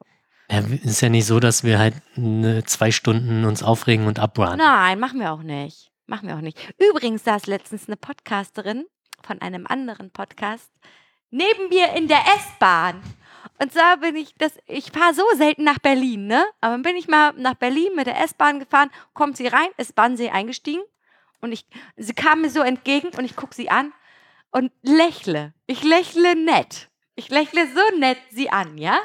Ja, 0.51 0.59
ist 0.83 1.01
ja 1.01 1.09
nicht 1.09 1.25
so, 1.25 1.39
dass 1.39 1.63
wir 1.63 1.79
halt 1.79 1.95
ne, 2.15 2.63
zwei 2.65 2.91
Stunden 2.91 3.45
uns 3.45 3.63
aufregen 3.63 4.05
und 4.07 4.19
abrunnen. 4.19 4.57
Nein, 4.57 4.99
machen 4.99 5.19
wir 5.19 5.31
auch 5.31 5.41
nicht. 5.41 5.91
Machen 6.05 6.27
wir 6.27 6.35
auch 6.35 6.41
nicht. 6.41 6.57
Übrigens 6.77 7.23
saß 7.23 7.47
letztens 7.47 7.87
eine 7.87 7.95
Podcasterin 7.95 8.83
von 9.25 9.41
einem 9.41 9.67
anderen 9.67 10.11
Podcast 10.11 10.71
neben 11.31 11.69
mir 11.69 11.93
in 11.93 12.07
der 12.07 12.21
S-Bahn. 12.37 13.01
Und 13.59 13.73
zwar 13.73 13.97
bin 13.97 14.15
ich, 14.15 14.35
das, 14.35 14.53
ich 14.67 14.91
fahre 14.91 15.13
so 15.13 15.23
selten 15.35 15.63
nach 15.63 15.79
Berlin, 15.79 16.27
ne? 16.27 16.45
Aber 16.61 16.73
dann 16.73 16.81
bin 16.81 16.95
ich 16.95 17.07
mal 17.07 17.33
nach 17.37 17.55
Berlin 17.55 17.95
mit 17.95 18.07
der 18.07 18.21
S-Bahn 18.21 18.59
gefahren, 18.59 18.89
kommt 19.13 19.37
sie 19.37 19.47
rein, 19.47 19.69
ist 19.77 19.95
Bannsee 19.95 20.29
eingestiegen 20.29 20.83
und 21.41 21.51
ich, 21.51 21.65
sie 21.97 22.13
kam 22.13 22.41
mir 22.41 22.49
so 22.49 22.61
entgegen 22.61 23.09
und 23.17 23.25
ich 23.25 23.35
gucke 23.35 23.55
sie 23.55 23.69
an 23.69 23.93
und 24.51 24.71
lächle. 24.81 25.53
Ich 25.67 25.83
lächle 25.83 26.35
nett. 26.35 26.89
Ich 27.15 27.29
lächle 27.29 27.67
so 27.67 27.97
nett 27.99 28.17
sie 28.31 28.49
an, 28.49 28.77
ja? 28.77 28.99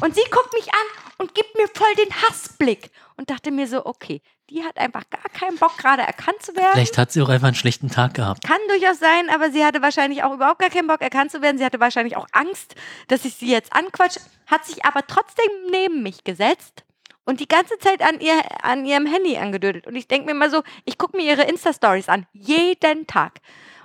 Und 0.00 0.14
sie 0.14 0.24
guckt 0.30 0.52
mich 0.52 0.68
an 0.72 1.14
und 1.18 1.34
gibt 1.34 1.56
mir 1.56 1.68
voll 1.68 1.94
den 1.96 2.14
Hassblick 2.22 2.90
und 3.16 3.30
dachte 3.30 3.50
mir 3.50 3.66
so, 3.66 3.86
okay, 3.86 4.20
die 4.50 4.62
hat 4.62 4.78
einfach 4.78 5.02
gar 5.10 5.28
keinen 5.32 5.58
Bock, 5.58 5.76
gerade 5.76 6.02
erkannt 6.02 6.40
zu 6.40 6.54
werden. 6.54 6.70
Vielleicht 6.72 6.98
hat 6.98 7.10
sie 7.10 7.20
auch 7.20 7.28
einfach 7.28 7.48
einen 7.48 7.56
schlechten 7.56 7.90
Tag 7.90 8.14
gehabt. 8.14 8.44
Kann 8.44 8.60
durchaus 8.68 8.98
sein, 8.98 9.28
aber 9.30 9.50
sie 9.50 9.64
hatte 9.64 9.82
wahrscheinlich 9.82 10.22
auch 10.22 10.32
überhaupt 10.32 10.60
gar 10.60 10.70
keinen 10.70 10.86
Bock, 10.86 11.00
erkannt 11.00 11.30
zu 11.32 11.42
werden. 11.42 11.58
Sie 11.58 11.64
hatte 11.64 11.80
wahrscheinlich 11.80 12.16
auch 12.16 12.26
Angst, 12.32 12.74
dass 13.08 13.24
ich 13.24 13.34
sie 13.34 13.50
jetzt 13.50 13.72
anquatsche, 13.72 14.20
hat 14.46 14.64
sich 14.64 14.84
aber 14.84 15.06
trotzdem 15.06 15.50
neben 15.70 16.02
mich 16.02 16.22
gesetzt 16.22 16.84
und 17.24 17.40
die 17.40 17.48
ganze 17.48 17.78
Zeit 17.78 18.02
an, 18.02 18.20
ihr, 18.20 18.40
an 18.62 18.86
ihrem 18.86 19.06
Handy 19.06 19.36
angedödelt. 19.36 19.86
Und 19.86 19.96
ich 19.96 20.06
denke 20.06 20.26
mir 20.26 20.34
mal 20.34 20.50
so, 20.50 20.62
ich 20.84 20.96
gucke 20.96 21.16
mir 21.16 21.24
ihre 21.24 21.42
Insta-Stories 21.42 22.08
an, 22.08 22.26
jeden 22.32 23.06
Tag. 23.06 23.40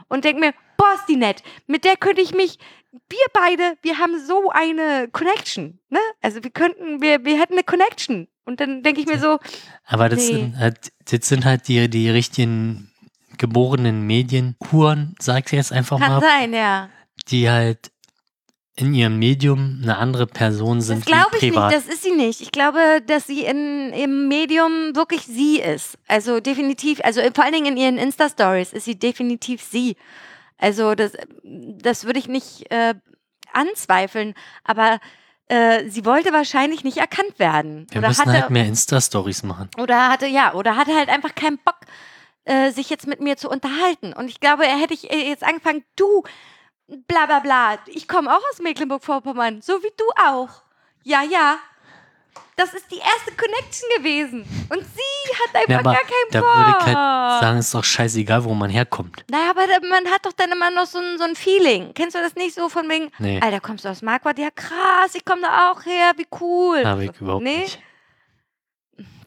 Und 0.08 0.26
denke 0.26 0.42
mir, 0.42 0.54
boah, 0.82 0.96
ist 0.96 1.08
die 1.08 1.16
nett. 1.16 1.44
Mit 1.68 1.86
der 1.86 1.96
könnte 1.96 2.22
ich 2.22 2.34
mich, 2.34 2.58
wir 2.92 3.26
beide, 3.34 3.78
wir 3.84 4.00
haben 4.00 4.20
so 4.26 4.50
eine 4.52 5.08
Connection. 5.12 5.80
Ne? 5.90 6.00
Also 6.22 6.44
wir 6.44 6.52
könnten, 6.52 7.02
wir, 7.02 7.24
wir 7.24 7.40
hätten 7.40 7.54
eine 7.54 7.64
Connection. 7.64 8.28
Und 8.46 8.60
dann 8.60 8.82
denke 8.84 9.00
ich 9.02 9.08
mir 9.08 9.20
so, 9.20 9.38
Aber 9.86 10.10
das, 10.10 10.20
Nee. 10.20 10.34
sind, 10.34 10.58
halt, 10.58 10.92
das 11.10 11.28
sind 11.30 11.46
halt 11.46 11.68
die, 11.68 11.88
die 11.90 12.10
richtigen 12.10 12.92
geborenen 13.38 14.08
Medienhuren, 14.08 15.16
sag 15.20 15.46
ich 15.46 15.52
jetzt 15.52 15.72
einfach 15.72 16.00
kann 16.00 16.14
mal, 16.14 16.22
sein, 16.22 16.54
ja. 16.54 16.90
die 17.30 17.50
halt 17.50 17.92
in 18.76 18.94
ihrem 18.94 19.20
Medium 19.20 19.80
eine 19.84 19.98
andere 19.98 20.26
Person 20.28 20.78
Das 20.78 20.88
sind 20.88 21.06
glaube 21.06 21.28
wie 21.34 21.46
ich 21.48 21.52
privat. 21.54 21.72
nicht, 21.72 21.86
das 21.88 21.94
ist 21.94 22.04
sie 22.04 22.12
nicht. 22.12 22.42
Ich 22.42 22.52
glaube, 22.52 23.02
dass 23.06 23.28
sie 23.28 23.42
in, 23.44 23.92
im 23.94 24.28
Medium 24.28 24.96
wirklich 24.96 25.22
sie 25.24 25.60
ist. 25.60 25.98
Also 26.08 26.40
definitiv, 26.40 27.00
also 27.04 27.22
vor 27.36 27.44
allen 27.44 27.54
Dingen 27.54 27.68
in 27.68 27.78
ihren 27.78 27.98
Insta-Stories 27.98 28.74
ist 28.74 28.86
sie 28.86 28.98
definitiv 28.98 29.62
sie. 29.62 29.96
Also 30.62 30.96
das, 30.96 31.14
das 31.44 32.06
würde 32.06 32.20
ich 32.20 32.28
nicht 32.28 32.72
äh, 32.72 32.94
anzweifeln, 33.52 34.36
aber 34.64 35.00
äh, 35.48 35.90
sie 35.90 36.06
wollte 36.06 36.32
wahrscheinlich 36.32 36.84
nicht 36.84 36.98
erkannt 36.98 37.38
werden. 37.38 37.88
Wir 37.90 38.00
oder 38.00 38.08
müssen 38.10 38.22
hatte, 38.22 38.42
halt 38.42 38.50
mehr 38.52 38.66
Insta-Stories 38.66 39.44
machen. 39.44 39.70
oder 39.78 40.08
hatte, 40.08 40.28
ja, 40.28 40.54
oder 40.54 40.78
hatte 40.78 40.96
halt 40.96 41.10
einfach 41.10 41.36
keinen 41.36 41.58
Bock, 41.58 41.80
äh, 42.46 42.72
sich 42.72 42.90
jetzt 42.90 43.08
mit 43.08 43.20
mir 43.20 43.36
zu 43.38 43.50
unterhalten. 43.50 44.14
Und 44.14 44.30
ich 44.30 44.40
glaube, 44.40 44.66
er 44.66 44.78
hätte 44.78 44.94
ich 44.94 45.12
äh, 45.12 45.28
jetzt 45.28 45.44
angefangen, 45.44 45.84
du, 45.96 46.24
bla 46.88 47.26
bla 47.26 47.40
bla, 47.40 47.80
ich 47.88 48.08
komme 48.08 48.32
auch 48.32 48.42
aus 48.52 48.60
Mecklenburg-Vorpommern, 48.60 49.62
so 49.62 49.74
wie 49.84 49.92
du 49.98 50.06
auch. 50.26 50.64
Ja, 51.04 51.24
ja. 51.24 51.58
Das 52.62 52.74
ist 52.76 52.92
die 52.92 52.98
erste 53.00 53.32
Connection 53.36 53.90
gewesen. 53.98 54.42
Und 54.70 54.84
sie 54.84 55.34
hat 55.42 55.56
einfach 55.56 55.70
Ja, 55.70 55.82
gar 55.82 55.96
keinen 55.96 56.32
da 56.32 56.40
Bock. 56.42 56.56
würde 56.58 56.70
ich 56.80 56.86
halt 56.86 57.42
sagen, 57.42 57.58
ist 57.58 57.74
doch 57.74 57.84
scheißegal, 57.84 58.44
wo 58.44 58.54
man 58.54 58.70
herkommt. 58.70 59.26
Naja, 59.32 59.50
aber 59.50 59.62
da- 59.66 59.88
man 59.88 60.06
hat 60.14 60.26
doch 60.26 60.34
dann 60.34 60.52
immer 60.52 60.70
noch 60.70 60.86
so 60.86 61.00
ein, 61.00 61.18
so 61.18 61.24
ein 61.24 61.36
Feeling. 61.36 61.94
Kennst 61.96 62.16
du 62.16 62.20
das 62.22 62.36
nicht 62.36 62.54
so 62.54 62.70
von 62.70 62.88
wegen, 62.90 63.10
Nee. 63.18 63.40
Alter, 63.42 63.60
kommst 63.62 63.86
du 63.86 63.90
aus 63.90 64.02
Marquardt? 64.04 64.38
Ja, 64.38 64.50
krass, 64.52 65.16
ich 65.16 65.26
komme 65.26 65.42
da 65.42 65.72
auch 65.72 65.84
her, 65.86 66.12
wie 66.18 66.28
cool. 66.40 66.86
Habe 66.86 67.06
ich 67.06 67.20
überhaupt 67.20 67.44
nee? 67.44 67.58
nicht. 67.62 67.80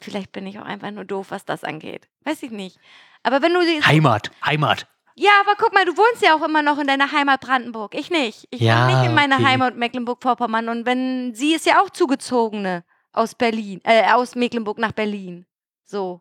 Vielleicht 0.01 0.33
bin 0.33 0.47
ich 0.47 0.59
auch 0.59 0.65
einfach 0.65 0.91
nur 0.91 1.05
doof, 1.05 1.27
was 1.31 1.45
das 1.45 1.65
angeht. 1.65 2.09
Weiß 2.25 2.43
ich 2.43 2.51
nicht. 2.51 2.79
Aber 3.23 3.43
wenn 3.43 3.55
du 3.55 3.63
sie. 3.63 3.83
Heimat, 3.83 4.31
Heimat. 4.45 4.87
Ja, 5.17 5.31
aber 5.41 5.55
guck 5.57 5.73
mal, 5.73 5.85
du 5.85 5.97
wohnst 5.97 6.23
ja 6.23 6.35
auch 6.37 6.43
immer 6.43 6.61
noch 6.63 6.79
in 6.79 6.87
deiner 6.87 7.11
Heimat 7.13 7.41
Brandenburg. 7.41 7.95
Ich 7.95 8.11
nicht. 8.11 8.47
Ich 8.51 8.61
Ja, 8.61 8.87
wohne 8.87 8.99
nicht 8.99 9.09
in 9.09 9.15
meiner 9.15 9.37
okay. 9.37 9.45
Heimat 9.47 9.77
Mecklenburg-Vorpommern. 9.77 10.69
Und 10.69 10.87
wenn 10.87 11.35
sie 11.35 11.55
ist 11.55 11.67
ja 11.67 11.81
auch 11.81 11.91
zugezogene 11.91 12.85
aus 13.15 13.35
Berlin, 13.35 13.81
äh, 13.85 14.11
aus 14.13 14.35
Mecklenburg 14.35 14.79
nach 14.79 14.93
Berlin. 14.93 15.47
So. 15.87 16.21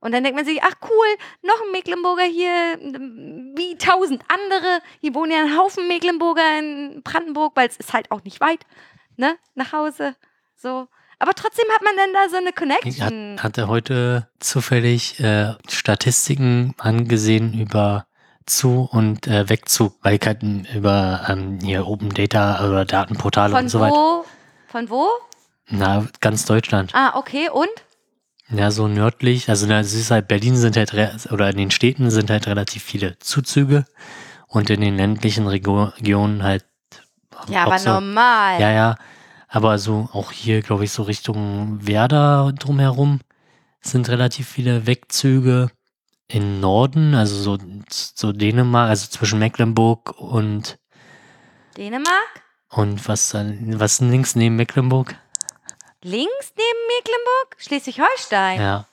Und 0.00 0.12
dann 0.12 0.24
denkt 0.24 0.36
man 0.36 0.44
sich, 0.44 0.60
ach 0.62 0.74
cool, 0.82 1.06
noch 1.42 1.60
ein 1.64 1.70
Mecklenburger 1.70 2.24
hier, 2.24 2.72
m, 2.80 3.52
wie 3.56 3.76
tausend 3.78 4.22
andere. 4.28 4.80
Hier 5.00 5.14
wohnen 5.14 5.30
ja 5.32 5.38
ein 5.44 5.56
Haufen 5.56 5.86
Mecklenburger 5.86 6.58
in 6.58 7.02
Brandenburg, 7.04 7.52
weil 7.54 7.68
es 7.68 7.76
ist 7.76 7.92
halt 7.92 8.10
auch 8.10 8.24
nicht 8.24 8.40
weit, 8.40 8.66
ne, 9.16 9.36
nach 9.54 9.72
Hause. 9.72 10.16
So. 10.56 10.88
Aber 11.20 11.34
trotzdem 11.34 11.66
hat 11.72 11.82
man 11.84 11.96
dann 11.96 12.12
da 12.12 12.28
so 12.28 12.36
eine 12.36 12.48
Ich 12.48 12.54
Connection. 12.56 13.36
hat, 13.36 13.44
hatte 13.44 13.68
heute 13.68 14.28
zufällig 14.40 15.20
äh, 15.20 15.54
Statistiken 15.70 16.74
angesehen 16.78 17.54
über 17.60 18.06
Zu- 18.44 18.88
und 18.90 19.28
äh, 19.28 19.48
Wegzug, 19.48 19.94
weil 20.02 20.16
ich 20.20 20.26
halt 20.26 20.42
m, 20.42 20.66
über 20.74 21.24
ähm, 21.28 21.60
hier 21.62 21.86
Open 21.86 22.08
Data 22.12 22.66
oder 22.68 22.84
Datenportale 22.84 23.52
Von 23.52 23.62
und 23.62 23.68
so 23.68 23.78
weiter. 23.78 23.94
wo? 23.94 24.24
Von 24.66 24.90
wo? 24.90 25.06
Na, 25.72 26.06
ganz 26.20 26.44
Deutschland. 26.44 26.94
Ah, 26.94 27.16
okay, 27.16 27.48
und? 27.48 27.70
Ja, 28.50 28.70
so 28.70 28.88
nördlich, 28.88 29.48
also 29.48 29.66
na, 29.66 29.80
es 29.80 29.94
ist 29.94 30.10
halt 30.10 30.28
Berlin 30.28 30.56
sind 30.56 30.76
halt 30.76 30.92
oder 31.32 31.48
in 31.48 31.56
den 31.56 31.70
Städten 31.70 32.10
sind 32.10 32.28
halt 32.28 32.46
relativ 32.46 32.82
viele 32.82 33.18
Zuzüge 33.18 33.86
und 34.48 34.68
in 34.68 34.82
den 34.82 34.98
ländlichen 34.98 35.46
Regionen 35.46 36.42
halt. 36.42 36.66
Ja, 37.48 37.64
aber 37.64 37.78
so, 37.78 37.90
normal. 37.90 38.60
Ja, 38.60 38.70
ja. 38.70 38.96
Aber 39.48 39.78
so 39.78 40.10
auch 40.12 40.30
hier, 40.30 40.60
glaube 40.60 40.84
ich, 40.84 40.92
so 40.92 41.04
Richtung 41.04 41.78
Werder 41.86 42.52
drumherum 42.58 43.20
sind 43.80 44.10
relativ 44.10 44.48
viele 44.48 44.86
Wegzüge. 44.86 45.70
Im 46.28 46.60
Norden, 46.60 47.14
also 47.14 47.34
so, 47.36 47.58
so 47.90 48.32
Dänemark, 48.32 48.90
also 48.90 49.08
zwischen 49.08 49.38
Mecklenburg 49.38 50.18
und, 50.18 50.78
Dänemark? 51.76 52.42
und 52.68 53.06
was 53.08 53.30
dann, 53.30 53.78
was 53.80 54.00
links 54.00 54.34
neben 54.34 54.56
Mecklenburg? 54.56 55.16
Links 56.02 56.52
neben 56.56 56.86
Mecklenburg? 56.88 57.56
Schleswig-Holstein. 57.58 58.60
Ja. 58.60 58.86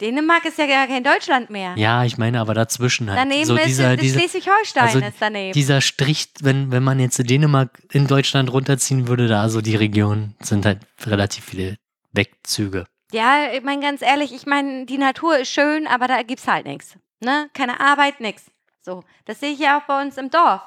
Dänemark 0.00 0.44
ist 0.44 0.58
ja 0.58 0.66
gar 0.66 0.86
kein 0.86 1.04
Deutschland 1.04 1.50
mehr. 1.50 1.74
Ja, 1.76 2.04
ich 2.04 2.18
meine, 2.18 2.40
aber 2.40 2.54
dazwischen 2.54 3.08
halt. 3.08 3.18
Daneben 3.18 3.44
so 3.44 3.56
ist 3.56 3.66
dieser, 3.66 3.94
ist 3.94 4.02
dieser, 4.02 4.20
Schleswig-Holstein 4.20 4.82
also 4.82 4.98
ist 5.00 5.16
daneben. 5.20 5.52
dieser 5.52 5.80
Strich, 5.80 6.28
wenn, 6.40 6.72
wenn 6.72 6.82
man 6.82 6.98
jetzt 6.98 7.18
Dänemark 7.18 7.70
in 7.92 8.06
Deutschland 8.06 8.52
runterziehen 8.52 9.08
würde, 9.08 9.28
da 9.28 9.48
so 9.48 9.60
die 9.60 9.76
Region 9.76 10.34
sind 10.40 10.66
halt 10.66 10.80
relativ 11.06 11.44
viele 11.44 11.76
Wegzüge. 12.12 12.86
ja, 13.12 13.52
ich 13.52 13.62
meine 13.62 13.82
ganz 13.82 14.02
ehrlich, 14.02 14.32
ich 14.32 14.46
meine, 14.46 14.86
die 14.86 14.98
Natur 14.98 15.38
ist 15.38 15.50
schön, 15.50 15.86
aber 15.86 16.08
da 16.08 16.22
gibt's 16.22 16.46
halt 16.46 16.66
nichts. 16.66 16.96
Ne? 17.20 17.48
Keine 17.54 17.80
Arbeit, 17.80 18.20
nix. 18.20 18.44
So, 18.82 19.02
das 19.24 19.40
sehe 19.40 19.52
ich 19.52 19.58
ja 19.60 19.78
auch 19.78 19.84
bei 19.84 20.02
uns 20.02 20.18
im 20.18 20.30
Dorf. 20.30 20.60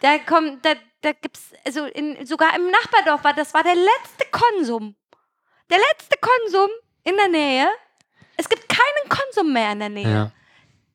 Da 0.00 0.18
kommt, 0.18 0.64
da, 0.64 0.72
da 1.02 1.12
gibt's, 1.12 1.52
also 1.64 1.84
in, 1.84 2.26
sogar 2.26 2.56
im 2.56 2.70
Nachbardorf 2.70 3.24
war, 3.24 3.34
das 3.34 3.54
war 3.54 3.62
der 3.62 3.74
letzte 3.74 4.26
Konsum. 4.30 4.96
Der 5.70 5.78
letzte 5.78 6.16
Konsum 6.20 6.68
in 7.04 7.16
der 7.16 7.28
Nähe. 7.28 7.68
Es 8.36 8.48
gibt 8.48 8.68
keinen 8.68 9.08
Konsum 9.08 9.52
mehr 9.52 9.72
in 9.72 9.78
der 9.80 9.88
Nähe. 9.88 10.10
Ja. 10.12 10.30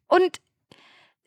Und 0.07 0.39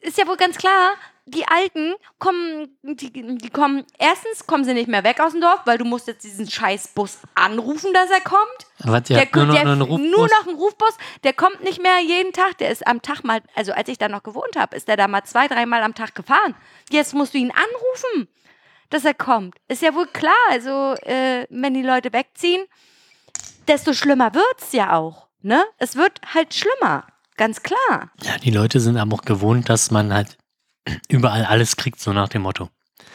ist 0.01 0.19
ja 0.19 0.27
wohl 0.27 0.37
ganz 0.37 0.59
klar, 0.59 0.95
die 1.25 1.47
Alten 1.47 1.95
kommen, 2.19 2.77
die, 2.83 3.13
die 3.13 3.51
kommen, 3.51 3.87
erstens 3.99 4.47
kommen 4.47 4.65
sie 4.65 4.75
nicht 4.75 4.89
mehr 4.89 5.05
weg 5.05 5.21
aus 5.21 5.33
dem 5.33 5.41
Dorf, 5.41 5.61
weil 5.65 5.79
du 5.79 5.85
musst 5.85 6.09
jetzt 6.09 6.25
diesen 6.25 6.51
scheiß 6.51 6.89
Bus 6.89 7.19
anrufen, 7.37 7.93
dass 7.95 8.11
er 8.11 8.21
kommt. 8.21 8.41
Was, 8.81 9.05
Der, 9.05 9.21
habt 9.21 9.35
nur 9.37 9.47
noch 9.47 9.55
der, 9.55 9.63
einen 9.63 9.83
Rufbus? 9.83 10.11
nur 10.11 10.27
noch 10.27 10.47
ein 10.49 10.55
Rufbus, 10.57 10.97
der 11.23 11.33
kommt 11.33 11.63
nicht 11.63 11.81
mehr 11.81 12.01
jeden 12.01 12.33
Tag, 12.33 12.59
der 12.59 12.71
ist 12.71 12.85
am 12.87 13.01
Tag 13.03 13.23
mal, 13.23 13.41
also 13.55 13.73
als 13.73 13.89
ich 13.89 13.99
da 13.99 14.09
noch 14.09 14.25
gewohnt 14.25 14.57
habe, 14.57 14.75
ist 14.75 14.89
der 14.89 14.97
da 14.97 15.07
mal 15.07 15.23
zwei, 15.23 15.47
dreimal 15.47 15.83
am 15.85 15.95
Tag 15.95 16.17
gefahren. 16.17 16.57
Jetzt 16.91 17.15
musst 17.15 17.35
du 17.35 17.39
ihn 17.39 17.53
anrufen, 17.53 18.29
dass 18.91 19.05
er 19.05 19.15
kommt. 19.15 19.55
Ist 19.69 19.83
ja 19.83 19.95
wohl 19.95 20.07
klar, 20.09 20.35
also 20.51 20.95
äh, 21.03 21.47
wenn 21.51 21.75
die 21.75 21.83
Leute 21.83 22.13
wegziehen, 22.13 22.67
desto 23.69 23.93
schlimmer 23.93 24.35
wird's 24.35 24.73
ja 24.73 24.97
auch, 24.97 25.29
ne? 25.41 25.65
Es 25.79 25.97
wird 25.97 26.21
halt 26.35 26.55
schlimmer, 26.55 27.07
ganz 27.37 27.63
klar. 27.63 28.11
Ja, 28.23 28.39
die 28.39 28.51
Leute 28.51 28.81
sind 28.81 28.97
aber 28.97 29.17
auch 29.17 29.23
gewohnt, 29.23 29.69
dass 29.69 29.91
man 29.91 30.13
halt 30.13 30.37
überall 31.09 31.45
alles 31.45 31.77
kriegt, 31.77 32.01
so 32.01 32.13
nach 32.13 32.29
dem 32.29 32.43
Motto. 32.43 32.69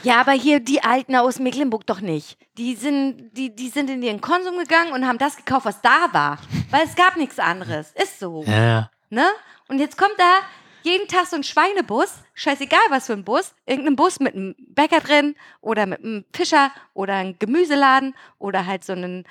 Ja, 0.03 0.22
aber 0.22 0.34
hier 0.34 0.60
die 0.60 0.84
Alten 0.84 1.15
aus 1.15 1.40
Mecklenburg 1.40 1.86
doch 1.88 2.02
nicht. 2.02 2.38
Die 2.57 2.76
sind, 2.76 3.32
die, 3.36 3.56
die 3.56 3.69
sind 3.69 3.90
in 3.90 4.03
ihren 4.03 4.22
Konsum 4.22 4.57
gegangen 4.57 4.91
und 4.94 5.07
haben 5.07 5.18
das 5.18 5.36
gekauft, 5.36 5.65
was 5.65 5.82
da 5.82 6.07
war. 6.11 6.38
Weil 6.69 6.86
es 6.86 6.95
gab 6.95 7.18
nichts 7.18 7.40
anderes. 7.40 7.94
Ist 7.94 8.19
so. 8.19 8.44
Ja, 8.45 8.64
ja. 8.64 8.91
Ne? 9.10 9.26
Und 9.68 9.80
jetzt 9.80 9.98
kommt 9.98 10.14
da 10.18 10.40
jeden 10.84 11.07
Tag 11.07 11.26
so 11.28 11.36
ein 11.36 11.44
Schweinebus, 11.44 12.14
scheißegal 12.34 12.80
was 12.90 13.07
für 13.07 13.14
ein 13.14 13.24
Bus, 13.24 13.53
irgendein 13.65 13.95
Bus 13.95 14.19
mit 14.19 14.36
einem 14.36 14.56
Bäcker 14.57 15.02
drin 15.02 15.36
oder 15.61 15.86
mit 15.86 16.03
einem 16.03 16.26
Fischer 16.34 16.72
oder 16.94 17.15
einem 17.15 17.38
Gemüseladen 17.40 18.15
oder 18.40 18.65
halt 18.65 18.86
so 18.86 18.94
einen, 18.94 19.26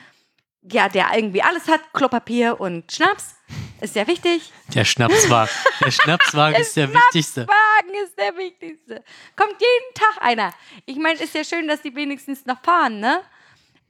ja, 0.70 0.88
der 0.88 1.10
irgendwie 1.14 1.42
alles 1.42 1.68
hat, 1.68 1.80
Klopapier 1.92 2.60
und 2.60 2.90
Schnaps. 2.90 3.34
Ist 3.80 3.94
ja 3.94 4.06
wichtig. 4.06 4.52
Der 4.74 4.84
Schnapswagen. 4.84 5.54
Der 5.84 5.90
Schnapswagen 5.90 6.60
ist 6.60 6.76
der 6.76 6.92
wichtigste. 6.92 7.46
Wagen 7.46 7.94
ist 8.02 8.18
der 8.18 8.34
wichtigste. 8.36 9.04
Kommt 9.36 9.52
jeden 9.52 9.94
Tag 9.94 10.22
einer. 10.22 10.52
Ich 10.86 10.96
meine, 10.96 11.20
ist 11.20 11.34
ja 11.34 11.44
schön, 11.44 11.68
dass 11.68 11.82
die 11.82 11.94
wenigstens 11.94 12.46
noch 12.46 12.60
fahren, 12.62 13.00
ne? 13.00 13.20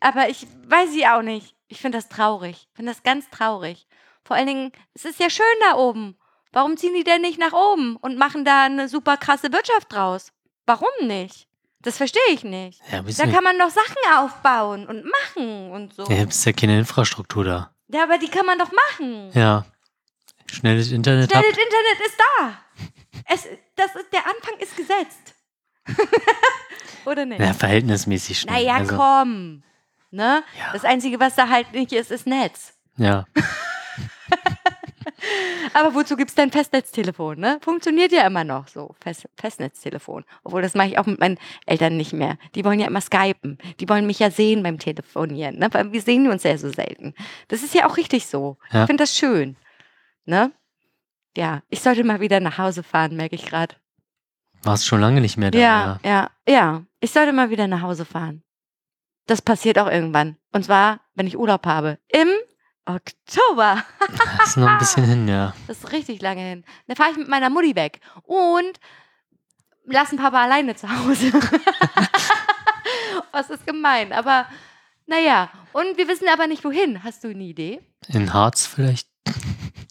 Aber 0.01 0.29
ich 0.29 0.47
weiß 0.67 0.91
sie 0.91 1.07
auch 1.07 1.23
nicht. 1.23 1.55
Ich 1.69 1.81
finde 1.81 1.99
das 1.99 2.09
traurig. 2.09 2.69
Ich 2.71 2.77
finde 2.77 2.93
das 2.93 3.05
ganz 3.05 3.31
traurig. 3.31 3.87
Vor 4.25 4.37
allen 4.37 4.49
Dingen, 4.49 4.73
es 4.95 5.05
ist 5.05 5.21
ja 5.21 5.31
schön 5.31 5.47
da 5.71 5.77
oben. 5.77 6.19
Warum 6.53 6.77
ziehen 6.77 6.95
die 6.95 7.05
denn 7.05 7.23
nicht 7.23 7.39
nach 7.39 7.53
oben 7.53 7.97
und 7.97 8.19
machen 8.19 8.45
da 8.45 8.65
eine 8.65 8.89
super 8.89 9.17
krasse 9.17 9.53
Wirtschaft 9.53 9.93
draus? 9.93 10.33
Warum 10.67 10.89
nicht? 11.03 11.47
Das 11.87 11.99
verstehe 11.99 12.21
ich 12.33 12.43
nicht. 12.43 12.83
Ja, 12.91 13.01
Da 13.01 13.27
kann 13.29 13.45
man 13.45 13.57
doch 13.61 13.71
Sachen 13.71 13.95
aufbauen 14.19 14.89
und 14.89 15.05
machen 15.05 15.71
und 15.71 15.95
so. 15.95 16.03
ja, 16.09 16.25
ist 16.25 16.45
ja 16.45 16.51
keine 16.51 16.81
Infrastruktur 16.81 17.45
da. 17.45 17.71
Ja, 17.87 18.03
aber 18.03 18.19
die 18.19 18.27
kann 18.27 18.45
man 18.45 18.59
doch 18.59 18.73
machen. 18.73 19.31
Ja. 19.35 19.65
Schnelles 20.47 20.91
Internet 20.91 21.31
Schnelles 21.31 21.47
habt. 21.47 21.59
Internet 21.59 22.07
ist 22.07 22.17
da. 22.19 22.59
Es, 23.33 23.47
das 23.77 23.95
ist, 23.95 24.13
der 24.13 24.27
Anfang 24.27 24.59
ist 24.59 24.77
gesetzt. 24.77 25.35
Oder 27.07 27.25
nicht? 27.25 27.41
Ja, 27.41 27.55
verhältnismäßig 27.55 28.41
schnell. 28.41 28.55
naja, 28.55 28.75
also, 28.79 28.97
komm. 28.97 29.63
Ne? 30.11 30.43
Ja. 30.59 30.73
Das 30.73 30.85
Einzige, 30.85 31.21
was 31.21 31.37
da 31.37 31.49
halt 31.49 31.73
nicht 31.73 31.93
ist, 31.93 32.11
ist 32.11 32.27
Netz. 32.27 32.75
Ja. 32.97 33.27
Aber 35.75 35.95
wozu 35.95 36.17
gibt 36.17 36.31
es 36.31 36.35
denn 36.35 36.51
Festnetztelefon? 36.51 37.39
Ne? 37.39 37.59
Funktioniert 37.61 38.13
ja 38.13 38.27
immer 38.27 38.45
noch 38.45 38.69
so, 38.69 38.95
Fest, 39.01 39.29
Festnetztelefon. 39.37 40.25
Obwohl, 40.45 40.63
das 40.63 40.75
mache 40.75 40.89
ich 40.89 40.99
auch 40.99 41.07
mit 41.07 41.21
meinen 41.21 41.39
Eltern 41.67 41.97
nicht 41.97 42.13
mehr. 42.13 42.39
Die 42.55 42.65
wollen 42.65 42.81
ja 42.81 42.87
immer 42.87 43.01
skypen. 43.01 43.59
Die 43.81 43.89
wollen 43.89 44.07
mich 44.07 44.19
ja 44.19 44.31
sehen 44.31 44.63
beim 44.63 44.79
Telefonieren. 44.79 45.59
Ne? 45.59 45.69
Weil 45.73 45.93
wir 45.93 46.03
sehen 46.03 46.31
uns 46.31 46.43
ja 46.43 46.57
so 46.57 46.71
selten. 46.71 47.15
Das 47.49 47.63
ist 47.63 47.75
ja 47.75 47.89
auch 47.89 47.97
richtig 47.97 48.27
so. 48.27 48.57
Ja. 48.71 48.83
Ich 48.83 48.87
finde 48.87 49.03
das 49.03 49.17
schön. 49.17 49.57
Ne? 50.25 50.53
Ja, 51.37 51.63
ich 51.69 51.81
sollte 51.81 52.05
mal 52.05 52.21
wieder 52.21 52.41
nach 52.41 52.59
Hause 52.59 52.83
fahren, 52.83 53.17
merke 53.17 53.35
ich 53.35 53.47
gerade. 53.47 53.75
Warst 54.63 54.87
schon 54.87 55.01
lange 55.01 55.21
nicht 55.21 55.37
mehr 55.37 55.51
da. 55.51 55.59
Ja, 55.59 56.01
ja, 56.05 56.31
ja. 56.49 56.85
Ich 57.01 57.13
sollte 57.13 57.33
mal 57.33 57.51
wieder 57.51 57.67
nach 57.69 57.83
Hause 57.83 58.05
fahren. 58.05 58.43
Das 59.27 59.43
passiert 59.43 59.79
auch 59.79 59.91
irgendwann. 59.91 60.37
Und 60.53 60.65
zwar, 60.65 61.01
wenn 61.15 61.27
ich 61.27 61.39
Urlaub 61.39 61.67
habe. 61.67 61.99
Im 62.09 62.29
Oktober. 62.87 63.85
Das 64.39 64.49
ist 64.49 64.57
noch 64.57 64.69
ein 64.69 64.79
bisschen 64.79 65.05
hin, 65.05 65.29
ja. 65.29 65.55
Das 65.67 65.79
ist 65.79 65.93
richtig 65.93 66.23
lange 66.23 66.41
hin. 66.41 66.65
Dann 66.87 66.97
fahre 66.97 67.11
ich 67.11 67.17
mit 67.17 67.29
meiner 67.29 67.51
Mutti 67.51 67.75
weg. 67.75 68.01
Und 68.23 68.81
lassen 69.85 70.17
Papa 70.17 70.43
alleine 70.43 70.75
zu 70.77 70.89
Hause. 70.89 71.33
Was 73.33 73.51
ist 73.51 73.67
gemein. 73.67 74.13
Aber 74.13 74.47
naja. 75.07 75.51
Und 75.73 75.99
wir 75.99 76.09
wissen 76.09 76.29
aber 76.33 76.47
nicht 76.47 76.65
wohin. 76.65 77.03
Hast 77.05 77.25
du 77.25 77.29
eine 77.29 77.43
Idee? 77.43 77.81
In 78.09 78.33
Harz 78.33 78.67
vielleicht. 78.67 79.09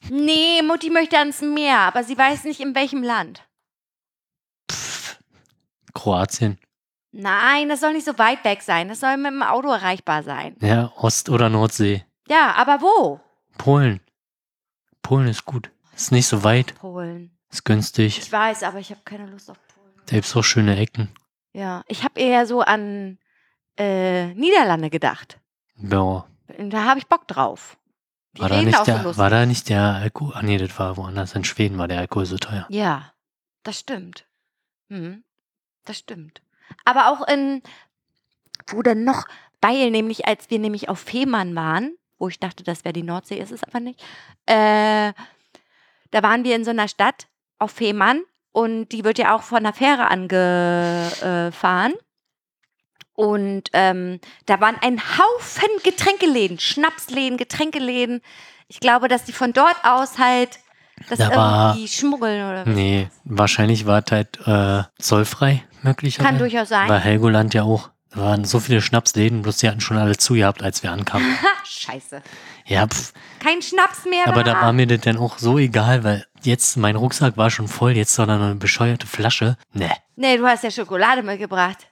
Nee, 0.10 0.62
Mutti 0.62 0.90
möchte 0.90 1.18
ans 1.18 1.42
Meer, 1.42 1.80
aber 1.80 2.04
sie 2.04 2.18
weiß 2.18 2.44
nicht 2.44 2.60
in 2.60 2.76
welchem 2.76 3.04
Land. 3.04 3.44
Pff, 4.72 5.18
Kroatien. 5.94 6.60
Nein, 7.12 7.70
das 7.70 7.80
soll 7.80 7.94
nicht 7.94 8.06
so 8.06 8.18
weit 8.18 8.44
weg 8.44 8.62
sein. 8.62 8.88
Das 8.88 9.00
soll 9.00 9.18
mit 9.18 9.32
dem 9.32 9.42
Auto 9.42 9.70
erreichbar 9.72 10.22
sein. 10.24 10.56
Ja, 10.62 10.92
Ost- 10.98 11.30
oder 11.30 11.50
Nordsee. 11.50 12.06
Ja, 12.27 12.53
aber 12.56 12.81
wo? 12.81 13.19
Polen. 13.57 14.02
Polen 15.02 15.27
ist 15.27 15.45
gut. 15.45 15.72
Ist 15.95 16.11
nicht 16.11 16.27
so 16.27 16.43
weit, 16.43 16.76
Polen. 16.76 17.38
ist 17.52 17.64
günstig. 17.64 18.18
Ich 18.18 18.31
weiß, 18.31 18.64
aber 18.64 18.80
ich 18.80 18.89
habe 18.91 19.02
keine 19.06 19.27
Lust 19.27 19.49
auf 19.49 19.57
Polen. 19.68 19.93
Da 20.07 20.15
gibt's 20.15 20.35
auch 20.35 20.43
schöne 20.43 20.77
Ecken. 20.77 21.10
Ja, 21.53 21.84
ich 21.88 22.03
habe 22.03 22.19
eher 22.19 22.45
so 22.45 22.61
an 22.61 23.18
äh, 23.77 24.34
Niederlande 24.34 24.89
gedacht. 24.89 25.39
Ja. 25.77 26.26
Da 26.57 26.84
habe 26.85 26.99
ich 26.99 27.07
Bock 27.07 27.27
drauf. 27.27 27.77
Die 28.35 28.41
War 28.41 28.49
da, 28.49 28.61
nicht 28.61 28.77
so 28.77 28.84
der, 28.84 29.03
lustig. 29.03 29.18
war 29.18 29.30
da 29.30 29.45
nicht 29.45 29.69
der 29.69 29.81
Alkohol? 29.95 30.34
Ah 30.35 30.41
nee, 30.41 30.57
das 30.57 30.77
war 30.77 30.97
woanders. 30.97 31.34
In 31.35 31.45
Schweden 31.45 31.77
war 31.77 31.88
der 31.88 31.99
Alkohol 31.99 32.26
so 32.26 32.38
teuer. 32.38 32.65
Ja, 32.69 33.14
das 33.64 33.80
stimmt. 33.80 34.26
Hm, 34.89 35.23
das 35.85 35.97
stimmt. 35.99 36.41
Aber 36.84 37.10
auch 37.10 37.26
in, 37.27 37.61
wo 38.68 38.81
denn 38.81 39.06
noch, 39.06 39.26
weil 39.61 39.89
nämlich, 39.91 40.27
als 40.27 40.49
wir 40.49 40.60
nämlich 40.60 40.89
auf 40.89 40.99
Fehmarn 40.99 41.56
waren, 41.56 41.95
wo 42.18 42.28
ich 42.30 42.40
dachte, 42.40 42.64
das 42.64 42.84
wäre 42.86 42.94
die 42.94 43.04
Nordsee, 43.04 43.38
ist 43.38 43.52
es 43.52 43.64
aber 43.64 43.80
nicht, 43.80 44.02
äh, 44.46 45.12
da 46.12 46.24
waren 46.24 46.44
wir 46.44 46.56
in 46.56 46.64
so 46.64 46.72
einer 46.72 46.88
Stadt 46.88 47.28
auf 47.60 47.72
Fehmarn 47.72 48.22
und 48.52 48.90
die 48.90 49.04
wird 49.04 49.18
ja 49.18 49.36
auch 49.36 49.44
von 49.44 49.64
der 49.64 49.74
Fähre 49.74 50.08
angefahren. 50.10 51.94
Und 53.14 53.70
ähm, 53.74 54.20
da 54.46 54.60
waren 54.60 54.76
ein 54.82 55.00
Haufen 55.00 55.70
Getränkeläden, 55.84 56.60
Schnapsläden, 56.60 57.38
Getränkeläden. 57.38 58.22
Ich 58.68 58.80
glaube, 58.82 59.08
dass 59.08 59.24
die 59.24 59.32
von 59.32 59.54
dort 59.54 59.78
aus 59.84 60.18
halt 60.18 60.60
das 61.10 61.20
Da 61.20 61.34
war- 61.36 61.70
irgendwie 61.76 61.88
schmuggeln 61.90 62.42
oder 62.50 62.66
was. 62.66 62.74
Nee, 62.76 63.10
wahrscheinlich 63.24 63.86
war 63.86 64.04
es 64.06 64.12
halt 64.12 64.40
äh, 64.48 64.84
zollfrei 65.02 65.64
möglicherweise. 65.82 66.28
Kann 66.30 66.40
durchaus 66.40 66.70
sein. 66.70 66.90
War 66.90 67.00
Helgoland 67.00 67.54
ja 67.54 67.64
auch. 67.64 67.90
Da 68.16 68.22
waren 68.22 68.46
so 68.46 68.60
viele 68.60 68.82
Schnapsläden, 68.82 69.42
bloß 69.42 69.58
die 69.58 69.68
hatten 69.68 69.82
schon 69.82 69.98
alle 69.98 70.16
zu 70.18 70.34
gehabt, 70.36 70.64
als 70.64 70.82
wir 70.84 70.92
ankamen. 70.92 71.28
Ha, 71.42 71.48
scheiße. 71.66 72.22
ja, 72.66 72.88
pf, 72.88 73.12
Kein 73.40 73.62
Schnaps 73.62 74.06
mehr. 74.06 74.28
aber 74.28 74.44
da 74.44 74.54
da 74.54 74.62
war 74.62 74.74
mir 74.74 74.88
das 74.88 75.02
dann 75.02 75.18
auch 75.18 75.38
so 75.38 75.58
egal, 75.60 76.04
weil 76.04 76.26
jetzt 76.42 76.78
mein 76.78 76.96
Rucksack 76.96 77.36
war 77.38 77.50
schon 77.50 77.68
voll, 77.68 77.92
jetzt 77.92 78.16
soll 78.16 78.28
da 78.28 78.38
noch 78.38 78.46
eine 78.46 78.56
bescheuerte 78.56 79.06
Flasche. 79.08 79.58
Ne, 79.74 79.92
Nee, 80.16 80.38
du 80.38 80.48
hast 80.48 80.64
ja 80.64 80.72
Schokolade 80.72 81.24
mitgebracht. 81.24 81.88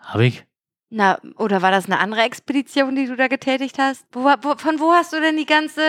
hab 0.00 0.20
ich. 0.20 0.44
Na, 0.90 1.18
oder 1.36 1.60
war 1.60 1.70
das 1.70 1.84
eine 1.84 1.98
andere 1.98 2.22
Expedition, 2.22 2.96
die 2.96 3.04
du 3.06 3.14
da 3.14 3.28
getätigt 3.28 3.76
hast? 3.78 4.06
Wo, 4.10 4.24
wo, 4.40 4.56
von 4.56 4.80
wo 4.80 4.92
hast 4.92 5.12
du 5.12 5.20
denn 5.20 5.36
die 5.36 5.44
ganze, 5.44 5.82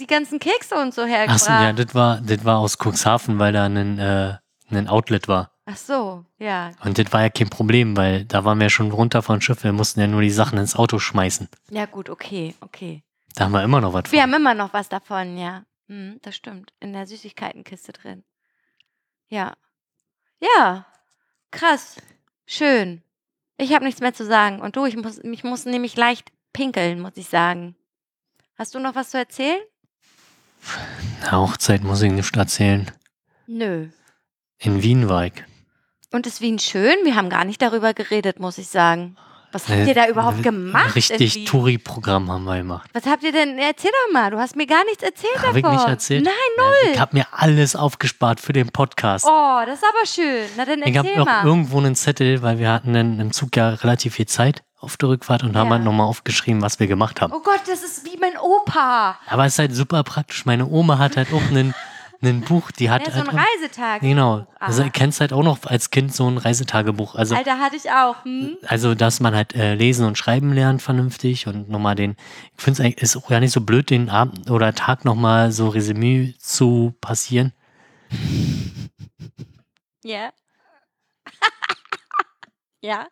die 0.00 0.08
ganzen 0.08 0.40
Kekse 0.40 0.74
und 0.74 0.92
so 0.92 1.04
hergebracht? 1.04 1.48
Achso, 1.48 1.52
ja, 1.52 1.72
das 1.72 1.94
war, 1.94 2.20
das 2.20 2.44
war 2.44 2.58
aus 2.58 2.76
Cuxhaven, 2.76 3.38
weil 3.38 3.52
da 3.52 3.66
ein, 3.66 4.00
äh, 4.00 4.34
ein 4.72 4.88
Outlet 4.88 5.28
war. 5.28 5.51
Ach 5.72 5.76
so, 5.78 6.24
ja. 6.38 6.72
Und 6.84 6.98
das 6.98 7.10
war 7.14 7.22
ja 7.22 7.30
kein 7.30 7.48
Problem, 7.48 7.96
weil 7.96 8.26
da 8.26 8.44
waren 8.44 8.60
wir 8.60 8.68
schon 8.68 8.90
runter 8.90 9.22
von 9.22 9.40
Schiff. 9.40 9.64
Wir 9.64 9.72
mussten 9.72 10.00
ja 10.00 10.06
nur 10.06 10.20
die 10.20 10.30
Sachen 10.30 10.58
ins 10.58 10.76
Auto 10.76 10.98
schmeißen. 10.98 11.48
Ja, 11.70 11.86
gut, 11.86 12.10
okay, 12.10 12.54
okay. 12.60 13.02
Da 13.34 13.44
haben 13.44 13.52
wir 13.52 13.62
immer 13.64 13.80
noch 13.80 13.94
was 13.94 14.12
Wir 14.12 14.20
von. 14.20 14.32
haben 14.32 14.34
immer 14.34 14.52
noch 14.52 14.74
was 14.74 14.90
davon, 14.90 15.38
ja. 15.38 15.64
Hm, 15.88 16.18
das 16.20 16.36
stimmt. 16.36 16.74
In 16.80 16.92
der 16.92 17.06
Süßigkeitenkiste 17.06 17.92
drin. 17.92 18.22
Ja. 19.28 19.54
Ja. 20.40 20.84
Krass. 21.50 21.96
Schön. 22.44 23.02
Ich 23.56 23.72
habe 23.72 23.86
nichts 23.86 24.02
mehr 24.02 24.12
zu 24.12 24.26
sagen. 24.26 24.60
Und 24.60 24.76
du, 24.76 24.84
ich 24.84 24.96
muss, 24.96 25.20
ich 25.20 25.42
muss 25.42 25.64
nämlich 25.64 25.96
leicht 25.96 26.32
pinkeln, 26.52 27.00
muss 27.00 27.16
ich 27.16 27.28
sagen. 27.28 27.76
Hast 28.58 28.74
du 28.74 28.78
noch 28.78 28.94
was 28.94 29.10
zu 29.10 29.16
erzählen? 29.16 29.60
Na, 31.22 31.38
Hochzeit 31.40 31.82
muss 31.82 32.02
ich 32.02 32.12
nicht 32.12 32.36
erzählen. 32.36 32.90
Nö. 33.46 33.88
In 34.58 34.82
Wien 34.82 35.08
war 35.08 35.26
ich. 35.26 35.32
Und 36.12 36.26
ist 36.26 36.40
Wien 36.40 36.58
schön? 36.58 36.94
Wir 37.04 37.16
haben 37.16 37.30
gar 37.30 37.44
nicht 37.44 37.62
darüber 37.62 37.94
geredet, 37.94 38.38
muss 38.38 38.58
ich 38.58 38.68
sagen. 38.68 39.16
Was 39.54 39.68
habt 39.68 39.86
ihr 39.86 39.94
da 39.94 40.08
überhaupt 40.08 40.42
gemacht? 40.42 40.94
Richtig? 40.94 41.44
Touri-Programm 41.44 42.30
haben 42.32 42.44
wir 42.44 42.56
gemacht. 42.56 42.88
Was 42.94 43.04
habt 43.04 43.22
ihr 43.22 43.32
denn? 43.32 43.58
Erzähl 43.58 43.90
doch 43.90 44.12
mal. 44.14 44.30
Du 44.30 44.38
hast 44.38 44.56
mir 44.56 44.66
gar 44.66 44.82
nichts 44.86 45.02
erzählt 45.02 45.38
Habe 45.46 45.58
ich 45.58 45.62
davon. 45.62 45.76
nicht 45.78 45.88
erzählt? 45.88 46.24
Nein, 46.24 46.32
null. 46.56 46.92
Ich 46.94 46.98
habe 47.00 47.16
mir 47.16 47.26
alles 47.32 47.76
aufgespart 47.76 48.40
für 48.40 48.54
den 48.54 48.70
Podcast. 48.70 49.26
Oh, 49.28 49.60
das 49.66 49.80
ist 49.80 49.84
aber 49.84 50.06
schön. 50.06 50.46
Na 50.56 50.64
dann 50.64 50.80
ich 50.82 50.96
habe 50.96 51.08
erzähl 51.08 51.18
noch 51.18 51.26
mal. 51.26 51.44
irgendwo 51.44 51.78
einen 51.78 51.94
Zettel, 51.94 52.40
weil 52.40 52.58
wir 52.58 52.70
hatten 52.72 52.94
dann 52.94 53.20
im 53.20 53.32
Zug 53.32 53.54
ja 53.54 53.70
relativ 53.70 54.14
viel 54.14 54.26
Zeit 54.26 54.62
auf 54.80 54.96
der 54.96 55.10
Rückfahrt 55.10 55.42
und 55.42 55.54
haben 55.54 55.68
Ja. 55.68 55.74
halt 55.74 55.84
nochmal 55.84 56.06
aufgeschrieben, 56.06 56.62
was 56.62 56.80
wir 56.80 56.86
gemacht 56.86 57.20
haben. 57.20 57.32
Oh 57.34 57.40
Gott, 57.40 57.60
das 57.66 57.82
ist 57.82 58.06
wie 58.06 58.16
mein 58.18 58.38
Opa. 58.38 59.18
Aber 59.28 59.44
es 59.44 59.52
ist 59.54 59.58
halt 59.58 59.74
super 59.76 60.02
praktisch. 60.02 60.46
Meine 60.46 60.66
Oma 60.66 60.96
hat 60.96 61.18
halt 61.18 61.30
auch 61.32 61.42
einen, 61.50 61.74
einen 62.22 62.40
Buch, 62.42 62.70
die 62.70 62.90
hat 62.90 63.06
Ja, 63.06 63.12
so 63.12 63.20
ein 63.20 63.32
halt. 63.32 63.46
Reisetag. 63.60 64.00
Genau. 64.02 64.46
Also 64.58 64.82
Ah. 64.82 64.84
du 64.86 64.90
kennst 64.90 65.20
halt 65.20 65.32
auch 65.32 65.42
noch 65.42 65.64
als 65.66 65.90
Kind 65.90 66.14
so 66.14 66.28
ein 66.28 66.38
Reisetagebuch. 66.38 67.14
Also, 67.14 67.34
Alter, 67.34 67.58
hatte 67.58 67.76
ich 67.76 67.90
auch. 67.90 68.24
Hm? 68.24 68.56
also 68.66 68.94
dass 68.94 69.20
man 69.20 69.34
halt 69.34 69.54
äh, 69.54 69.74
lesen 69.74 70.06
und 70.06 70.16
schreiben 70.18 70.52
lernt 70.52 70.82
vernünftig 70.82 71.46
und 71.46 71.68
nochmal 71.68 71.94
den, 71.94 72.16
ich 72.56 72.62
finde 72.62 72.80
es 72.80 72.84
eigentlich 72.86 73.02
ist 73.02 73.16
auch 73.16 73.28
gar 73.28 73.40
nicht 73.40 73.52
so 73.52 73.60
blöd, 73.60 73.90
den 73.90 74.08
Abend 74.10 74.50
oder 74.50 74.74
Tag 74.74 75.04
nochmal 75.04 75.52
so 75.52 75.68
Resümee 75.68 76.34
zu 76.38 76.94
passieren. 77.00 77.52
Ja. 80.04 80.30
ja. 82.80 83.06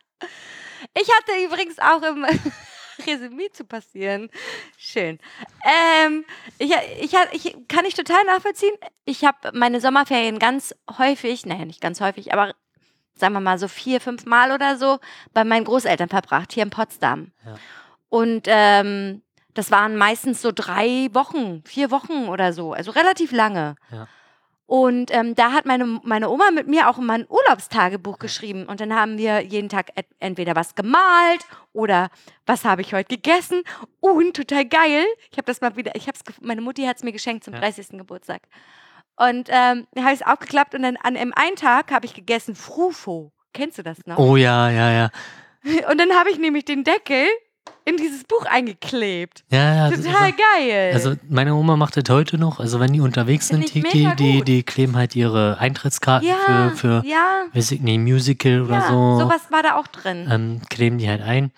Ich 0.95 1.09
hatte 1.09 1.45
übrigens 1.45 1.79
auch 1.79 2.03
im 2.03 2.25
Resümee 3.07 3.51
zu 3.51 3.65
passieren. 3.65 4.31
Schön. 4.77 5.19
Ähm, 5.65 6.25
ich, 6.59 6.73
ich, 7.01 7.15
ich 7.33 7.57
kann 7.69 7.85
ich 7.85 7.95
total 7.95 8.25
nachvollziehen. 8.25 8.75
Ich 9.05 9.25
habe 9.25 9.51
meine 9.53 9.81
Sommerferien 9.81 10.39
ganz 10.39 10.75
häufig, 10.99 11.47
naja, 11.47 11.65
nicht 11.65 11.81
ganz 11.81 12.01
häufig, 12.01 12.33
aber 12.33 12.55
sagen 13.15 13.35
wir 13.35 13.41
mal 13.41 13.59
so 13.59 13.69
vier, 13.69 14.01
fünf 14.01 14.25
Mal 14.27 14.53
oder 14.53 14.77
so 14.77 14.99
bei 15.33 15.45
meinen 15.45 15.65
Großeltern 15.65 16.09
verbracht, 16.09 16.53
hier 16.53 16.63
in 16.63 16.71
Potsdam. 16.71 17.33
Ja. 17.45 17.57
Und 18.09 18.47
ähm, 18.47 19.23
das 19.55 19.71
waren 19.71 19.97
meistens 19.97 20.43
so 20.43 20.53
drei 20.55 21.09
Wochen, 21.13 21.63
vier 21.65 21.91
Wochen 21.91 22.29
oder 22.29 22.53
so, 22.53 22.73
also 22.73 22.91
relativ 22.91 23.33
lange. 23.33 23.77
Ja. 23.91 24.09
Und 24.71 25.13
ähm, 25.13 25.35
da 25.35 25.51
hat 25.51 25.67
meine, 25.67 25.85
meine 26.05 26.31
Oma 26.31 26.53
mit 26.53 26.69
mir 26.69 26.89
auch 26.89 26.97
immer 26.99 27.15
ein 27.15 27.27
Urlaubstagebuch 27.29 28.21
geschrieben. 28.21 28.67
Und 28.67 28.81
dann 28.81 28.95
haben 28.95 29.19
wir 29.19 29.41
jeden 29.41 29.69
Tag 29.69 29.91
entweder 30.21 30.55
was 30.55 30.77
gemalt 30.77 31.45
oder 31.73 32.09
was 32.47 32.65
habe 32.65 32.81
ich 32.81 32.95
heute 32.95 33.17
gegessen. 33.17 33.65
Und 33.99 34.37
total 34.37 34.65
geil. 34.65 35.07
Ich 35.33 35.39
habe 35.39 35.47
das 35.47 35.61
mal 35.61 35.75
wieder, 35.75 35.97
ich 35.97 36.07
habe 36.07 36.17
es, 36.17 36.23
meine 36.41 36.61
Mutti 36.61 36.85
hat 36.85 36.99
es 36.99 37.03
mir 37.03 37.11
geschenkt 37.11 37.43
zum 37.43 37.55
Ja. 37.55 37.59
30. 37.59 37.99
Geburtstag. 37.99 38.43
Und 39.17 39.49
ähm, 39.51 39.89
dann 39.93 40.05
habe 40.05 40.15
ich 40.15 40.21
es 40.21 40.27
aufgeklappt 40.27 40.77
und 40.77 40.85
dann 40.85 40.97
an 40.99 41.17
einem 41.17 41.33
einen 41.35 41.57
Tag 41.57 41.91
habe 41.91 42.07
ich 42.07 42.15
gegessen 42.15 42.55
Frufo. 42.55 43.33
Kennst 43.53 43.77
du 43.79 43.83
das 43.83 43.99
noch? 44.07 44.19
Oh 44.19 44.37
ja, 44.37 44.71
ja, 44.71 44.93
ja. 44.93 45.11
Und 45.91 45.99
dann 45.99 46.15
habe 46.15 46.31
ich 46.31 46.39
nämlich 46.39 46.65
den 46.65 46.85
Deckel 46.85 47.27
in 47.85 47.97
dieses 47.97 48.25
Buch 48.25 48.45
eingeklebt. 48.47 49.45
Ja, 49.51 49.75
ja. 49.75 49.91
das- 49.91 50.03
Total 50.03 50.33
geil. 50.33 50.93
Also 50.95 51.15
meine 51.29 51.55
Oma 51.55 51.77
macht 51.77 51.97
das 51.97 52.05
heute 52.09 52.39
noch. 52.39 52.61
Also 52.61 52.79
wenn 52.81 52.93
die 52.93 53.01
unterwegs 53.01 53.49
Find 53.49 53.69
sind, 53.69 53.93
die, 53.93 54.09
die, 54.17 54.37
gut. 54.39 54.49
die 54.49 54.63
kleben 54.63 54.97
halt 54.97 55.17
ihre 55.17 55.59
Eintrittskarten 55.59 56.29
ja, 56.29 56.71
für, 56.71 56.77
für 56.77 57.03
ja, 57.09 57.45
weiß 57.53 57.73
ich 57.73 57.81
nicht, 57.81 57.99
Musical 57.99 58.63
oder 58.63 58.75
ja, 58.79 58.89
so. 58.89 59.19
sowas 59.21 59.43
war 59.51 59.63
da 59.63 59.77
auch 59.77 59.87
drin. 59.89 60.29
ähm, 60.31 60.61
kleben 60.69 60.99
die 60.99 61.09
halt 61.09 61.23
ein. 61.23 61.53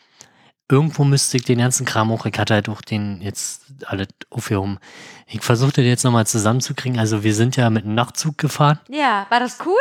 Irgendwo 0.71 1.05
müsste 1.05 1.37
ich 1.37 1.45
den 1.45 1.59
ganzen 1.59 1.85
Kram 1.85 2.11
auch, 2.13 2.25
ich 2.25 2.39
hatte 2.39 2.55
halt 2.55 2.69
auch 2.71 2.81
den 2.81 3.21
jetzt 3.21 3.67
alle 3.85 4.07
aufgehoben. 4.31 4.79
Ich 5.27 5.43
versuchte 5.43 5.83
den 5.83 5.91
jetzt 5.91 6.05
nochmal 6.05 6.27
zusammenzukriegen. 6.27 6.99
Also 6.99 7.23
wir 7.25 7.35
sind 7.35 7.57
ja 7.57 7.69
mit 7.69 7.85
einem 7.85 7.95
Nachtzug 7.95 8.39
gefahren. 8.39 8.79
Ja, 8.89 9.27
war 9.29 9.41
das 9.41 9.59
cool? 9.67 9.75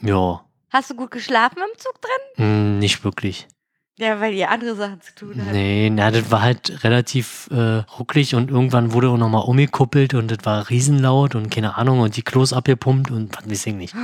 Ja, 0.00 0.44
Hast 0.70 0.90
du 0.90 0.94
gut 0.96 1.10
geschlafen 1.12 1.58
im 1.58 1.78
Zug 1.78 1.94
drin? 2.00 2.44
hm, 2.44 2.78
nicht 2.80 3.04
wirklich. 3.04 3.46
Ja, 3.98 4.20
weil 4.20 4.32
ihr 4.32 4.48
andere 4.48 4.76
Sachen 4.76 5.00
zu 5.00 5.12
tun 5.12 5.34
habt. 5.40 5.52
Nee, 5.52 5.90
na, 5.90 6.12
das 6.12 6.30
war 6.30 6.40
halt 6.40 6.84
relativ 6.84 7.48
äh, 7.50 7.82
rucklig 7.98 8.36
und 8.36 8.48
irgendwann 8.48 8.92
wurde 8.92 9.08
auch 9.08 9.18
nochmal 9.18 9.42
umgekuppelt 9.42 10.14
und 10.14 10.30
das 10.30 10.38
war 10.44 10.70
riesenlaut 10.70 11.34
und 11.34 11.50
keine 11.50 11.76
Ahnung 11.76 11.98
und 12.00 12.16
die 12.16 12.22
Klos 12.22 12.52
abgepumpt 12.52 13.10
und 13.10 13.36
was 13.36 13.50
weiß 13.50 13.66
ich 13.66 13.74
nicht. 13.74 13.94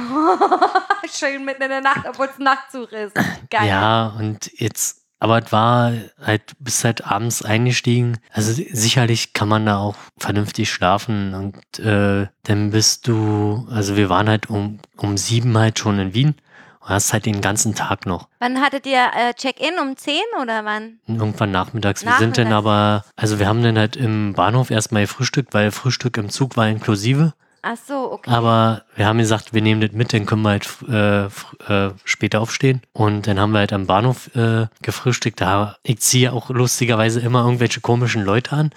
Schön 1.17 1.45
mitten 1.45 1.63
in 1.63 1.69
der 1.69 1.81
Nacht, 1.81 2.07
obwohl 2.09 2.27
es 2.27 2.39
Nachtzug 2.41 2.91
ist. 2.91 3.15
Geil. 3.51 3.69
Ja, 3.69 4.09
und 4.19 4.51
jetzt, 4.59 5.05
aber 5.21 5.45
es 5.45 5.53
war 5.53 5.93
halt, 6.21 6.55
bis 6.59 6.83
halt 6.83 7.07
abends 7.07 7.45
eingestiegen. 7.45 8.19
Also 8.33 8.53
sicherlich 8.53 9.33
kann 9.33 9.49
man 9.49 9.65
da 9.65 9.79
auch 9.79 9.95
vernünftig 10.19 10.73
schlafen 10.73 11.35
und 11.35 11.79
äh, 11.79 12.27
dann 12.43 12.71
bist 12.73 13.07
du, 13.07 13.69
also 13.71 13.97
wir 13.97 14.09
waren 14.09 14.29
halt 14.29 14.51
um, 14.51 14.81
um 14.97 15.17
sieben 15.17 15.57
halt 15.57 15.79
schon 15.79 16.01
in 16.01 16.15
Wien 16.15 16.35
hast 16.85 17.13
halt 17.13 17.27
den 17.27 17.41
ganzen 17.41 17.75
Tag 17.75 18.07
noch. 18.07 18.29
Wann 18.39 18.61
hattet 18.61 18.87
ihr 18.87 19.11
äh, 19.17 19.35
Check-in? 19.35 19.79
Um 19.81 19.97
10 19.97 20.15
oder 20.41 20.65
wann? 20.65 20.99
Irgendwann 21.07 21.51
nachmittags. 21.51 22.05
Wir 22.05 22.13
sind 22.19 22.39
dann 22.39 22.49
Nachmittags. 22.49 22.67
aber, 22.67 23.05
also 23.17 23.39
wir 23.39 23.49
haben 23.49 23.63
dann 23.63 23.79
halt 23.79 23.97
im 23.97 24.35
Bahnhof 24.35 24.71
erstmal 24.71 25.03
gefrühstückt, 25.03 25.55
weil 25.55 25.71
Frühstück 25.71 26.17
im 26.17 26.29
Zug 26.29 26.57
war 26.57 26.69
inklusive. 26.69 27.33
Ach 27.67 27.79
so, 27.89 28.13
okay. 28.13 28.31
Aber 28.31 28.83
wir 28.95 29.07
haben 29.07 29.19
gesagt, 29.19 29.55
wir 29.55 29.63
nehmen 29.63 29.81
das 29.81 29.93
mit, 29.93 30.13
dann 30.13 30.27
können 30.27 30.43
wir 30.43 30.51
halt 30.51 30.69
äh, 30.87 31.25
äh, 31.73 31.93
später 32.05 32.43
aufstehen. 32.43 32.83
Und 32.93 33.27
dann 33.27 33.41
haben 33.41 33.53
wir 33.53 33.61
halt 33.61 33.73
am 33.73 33.87
Bahnhof 33.87 34.35
äh, 34.37 34.67
gefrühstückt. 34.83 35.41
Da, 35.41 35.77
ich 35.83 35.99
ziehe 36.01 36.31
auch 36.31 36.51
lustigerweise 36.51 37.21
immer 37.21 37.43
irgendwelche 37.43 37.81
komischen 37.81 38.23
Leute 38.23 38.53
an. 38.53 38.71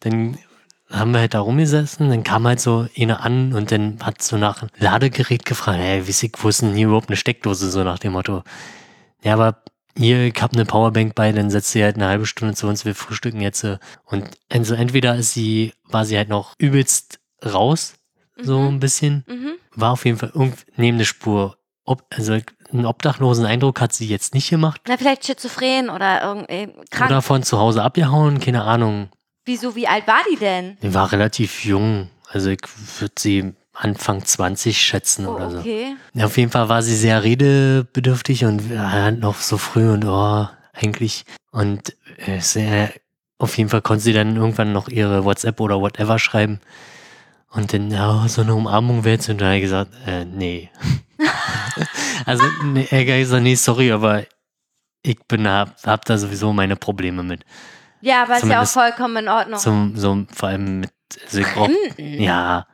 Dann 0.00 0.36
haben 0.94 1.12
wir 1.12 1.20
halt 1.20 1.34
da 1.34 1.40
rumgesessen, 1.40 2.08
dann 2.08 2.24
kam 2.24 2.46
halt 2.46 2.60
so 2.60 2.86
eine 2.98 3.20
an 3.20 3.52
und 3.52 3.70
dann 3.72 3.98
hat 4.02 4.22
so 4.22 4.36
nach 4.36 4.62
einem 4.62 4.70
Ladegerät 4.78 5.44
gefragt, 5.44 5.78
hey, 5.78 6.06
wie 6.06 6.10
ich, 6.10 6.32
wo 6.38 6.48
ist 6.48 6.62
denn 6.62 6.74
hier 6.74 6.86
überhaupt 6.86 7.08
eine 7.08 7.16
Steckdose, 7.16 7.70
so 7.70 7.82
nach 7.84 7.98
dem 7.98 8.12
Motto. 8.12 8.42
Ja, 9.22 9.34
aber 9.34 9.62
hier, 9.96 10.22
ich 10.24 10.40
hab 10.42 10.52
eine 10.54 10.64
Powerbank 10.64 11.14
bei, 11.14 11.30
dann 11.32 11.50
setzt 11.50 11.70
sie 11.72 11.82
halt 11.84 11.96
eine 11.96 12.06
halbe 12.08 12.26
Stunde 12.26 12.54
zu 12.54 12.66
uns, 12.66 12.84
wir 12.84 12.94
frühstücken 12.94 13.40
jetzt. 13.40 13.62
äh. 13.64 13.78
Und 14.04 14.28
also 14.50 14.74
entweder 14.74 15.16
ist 15.16 15.32
sie, 15.32 15.72
war 15.84 16.04
sie 16.04 16.16
halt 16.16 16.28
noch 16.28 16.54
übelst 16.58 17.18
raus, 17.44 17.94
so 18.36 18.58
Mhm. 18.60 18.68
ein 18.68 18.80
bisschen. 18.80 19.24
Mhm. 19.28 19.52
War 19.76 19.92
auf 19.92 20.04
jeden 20.04 20.18
Fall 20.18 20.32
neben 20.76 20.98
der 20.98 21.04
Spur. 21.04 21.56
Ob, 21.84 22.04
also 22.16 22.36
einen 22.72 22.86
obdachlosen 22.86 23.44
Eindruck 23.46 23.80
hat 23.80 23.92
sie 23.92 24.06
jetzt 24.08 24.34
nicht 24.34 24.48
gemacht. 24.50 24.80
Na, 24.88 24.96
vielleicht 24.96 25.26
schizophren 25.26 25.90
oder 25.90 26.22
irgendwie 26.22 26.72
krank. 26.90 27.10
Oder 27.10 27.22
von 27.22 27.42
zu 27.42 27.58
Hause 27.58 27.82
abgehauen, 27.82 28.40
keine 28.40 28.62
Ahnung. 28.64 29.08
Wieso, 29.44 29.74
wie 29.76 29.86
alt 29.86 30.06
war 30.06 30.20
die 30.30 30.36
denn? 30.36 30.76
Die 30.82 30.94
war 30.94 31.12
relativ 31.12 31.64
jung. 31.64 32.08
Also 32.30 32.50
ich 32.50 32.62
würde 33.00 33.14
sie 33.18 33.52
Anfang 33.74 34.24
20 34.24 34.80
schätzen 34.80 35.26
Oh, 35.26 35.34
oder 35.34 35.50
so. 35.50 35.58
okay. 35.58 35.96
Ja, 36.14 36.26
auf 36.26 36.36
jeden 36.38 36.50
Fall 36.50 36.68
war 36.68 36.82
sie 36.82 36.96
sehr 36.96 37.22
redebedürftig 37.22 38.44
und 38.44 38.70
ja, 38.70 39.10
noch 39.10 39.36
so 39.36 39.58
früh 39.58 39.90
und 39.90 40.04
oh, 40.04 40.46
eigentlich. 40.72 41.24
Und 41.50 41.94
äh, 42.18 42.40
sehr, 42.40 42.92
auf 43.38 43.58
jeden 43.58 43.68
Fall 43.68 43.82
konnte 43.82 44.02
sie 44.04 44.12
dann 44.12 44.36
irgendwann 44.36 44.72
noch 44.72 44.88
ihre 44.88 45.24
WhatsApp 45.24 45.60
oder 45.60 45.80
whatever 45.80 46.18
schreiben. 46.18 46.60
Und 47.50 47.72
dann, 47.72 47.90
ja, 47.90 48.26
so 48.28 48.40
eine 48.42 48.54
Umarmung 48.54 49.04
wäre 49.04 49.14
jetzt. 49.16 49.28
Und 49.28 49.40
dann 49.40 49.48
habe 49.48 49.56
ich 49.58 49.62
gesagt, 49.62 49.92
äh, 50.06 50.24
nee. 50.24 50.70
also, 52.26 52.44
nee, 52.64 52.86
er 52.90 53.00
hat 53.00 53.06
gesagt, 53.06 53.42
nee, 53.42 53.54
sorry, 53.54 53.92
aber 53.92 54.24
ich 55.02 55.18
bin, 55.28 55.46
hab, 55.46 55.80
hab 55.84 56.04
da 56.04 56.16
sowieso 56.16 56.52
meine 56.52 56.76
Probleme 56.76 57.22
mit. 57.22 57.44
Ja, 58.04 58.22
aber 58.22 58.36
ist 58.36 58.44
ja 58.44 58.62
auch 58.62 58.66
vollkommen 58.66 59.16
in 59.24 59.28
Ordnung. 59.28 59.58
Zum, 59.58 59.96
so, 59.96 60.26
vor 60.34 60.50
allem 60.50 60.80
mit, 60.80 60.92
brauch, 61.54 61.70
Fremden? 61.70 62.22
ja, 62.22 62.66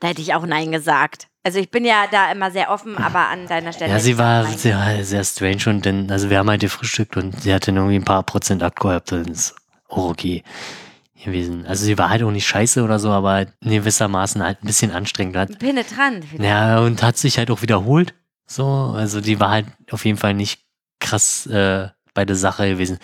Da 0.00 0.08
hätte 0.08 0.20
ich 0.20 0.34
auch 0.34 0.44
Nein 0.44 0.72
gesagt. 0.72 1.28
Also 1.44 1.58
ich 1.58 1.70
bin 1.70 1.84
ja 1.84 2.06
da 2.10 2.32
immer 2.32 2.50
sehr 2.50 2.70
offen, 2.70 2.96
aber 2.96 3.28
an 3.28 3.46
deiner 3.46 3.72
Stelle. 3.72 3.92
Ja, 3.92 4.00
sie 4.00 4.18
war 4.18 4.44
sehr, 4.46 5.04
sehr 5.04 5.22
strange 5.22 5.62
und 5.66 5.86
dann, 5.86 6.10
also 6.10 6.28
wir 6.28 6.38
haben 6.38 6.48
halt 6.48 6.62
gefrühstückt 6.62 7.16
und 7.16 7.40
sie 7.40 7.54
hatte 7.54 7.66
dann 7.66 7.76
irgendwie 7.76 7.96
ein 7.96 8.04
paar 8.04 8.22
Prozent 8.22 8.62
Alkohol 8.62 8.92
gehabt, 8.92 9.12
dann 9.12 9.26
ist 9.26 9.54
auch 9.88 10.10
okay 10.10 10.42
gewesen. 11.24 11.66
Also 11.66 11.84
sie 11.84 11.96
war 11.96 12.10
halt 12.10 12.22
auch 12.22 12.30
nicht 12.30 12.46
scheiße 12.46 12.82
oder 12.82 12.98
so, 12.98 13.10
aber 13.10 13.30
halt 13.32 13.52
in 13.60 13.70
gewissermaßen 13.70 14.42
halt 14.42 14.62
ein 14.62 14.66
bisschen 14.66 14.90
anstrengend. 14.90 15.36
Hat, 15.36 15.58
Penetrant. 15.58 16.24
vielleicht. 16.24 16.50
ja, 16.50 16.80
und 16.80 17.02
hat 17.02 17.16
sich 17.16 17.38
halt 17.38 17.50
auch 17.50 17.62
wiederholt. 17.62 18.14
So, 18.46 18.66
also 18.66 19.20
die 19.20 19.38
war 19.38 19.50
halt 19.50 19.66
auf 19.90 20.04
jeden 20.04 20.18
Fall 20.18 20.34
nicht 20.34 20.62
krass 20.98 21.46
äh, 21.46 21.88
bei 22.14 22.24
der 22.24 22.36
Sache 22.36 22.68
gewesen. 22.68 22.98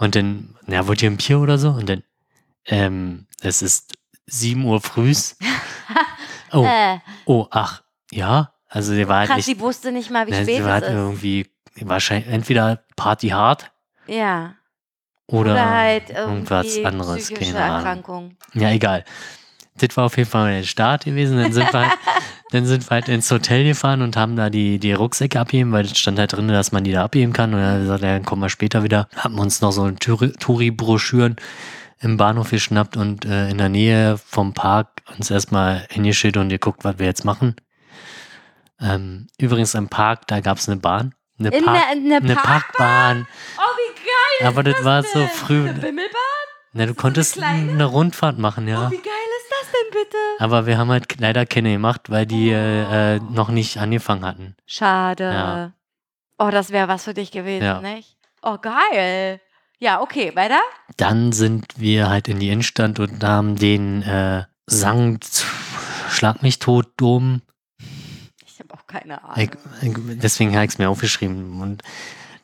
Und 0.00 0.16
dann, 0.16 0.56
ja, 0.66 0.86
wollt 0.86 1.02
ihr 1.02 1.10
ein 1.10 1.16
Bier 1.18 1.38
oder 1.40 1.58
so? 1.58 1.70
Und 1.70 1.88
dann, 1.88 2.02
ähm, 2.66 3.26
es 3.42 3.62
ist 3.62 3.92
7 4.26 4.64
Uhr 4.64 4.80
frühs. 4.80 5.36
Oh, 6.52 6.64
Äh, 6.64 6.98
oh, 7.26 7.46
ach, 7.52 7.82
ja. 8.10 8.52
Also 8.66 8.92
die 8.92 9.06
war 9.06 9.18
halt 9.18 9.28
krass, 9.28 9.36
nicht 9.36 9.46
sie 9.46 9.60
wusste 9.60 9.92
nicht 9.92 10.10
mal, 10.10 10.26
wie 10.26 10.32
Ne, 10.32 10.42
spät 10.42 10.56
sie 10.56 10.64
war 10.64 10.72
halt 10.72 10.82
irgendwie 10.84 11.48
wahrscheinlich 11.80 12.26
entweder 12.28 12.82
Party 12.96 13.28
hard 13.28 13.70
Ja. 14.08 14.56
oder, 15.28 15.52
Oder 15.52 15.70
halt 15.70 16.10
irgendwas 16.10 16.76
anderes, 16.84 17.28
keine 17.32 17.56
Ahnung. 17.62 17.76
Erkrankung. 17.76 18.36
Ja, 18.54 18.70
egal. 18.70 19.04
Das 19.76 19.96
war 19.96 20.06
auf 20.06 20.16
jeden 20.16 20.28
Fall 20.28 20.56
der 20.56 20.62
Start 20.64 21.04
gewesen. 21.04 21.38
Dann 21.38 21.52
sind 21.52 21.72
wir 21.72 21.92
dann 22.50 22.66
sind 22.66 22.84
wir 22.88 22.90
halt 22.90 23.08
ins 23.08 23.30
Hotel 23.30 23.64
gefahren 23.64 24.02
und 24.02 24.16
haben 24.16 24.36
da 24.36 24.50
die, 24.50 24.78
die 24.78 24.92
Rucksäcke 24.92 25.38
abgeben, 25.38 25.72
weil 25.72 25.84
es 25.84 25.96
stand 25.98 26.18
halt 26.18 26.32
drin, 26.32 26.48
dass 26.48 26.72
man 26.72 26.84
die 26.84 26.92
da 26.92 27.04
abgeben 27.04 27.32
kann. 27.32 27.54
Und 27.54 27.60
dann 27.60 27.68
haben 27.68 27.76
wir 27.78 27.82
gesagt, 27.82 28.02
ja, 28.02 28.12
dann 28.14 28.24
kommen 28.24 28.42
wir 28.42 28.48
später 28.48 28.82
wieder. 28.82 29.08
Haben 29.16 29.38
uns 29.38 29.60
noch 29.60 29.70
so 29.72 29.84
ein 29.84 29.96
Touri- 29.98 30.36
Touri-Broschüren 30.38 31.36
im 32.00 32.16
Bahnhof 32.16 32.50
geschnappt 32.50 32.96
und 32.96 33.24
äh, 33.24 33.50
in 33.50 33.58
der 33.58 33.68
Nähe 33.68 34.18
vom 34.24 34.54
Park 34.54 35.02
uns 35.16 35.30
erstmal 35.30 35.86
hingeschickt 35.90 36.36
und 36.36 36.48
geguckt, 36.48 36.82
was 36.82 36.98
wir 36.98 37.06
jetzt 37.06 37.24
machen. 37.24 37.56
Ähm, 38.80 39.26
übrigens 39.38 39.74
im 39.74 39.88
Park, 39.88 40.26
da 40.26 40.40
gab 40.40 40.58
es 40.58 40.68
eine 40.68 40.78
Bahn. 40.80 41.14
Eine, 41.38 41.48
In 41.50 41.64
Park, 41.64 41.76
der, 41.78 41.96
in 41.96 42.08
der 42.08 42.18
eine 42.18 42.34
Park 42.34 42.72
Parkbahn. 42.72 43.26
Oh, 43.58 43.60
wie 43.76 43.94
geil! 44.44 44.48
Aber 44.48 44.62
das 44.62 44.82
war 44.84 45.02
so 45.02 45.26
früh. 45.26 45.68
Eine 45.68 45.74
Bimmelbahn? 45.78 46.20
Na, 46.72 46.86
du 46.86 46.94
konntest 46.94 47.34
kleine? 47.34 47.72
eine 47.72 47.84
Rundfahrt 47.84 48.38
machen, 48.38 48.64
Oh, 48.66 48.70
ja. 48.70 48.90
wie 48.90 48.96
geil 48.96 49.02
das 49.02 49.10
denn 49.10 49.19
bitte? 49.90 50.16
Aber 50.38 50.66
wir 50.66 50.78
haben 50.78 50.90
halt 50.90 51.20
leider 51.20 51.46
keine 51.46 51.72
gemacht, 51.72 52.10
weil 52.10 52.26
die 52.26 52.50
äh, 52.50 53.16
äh, 53.16 53.20
noch 53.30 53.48
nicht 53.50 53.76
angefangen 53.78 54.24
hatten. 54.24 54.56
Schade. 54.66 55.24
Ja. 55.24 55.72
Oh, 56.38 56.50
das 56.50 56.70
wäre 56.70 56.88
was 56.88 57.04
für 57.04 57.14
dich 57.14 57.30
gewesen, 57.32 57.64
Ja. 57.64 57.80
nicht? 57.80 58.16
Oh, 58.42 58.56
geil. 58.58 59.40
Ja, 59.78 60.00
okay, 60.00 60.32
weiter? 60.34 60.60
Dann 60.96 61.32
sind 61.32 61.66
wir 61.76 62.08
halt 62.08 62.28
in 62.28 62.38
die 62.38 62.48
Innenstadt 62.50 62.98
und 62.98 63.22
haben 63.22 63.56
den 63.56 64.02
äh, 64.02 64.44
Sankt 64.66 65.44
Schlag 66.10 66.42
mich 66.42 66.58
tot 66.58 66.88
Dom. 66.96 67.40
Ich 68.46 68.58
habe 68.60 68.74
auch 68.74 68.86
keine 68.86 69.22
Ahnung. 69.24 69.36
Ich, 69.82 69.92
deswegen 70.18 70.54
habe 70.54 70.64
ich 70.64 70.72
es 70.72 70.78
mir 70.78 70.88
aufgeschrieben. 70.90 71.60
Und 71.60 71.82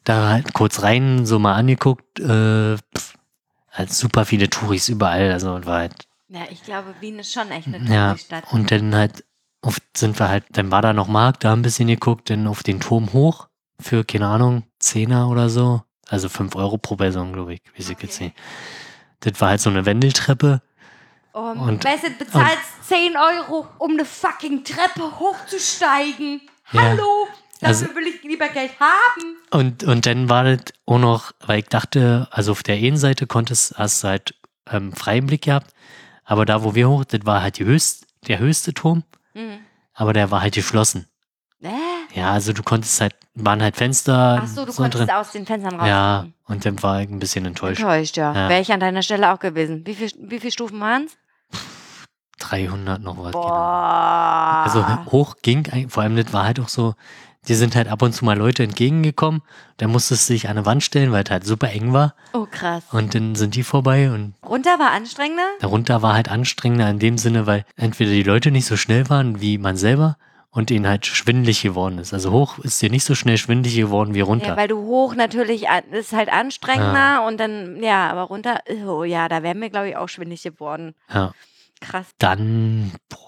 da 0.04 0.28
halt 0.30 0.52
kurz 0.54 0.82
rein, 0.82 1.26
so 1.26 1.38
mal 1.38 1.54
angeguckt. 1.54 2.20
Äh, 2.20 2.76
pff, 2.76 3.14
halt 3.72 3.92
super 3.92 4.24
viele 4.24 4.48
Touris 4.48 4.88
überall. 4.88 5.32
Also 5.32 5.64
war 5.66 5.78
halt 5.80 6.06
ja, 6.28 6.40
ich 6.50 6.62
glaube, 6.62 6.94
Wien 7.00 7.18
ist 7.18 7.32
schon 7.32 7.50
echt 7.50 7.66
eine 7.68 7.78
Ja, 7.92 8.10
Touri-Stadt. 8.10 8.44
und 8.52 8.70
dann 8.70 8.94
halt 8.94 9.24
auf, 9.62 9.78
sind 9.96 10.18
wir 10.18 10.28
halt, 10.28 10.44
dann 10.50 10.70
war 10.70 10.82
da 10.82 10.92
noch 10.92 11.08
Markt, 11.08 11.44
da 11.44 11.52
ein 11.52 11.62
bisschen 11.62 11.88
geguckt, 11.88 12.30
dann 12.30 12.46
auf 12.46 12.62
den 12.62 12.80
Turm 12.80 13.12
hoch 13.12 13.48
für, 13.80 14.04
keine 14.04 14.26
Ahnung, 14.28 14.64
Zehner 14.78 15.28
oder 15.28 15.48
so. 15.48 15.82
Also 16.08 16.28
5 16.28 16.54
Euro 16.54 16.78
pro 16.78 16.94
Person, 16.96 17.32
glaube 17.32 17.54
ich, 17.54 17.62
wie 17.74 17.82
jetzt 17.82 17.90
Okay. 17.90 18.24
nicht. 18.26 18.36
Das 19.20 19.40
war 19.40 19.48
halt 19.50 19.60
so 19.60 19.70
eine 19.70 19.84
Wendeltreppe. 19.86 20.62
Um, 21.32 21.60
und- 21.60 21.84
weißt 21.84 22.04
du, 22.04 22.10
bezahlst 22.10 22.84
10 22.88 23.14
Euro, 23.16 23.66
um 23.78 23.92
eine 23.92 24.04
fucking 24.04 24.62
Treppe 24.64 25.18
hochzusteigen. 25.18 26.42
Ja, 26.72 26.80
Hallo? 26.82 27.26
Dafür 27.60 27.68
also- 27.68 27.94
will 27.96 28.06
ich 28.06 28.22
lieber 28.22 28.48
Geld 28.48 28.72
haben. 28.78 29.36
Und, 29.50 29.82
und 29.84 30.06
dann 30.06 30.28
war 30.28 30.44
das 30.44 30.72
auch 30.86 30.98
noch, 30.98 31.32
weil 31.40 31.60
ich 31.60 31.66
dachte, 31.66 32.28
also 32.30 32.52
auf 32.52 32.62
der 32.62 32.76
einen 32.76 32.96
Seite 32.98 33.26
konntest, 33.26 33.76
hast 33.78 34.04
du 34.04 34.08
halt 34.08 34.34
ähm, 34.70 34.92
freien 34.92 35.26
Blick 35.26 35.42
gehabt, 35.42 35.72
aber 36.26 36.44
da, 36.44 36.62
wo 36.62 36.74
wir 36.74 36.88
hoch, 36.90 37.04
das 37.06 37.20
war 37.24 37.40
halt 37.40 37.58
höchst, 37.58 38.06
der 38.28 38.38
höchste 38.38 38.74
Turm, 38.74 39.04
Mhm. 39.34 39.58
aber 39.94 40.12
der 40.12 40.30
war 40.30 40.42
halt 40.42 40.54
geschlossen. 40.54 41.06
Äh? 41.62 41.70
Ja, 42.12 42.32
also 42.32 42.52
du 42.52 42.62
konntest 42.62 43.00
halt, 43.00 43.14
waren 43.34 43.62
halt 43.62 43.76
Fenster 43.76 44.40
Achso, 44.42 44.64
du 44.66 44.72
so 44.72 44.82
konntest 44.82 45.08
drin. 45.08 45.14
aus 45.16 45.32
den 45.32 45.46
Fenstern 45.46 45.74
raus. 45.80 45.88
Ja, 45.88 46.26
und 46.46 46.64
dann 46.66 46.82
war 46.82 47.00
ich 47.00 47.08
ein 47.08 47.18
bisschen 47.18 47.44
enttäuscht. 47.46 47.80
Enttäuscht, 47.80 48.16
ja. 48.18 48.32
Ja. 48.34 48.48
Wäre 48.50 48.60
ich 48.60 48.70
an 48.72 48.80
deiner 48.80 49.02
Stelle 49.02 49.32
auch 49.32 49.38
gewesen. 49.38 49.86
Wie, 49.86 49.94
viel, 49.94 50.10
wie 50.18 50.38
viele 50.38 50.52
Stufen 50.52 50.78
waren 50.80 51.04
es? 51.06 51.16
300 52.38 53.00
noch 53.00 53.16
was. 53.18 53.32
Boah. 53.32 54.64
Genau. 54.72 54.84
Also 54.86 55.10
hoch 55.12 55.36
ging, 55.42 55.66
eigentlich- 55.70 55.92
vor 55.92 56.02
allem 56.02 56.16
das 56.16 56.32
war 56.32 56.44
halt 56.44 56.60
auch 56.60 56.68
so, 56.68 56.94
die 57.48 57.54
sind 57.54 57.76
halt 57.76 57.88
ab 57.88 58.02
und 58.02 58.12
zu 58.12 58.24
mal 58.24 58.36
Leute 58.36 58.62
entgegengekommen, 58.62 59.42
da 59.76 59.88
musstest 59.88 60.28
du 60.28 60.32
dich 60.32 60.48
an 60.48 60.56
eine 60.56 60.66
Wand 60.66 60.82
stellen, 60.82 61.12
weil 61.12 61.24
es 61.24 61.30
halt 61.30 61.44
super 61.44 61.70
eng 61.70 61.92
war 61.92 62.14
oh, 62.32 62.46
krass. 62.50 62.84
und 62.92 63.14
dann 63.14 63.34
sind 63.34 63.54
die 63.54 63.62
vorbei 63.62 64.10
und 64.10 64.34
Runter 64.44 64.78
war 64.78 64.92
anstrengender? 64.92 65.46
darunter 65.60 66.02
war 66.02 66.14
halt 66.14 66.28
anstrengender 66.28 66.88
in 66.90 66.98
dem 66.98 67.18
Sinne, 67.18 67.46
weil 67.46 67.64
entweder 67.76 68.10
die 68.10 68.22
Leute 68.22 68.50
nicht 68.50 68.66
so 68.66 68.76
schnell 68.76 69.08
waren 69.08 69.40
wie 69.40 69.58
man 69.58 69.76
selber 69.76 70.16
und 70.50 70.70
ihnen 70.70 70.88
halt 70.88 71.04
schwindelig 71.04 71.62
geworden 71.62 71.98
ist. 71.98 72.14
Also 72.14 72.32
hoch 72.32 72.58
ist 72.60 72.80
dir 72.80 72.88
nicht 72.88 73.04
so 73.04 73.14
schnell 73.14 73.36
schwindelig 73.36 73.76
geworden 73.76 74.14
wie 74.14 74.22
runter. 74.22 74.48
Ja, 74.48 74.56
weil 74.56 74.68
du 74.68 74.78
hoch 74.78 75.14
natürlich 75.14 75.66
ist 75.90 76.14
halt 76.14 76.30
anstrengender 76.30 77.26
und 77.26 77.38
dann, 77.38 77.82
ja, 77.82 78.10
aber 78.10 78.22
runter, 78.22 78.60
oh 78.86 79.04
ja, 79.04 79.28
da 79.28 79.42
wären 79.42 79.60
wir, 79.60 79.68
glaube 79.68 79.90
ich, 79.90 79.96
auch 79.96 80.08
schwindig 80.08 80.42
geworden. 80.42 80.94
ja. 81.12 81.32
Krass. 81.82 82.06
Dann, 82.18 82.92
boah, 83.10 83.25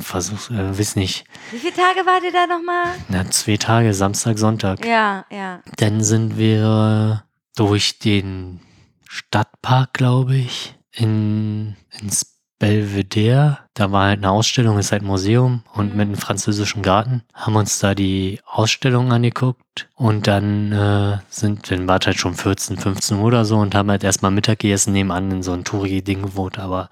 versuch's, 0.00 0.50
äh, 0.50 0.78
weiß 0.78 0.96
nicht, 0.96 1.24
Wie 1.50 1.58
viele 1.58 1.74
Tage 1.74 2.06
wart 2.06 2.22
ihr 2.24 2.32
da 2.32 2.46
nochmal? 2.46 2.94
na, 3.08 3.28
zwei 3.30 3.56
Tage, 3.56 3.92
Samstag, 3.94 4.38
Sonntag. 4.38 4.84
Ja, 4.86 5.24
ja. 5.30 5.60
Dann 5.76 6.02
sind 6.02 6.36
wir 6.38 7.24
durch 7.56 7.98
den 7.98 8.60
Stadtpark, 9.08 9.92
glaube 9.94 10.36
ich, 10.36 10.74
in, 10.92 11.76
ins 12.00 12.34
Belvedere. 12.58 13.58
Da 13.74 13.92
war 13.92 14.06
halt 14.08 14.18
eine 14.18 14.30
Ausstellung, 14.30 14.78
ist 14.78 14.90
halt 14.90 15.02
ein 15.02 15.06
Museum 15.06 15.62
und 15.74 15.90
Mhm. 15.92 15.96
mit 15.96 16.08
einem 16.08 16.16
französischen 16.16 16.82
Garten. 16.82 17.22
Haben 17.32 17.54
uns 17.56 17.78
da 17.78 17.94
die 17.94 18.40
Ausstellung 18.44 19.12
angeguckt 19.12 19.88
und 19.94 20.26
dann 20.26 20.72
äh, 20.72 21.18
sind, 21.28 21.70
dann 21.70 21.86
war 21.86 21.98
es 22.00 22.06
halt 22.06 22.18
schon 22.18 22.34
14, 22.34 22.76
15 22.76 23.16
Uhr 23.18 23.24
oder 23.24 23.44
so 23.44 23.58
und 23.58 23.74
haben 23.76 23.90
halt 23.90 24.02
erstmal 24.02 24.32
Mittag 24.32 24.58
gegessen, 24.58 24.92
nebenan 24.92 25.30
in 25.30 25.42
so 25.44 25.52
ein 25.52 25.64
Touri-Ding 25.64 26.22
gewohnt, 26.22 26.58
aber 26.58 26.88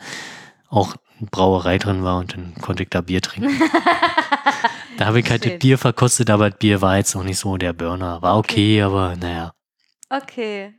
auch 0.68 0.94
Brauerei 1.30 1.78
drin 1.78 2.02
war 2.04 2.18
und 2.18 2.34
dann 2.34 2.54
konnte 2.60 2.82
ich 2.82 2.90
da 2.90 3.00
Bier 3.00 3.22
trinken. 3.22 3.58
da 4.98 5.06
habe 5.06 5.20
ich 5.20 5.30
halt 5.30 5.44
das. 5.44 5.58
Bier 5.58 5.78
verkostet, 5.78 6.30
aber 6.30 6.50
das 6.50 6.58
Bier 6.58 6.80
war 6.82 6.96
jetzt 6.98 7.14
auch 7.16 7.22
nicht 7.22 7.38
so 7.38 7.56
der 7.56 7.72
Burner. 7.72 8.20
War 8.22 8.36
okay, 8.38 8.82
aber 8.82 9.16
naja. 9.16 9.52
Okay. 10.10 10.74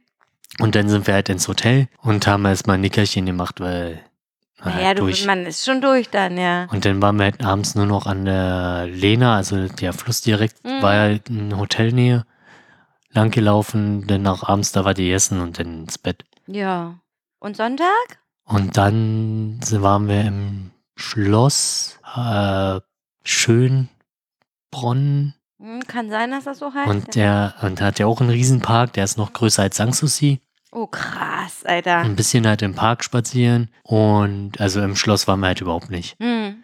Und 0.59 0.75
dann 0.75 0.89
sind 0.89 1.07
wir 1.07 1.13
halt 1.13 1.29
ins 1.29 1.47
Hotel 1.47 1.87
und 2.01 2.25
haben 2.27 2.45
erstmal 2.45 2.75
ein 2.77 2.81
Nickerchen 2.81 3.25
gemacht, 3.25 3.59
weil 3.59 4.01
Naja, 4.63 4.87
halt 4.87 4.99
du, 4.99 5.03
durch. 5.03 5.25
man 5.25 5.45
ist 5.45 5.65
schon 5.65 5.81
durch 5.81 6.09
dann, 6.09 6.37
ja. 6.37 6.67
Und 6.71 6.85
dann 6.85 7.01
waren 7.01 7.17
wir 7.17 7.25
halt 7.25 7.43
abends 7.43 7.75
nur 7.75 7.85
noch 7.85 8.05
an 8.05 8.25
der 8.25 8.87
Lena, 8.87 9.35
also 9.37 9.67
der 9.67 9.93
Fluss 9.93 10.21
direkt, 10.21 10.63
Mhm. 10.63 10.81
war 10.81 10.93
halt 10.93 11.29
in 11.29 11.57
Hotelnähe, 11.57 12.25
lang 13.11 13.29
gelaufen, 13.31 14.07
dann 14.07 14.25
auch 14.27 14.43
abends 14.43 14.71
da 14.71 14.85
war 14.85 14.93
die 14.93 15.11
Essen 15.11 15.41
und 15.41 15.59
dann 15.59 15.83
ins 15.83 15.97
Bett. 15.97 16.23
Ja. 16.47 16.95
Und 17.39 17.57
Sonntag? 17.57 18.19
Und 18.47 18.77
dann 18.77 19.59
waren 19.71 20.07
wir 20.07 20.21
im 20.21 20.71
Schloss 20.95 21.99
äh, 22.15 22.79
Schönbronn 23.23 23.89
Hm, 25.59 25.81
kann 25.87 26.09
sein, 26.09 26.31
dass 26.31 26.43
das 26.43 26.59
so 26.59 26.71
heißt. 26.73 26.89
und 26.89 27.15
ja. 27.15 27.53
der 27.59 27.67
und 27.67 27.81
hat 27.81 27.99
ja 27.99 28.05
auch 28.05 28.21
einen 28.21 28.29
Riesenpark, 28.29 28.93
der 28.93 29.03
ist 29.03 29.17
noch 29.17 29.33
größer 29.33 29.63
als 29.63 29.77
Sanssouci. 29.77 30.39
Oh, 30.71 30.85
krass, 30.85 31.63
Alter. 31.65 31.97
Ein 31.97 32.15
bisschen 32.15 32.45
halt 32.45 32.61
im 32.61 32.75
Park 32.75 33.03
spazieren 33.03 33.69
und 33.83 34.59
also 34.61 34.81
im 34.81 34.95
Schloss 34.95 35.27
waren 35.27 35.39
wir 35.39 35.47
halt 35.47 35.61
überhaupt 35.61 35.89
nicht. 35.89 36.15
Hm. 36.19 36.57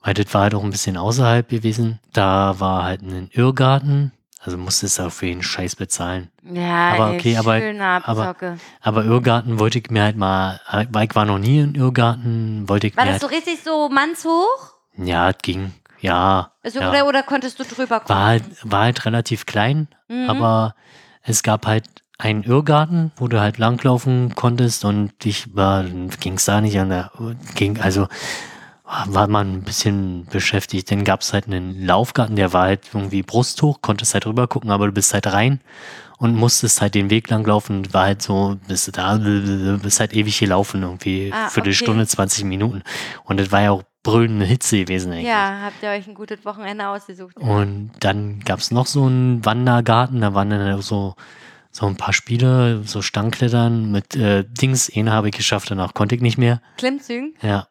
Weil 0.00 0.14
das 0.14 0.34
war 0.34 0.42
halt 0.42 0.54
auch 0.54 0.64
ein 0.64 0.70
bisschen 0.70 0.96
außerhalb 0.96 1.48
gewesen. 1.48 2.00
Da 2.12 2.58
war 2.58 2.82
halt 2.82 3.02
ein 3.02 3.28
Irrgarten. 3.32 4.12
Also 4.44 4.58
musstest 4.58 4.98
du 4.98 5.04
auf 5.04 5.22
jeden 5.22 5.42
Scheiß 5.42 5.74
bezahlen. 5.76 6.30
Ja, 6.42 6.92
Aber 6.92 7.10
ey, 7.12 7.18
okay, 7.18 7.36
aber- 7.38 7.60
aber-. 8.06 8.56
Aber 8.82 9.04
Irrgarten 9.04 9.58
wollte 9.58 9.78
ich 9.78 9.88
mir 9.90 10.02
halt 10.02 10.16
mal, 10.18 10.60
weil 10.90 11.06
ich 11.06 11.14
war 11.14 11.24
noch 11.24 11.38
nie 11.38 11.60
in 11.60 11.74
Irrgarten, 11.74 12.68
wollte 12.68 12.88
ich 12.88 12.96
War 12.96 13.06
mir 13.06 13.12
das 13.12 13.22
halt, 13.22 13.30
so 13.30 13.34
richtig 13.36 13.62
so 13.64 13.88
mannshoch? 13.88 14.74
ja, 14.98 15.30
es 15.30 15.38
ging, 15.40 15.72
ja. 16.00 16.52
Also, 16.62 16.80
ja. 16.80 16.90
oder, 16.90 17.06
oder 17.08 17.22
konntest 17.22 17.58
du 17.58 17.64
drüber 17.64 18.00
kommen? 18.00 18.18
War 18.18 18.26
halt, 18.26 18.44
war 18.62 18.82
halt 18.82 19.06
relativ 19.06 19.46
klein, 19.46 19.88
Mhm. 20.08 20.28
aber 20.28 20.74
es 21.22 21.42
gab 21.42 21.66
halt 21.66 21.86
einen 22.18 22.42
Irrgarten, 22.42 23.12
wo 23.16 23.26
du 23.28 23.40
halt 23.40 23.56
langlaufen 23.56 24.34
konntest 24.34 24.84
und 24.84 25.12
ich 25.24 25.56
war, 25.56 25.84
ging 25.84 26.34
es 26.34 26.44
da 26.44 26.60
nicht 26.60 26.78
an 26.78 26.90
der, 26.90 27.10
ging, 27.54 27.80
also 27.80 28.08
war 28.84 29.28
man 29.28 29.52
ein 29.54 29.62
bisschen 29.62 30.26
beschäftigt. 30.26 30.90
Dann 30.90 31.04
gab 31.04 31.22
es 31.22 31.32
halt 31.32 31.46
einen 31.46 31.86
Laufgarten, 31.86 32.36
der 32.36 32.52
war 32.52 32.64
halt 32.64 32.82
irgendwie 32.92 33.22
brusthoch, 33.22 33.80
konntest 33.80 34.12
halt 34.14 34.26
rüber 34.26 34.46
gucken, 34.46 34.70
aber 34.70 34.86
du 34.86 34.92
bist 34.92 35.14
halt 35.14 35.26
rein 35.26 35.60
und 36.18 36.36
musstest 36.36 36.80
halt 36.82 36.94
den 36.94 37.08
Weg 37.08 37.30
lang 37.30 37.46
laufen. 37.46 37.92
War 37.94 38.04
halt 38.04 38.22
so, 38.22 38.58
bist 38.68 38.86
du 38.86 38.92
da, 38.92 39.16
bist 39.82 40.00
halt 40.00 40.12
ewig 40.12 40.38
gelaufen, 40.38 40.82
irgendwie 40.82 41.32
Ah, 41.32 41.48
Viertelstunde, 41.48 42.02
okay. 42.02 42.10
20 42.10 42.44
Minuten. 42.44 42.82
Und 43.24 43.40
das 43.40 43.50
war 43.50 43.62
ja 43.62 43.70
auch 43.70 43.82
brüllende 44.02 44.44
Hitze 44.44 44.78
gewesen 44.78 45.12
eigentlich. 45.12 45.26
Ja, 45.26 45.62
habt 45.62 45.82
ihr 45.82 45.88
euch 45.88 46.06
ein 46.06 46.14
gutes 46.14 46.44
Wochenende 46.44 46.86
ausgesucht? 46.88 47.38
Und 47.38 47.90
dann 48.00 48.40
gab 48.40 48.58
es 48.58 48.70
noch 48.70 48.86
so 48.86 49.06
einen 49.06 49.44
Wandergarten, 49.46 50.20
da 50.20 50.34
waren 50.34 50.50
dann 50.50 50.82
so, 50.82 51.14
so 51.76 51.86
ein 51.86 51.96
paar 51.96 52.12
Spiele, 52.12 52.82
so 52.84 53.02
Stangklettern 53.02 53.90
mit 53.90 54.14
äh, 54.14 54.44
Dings. 54.46 54.88
Einen 54.94 55.10
habe 55.10 55.28
ich 55.30 55.34
geschafft, 55.36 55.72
danach 55.72 55.92
konnte 55.92 56.14
ich 56.14 56.20
nicht 56.20 56.38
mehr. 56.38 56.62
Klimmzügen? 56.78 57.34
Ja. 57.42 57.66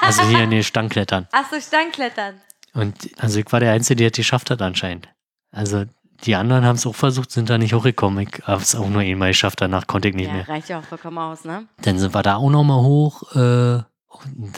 Also 0.00 0.22
hier 0.24 0.40
in 0.40 0.50
den 0.50 0.64
Stangklettern. 0.64 1.28
Ach 1.30 1.44
so, 1.50 1.60
Stangklettern. 1.60 2.34
Und 2.74 2.96
also 3.18 3.38
ich 3.38 3.46
war 3.52 3.60
der 3.60 3.72
Einzige, 3.72 3.96
der 3.96 4.06
es 4.08 4.16
geschafft 4.16 4.50
hat 4.50 4.60
anscheinend. 4.62 5.08
Also 5.52 5.84
die 6.24 6.34
anderen 6.34 6.64
haben 6.64 6.74
es 6.76 6.86
auch 6.86 6.94
versucht, 6.96 7.30
sind 7.30 7.48
da 7.50 7.56
nicht 7.56 7.72
hochgekommen. 7.72 8.26
Ich 8.26 8.42
habe 8.46 8.62
es 8.62 8.74
auch 8.74 8.88
nur 8.88 9.02
einmal 9.02 9.28
geschafft, 9.28 9.60
danach 9.60 9.86
konnte 9.86 10.08
ich 10.08 10.14
nicht 10.16 10.26
Ja, 10.26 10.32
mehr. 10.34 10.48
reicht 10.48 10.68
ja 10.68 10.80
auch 10.80 10.84
vollkommen 10.84 11.18
aus, 11.18 11.44
ne? 11.44 11.66
Dann 11.82 11.98
sind 11.98 12.12
wir 12.12 12.22
da 12.22 12.36
auch 12.36 12.50
nochmal 12.50 12.82
hoch. 12.82 13.22
Äh, 13.36 13.82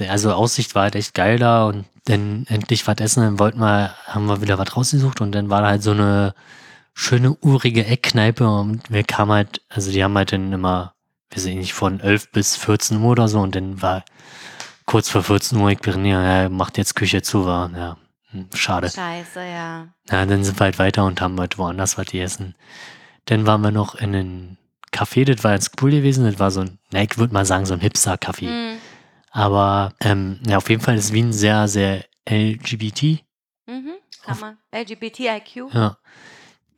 also 0.08 0.32
Aussicht 0.32 0.74
war 0.74 0.84
halt 0.84 0.96
echt 0.96 1.12
geil 1.14 1.38
da 1.38 1.66
und 1.66 1.84
dann 2.06 2.46
endlich 2.48 2.86
was 2.86 2.96
essen, 2.98 3.22
dann 3.22 3.38
wollten 3.38 3.60
wir, 3.60 3.94
haben 4.06 4.26
wir 4.26 4.40
wieder 4.40 4.58
was 4.58 4.74
rausgesucht 4.76 5.20
und 5.20 5.32
dann 5.32 5.50
war 5.50 5.60
da 5.60 5.68
halt 5.68 5.82
so 5.82 5.90
eine 5.92 6.34
schöne 6.94 7.36
urige 7.40 7.86
Eckkneipe 7.86 8.48
und 8.48 8.90
wir 8.90 9.04
kamen 9.04 9.32
halt, 9.32 9.62
also 9.68 9.90
die 9.90 10.02
haben 10.02 10.16
halt 10.16 10.32
dann 10.32 10.52
immer, 10.52 10.94
weiß 11.30 11.46
ich 11.46 11.56
nicht, 11.56 11.72
von 11.72 12.00
11 12.00 12.32
bis 12.32 12.56
14 12.56 13.00
Uhr 13.00 13.10
oder 13.10 13.28
so 13.28 13.40
und 13.40 13.54
dann 13.54 13.80
war 13.82 14.04
kurz 14.86 15.08
vor 15.08 15.22
14 15.22 15.58
Uhr, 15.58 15.70
ich 15.70 15.78
bin 15.78 16.04
ja, 16.04 16.48
macht 16.48 16.78
jetzt 16.78 16.94
Küche 16.94 17.22
zu, 17.22 17.46
war, 17.46 17.70
ja, 17.76 17.96
hm, 18.30 18.48
schade. 18.54 18.90
Scheiße, 18.90 19.40
ja. 19.40 19.88
Ja, 20.10 20.26
dann 20.26 20.44
sind 20.44 20.58
wir 20.58 20.64
halt 20.64 20.78
weiter 20.78 21.04
und 21.04 21.20
haben 21.20 21.38
halt 21.38 21.58
woanders 21.58 21.98
was 21.98 22.06
gegessen. 22.06 22.54
Dann 23.26 23.46
waren 23.46 23.62
wir 23.62 23.70
noch 23.70 23.94
in 23.94 24.14
einem 24.14 24.56
Café, 24.92 25.24
das 25.24 25.42
war 25.44 25.52
jetzt 25.52 25.80
cool 25.82 25.90
gewesen, 25.90 26.24
das 26.24 26.38
war 26.38 26.50
so 26.50 26.60
ein, 26.60 26.78
na, 26.90 27.02
ich 27.02 27.16
würde 27.16 27.32
mal 27.32 27.46
sagen, 27.46 27.66
so 27.66 27.74
ein 27.74 27.80
Hipster-Café. 27.80 28.46
Mhm. 28.46 28.78
Aber 29.30 29.94
ähm, 30.00 30.40
ja, 30.46 30.58
auf 30.58 30.68
jeden 30.68 30.82
Fall 30.82 30.96
ist 30.96 31.12
Wien 31.12 31.32
sehr, 31.32 31.66
sehr 31.66 32.04
LGBT. 32.28 33.24
Mhm. 33.66 33.94
Kann 34.24 34.40
man. 34.40 34.58
LGBTIQ. 34.72 35.72
Ja. 35.72 35.96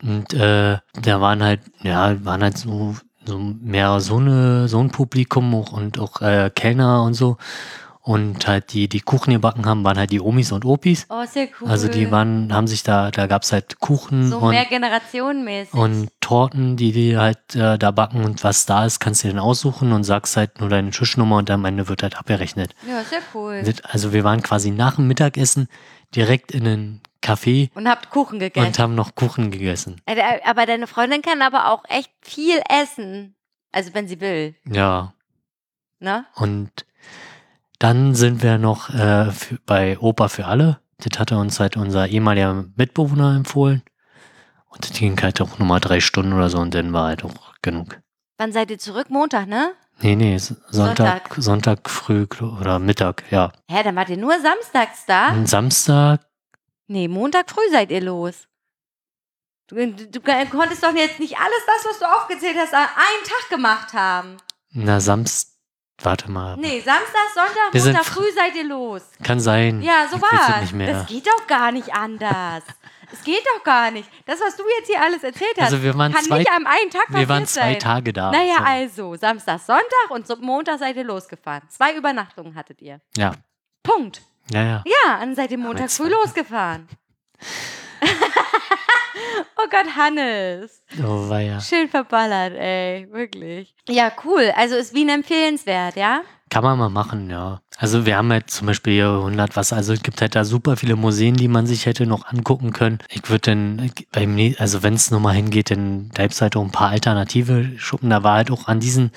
Und 0.03 0.35
äh, 0.35 0.79
da 1.03 1.21
waren 1.21 1.43
halt, 1.43 1.61
ja, 1.83 2.23
waren 2.25 2.43
halt 2.43 2.59
so, 2.59 2.97
so 3.25 3.39
mehr 3.39 4.01
so, 4.01 4.17
eine, 4.17 4.69
so 4.69 4.81
ein 4.81 4.91
Publikum 4.91 5.55
auch, 5.55 5.73
und 5.73 5.99
auch 5.99 6.21
äh, 6.21 6.51
Kellner 6.55 7.03
und 7.05 7.15
so. 7.15 7.37
Und 8.07 8.47
halt 8.47 8.75
die, 8.75 8.87
die 8.87 9.01
Kuchen 9.01 9.33
gebacken 9.33 9.65
haben, 9.65 9.83
waren 9.83 9.97
halt 9.97 10.11
die 10.13 10.21
Omis 10.21 10.53
und 10.53 10.67
Opis. 10.67 11.07
Oh, 11.09 11.25
sehr 11.27 11.49
cool. 11.59 11.71
Also 11.71 11.89
die 11.89 12.11
waren, 12.11 12.53
haben 12.53 12.67
sich 12.67 12.83
da, 12.83 13.11
da 13.11 13.27
gab's 13.27 13.51
halt 13.51 13.81
Kuchen 13.81 14.29
So 14.29 14.41
und, 14.41 14.51
mehr 14.51 14.67
generationenmäßig. 14.67 15.73
und 15.73 16.11
Torten, 16.21 16.77
die 16.77 16.93
die 16.93 17.17
halt 17.17 17.55
äh, 17.55 17.79
da 17.79 17.91
backen 17.93 18.23
und 18.23 18.45
was 18.45 18.67
da 18.67 18.85
ist, 18.85 19.01
kannst 19.01 19.25
du 19.25 19.29
dann 19.29 19.39
aussuchen 19.39 19.93
und 19.93 20.05
sagst 20.05 20.37
halt 20.37 20.61
nur 20.61 20.69
deine 20.69 20.91
Tischnummer 20.91 21.39
und 21.39 21.51
am 21.51 21.65
Ende 21.65 21.89
wird 21.89 22.03
halt 22.03 22.19
abgerechnet. 22.19 22.75
ja, 22.87 23.03
sehr 23.05 23.21
cool. 23.33 23.63
Also 23.85 24.13
wir 24.13 24.23
waren 24.23 24.43
quasi 24.43 24.71
nach 24.71 24.97
dem 24.97 25.09
Mittagessen 25.09 25.69
direkt 26.15 26.53
in 26.53 26.67
einen 26.67 27.01
Café 27.25 27.71
Und 27.75 27.89
habt 27.89 28.11
Kuchen 28.11 28.39
gegessen. 28.39 28.67
und 28.67 28.79
haben 28.79 28.95
noch 28.95 29.15
Kuchen 29.15 29.51
gegessen. 29.51 30.01
Äh, 30.07 30.41
Aber 30.45 30.67
deine 30.67 30.87
Freundin 30.87 31.23
kann 31.23 31.41
aber 31.43 31.71
auch 31.73 31.85
echt 31.89 32.11
viel 32.23 32.61
essen. 32.69 33.35
Also 33.73 33.95
wenn 33.95 34.07
sie 34.07 34.21
will, 34.21 34.55
Ja, 34.71 35.15
ne? 36.01 36.27
und 36.35 36.71
dann 37.79 38.15
sind 38.15 38.43
wir 38.43 38.59
noch 38.59 38.91
äh, 38.91 39.31
für, 39.33 39.59
bei 39.67 39.99
Opa 39.99 40.29
für 40.29 40.47
alle. 40.47 40.81
Das 40.99 41.19
hatte 41.19 41.37
uns 41.37 41.59
halt 41.59 41.77
unser 41.77 42.07
ehemaliger 42.09 42.65
Mitbewohner 42.77 43.35
empfohlen. 43.37 43.83
Und 44.69 44.85
das 44.89 44.97
ging 44.97 45.21
halt 45.21 45.41
auch 45.41 45.59
nochmal 45.59 45.81
drei 45.81 46.01
Stunden 46.01 46.33
oder 46.33 46.49
so 46.51 46.59
und 46.59 46.75
dann 46.75 46.93
war 46.93 47.09
halt 47.09 47.25
auch 47.25 47.55
genug. 47.63 48.01
Wann 48.39 48.53
seid 48.53 48.71
ihr 48.71 48.79
zurück? 48.79 49.11
Montag, 49.11 49.49
ne? 49.49 49.73
Nee, 50.01 50.17
nee, 50.17 50.39
Sonntag, 50.39 50.69
Sonntag. 50.73 51.35
Sonntag, 51.37 51.91
früh 51.91 52.27
oder 52.61 52.79
Mittag, 52.81 53.25
ja. 53.31 53.53
Hä, 53.71 53.83
dann 53.85 53.95
wart 53.97 54.09
ihr 54.09 54.17
nur 54.17 54.35
samstags 54.41 55.07
da? 55.07 55.29
Und 55.31 55.49
Samstag, 55.49 56.21
Nee, 56.87 57.09
Montag 57.09 57.51
früh 57.51 57.69
seid 57.71 57.91
ihr 57.91 58.01
los. 58.03 58.47
Du, 59.69 59.77
du, 59.87 60.21
konntest 60.51 60.83
doch 60.83 60.95
jetzt 60.95 61.19
nicht 61.19 61.39
alles 61.39 61.63
das, 61.67 61.87
was 61.91 61.99
du 61.99 62.05
aufgezählt 62.05 62.57
hast, 62.59 62.75
an 62.75 62.83
einem 62.83 63.25
Tag 63.25 63.49
gemacht 63.49 63.93
haben. 63.95 64.37
na, 64.71 65.01
Samstag, 65.01 65.53
warte 66.03 66.31
mal. 66.31 66.57
Nee, 66.59 66.81
Samstag, 66.81 67.29
Sonntag, 67.35 67.73
Wir 67.73 67.83
Montag 67.83 68.03
fr- 68.05 68.13
früh 68.13 68.31
seid 68.35 68.55
ihr 68.57 68.65
los. 68.65 69.03
Kann 69.23 69.41
sein. 69.41 69.81
Ja, 69.81 70.07
so 70.11 70.21
war's. 70.21 70.71
Das 70.71 71.07
geht 71.07 71.27
doch 71.27 71.47
gar 71.47 71.73
nicht 71.73 71.95
anders. 71.95 72.65
Es 73.13 73.23
geht 73.23 73.45
doch 73.55 73.63
gar 73.63 73.93
nicht. 73.93 74.09
Das, 74.27 74.41
was 74.41 74.57
du 74.57 74.65
jetzt 74.77 74.89
hier 74.89 75.01
alles 75.01 75.23
erzählt 75.23 75.53
hast, 75.57 75.67
Also 75.67 75.83
wir 75.85 75.97
waren 75.97 76.13
kann 76.13 76.25
zwei, 76.25 76.39
nicht 76.39 76.51
am 76.51 76.67
einen 76.67 76.91
Tag 76.91 77.05
wir 77.11 77.29
waren 77.29 77.47
zwei 77.47 77.61
sein. 77.75 77.79
Tage 77.79 78.13
da. 78.13 78.33
Naja, 78.33 78.57
So. 78.57 78.65
also, 78.65 79.17
Samstag, 79.17 79.61
Sonntag 79.61 80.11
und 80.11 80.41
Montag 80.41 80.81
seid 80.81 80.97
ihr 80.97 81.05
losgefahren. 81.05 81.63
Zwei 81.69 81.95
Übernachtungen 81.95 82.57
hattet 82.57 82.83
ihr. 82.83 83.01
Ja, 83.17 83.33
Punkt. 83.85 84.23
Ja, 84.51 84.63
ja. 84.63 84.85
Ja, 84.87 85.19
dann 85.21 85.35
seid 85.35 85.51
ihr 85.51 85.59
Montag 85.59 85.91
früh 85.91 86.09
losgefahren. 86.09 86.89
oh 89.57 89.67
Gott, 89.71 89.97
Hannes. 89.97 90.83
Oh, 91.03 91.33
ja. 91.35 91.61
Schön 91.61 91.89
verballert, 91.89 92.55
ey. 92.55 93.09
Wirklich. 93.11 93.75
Ja, 93.89 94.13
cool. 94.25 94.53
Also 94.57 94.77
ist 94.77 94.95
Wien 94.95 95.09
empfehlenswert, 95.09 95.97
ja? 95.97 96.23
Kann 96.51 96.63
man 96.63 96.79
mal 96.79 96.91
machen, 96.91 97.31
ja. 97.31 97.63
Also 97.79 98.07
wir 98.07 98.17
haben 98.17 98.31
halt 98.31 98.51
zum 98.51 98.69
Beispiel 98.69 98.93
hier 98.93 99.09
100 99.09 99.57
was, 99.57 99.73
also 99.73 99.93
es 99.93 100.03
gibt 100.03 100.21
halt 100.21 100.37
da 100.37 100.45
super 100.45 100.77
viele 100.77 100.95
Museen, 100.95 101.35
die 101.35 101.49
man 101.49 101.67
sich 101.67 101.87
hätte 101.87 102.07
noch 102.07 102.27
angucken 102.27 102.73
können. 102.73 102.99
Ich 103.09 103.29
würde 103.29 103.51
dann, 103.51 103.91
beim, 104.13 104.55
also 104.59 104.83
wenn 104.83 104.95
es 104.95 105.11
nochmal 105.11 105.35
hingeht, 105.35 105.71
dann 105.71 106.11
bleibst 106.11 106.41
halt 106.41 106.57
auch 106.57 106.63
ein 106.63 106.71
paar 106.71 106.91
alternative 106.91 107.73
Schuppen. 107.79 108.11
Da 108.11 108.23
war 108.23 108.37
halt 108.37 108.53
auch 108.53 108.69
an 108.69 108.79
diesem 108.79 109.11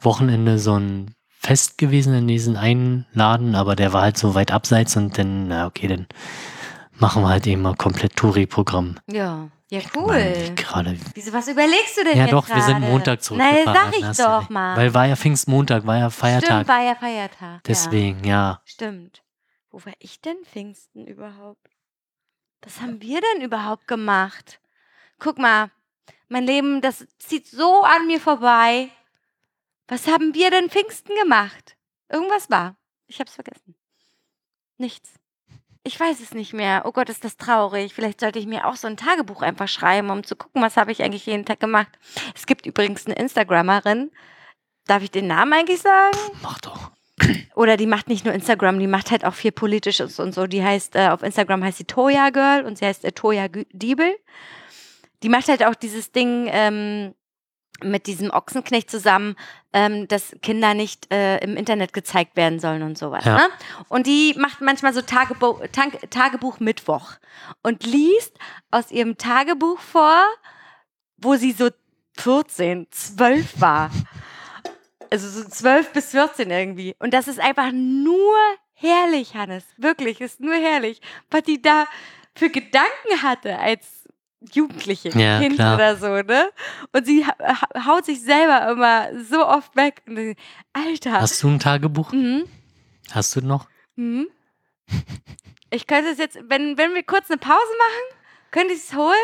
Wochenende 0.00 0.58
so 0.58 0.78
ein 0.78 1.14
Fest 1.42 1.76
gewesen 1.76 2.14
in 2.14 2.28
diesem 2.28 2.56
einen 2.56 3.06
Laden, 3.12 3.54
aber 3.54 3.74
der 3.74 3.92
war 3.92 4.02
halt 4.02 4.16
so 4.16 4.34
weit 4.34 4.52
abseits 4.52 4.96
und 4.96 5.18
dann, 5.18 5.48
na 5.48 5.66
okay, 5.66 5.88
dann 5.88 6.06
machen 6.98 7.22
wir 7.22 7.30
halt 7.30 7.46
eben 7.48 7.62
mal 7.62 7.74
komplett 7.74 8.14
Touri-Programm. 8.16 8.98
Ja. 9.10 9.48
Ja, 9.70 9.80
cool. 9.96 10.52
Gerade. 10.54 10.98
Wieso, 11.14 11.32
was 11.32 11.48
überlegst 11.48 11.96
du 11.96 12.04
denn 12.04 12.18
Ja 12.18 12.26
doch, 12.26 12.46
wir 12.46 12.60
sind? 12.60 12.80
Montag 12.80 13.20
Na, 13.20 13.22
zurückgefahren. 13.22 13.92
sag 13.92 14.10
ich 14.10 14.16
du 14.18 14.22
doch 14.22 14.50
mal. 14.50 14.76
Weil 14.76 14.92
war 14.92 15.06
ja 15.06 15.16
Pfingstmontag, 15.16 15.86
war 15.86 15.96
ja 15.96 16.10
Feiertag. 16.10 16.66
Stimmt, 16.66 16.68
war 16.68 16.82
ja 16.82 16.94
Feiertag. 16.94 17.64
Deswegen, 17.64 18.22
ja. 18.22 18.30
Ja, 18.30 18.60
stimmt. 18.66 19.22
Wo 19.70 19.82
war 19.86 19.94
ich 19.98 20.20
denn 20.20 20.36
Pfingsten 20.44 21.06
überhaupt? 21.06 21.70
Was 22.60 22.82
haben 22.82 23.00
wir 23.00 23.20
denn 23.32 23.42
überhaupt 23.42 23.88
gemacht? 23.88 24.60
Guck 25.18 25.38
mal, 25.38 25.70
mein 26.28 26.44
Leben, 26.44 26.82
das 26.82 27.06
zieht 27.18 27.48
so 27.48 27.82
an 27.82 28.06
mir 28.06 28.20
vorbei. 28.20 28.90
Was 29.92 30.06
haben 30.06 30.32
wir 30.32 30.50
denn 30.50 30.70
Pfingsten 30.70 31.14
gemacht? 31.22 31.76
Irgendwas 32.10 32.48
war. 32.48 32.76
Ich 33.08 33.20
hab's 33.20 33.34
vergessen. 33.34 33.74
Nichts. 34.78 35.10
Ich 35.82 36.00
weiß 36.00 36.18
es 36.20 36.32
nicht 36.32 36.54
mehr. 36.54 36.84
Oh 36.86 36.92
Gott, 36.92 37.10
ist 37.10 37.24
das 37.24 37.36
traurig. 37.36 37.92
Vielleicht 37.92 38.20
sollte 38.20 38.38
ich 38.38 38.46
mir 38.46 38.66
auch 38.66 38.76
so 38.76 38.88
ein 38.88 38.96
Tagebuch 38.96 39.42
einfach 39.42 39.68
schreiben, 39.68 40.08
um 40.08 40.24
zu 40.24 40.34
gucken, 40.34 40.62
was 40.62 40.78
habe 40.78 40.92
ich 40.92 41.02
eigentlich 41.02 41.26
jeden 41.26 41.44
Tag 41.44 41.60
gemacht. 41.60 41.90
Es 42.34 42.46
gibt 42.46 42.64
übrigens 42.64 43.04
eine 43.04 43.16
Instagrammerin. 43.16 44.10
Darf 44.86 45.02
ich 45.02 45.10
den 45.10 45.26
Namen 45.26 45.52
eigentlich 45.52 45.82
sagen? 45.82 46.16
Mach 46.40 46.58
doch. 46.60 46.90
Oder 47.54 47.76
die 47.76 47.86
macht 47.86 48.08
nicht 48.08 48.24
nur 48.24 48.32
Instagram, 48.32 48.78
die 48.78 48.86
macht 48.86 49.10
halt 49.10 49.26
auch 49.26 49.34
viel 49.34 49.52
Politisches 49.52 50.18
und 50.18 50.32
so. 50.32 50.46
Die 50.46 50.64
heißt, 50.64 50.96
äh, 50.96 51.08
auf 51.08 51.22
Instagram 51.22 51.62
heißt 51.62 51.76
sie 51.76 51.84
Toya 51.84 52.30
Girl 52.30 52.64
und 52.64 52.78
sie 52.78 52.86
heißt 52.86 53.04
äh, 53.04 53.12
Toya 53.12 53.48
Diebel. 53.48 54.16
Die 55.22 55.28
macht 55.28 55.48
halt 55.48 55.62
auch 55.62 55.74
dieses 55.74 56.12
Ding 56.12 56.48
ähm, 56.50 57.14
mit 57.84 58.06
diesem 58.06 58.30
Ochsenknecht 58.30 58.90
zusammen, 58.90 59.36
ähm, 59.72 60.08
dass 60.08 60.34
Kinder 60.42 60.74
nicht 60.74 61.12
äh, 61.12 61.38
im 61.38 61.56
Internet 61.56 61.92
gezeigt 61.92 62.36
werden 62.36 62.60
sollen 62.60 62.82
und 62.82 62.98
sowas. 62.98 63.24
Ja. 63.24 63.36
Ne? 63.36 63.44
Und 63.88 64.06
die 64.06 64.34
macht 64.38 64.60
manchmal 64.60 64.92
so 64.92 65.02
Tagebu 65.02 65.54
Tank 65.72 65.98
Tagebuch 66.10 66.60
Mittwoch 66.60 67.12
und 67.62 67.84
liest 67.84 68.36
aus 68.70 68.90
ihrem 68.90 69.16
Tagebuch 69.18 69.78
vor, 69.78 70.22
wo 71.16 71.36
sie 71.36 71.52
so 71.52 71.70
14, 72.18 72.88
12 72.90 73.60
war. 73.60 73.90
Also 75.10 75.28
so 75.28 75.48
12 75.48 75.92
bis 75.92 76.10
14 76.10 76.50
irgendwie. 76.50 76.94
Und 76.98 77.14
das 77.14 77.28
ist 77.28 77.40
einfach 77.40 77.72
nur 77.72 78.36
herrlich, 78.74 79.34
Hannes. 79.34 79.64
Wirklich, 79.76 80.20
ist 80.20 80.40
nur 80.40 80.54
herrlich. 80.54 81.00
Was 81.30 81.42
die 81.42 81.60
da 81.60 81.86
für 82.34 82.50
Gedanken 82.50 83.22
hatte 83.22 83.58
als 83.58 84.01
Jugendliche, 84.52 85.10
Ja, 85.10 85.38
Kind 85.40 85.56
klar. 85.56 85.76
oder 85.76 85.96
so, 85.96 86.08
ne? 86.22 86.50
Und 86.92 87.06
sie 87.06 87.24
ha 87.26 87.34
ha- 87.38 87.86
haut 87.86 88.04
sich 88.04 88.22
selber 88.22 88.70
immer 88.70 89.08
so 89.24 89.46
oft 89.46 89.74
weg. 89.76 90.02
Und 90.06 90.34
Alter. 90.72 91.12
Hast 91.20 91.42
du 91.42 91.48
ein 91.48 91.58
Tagebuch? 91.60 92.12
Mhm. 92.12 92.44
Hast 93.12 93.36
du 93.36 93.40
noch? 93.40 93.68
Mhm. 93.96 94.26
Ich 95.70 95.86
könnte 95.86 96.10
es 96.10 96.18
jetzt, 96.18 96.38
wenn, 96.48 96.76
wenn 96.76 96.94
wir 96.94 97.02
kurz 97.02 97.30
eine 97.30 97.38
Pause 97.38 97.54
machen, 97.78 98.18
könnte 98.50 98.74
ich 98.74 98.80
es 98.80 98.94
holen. 98.94 99.14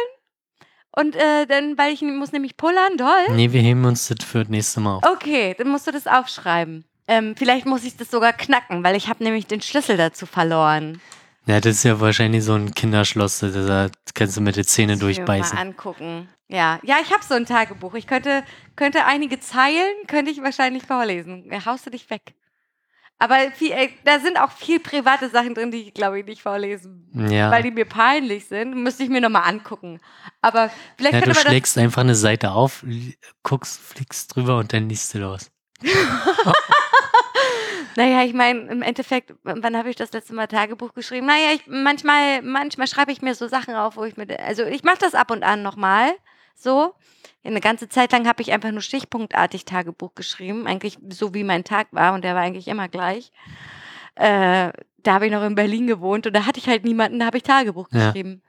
Und 0.96 1.14
äh, 1.14 1.46
dann, 1.46 1.76
weil 1.76 1.92
ich 1.92 2.00
muss 2.02 2.32
nämlich 2.32 2.56
pullern, 2.56 2.96
doll. 2.96 3.34
Nee, 3.36 3.52
wir 3.52 3.60
heben 3.60 3.84
uns 3.84 4.08
das 4.08 4.24
für 4.26 4.40
das 4.40 4.48
nächste 4.48 4.80
Mal 4.80 4.96
auf. 4.96 5.04
Okay, 5.04 5.54
dann 5.58 5.68
musst 5.68 5.86
du 5.86 5.90
das 5.92 6.06
aufschreiben. 6.06 6.84
Ähm, 7.06 7.34
vielleicht 7.36 7.66
muss 7.66 7.84
ich 7.84 7.96
das 7.96 8.10
sogar 8.10 8.32
knacken, 8.32 8.82
weil 8.84 8.96
ich 8.96 9.08
habe 9.08 9.22
nämlich 9.22 9.46
den 9.46 9.60
Schlüssel 9.60 9.96
dazu 9.96 10.26
verloren. 10.26 11.00
Ja, 11.48 11.62
das 11.62 11.76
ist 11.76 11.84
ja 11.84 11.98
wahrscheinlich 11.98 12.44
so 12.44 12.52
ein 12.52 12.74
Kinderschloss, 12.74 13.38
das 13.38 13.54
da 13.54 13.88
kannst 14.12 14.36
du 14.36 14.42
mit 14.42 14.56
den 14.56 14.64
Zähnen 14.64 14.98
durchbeißen. 14.98 15.56
Mal 15.56 15.62
angucken. 15.62 16.28
Ja, 16.46 16.78
ja, 16.82 16.96
ich 17.02 17.10
habe 17.10 17.24
so 17.26 17.32
ein 17.32 17.46
Tagebuch. 17.46 17.94
Ich 17.94 18.06
könnte, 18.06 18.44
könnte 18.76 19.06
einige 19.06 19.40
Zeilen, 19.40 19.94
könnte 20.08 20.30
ich 20.30 20.42
wahrscheinlich 20.42 20.82
vorlesen. 20.82 21.50
Haust 21.64 21.86
du 21.86 21.90
dich 21.90 22.10
weg. 22.10 22.34
Aber 23.18 23.50
viel, 23.52 23.72
äh, 23.72 23.88
da 24.04 24.20
sind 24.20 24.38
auch 24.38 24.52
viel 24.52 24.78
private 24.78 25.30
Sachen 25.30 25.54
drin, 25.54 25.70
die 25.70 25.88
ich 25.88 25.94
glaube 25.94 26.20
ich 26.20 26.26
nicht 26.26 26.42
vorlesen, 26.42 27.08
Ja. 27.30 27.50
weil 27.50 27.62
die 27.62 27.70
mir 27.70 27.86
peinlich 27.86 28.46
sind. 28.46 28.74
Müsste 28.76 29.04
ich 29.04 29.08
mir 29.08 29.22
nochmal 29.22 29.48
angucken. 29.48 30.00
Aber 30.42 30.70
vielleicht 30.98 31.14
ja, 31.14 31.32
du 31.32 31.34
schlägst 31.34 31.78
einfach 31.78 32.02
eine 32.02 32.14
Seite 32.14 32.50
auf, 32.50 32.84
guckst, 33.42 33.80
fliegst 33.80 34.36
drüber 34.36 34.58
und 34.58 34.74
dann 34.74 34.90
liest 34.90 35.14
du 35.14 35.20
los. 35.20 35.50
Naja, 37.98 38.22
ich 38.22 38.32
meine, 38.32 38.60
im 38.60 38.80
Endeffekt, 38.80 39.34
wann 39.42 39.76
habe 39.76 39.90
ich 39.90 39.96
das 39.96 40.12
letzte 40.12 40.32
Mal 40.32 40.46
Tagebuch 40.46 40.94
geschrieben? 40.94 41.26
Naja, 41.26 41.48
ich, 41.52 41.66
manchmal, 41.66 42.42
manchmal 42.42 42.86
schreibe 42.86 43.10
ich 43.10 43.22
mir 43.22 43.34
so 43.34 43.48
Sachen 43.48 43.74
auf, 43.74 43.96
wo 43.96 44.04
ich 44.04 44.16
mir, 44.16 44.38
also 44.38 44.62
ich 44.62 44.84
mache 44.84 44.98
das 45.00 45.16
ab 45.16 45.32
und 45.32 45.42
an 45.42 45.64
nochmal, 45.64 46.12
so. 46.54 46.94
Eine 47.42 47.60
ganze 47.60 47.88
Zeit 47.88 48.12
lang 48.12 48.28
habe 48.28 48.40
ich 48.40 48.52
einfach 48.52 48.70
nur 48.70 48.82
stichpunktartig 48.82 49.64
Tagebuch 49.64 50.14
geschrieben, 50.14 50.68
eigentlich 50.68 50.96
so 51.08 51.34
wie 51.34 51.42
mein 51.42 51.64
Tag 51.64 51.88
war 51.90 52.14
und 52.14 52.22
der 52.22 52.36
war 52.36 52.42
eigentlich 52.42 52.68
immer 52.68 52.86
gleich. 52.86 53.32
Äh, 54.14 54.70
da 54.98 55.14
habe 55.14 55.26
ich 55.26 55.32
noch 55.32 55.42
in 55.42 55.56
Berlin 55.56 55.88
gewohnt 55.88 56.24
und 56.24 56.36
da 56.36 56.46
hatte 56.46 56.60
ich 56.60 56.68
halt 56.68 56.84
niemanden, 56.84 57.18
da 57.18 57.26
habe 57.26 57.38
ich 57.38 57.42
Tagebuch 57.42 57.88
Ja. 57.90 58.06
geschrieben. 58.06 58.42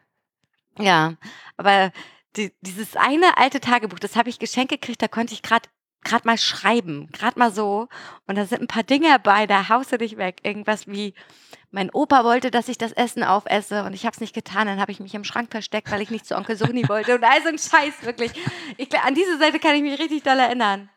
Ja, 0.78 1.16
aber 1.58 1.92
die, 2.36 2.54
dieses 2.62 2.96
eine 2.96 3.36
alte 3.38 3.62
Tagebuch, 3.62 3.98
das 3.98 4.16
habe 4.16 4.30
ich 4.30 4.38
geschenkt 4.38 4.70
gekriegt, 4.70 5.02
da 5.02 5.08
konnte 5.08 5.34
ich 5.34 5.42
gerade 5.42 5.68
gerade 6.04 6.26
mal 6.28 6.38
schreiben, 6.38 7.10
gerade 7.12 7.38
mal 7.38 7.52
so. 7.52 7.88
Und 8.28 8.38
da 8.38 8.46
sind 8.46 8.62
ein 8.62 8.68
paar 8.68 8.84
Dinge 8.84 9.18
bei, 9.20 9.46
da 9.48 9.70
haust 9.70 9.92
du 9.92 9.98
dich 9.98 10.18
weg. 10.18 10.38
Irgendwas 10.44 10.88
wie, 10.88 11.14
mein 11.72 11.90
Opa 11.92 12.24
wollte, 12.24 12.50
dass 12.52 12.68
ich 12.68 12.78
das 12.78 12.92
Essen 12.94 13.24
aufesse 13.24 13.84
und 13.84 13.94
ich 13.94 14.06
habe 14.06 14.14
es 14.16 14.22
nicht 14.22 14.34
getan. 14.34 14.68
Dann 14.68 14.80
habe 14.80 14.92
ich 14.92 15.00
mich 15.00 15.14
im 15.14 15.24
Schrank 15.24 15.52
versteckt, 15.52 15.92
weil 15.92 16.02
ich 16.02 16.10
nicht 16.10 16.26
zu 16.26 16.36
Onkel 16.36 16.56
Soni 16.56 16.88
wollte. 16.90 17.16
Und 17.16 17.24
all 17.24 17.42
so 17.44 17.50
ein 17.50 17.58
Scheiß, 17.60 18.04
wirklich. 18.04 18.32
Ich, 18.78 18.98
an 19.00 19.14
diese 19.14 19.38
Seite 19.38 19.60
kann 19.60 19.76
ich 19.76 19.82
mich 19.84 20.00
richtig 20.00 20.24
doll 20.24 20.40
erinnern. 20.40 20.90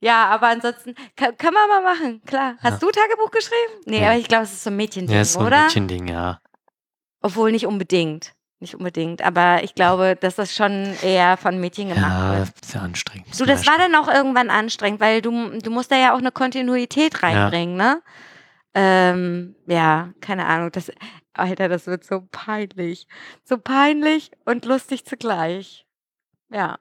Ja, 0.00 0.26
aber 0.26 0.48
ansonsten, 0.48 0.94
kann, 1.16 1.36
kann 1.38 1.54
man 1.54 1.68
mal 1.68 1.82
machen, 1.82 2.22
klar. 2.26 2.56
Hast 2.62 2.82
du 2.82 2.90
Tagebuch 2.90 3.30
geschrieben? 3.30 3.80
Nee, 3.86 4.00
Ja. 4.02 4.08
aber 4.10 4.18
ich 4.18 4.28
glaube, 4.28 4.44
es 4.44 4.52
ist 4.52 4.62
so 4.62 4.70
ein 4.70 4.76
Mädchending, 4.76 5.14
Ja, 5.14 5.22
ist 5.22 5.32
so 5.32 5.40
ein 5.40 5.46
oder? 5.46 5.62
Mädchending, 5.64 6.06
ja. 6.08 6.40
Obwohl 7.22 7.50
nicht 7.50 7.66
unbedingt. 7.66 8.32
Nicht 8.58 8.74
unbedingt. 8.74 9.20
Aber 9.22 9.62
ich 9.64 9.74
glaube, 9.74 10.16
dass 10.18 10.36
das 10.36 10.54
schon 10.54 10.94
eher 11.02 11.36
von 11.36 11.60
Mädchen 11.60 11.88
gemacht 11.90 12.02
Ja, 12.10 12.38
wird. 12.38 12.48
ja 12.72 12.80
anstrengend. 12.80 13.38
Du, 13.38 13.44
das 13.44 13.66
war 13.66 13.76
dann 13.76 13.94
auch 13.94 14.08
irgendwann 14.08 14.48
anstrengend, 14.50 15.00
weil 15.00 15.20
du, 15.20 15.58
du 15.58 15.70
musst 15.70 15.90
da 15.92 15.96
ja 15.96 16.14
auch 16.14 16.18
eine 16.18 16.32
Kontinuität 16.32 17.22
reinbringen, 17.22 17.76
ne? 17.76 18.00
Ähm, 18.74 19.56
ja, 19.66 20.10
keine 20.20 20.46
Ahnung. 20.46 20.70
Das, 20.72 20.90
Alter, 21.32 21.68
das 21.68 21.86
wird 21.86 22.04
so 22.04 22.26
peinlich. 22.30 23.06
So 23.44 23.58
peinlich 23.58 24.30
und 24.44 24.64
lustig 24.64 25.04
zugleich. 25.06 25.86
Ja. 26.50 26.78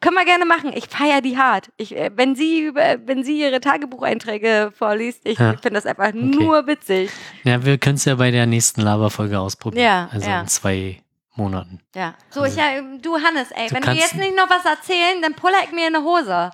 Können 0.00 0.16
wir 0.16 0.26
gerne 0.26 0.44
machen. 0.44 0.72
Ich 0.74 0.88
feiere 0.88 1.22
die 1.22 1.38
hart. 1.38 1.70
Ich, 1.78 1.96
äh, 1.96 2.10
wenn 2.14 2.34
sie 2.36 2.60
über, 2.60 2.96
wenn 3.06 3.24
sie 3.24 3.40
ihre 3.40 3.60
Tagebucheinträge 3.60 4.70
vorliest, 4.76 5.22
ich 5.24 5.38
Ja. 5.38 5.52
finde 5.52 5.70
das 5.80 5.86
einfach 5.86 6.12
nur 6.12 6.66
witzig. 6.66 7.10
Ja, 7.44 7.64
wir 7.64 7.78
können 7.78 7.96
es 7.96 8.04
ja 8.04 8.14
bei 8.16 8.30
der 8.30 8.44
nächsten 8.46 8.82
Laberfolge 8.82 9.38
ausprobieren. 9.38 9.82
Ja, 9.84 10.08
Also 10.12 10.28
ja. 10.28 10.40
in 10.42 10.48
zwei 10.48 11.00
Monaten. 11.36 11.80
Ja. 11.94 12.14
So, 12.30 12.42
Also, 12.42 12.58
ich, 12.58 12.64
ja, 12.64 12.80
du 13.00 13.14
Hannes, 13.18 13.50
ey, 13.52 13.68
du 13.68 13.74
wenn 13.74 13.84
wir 13.84 13.94
jetzt 13.94 14.14
nicht 14.16 14.36
noch 14.36 14.48
was 14.50 14.64
erzählen, 14.64 15.20
dann 15.22 15.34
puller 15.34 15.58
ich 15.64 15.72
mir 15.72 15.86
eine 15.86 16.02
Hose. 16.02 16.50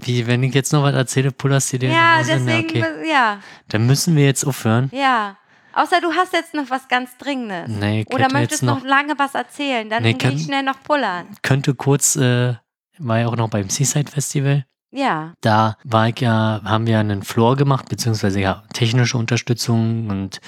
Wie, 0.00 0.26
wenn 0.26 0.42
ich 0.42 0.54
jetzt 0.54 0.72
noch 0.72 0.82
was 0.82 0.94
erzähle, 0.94 1.32
pullerst 1.32 1.72
du 1.72 1.78
dir 1.78 1.90
Ja, 1.90 2.20
in 2.20 2.26
die 2.26 2.32
Hose? 2.32 2.44
Deswegen, 2.44 2.68
okay. 2.84 3.10
ja. 3.10 3.40
Dann 3.68 3.86
müssen 3.86 4.14
wir 4.16 4.24
jetzt 4.26 4.44
aufhören. 4.44 4.90
Ja. 4.92 5.36
Außer 5.72 6.00
du 6.00 6.12
hast 6.12 6.32
jetzt 6.32 6.54
noch 6.54 6.70
was 6.70 6.88
ganz 6.88 7.16
Dringendes. 7.18 7.68
Nee, 7.68 8.02
ich 8.08 8.14
Oder 8.14 8.32
möchtest 8.32 8.62
noch, 8.62 8.78
noch, 8.80 8.86
lange 8.86 9.14
was 9.18 9.34
erzählen. 9.34 9.88
Dann 9.88 10.02
Nee, 10.02 10.14
gehe 10.14 10.30
ich 10.30 10.36
kann- 10.36 10.44
schnell 10.44 10.62
noch 10.62 10.82
pullern. 10.82 11.26
könnte 11.42 11.74
kurz, 11.74 12.16
äh, 12.16 12.54
war 12.98 13.18
ja 13.18 13.26
auch 13.28 13.36
noch 13.36 13.48
beim 13.48 13.68
Seaside 13.68 14.10
Festival. 14.10 14.64
Ja. 14.90 15.34
Da 15.42 15.76
war 15.84 16.08
ich 16.08 16.20
ja, 16.20 16.60
haben 16.64 16.86
wir 16.86 16.98
einen 16.98 17.22
Floor 17.22 17.56
gemacht, 17.56 17.88
beziehungsweise 17.90 18.40
ja 18.40 18.62
technische 18.72 19.18
Unterstützung 19.18 20.08
und 20.08 20.40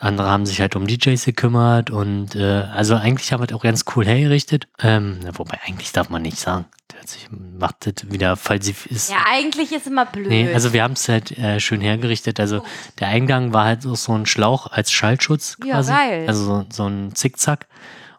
andere 0.00 0.28
haben 0.30 0.46
sich 0.46 0.60
halt 0.60 0.76
um 0.76 0.86
DJs 0.86 1.24
gekümmert 1.24 1.90
und 1.90 2.34
äh, 2.36 2.62
also 2.72 2.94
eigentlich 2.94 3.32
haben 3.32 3.42
wir 3.42 3.46
das 3.48 3.56
auch 3.58 3.62
ganz 3.62 3.84
cool 3.96 4.06
hergerichtet. 4.06 4.68
Ähm, 4.78 5.18
wobei 5.34 5.58
eigentlich 5.66 5.92
darf 5.92 6.08
man 6.08 6.22
nicht 6.22 6.38
sagen. 6.38 6.66
Der 6.92 7.00
hat 7.00 7.08
sich 7.08 7.28
macht 7.30 7.86
das 7.86 8.10
wieder 8.10 8.36
falsiv 8.36 8.86
ist. 8.86 9.10
Ja, 9.10 9.16
eigentlich 9.28 9.72
ist 9.72 9.86
immer 9.88 10.06
blöd. 10.06 10.28
Nee, 10.28 10.52
also 10.54 10.72
wir 10.72 10.82
haben 10.84 10.92
es 10.94 11.08
halt 11.08 11.36
äh, 11.36 11.58
schön 11.60 11.80
hergerichtet. 11.80 12.38
Also 12.40 12.62
der 13.00 13.08
Eingang 13.08 13.52
war 13.52 13.64
halt 13.64 13.82
so, 13.82 13.94
so 13.96 14.12
ein 14.14 14.24
Schlauch 14.26 14.68
als 14.70 14.92
Schallschutz 14.92 15.56
Ja, 15.64 15.74
quasi. 15.74 15.92
geil. 15.92 16.24
Also 16.28 16.44
so, 16.44 16.66
so 16.70 16.86
ein 16.86 17.14
Zickzack. 17.14 17.66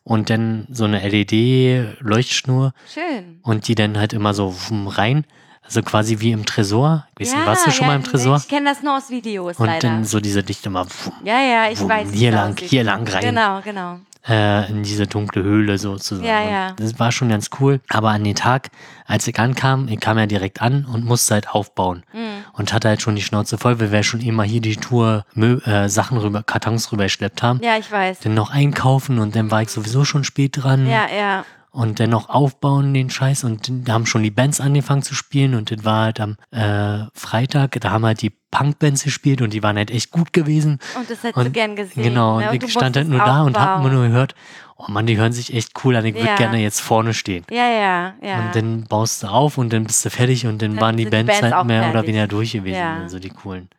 Und 0.03 0.29
dann 0.31 0.65
so 0.71 0.85
eine 0.85 1.01
LED-Leuchtschnur 1.07 2.73
Schön. 2.91 3.39
und 3.43 3.67
die 3.67 3.75
dann 3.75 3.97
halt 3.97 4.13
immer 4.13 4.33
so 4.33 4.55
rein. 4.87 5.25
Also 5.69 5.83
quasi 5.83 6.19
wie 6.19 6.31
im 6.31 6.45
Tresor. 6.47 7.05
Weißt 7.19 7.35
du, 7.35 7.45
warst 7.45 7.67
du 7.67 7.71
schon 7.71 7.83
ja, 7.83 7.87
mal 7.89 7.95
im 7.97 8.03
Tresor? 8.03 8.37
Ich 8.37 8.47
kenne 8.47 8.71
das 8.71 8.81
nur 8.81 8.97
aus 8.97 9.11
Videos 9.11 9.57
Und 9.57 9.67
leider. 9.67 9.87
dann 9.87 10.03
so 10.03 10.19
diese 10.19 10.41
Dichte 10.41 10.71
mal 10.71 10.85
wum, 10.85 11.13
ja, 11.23 11.39
ja, 11.39 11.71
ich 11.71 11.79
wum, 11.79 11.89
weiß. 11.89 12.07
hier 12.11 12.31
lang, 12.31 12.57
hier 12.59 12.83
lang 12.83 13.07
rein. 13.07 13.21
Genau, 13.21 13.61
genau. 13.61 13.99
äh, 14.27 14.67
in 14.67 14.81
diese 14.81 15.05
dunkle 15.05 15.43
Höhle 15.43 15.77
sozusagen. 15.77 16.27
Ja, 16.27 16.41
Und 16.41 16.49
ja. 16.49 16.71
Das 16.75 16.97
war 16.97 17.11
schon 17.11 17.29
ganz 17.29 17.51
cool. 17.59 17.81
Aber 17.87 18.09
an 18.09 18.23
den 18.23 18.33
Tag, 18.33 18.69
als 19.05 19.27
ich 19.27 19.37
ankam, 19.37 19.87
ich 19.89 19.99
kam 19.99 20.17
ja 20.17 20.25
direkt 20.25 20.59
an 20.59 20.85
und 20.85 21.05
musste 21.05 21.35
halt 21.35 21.51
aufbauen. 21.51 22.03
Mhm. 22.13 22.45
Und 22.53 22.73
hatte 22.73 22.87
halt 22.87 23.03
schon 23.03 23.15
die 23.15 23.21
Schnauze 23.21 23.59
voll, 23.59 23.79
weil 23.79 23.91
wir 23.91 24.01
schon 24.01 24.21
immer 24.21 24.43
hier 24.43 24.61
die 24.61 24.75
Tour 24.75 25.23
Mö 25.35 25.59
äh, 25.65 25.87
Sachen 25.87 26.17
rüber, 26.17 26.41
Kartons 26.41 26.91
rübergeschleppt 26.91 27.43
haben. 27.43 27.61
Ja, 27.63 27.77
ich 27.77 27.91
weiß. 27.91 28.21
Dann 28.21 28.33
noch 28.33 28.49
einkaufen 28.49 29.19
und 29.19 29.35
dann 29.35 29.51
war 29.51 29.61
ich 29.61 29.69
sowieso 29.69 30.03
schon 30.03 30.23
spät 30.23 30.63
dran. 30.63 30.87
Ja, 30.87 31.05
ja. 31.15 31.45
Und 31.71 31.99
dann 31.99 32.09
noch 32.09 32.29
aufbauen 32.29 32.95
den 32.95 33.11
Scheiß 33.11 33.43
und 33.43 33.87
da 33.87 33.93
haben 33.93 34.07
schon 34.07 34.23
die 34.23 34.31
Bands 34.31 34.59
angefangen 34.59 35.03
zu 35.03 35.13
spielen 35.13 35.53
und 35.53 35.69
das 35.69 35.85
war 35.85 36.05
halt 36.05 36.19
am 36.19 36.35
äh, 36.49 37.05
Freitag, 37.13 37.79
da 37.79 37.91
haben 37.91 38.05
halt 38.05 38.23
die 38.23 38.31
Punkbands 38.49 39.03
gespielt 39.03 39.43
und 39.43 39.53
die 39.53 39.61
waren 39.61 39.77
halt 39.77 39.91
echt 39.91 40.09
gut 40.09 40.33
gewesen. 40.33 40.79
Und 40.97 41.07
das 41.11 41.19
hättest 41.21 41.35
du 41.37 41.41
Und- 41.41 41.53
gern 41.53 41.75
gesehen. 41.75 42.01
Genau, 42.01 42.39
ne? 42.39 42.49
und 42.49 42.61
du 42.63 42.65
ich 42.65 42.71
stand 42.73 42.95
halt 42.97 43.07
nur 43.07 43.19
da 43.19 43.43
und 43.43 43.55
hab 43.55 43.75
aufbauen. 43.77 43.81
immer 43.85 43.93
nur 43.93 44.07
gehört, 44.07 44.33
oh 44.77 44.85
Mann, 44.87 45.05
die 45.05 45.17
hören 45.17 45.31
sich 45.31 45.53
echt 45.53 45.73
cool 45.83 45.95
an, 45.95 46.05
ich 46.05 46.15
würde 46.15 46.25
Ja. 46.27 46.35
gerne 46.37 46.57
jetzt 46.57 46.81
vorne 46.81 47.13
stehen. 47.13 47.45
Ja, 47.51 47.69
ja, 47.69 48.13
ja. 48.23 48.39
Und 48.47 48.55
dann 48.55 48.83
baust 48.85 49.21
du 49.21 49.27
auf 49.27 49.59
und 49.59 49.71
dann 49.71 49.83
bist 49.83 50.03
du 50.03 50.09
fertig 50.09 50.47
und 50.47 50.63
dann 50.63 50.71
Dann 50.71 50.81
waren 50.81 50.97
die 50.97 51.03
sind 51.03 51.13
die 51.13 51.17
Bands, 51.17 51.39
Bands 51.39 51.55
halt 51.55 51.67
mehr 51.67 51.81
oder 51.83 51.91
fertig. 51.91 52.07
weniger 52.07 52.27
durch 52.27 52.51
gewesen, 52.53 52.79
Ja. 52.79 52.97
also 52.97 53.19
die 53.19 53.29
coolen. 53.29 53.69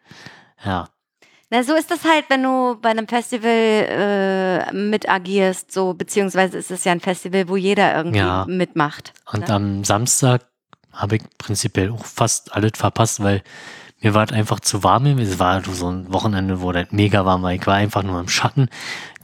Ja, 0.65 0.87
Na, 1.51 1.65
so 1.65 1.75
ist 1.75 1.91
das 1.91 2.05
halt, 2.05 2.27
wenn 2.29 2.43
du 2.45 2.77
bei 2.81 2.91
einem 2.91 3.09
Festival 3.09 3.51
äh, 3.51 4.73
mit 4.73 5.09
agierst, 5.09 5.73
so, 5.73 5.95
beziehungsweise 5.95 6.59
ist 6.59 6.71
es 6.71 6.85
ja 6.85 6.93
ein 6.93 7.01
Festival, 7.01 7.49
wo 7.49 7.57
jeder 7.57 7.97
irgendwie 7.97 8.19
Ja. 8.19 8.45
mitmacht. 8.49 9.13
und 9.33 9.49
ne? 9.49 9.55
am 9.55 9.85
Samstag 9.85 10.43
habe 10.93 11.17
ich 11.17 11.23
prinzipiell 11.39 11.91
auch 11.91 12.05
fast 12.05 12.55
alles 12.55 12.73
verpasst, 12.77 13.23
weil 13.23 13.43
mir 14.01 14.15
war 14.15 14.25
es 14.25 14.33
einfach 14.33 14.61
zu 14.61 14.83
warm. 14.83 15.07
Es 15.19 15.39
war 15.39 15.63
so 15.65 15.91
ein 15.91 16.13
Wochenende, 16.13 16.63
wo 16.63 16.73
das 16.73 16.87
mega 16.91 17.25
warm 17.27 17.43
war. 17.43 17.53
Ich 17.53 17.67
war 17.67 17.75
einfach 17.75 18.03
nur 18.03 18.19
im 18.21 18.29
Schatten. 18.29 18.69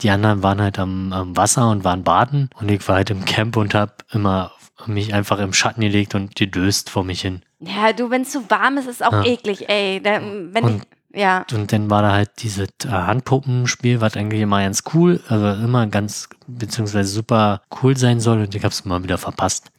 Die 0.01 0.09
anderen 0.11 0.43
waren 0.43 0.61
halt 0.61 0.77
am, 0.79 1.11
am 1.13 1.35
Wasser 1.35 1.69
und 1.71 1.83
waren 1.83 2.03
baden. 2.03 2.49
Und 2.59 2.69
ich 2.69 2.87
war 2.87 2.97
halt 2.97 3.09
im 3.09 3.25
Camp 3.25 3.57
und 3.57 3.73
habe 3.73 3.93
immer 4.11 4.51
mich 4.85 5.13
einfach 5.15 5.39
im 5.39 5.51
Schatten 5.53 5.81
gelegt 5.81 6.13
und 6.13 6.35
gedöst 6.35 6.89
vor 6.91 7.03
mich 7.03 7.21
hin. 7.21 7.41
Ja, 7.59 7.91
du, 7.91 8.11
wenn 8.11 8.21
es 8.21 8.29
zu 8.31 8.49
warm 8.51 8.77
ist, 8.77 8.87
ist 8.87 9.03
auch 9.03 9.11
Ja. 9.13 9.23
eklig, 9.25 9.67
ey. 9.67 9.99
Da, 10.01 10.21
wenn 10.21 10.63
Und- 10.63 10.87
ja. 11.17 11.45
Und 11.51 11.71
dann 11.73 11.89
war 11.89 12.01
da 12.01 12.11
halt 12.13 12.31
dieses 12.39 12.69
äh, 12.85 12.89
Handpuppenspiel, 12.89 14.01
was 14.01 14.15
eigentlich 14.15 14.41
immer 14.41 14.61
ganz 14.61 14.83
cool, 14.93 15.21
also 15.27 15.63
immer 15.63 15.87
ganz, 15.87 16.29
beziehungsweise 16.47 17.09
super 17.09 17.61
cool 17.81 17.97
sein 17.97 18.19
soll. 18.19 18.41
Und 18.41 18.55
ich 18.55 18.63
habe 18.63 18.71
es 18.71 18.85
mal 18.85 19.03
wieder 19.03 19.17
verpasst. 19.17 19.71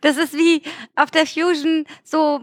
Das 0.00 0.16
ist 0.16 0.32
wie 0.32 0.62
auf 0.96 1.10
der 1.10 1.26
Fusion 1.26 1.84
so, 2.02 2.40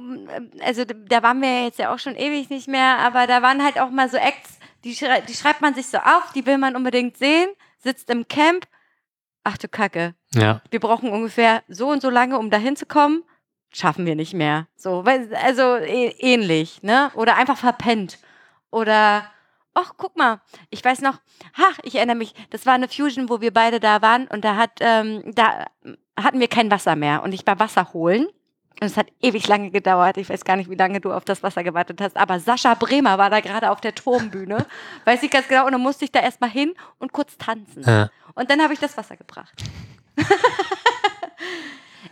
also 0.63 0.85
da 0.85 1.23
waren 1.23 1.41
wir 1.41 1.65
jetzt 1.65 1.79
ja 1.79 1.93
auch 1.93 1.99
schon 1.99 2.15
ewig 2.15 2.49
nicht 2.49 2.67
mehr, 2.67 2.99
aber 2.99 3.27
da 3.27 3.41
waren 3.41 3.63
halt 3.63 3.79
auch 3.79 3.89
mal 3.89 4.09
so 4.09 4.17
Acts, 4.17 4.59
die, 4.83 4.95
schrei 4.95 5.21
die 5.21 5.33
schreibt 5.33 5.61
man 5.61 5.73
sich 5.73 5.87
so 5.87 5.97
auf, 5.97 6.31
die 6.33 6.45
will 6.45 6.57
man 6.57 6.75
unbedingt 6.75 7.17
sehen, 7.17 7.49
sitzt 7.79 8.09
im 8.09 8.27
Camp. 8.27 8.65
Ach 9.43 9.57
du 9.57 9.67
Kacke, 9.67 10.15
Ja, 10.33 10.61
wir 10.69 10.79
brauchen 10.79 11.11
ungefähr 11.11 11.63
so 11.67 11.89
und 11.89 12.01
so 12.01 12.09
lange, 12.09 12.37
um 12.37 12.49
da 12.49 12.57
hinzukommen. 12.57 13.23
Schaffen 13.71 14.05
wir 14.05 14.15
nicht 14.15 14.33
mehr. 14.33 14.67
So, 14.75 15.05
weil, 15.05 15.33
also 15.35 15.75
äh, 15.75 16.13
ähnlich, 16.19 16.81
ne? 16.83 17.11
Oder 17.15 17.35
einfach 17.37 17.57
verpennt. 17.57 18.19
Oder, 18.71 19.29
ach, 19.73 19.93
guck 19.97 20.17
mal, 20.17 20.41
ich 20.69 20.83
weiß 20.83 21.01
noch, 21.01 21.19
ach, 21.55 21.79
ich 21.83 21.95
erinnere 21.95 22.17
mich, 22.17 22.33
das 22.49 22.65
war 22.65 22.73
eine 22.73 22.87
Fusion, 22.87 23.29
wo 23.29 23.41
wir 23.41 23.53
beide 23.53 23.79
da 23.79 24.01
waren 24.01 24.27
und 24.27 24.43
da 24.43 24.55
hat, 24.55 24.79
ähm, 24.79 25.23
da 25.33 25.65
hatten 26.17 26.39
wir 26.39 26.47
kein 26.47 26.71
Wasser 26.71 26.95
mehr 26.95 27.23
und 27.23 27.33
ich 27.33 27.45
war 27.47 27.59
Wasser 27.59 27.93
holen. 27.93 28.27
Und 28.81 28.87
es 28.87 28.95
hat 28.95 29.07
ewig 29.19 29.45
lange 29.47 29.71
gedauert. 29.71 30.15
Ich 30.15 30.29
weiß 30.29 30.45
gar 30.45 30.55
nicht, 30.55 30.69
wie 30.69 30.75
lange 30.75 31.01
du 31.01 31.11
auf 31.11 31.25
das 31.25 31.43
Wasser 31.43 31.65
gewartet 31.65 31.99
hast. 31.99 32.15
Aber 32.15 32.39
Sascha 32.39 32.75
Bremer 32.75 33.17
war 33.17 33.29
da 33.29 33.41
gerade 33.41 33.71
auf 33.71 33.81
der 33.81 33.93
Turmbühne. 33.93 34.65
weiß 35.05 35.21
ich 35.21 35.29
ganz 35.29 35.49
genau. 35.49 35.65
Und 35.65 35.73
dann 35.73 35.81
musste 35.81 36.05
ich 36.05 36.13
da 36.13 36.21
erstmal 36.21 36.49
hin 36.49 36.73
und 36.97 37.11
kurz 37.11 37.37
tanzen. 37.37 37.83
Ja. 37.83 38.09
Und 38.35 38.49
dann 38.49 38.61
habe 38.61 38.73
ich 38.73 38.79
das 38.79 38.95
Wasser 38.95 39.17
gebracht. 39.17 39.53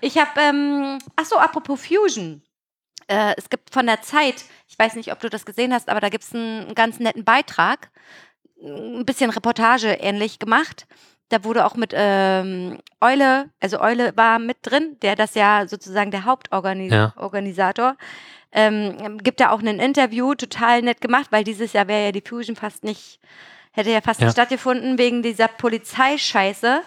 ich 0.02 0.18
habe, 0.18 0.40
ähm, 0.40 1.00
ach 1.16 1.26
so, 1.26 1.38
apropos 1.38 1.86
Fusion. 1.86 2.42
Äh, 3.08 3.34
es 3.38 3.50
gibt 3.50 3.74
von 3.74 3.86
der 3.86 4.02
Zeit, 4.02 4.44
ich 4.68 4.78
weiß 4.78 4.96
nicht, 4.96 5.12
ob 5.12 5.20
du 5.20 5.30
das 5.30 5.46
gesehen 5.46 5.74
hast, 5.74 5.90
aber 5.90 6.02
da 6.02 6.10
gibt 6.10 6.24
es 6.24 6.34
einen, 6.36 6.76
ganz 6.76 7.00
netten 7.00 7.24
Beitrag, 7.24 7.90
ein 8.62 9.06
bisschen 9.06 9.30
Reportage 9.30 9.88
ähnlich 9.88 10.40
gemacht. 10.40 10.88
Da 11.30 11.44
wurde 11.44 11.66
auch 11.66 11.76
mit 11.76 11.94
ähm, 11.94 12.80
Eule, 13.02 13.50
also 13.60 13.82
Eule 13.82 14.16
war 14.16 14.40
mit 14.40 14.58
drin, 14.62 14.98
der 15.02 15.16
das 15.16 15.36
ja 15.36 15.68
sozusagen 15.68 16.12
der 16.12 16.26
Hauptorganisator. 16.26 17.86
Ja. 17.86 17.98
Ähm, 18.54 19.18
gibt 19.20 19.42
da 19.42 19.52
auch 19.52 19.60
ein 19.60 19.80
Interview, 19.80 20.34
total 20.36 20.82
nett 20.82 21.02
gemacht, 21.02 21.28
weil 21.32 21.44
dieses 21.44 21.74
Jahr 21.74 21.88
wäre 21.88 22.06
ja 22.06 22.12
die 22.14 22.24
Fusion 22.26 22.56
fast 22.56 22.84
nicht, 22.86 23.20
hätte 23.74 23.92
ja 23.92 24.00
fast 24.02 24.22
Ja. 24.22 24.28
nicht 24.28 24.34
stattgefunden 24.36 24.98
wegen 24.98 25.22
dieser 25.22 25.50
Polizeischeiße. 25.50 26.82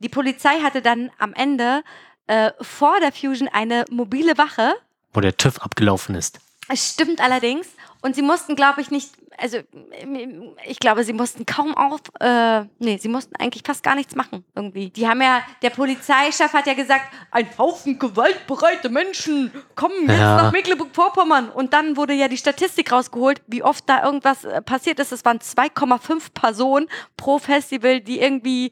Die 0.00 0.08
Polizei 0.10 0.60
hatte 0.60 0.82
dann 0.82 1.10
am 1.18 1.32
Ende 1.32 1.82
äh, 2.28 2.52
vor 2.60 2.98
der 3.00 3.12
Fusion 3.12 3.48
eine 3.48 3.84
mobile 3.90 4.38
Wache. 4.38 4.74
Wo 5.12 5.20
der 5.20 5.36
TÜV 5.36 5.58
abgelaufen 5.58 6.14
ist. 6.14 6.38
Es 6.68 6.90
stimmt 6.90 7.20
allerdings. 7.20 7.66
Und 8.02 8.14
sie 8.14 8.22
mussten, 8.22 8.54
glaube 8.54 8.80
ich, 8.80 8.90
nicht, 8.92 9.10
also 9.38 9.58
ähm, 9.92 10.54
ich 10.64 10.78
glaube, 10.78 11.02
sie 11.02 11.12
mussten 11.14 11.46
kaum 11.46 11.74
auf, 11.76 12.00
äh, 12.20 12.60
nee, 12.78 12.96
sie 12.98 13.08
mussten 13.08 13.34
eigentlich 13.36 13.62
fast 13.66 13.82
gar 13.82 13.96
nichts 13.96 14.14
machen 14.14 14.44
irgendwie. 14.54 14.90
Die 14.90 15.08
haben 15.08 15.20
ja, 15.20 15.42
der 15.62 15.70
Polizeichef 15.70 16.52
hat 16.52 16.66
ja 16.68 16.74
gesagt, 16.74 17.06
ein 17.32 17.48
Haufen 17.58 17.98
gewaltbereite 17.98 18.88
Menschen 18.90 19.50
kommen 19.74 20.02
jetzt 20.02 20.18
Ja. 20.20 20.36
nach 20.42 20.52
Mecklenburg-Vorpommern. 20.52 21.48
Und 21.50 21.72
dann 21.72 21.96
wurde 21.96 22.12
ja 22.12 22.28
die 22.28 22.36
Statistik 22.36 22.92
rausgeholt, 22.92 23.40
wie 23.48 23.64
oft 23.64 23.88
da 23.88 24.04
irgendwas 24.04 24.44
äh, 24.44 24.60
passiert 24.62 25.00
ist. 25.00 25.10
Es 25.10 25.24
waren 25.24 25.38
2,5 25.40 26.32
Personen 26.34 26.86
pro 27.16 27.38
Festival, 27.40 28.00
die 28.00 28.20
irgendwie, 28.20 28.70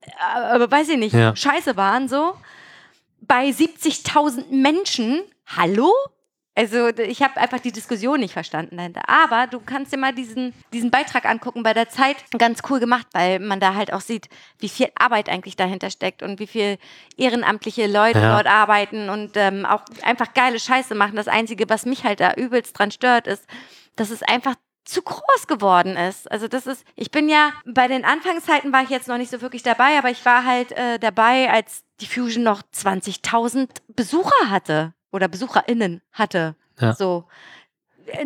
äh, 0.00 0.70
weiß 0.70 0.88
ich 0.88 0.98
nicht, 0.98 1.12
Ja. 1.14 1.36
scheiße 1.36 1.76
waren 1.76 2.08
so. 2.08 2.34
Bei 3.26 3.48
70.000 3.48 4.50
Menschen, 4.50 5.22
hallo? 5.46 5.92
Also 6.58 6.88
ich 6.88 7.22
habe 7.22 7.36
einfach 7.38 7.60
die 7.60 7.70
Diskussion 7.70 8.18
nicht 8.18 8.32
verstanden 8.32 8.78
dahinter. 8.78 9.02
Aber 9.08 9.46
du 9.46 9.60
kannst 9.60 9.92
dir 9.92 9.98
mal 9.98 10.14
diesen, 10.14 10.54
diesen 10.72 10.90
Beitrag 10.90 11.26
angucken 11.26 11.62
bei 11.62 11.74
der 11.74 11.90
Zeit. 11.90 12.16
Ganz 12.38 12.60
cool 12.70 12.80
gemacht, 12.80 13.06
weil 13.12 13.40
man 13.40 13.60
da 13.60 13.74
halt 13.74 13.92
auch 13.92 14.00
sieht, 14.00 14.30
wie 14.58 14.70
viel 14.70 14.88
Arbeit 14.98 15.28
eigentlich 15.28 15.56
dahinter 15.56 15.90
steckt 15.90 16.22
und 16.22 16.40
wie 16.40 16.46
viel 16.46 16.78
ehrenamtliche 17.18 17.86
Leute 17.86 18.20
Ja. 18.20 18.32
dort 18.36 18.46
arbeiten 18.46 19.10
und 19.10 19.32
ähm, 19.36 19.66
auch 19.66 19.82
einfach 20.02 20.32
geile 20.32 20.58
Scheiße 20.58 20.94
machen. 20.94 21.16
Das 21.16 21.28
Einzige, 21.28 21.68
was 21.68 21.84
mich 21.84 22.04
halt 22.04 22.20
da 22.20 22.32
übelst 22.32 22.78
dran 22.78 22.90
stört, 22.90 23.26
ist, 23.26 23.44
dass 23.96 24.08
es 24.08 24.22
einfach 24.22 24.54
zu 24.86 25.02
groß 25.02 25.48
geworden 25.48 25.96
ist. 25.96 26.30
Also 26.30 26.48
das 26.48 26.66
ist, 26.66 26.86
ich 26.94 27.10
bin 27.10 27.28
ja, 27.28 27.52
bei 27.66 27.88
den 27.88 28.04
Anfangszeiten 28.04 28.72
war 28.72 28.82
ich 28.82 28.88
jetzt 28.88 29.08
noch 29.08 29.18
nicht 29.18 29.30
so 29.30 29.42
wirklich 29.42 29.62
dabei, 29.62 29.98
aber 29.98 30.10
ich 30.10 30.24
war 30.24 30.44
halt 30.44 30.72
äh, 30.72 30.98
dabei, 30.98 31.50
als 31.50 31.82
die 32.00 32.06
Fusion 32.06 32.42
noch 32.42 32.62
20.000 32.62 33.68
Besucher 33.88 34.50
hatte 34.50 34.94
oder 35.12 35.28
BesucherInnen 35.28 36.02
hatte. 36.12 36.56
Ja. 36.78 36.94
So. 36.94 37.24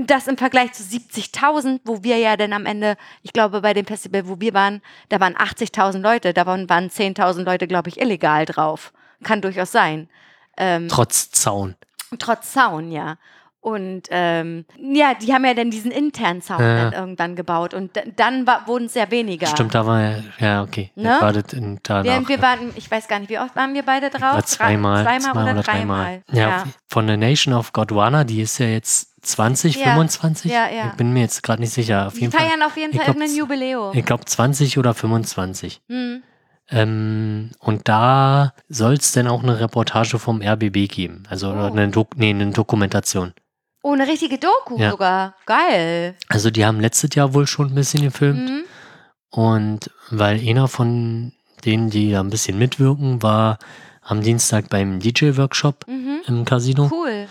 Das 0.00 0.26
im 0.26 0.36
Vergleich 0.36 0.72
zu 0.72 0.82
70.000, 0.82 1.80
wo 1.84 2.02
wir 2.02 2.18
ja 2.18 2.36
dann 2.36 2.52
am 2.52 2.66
Ende, 2.66 2.96
ich 3.22 3.32
glaube, 3.32 3.62
bei 3.62 3.72
dem 3.72 3.86
Festival, 3.86 4.28
wo 4.28 4.38
wir 4.38 4.52
waren, 4.52 4.82
da 5.08 5.20
waren 5.20 5.34
80.000 5.34 6.00
Leute, 6.00 6.34
davon 6.34 6.68
waren 6.68 6.90
10.000 6.90 7.44
Leute, 7.44 7.66
glaube 7.66 7.88
ich, 7.88 7.98
illegal 7.98 8.44
drauf. 8.44 8.92
Kann 9.22 9.40
durchaus 9.40 9.72
sein. 9.72 10.10
Ähm, 10.58 10.88
Trotz 10.88 11.30
Zaun. 11.30 11.76
Trotz 12.18 12.52
Zaun, 12.52 12.92
ja. 12.92 13.16
Und 13.62 14.04
ähm, 14.10 14.64
ja, 14.78 15.12
die 15.12 15.34
haben 15.34 15.44
ja 15.44 15.52
dann 15.52 15.70
diesen 15.70 15.90
internen 15.90 16.40
Zaun 16.40 16.60
Ja. 16.60 16.84
dann 16.84 16.92
irgendwann 16.94 17.36
gebaut 17.36 17.74
und 17.74 17.90
dann 18.16 18.46
wurden 18.46 18.86
es 18.86 18.94
ja 18.94 19.10
weniger. 19.10 19.46
Stimmt, 19.48 19.74
da 19.74 19.84
war 19.84 20.00
ja, 20.00 20.14
ja 20.38 20.62
okay. 20.62 20.90
Ne? 20.94 21.14
War 21.20 21.32
das 21.34 21.52
in, 21.52 21.78
danach. 21.82 22.04
Wir, 22.04 22.26
wir 22.28 22.40
waren, 22.42 22.72
ich 22.76 22.90
weiß 22.90 23.06
gar 23.06 23.18
nicht, 23.18 23.28
wie 23.28 23.38
oft 23.38 23.54
waren 23.56 23.74
wir 23.74 23.82
beide 23.82 24.08
drauf? 24.08 24.22
war 24.22 24.44
zweimal, 24.46 25.04
Drei- 25.04 25.18
zwei 25.18 25.30
zweimal 25.32 25.52
oder, 25.52 25.62
dreimal. 25.62 26.22
dreimal. 26.26 26.50
Ja, 26.50 26.64
von 26.88 27.06
der 27.06 27.18
Nation 27.18 27.52
of 27.52 27.74
Gondwana, 27.74 28.24
die 28.24 28.40
ist 28.40 28.56
ja 28.58 28.66
jetzt 28.66 29.08
20, 29.26 29.76
Ja. 29.76 29.88
25? 29.92 30.50
Ja, 30.50 30.66
ja. 30.74 30.86
Ich 30.86 30.92
bin 30.94 31.12
mir 31.12 31.20
jetzt 31.20 31.42
gerade 31.42 31.60
nicht 31.60 31.74
sicher. 31.74 32.06
Auf 32.06 32.14
Die 32.14 32.20
jeden 32.20 32.32
Fall. 32.32 32.46
feiern 32.46 32.62
auf 32.62 32.78
jeden 32.78 32.94
Fall 32.94 33.04
glaub, 33.04 33.16
irgendein 33.16 33.36
Jubiläum. 33.36 33.94
Ich 33.94 34.06
glaube 34.06 34.24
20 34.24 34.78
oder 34.78 34.94
25. 34.94 35.82
Hm. 35.90 36.22
Ähm, 36.72 37.50
und 37.58 37.88
da 37.88 38.54
soll 38.68 38.94
es 38.94 39.12
dann 39.12 39.26
auch 39.26 39.42
eine 39.42 39.58
Reportage 39.60 40.18
vom 40.18 40.40
RBB 40.40 40.86
geben. 40.88 41.24
Also 41.28 41.50
Oh. 41.50 41.66
eine, 41.66 41.88
Dok 41.88 42.16
nee, 42.16 42.30
eine 42.30 42.50
Dokumentation. 42.52 43.32
Oh, 43.82 43.92
eine 43.92 44.06
richtige 44.06 44.38
Doku 44.38 44.78
Ja. 44.78 44.90
sogar. 44.90 45.34
Geil. 45.46 46.14
Also 46.28 46.50
die 46.50 46.64
haben 46.66 46.80
letztes 46.80 47.14
Jahr 47.14 47.32
wohl 47.34 47.46
schon 47.46 47.68
ein 47.68 47.74
bisschen 47.74 48.02
gefilmt. 48.02 48.50
Mhm. 48.50 48.62
Und 49.30 49.90
weil 50.10 50.40
einer 50.46 50.68
von 50.68 51.32
denen, 51.64 51.88
die 51.90 52.10
da 52.12 52.20
ein 52.20 52.30
bisschen 52.30 52.58
mitwirken, 52.58 53.22
war 53.22 53.58
am 54.02 54.22
Dienstag 54.22 54.68
beim 54.68 54.98
DJ-Workshop 55.00 55.86
Mhm. 55.86 56.20
im 56.26 56.44
Casino 56.44 56.90
Cool. 56.92 57.26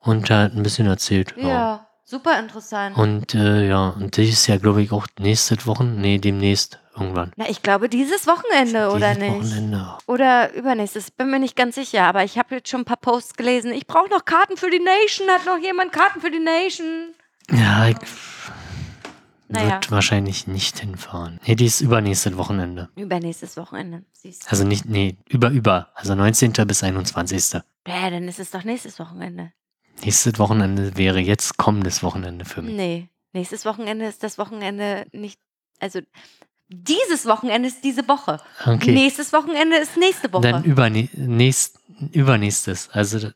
und 0.00 0.30
hat 0.30 0.54
ein 0.54 0.62
bisschen 0.62 0.86
erzählt. 0.86 1.34
Ja, 1.36 1.86
super 2.10 2.38
interessant. 2.38 2.96
Und 2.96 3.34
äh, 3.34 3.68
ja, 3.68 3.90
und 3.90 4.18
das 4.18 4.26
ist 4.26 4.46
ja, 4.46 4.56
glaube 4.58 4.82
ich, 4.82 4.92
auch 4.92 5.06
nächstes 5.18 5.66
Wochen, 5.66 6.00
nee, 6.00 6.18
demnächst 6.18 6.78
irgendwann. 6.96 7.32
Na, 7.36 7.48
ich 7.48 7.62
glaube, 7.62 7.88
dieses 7.88 8.26
Wochenende, 8.26 8.90
oder 8.90 9.14
Dieses 9.14 9.18
nicht? 9.18 9.32
Wochenende. 9.52 9.98
Oder 10.06 10.52
übernächstes, 10.54 11.10
bin 11.10 11.30
mir 11.30 11.38
nicht 11.38 11.56
ganz 11.56 11.76
sicher, 11.76 12.04
aber 12.04 12.24
ich 12.24 12.36
habe 12.38 12.56
jetzt 12.56 12.68
schon 12.68 12.80
ein 12.82 12.84
paar 12.84 12.96
Posts 12.96 13.34
gelesen. 13.34 13.72
Ich 13.72 13.86
brauche 13.86 14.10
noch 14.10 14.24
Karten 14.24 14.56
für 14.56 14.70
die 14.70 14.80
Nation. 14.80 15.28
Hat 15.28 15.46
noch 15.46 15.58
jemand 15.58 15.92
Karten 15.92 16.20
für 16.20 16.30
die 16.30 16.40
Nation? 16.40 17.14
Ja, 17.50 17.88
ich 17.88 17.96
Naja. 19.48 19.72
wird 19.74 19.90
wahrscheinlich 19.90 20.46
nicht 20.46 20.78
hinfahren. 20.78 21.40
Nee, 21.46 21.54
die 21.54 21.66
ist 21.66 21.80
übernächstes 21.80 22.36
Wochenende. 22.36 22.88
Übernächstes 22.96 23.56
Wochenende. 23.56 24.04
Siehst 24.12 24.44
du. 24.44 24.50
Also 24.50 24.64
nicht, 24.64 24.84
nee, 24.84 25.16
über, 25.28 25.50
über. 25.50 25.88
Also 25.94 26.14
19. 26.14 26.52
bis 26.66 26.82
21. 26.84 27.60
Ja, 27.86 28.10
dann 28.10 28.28
ist 28.28 28.38
es 28.38 28.50
doch 28.50 28.64
nächstes 28.64 28.98
Wochenende. 28.98 29.52
Nächstes 30.04 30.38
Wochenende 30.38 30.96
wäre 30.96 31.20
jetzt 31.20 31.56
kommendes 31.56 32.02
Wochenende 32.02 32.44
für 32.44 32.62
mich. 32.62 32.74
Nee, 32.74 33.08
nächstes 33.32 33.64
Wochenende 33.64 34.06
ist 34.06 34.22
das 34.22 34.38
Wochenende 34.38 35.06
nicht. 35.12 35.38
Also, 35.78 36.00
dieses 36.68 37.26
Wochenende 37.26 37.68
ist 37.68 37.82
diese 37.82 38.06
Woche. 38.08 38.40
Okay. 38.64 38.92
Nächstes 38.92 39.32
Wochenende 39.32 39.76
ist 39.76 39.96
nächste 39.96 40.32
Woche. 40.32 40.50
Dann 40.50 41.08
nächst, 41.14 41.80
übernächstes. 42.12 42.88
Also 42.92 43.30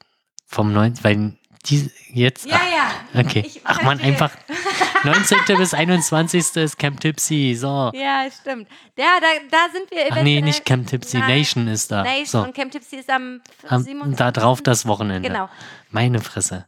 vom 0.47 0.73
9. 0.73 1.03
Weil 1.03 1.37
die 1.67 1.91
jetzt. 2.13 2.47
ja, 2.47 2.57
ja. 2.57 2.91
ach, 3.15 3.21
okay. 3.21 3.45
Ich 3.47 3.61
Ach 3.65 3.83
man, 3.83 4.01
einfach 4.01 4.31
19. 5.05 5.57
bis 5.57 5.75
21. 5.75 6.57
ist 6.57 6.79
Camp 6.79 7.01
Tipsy. 7.01 7.55
So. 7.55 7.91
Ja, 7.95 8.27
stimmt. 8.31 8.69
Ja, 8.97 9.19
da, 9.21 9.27
da 9.51 9.73
sind 9.73 9.91
wir 9.91 10.07
Ach 10.11 10.23
nee, 10.23 10.41
nicht 10.41 10.65
Camp 10.65 10.87
Tipsy. 10.87 11.19
Nein. 11.19 11.39
Nation 11.39 11.69
ist 11.69 11.91
da. 11.91 12.03
Nation 12.03 12.27
so. 12.27 12.43
und 12.43 12.55
Camp 12.55 12.73
Tipsy 12.73 12.97
ist 12.97 13.11
am, 13.11 13.41
Am, 13.69 13.83
27. 13.83 14.19
da 14.19 14.31
drauf 14.31 14.63
das 14.63 14.87
Wochenende. 14.87 15.29
Genau. 15.29 15.49
Meine 15.91 16.21
Fresse. 16.21 16.67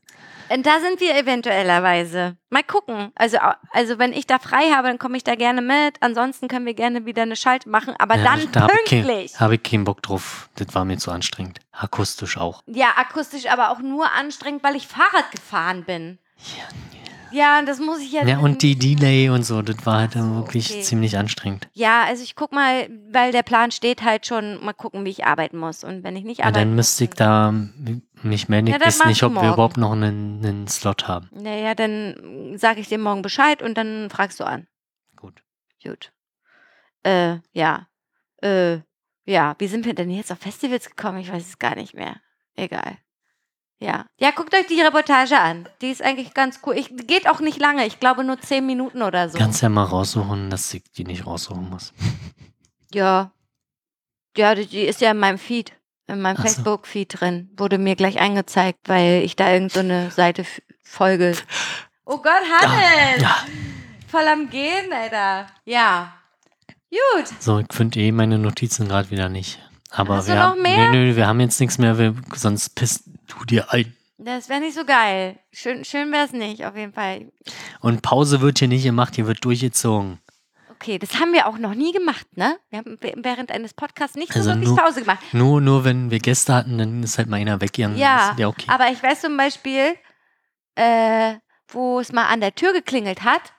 Und 0.49 0.67
da 0.67 0.81
sind 0.81 1.01
wir 1.01 1.17
eventuellerweise. 1.17 2.37
Mal 2.51 2.63
gucken. 2.63 3.11
Also, 3.15 3.39
also 3.73 3.99
wenn 3.99 4.13
ich 4.13 4.27
da 4.27 4.39
frei 4.39 4.71
habe, 4.75 4.89
dann 4.89 4.99
komme 4.99 5.17
ich 5.17 5.25
da 5.25 5.35
gerne 5.35 5.61
mit. 5.63 5.97
Ansonsten 6.01 6.49
können 6.49 6.67
wir 6.67 6.75
gerne 6.75 7.05
wieder 7.05 7.23
eine 7.23 7.37
Schalte 7.37 7.69
machen, 7.69 7.95
aber 7.99 8.17
Ja, 8.17 8.25
dann 8.25 8.53
da 8.53 8.61
habe 8.63 8.73
ich, 8.85 8.91
pünktlich. 8.91 9.33
kein, 9.33 9.41
hab 9.41 9.53
ich 9.53 9.63
keinen 9.63 9.85
Bock 9.85 10.03
drauf. 10.03 10.49
Das 10.57 10.75
war 10.75 10.85
mir 10.85 10.99
zu 10.99 11.11
anstrengend. 11.11 11.59
Akustisch 11.73 12.37
auch. 12.39 12.63
Ja, 12.67 12.89
akustisch 12.97 13.47
aber 13.51 13.71
auch 13.71 13.81
nur 13.81 14.11
anstrengend, 14.13 14.63
weil 14.63 14.77
ich 14.77 14.87
Fahrrad 14.87 15.31
gefahren 15.33 15.85
bin. 15.85 16.19
Ja, 17.33 17.61
das 17.63 17.81
muss 17.81 17.99
ich 18.01 18.13
jetzt. 18.13 18.29
Ja, 18.29 18.39
und 18.39 18.63
die 18.63 18.77
Delay 18.77 19.29
und 19.31 19.43
so, 19.43 19.61
das 19.61 19.85
war 19.85 19.99
halt 20.01 20.15
dann 20.15 20.37
wirklich 20.37 20.71
okay. 20.71 20.81
ziemlich 20.83 21.19
anstrengend. 21.19 21.69
Ja, 21.73 22.05
also 22.05 22.23
ich 22.23 22.37
guck 22.37 22.53
mal, 22.53 22.89
weil 23.11 23.33
der 23.33 23.43
Plan 23.43 23.73
steht 23.73 24.03
halt 24.03 24.27
schon, 24.27 24.65
mal 24.65 24.73
gucken, 24.73 25.05
wie 25.05 25.11
ich 25.11 25.25
arbeiten 25.27 25.59
muss. 25.59 25.83
Und 25.83 26.05
wenn 26.05 26.17
ich 26.17 26.25
nicht 26.25 26.39
Ja, 26.39 26.47
arbeiten 26.47 26.69
dann 26.69 26.77
müsste 26.77 27.05
ich 27.05 27.11
da 27.11 27.53
mich 28.23 28.49
melden. 28.49 28.69
Ja, 28.69 28.81
weiß 28.81 29.05
nicht, 29.07 29.23
ob 29.23 29.33
wir 29.33 29.43
morgen. 29.43 29.53
überhaupt 29.55 29.77
noch 29.77 29.93
einen, 29.93 30.45
einen 30.45 30.69
Slot 30.69 31.09
haben. 31.09 31.29
Naja, 31.33 31.75
dann 31.75 32.55
sage 32.57 32.81
ich 32.81 32.89
dir 32.89 32.99
morgen 32.99 33.23
Bescheid 33.23 33.63
und 33.63 33.77
dann 33.77 34.11
fragst 34.11 34.41
du 34.41 34.45
an. 34.45 34.67
Gut. 35.17 35.43
Gut. 35.83 36.13
Äh, 37.03 37.39
ja. 37.53 37.89
Äh, 38.43 38.79
ja, 39.25 39.55
wie 39.59 39.67
sind 39.67 39.85
wir 39.85 39.95
denn 39.95 40.11
jetzt 40.11 40.33
auf 40.33 40.39
Festivals 40.39 40.89
gekommen? 40.89 41.19
Ich 41.19 41.33
weiß 41.33 41.47
es 41.47 41.59
gar 41.59 41.75
nicht 41.75 41.95
mehr. 41.95 42.17
Egal. 42.55 42.99
Ja. 43.79 44.07
Ja, 44.19 44.31
guckt 44.31 44.55
euch 44.55 44.67
die 44.67 44.81
Reportage 44.81 45.39
an. 45.39 45.69
Die 45.83 45.91
ist 45.91 46.03
eigentlich 46.03 46.33
ganz 46.33 46.61
cool. 46.65 46.77
Ich, 46.77 46.91
geht 47.07 47.29
auch 47.29 47.41
nicht 47.41 47.61
lange. 47.61 47.87
Ich 47.87 48.01
glaube 48.01 48.25
nur 48.25 48.41
zehn 48.41 48.65
Minuten 48.65 49.03
oder 49.03 49.29
so. 49.29 49.37
Kannst 49.37 49.63
ja 49.63 49.69
mal 49.69 49.85
raussuchen, 49.85 50.49
dass 50.49 50.73
ich 50.73 50.85
die 50.93 51.05
nicht 51.05 51.27
raussuchen 51.27 51.69
muss. 51.69 51.93
ja. 52.93 53.33
Ja, 54.37 54.55
die, 54.55 54.67
die 54.67 54.83
ist 54.83 55.01
ja 55.01 55.11
in 55.11 55.19
meinem 55.19 55.39
Feed. 55.39 55.73
In 56.09 56.21
meinem 56.21 56.37
so. 56.37 56.43
Facebook-Feed 56.43 57.21
drin. 57.21 57.51
Wurde 57.57 57.79
mir 57.79 57.97
gleich 57.97 58.21
angezeigt, 58.21 58.81
weil 58.87 59.23
ich 59.25 59.37
da 59.37 59.53
irgendeine 59.53 60.11
so 60.11 60.17
Seite 60.17 60.45
folge. 60.83 61.37
Oh 62.05 62.19
Gott, 62.19 62.43
Hannes! 62.61 63.23
Ja. 63.23 63.37
Voll 64.09 64.27
am 64.29 64.49
Gehen, 64.51 64.93
Alter. 64.93 65.49
Ja. 65.65 66.13
Gut. 66.91 67.27
So, 67.41 67.59
ich 67.59 67.67
finde 67.73 67.99
eh 68.01 68.13
meine 68.13 68.39
Notizen 68.39 68.89
gerade 68.89 69.11
wieder 69.11 69.29
nicht. 69.29 69.59
Aber 69.91 70.17
Hast 70.17 70.29
du 70.29 70.33
wir, 70.33 70.37
noch 70.37 70.43
haben- 70.51 70.63
mehr? 70.63 70.91
Nö, 70.91 71.07
nö, 71.07 71.17
wir 71.17 71.27
haben 71.27 71.41
jetzt 71.41 71.61
nichts 71.61 71.79
mehr, 71.79 71.99
wir, 71.99 72.15
sonst 72.35 72.75
pisst 72.75 73.05
du 73.27 73.45
dir 73.45 73.73
ein. 73.73 73.93
Das 74.19 74.49
wäre 74.49 74.61
nicht 74.61 74.75
so 74.75 74.85
geil. 74.85 75.39
Schön, 75.53 75.85
schön 75.85 76.11
wäre 76.13 76.25
es 76.25 76.33
nicht, 76.33 76.65
auf 76.65 76.77
jeden 76.77 76.93
Fall. 76.93 77.27
Und 77.81 78.03
Pause 78.03 78.41
wird 78.41 78.59
hier 78.59 78.69
nicht 78.69 78.85
gemacht, 78.85 79.15
hier 79.17 79.27
wird 79.27 79.45
durchgezogen. 79.45 80.19
Okay, 80.79 80.99
das 80.99 81.19
haben 81.19 81.33
wir 81.33 81.47
auch 81.47 81.57
noch 81.59 81.75
nie 81.75 81.93
gemacht, 81.93 82.27
ne? 82.37 82.59
Wir 82.69 82.81
haben 82.81 82.99
während 83.01 83.51
eines 83.51 83.73
Podcasts 83.73 84.15
nicht 84.17 84.35
Also 84.37 84.51
so 84.51 84.55
wirklich 84.57 84.69
nur- 84.69 84.77
Pause 84.79 85.01
gemacht. 85.01 85.23
Nur, 85.33 85.61
nur 85.61 85.85
wenn 85.85 86.11
wir 86.11 86.19
Gäste 86.19 86.55
hatten, 86.55 86.77
dann 86.79 87.03
ist 87.03 87.17
halt 87.19 87.29
mal 87.29 87.39
einer 87.39 87.61
weggegangen. 87.61 87.97
Ja, 87.97 88.35
ja 88.39 88.49
okay. 88.49 88.67
aber 88.69 88.91
ich 88.91 89.03
weiß 89.03 89.23
zum 89.23 89.37
Beispiel, 89.37 89.97
äh, 90.75 91.37
wo 91.69 91.99
es 92.01 92.13
mal 92.13 92.27
an 92.27 92.41
der 92.41 92.55
Tür 92.55 92.73
geklingelt 92.75 93.23
hat, 93.25 93.53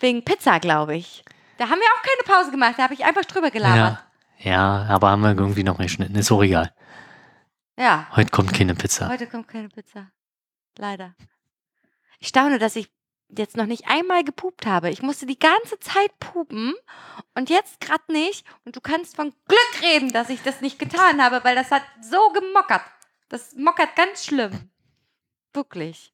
wegen 0.00 0.22
Pizza, 0.24 0.60
glaube 0.60 0.96
ich. 0.96 1.24
Da 1.56 1.64
haben 1.70 1.78
wir 1.80 1.86
auch 1.96 2.02
keine 2.02 2.36
Pause 2.36 2.50
gemacht, 2.50 2.74
da 2.78 2.82
habe 2.84 2.94
ich 2.94 3.04
einfach 3.04 3.24
drüber 3.24 3.50
gelabert. 3.50 3.98
ja, 4.38 4.50
ja, 4.50 4.86
aber 4.90 5.10
haben 5.10 5.22
wir 5.22 5.30
irgendwie 5.30 5.64
noch 5.64 5.78
geschnitten. 5.78 6.14
Ist 6.16 6.30
auch 6.30 6.42
egal. 6.42 6.74
Ja, 7.78 8.06
Heute 8.14 8.30
kommt 8.30 8.52
keine 8.52 8.74
Pizza. 8.74 9.08
heute 9.08 9.26
kommt 9.26 9.48
keine 9.48 9.68
Pizza. 9.68 10.10
Leider. 10.76 11.14
Ich 12.18 12.28
staune, 12.28 12.58
dass 12.58 12.76
ich 12.76 12.88
jetzt 13.28 13.56
noch 13.56 13.66
nicht 13.66 13.88
einmal 13.88 14.24
gepupt 14.24 14.66
habe. 14.66 14.90
Ich 14.90 15.02
musste 15.02 15.26
die 15.26 15.38
ganze 15.38 15.78
Zeit 15.78 16.18
pupen 16.18 16.74
und 17.34 17.50
jetzt 17.50 17.80
gerade 17.80 18.12
nicht. 18.12 18.46
Und 18.64 18.76
du 18.76 18.80
kannst 18.80 19.16
von 19.16 19.32
Glück 19.48 19.82
reden, 19.82 20.12
dass 20.12 20.30
ich 20.30 20.42
das 20.42 20.60
nicht 20.60 20.78
getan 20.78 21.22
habe, 21.22 21.42
weil 21.44 21.54
das 21.54 21.70
hat 21.70 21.82
so 22.00 22.30
gemockert. 22.32 22.82
Das 23.28 23.54
mockert 23.56 23.96
ganz 23.96 24.26
schlimm. 24.26 24.70
Wirklich. 25.52 26.12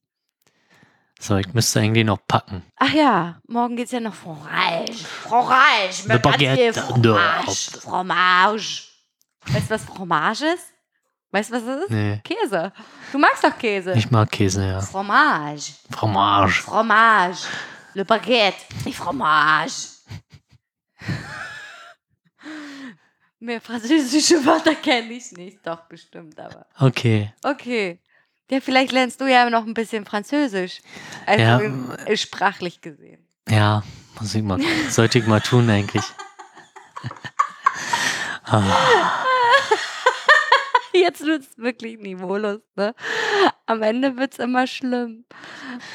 So, 1.19 1.37
ich 1.37 1.53
müsste 1.53 1.81
eigentlich 1.81 2.07
noch 2.07 2.27
packen. 2.27 2.65
Ach 2.77 2.93
ja, 2.93 3.43
morgen 3.47 3.77
geht's 3.77 3.93
ja 3.93 4.01
noch 4.01 4.15
Fromage. 4.15 4.95
Fromage. 4.95 6.07
Mit 6.07 6.23
Baguette. 6.23 6.81
Fromage. 6.81 7.71
Fromage. 7.79 8.85
Weißt 9.47 9.67
du, 9.67 9.75
was 9.75 9.85
Fromage 9.85 10.47
ist? 10.47 10.70
Weißt 11.33 11.51
du, 11.51 11.55
was 11.55 11.65
das 11.65 11.83
ist? 11.85 11.91
Nee, 11.91 12.21
Käse. 12.25 12.73
Du 13.13 13.19
magst 13.19 13.45
doch 13.45 13.57
Käse. 13.57 13.93
ich 13.93 14.11
mag 14.11 14.31
Käse, 14.31 14.67
ja. 14.67 14.81
Fromage. 14.81 15.73
Fromage. 15.91 16.63
Fromage. 16.63 17.45
Le 17.95 18.05
Baguette. 18.05 18.57
Nicht 18.85 18.97
Fromage. 18.99 19.73
Mehr 23.39 23.61
französische 23.61 24.45
Wörter 24.45 24.75
kenne 24.75 25.13
ich 25.13 25.33
nicht. 25.33 25.59
Doch, 25.67 25.81
bestimmt, 25.83 26.39
aber. 26.39 26.67
Okay. 26.79 27.33
Okay. 27.43 27.99
Ja, 28.51 28.61
vielleicht 28.61 28.93
lernst 28.93 29.21
du 29.21 29.27
ja 29.31 29.49
noch 29.49 29.65
ein 29.65 29.75
bisschen 29.75 30.05
Französisch. 30.05 30.81
Also 31.25 31.43
Ja. 31.43 31.61
äh, 32.07 32.17
sprachlich 32.17 32.81
gesehen. 32.81 33.25
Ja, 33.49 33.83
muss 34.19 34.35
ich 34.35 34.43
mal. 34.43 34.61
Sollte 34.91 35.19
ich 35.21 35.27
mal 35.27 35.41
tun 35.41 35.71
eigentlich. 35.71 36.05
Ah, 38.53 38.63
jetzt 41.01 41.25
wird 41.25 41.43
es 41.43 41.59
wirklich 41.59 41.99
niveaulos. 41.99 42.61
Ne? 42.77 42.95
Am 43.67 43.83
Ende 43.83 44.17
wird 44.17 44.33
es 44.35 44.39
immer 44.39 44.67
schlimm. 44.67 45.25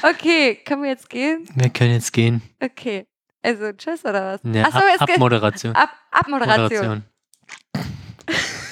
Okay, 0.02 0.56
können 0.64 0.82
wir 0.82 0.90
jetzt 0.90 1.08
gehen? 1.10 1.48
Wir 1.54 1.70
können 1.70 1.92
jetzt 1.92 2.12
gehen. 2.12 2.42
Okay. 2.60 3.06
Also 3.42 3.72
tschüss 3.72 4.04
oder 4.04 4.34
was? 4.34 4.40
Ja, 4.44 4.64
Achso, 4.64 4.78
ab, 4.78 5.08
Abmoderation. 5.08 5.76
Ab, 5.76 5.90
Abmoderation. 6.10 7.04
Moderation. 7.74 8.65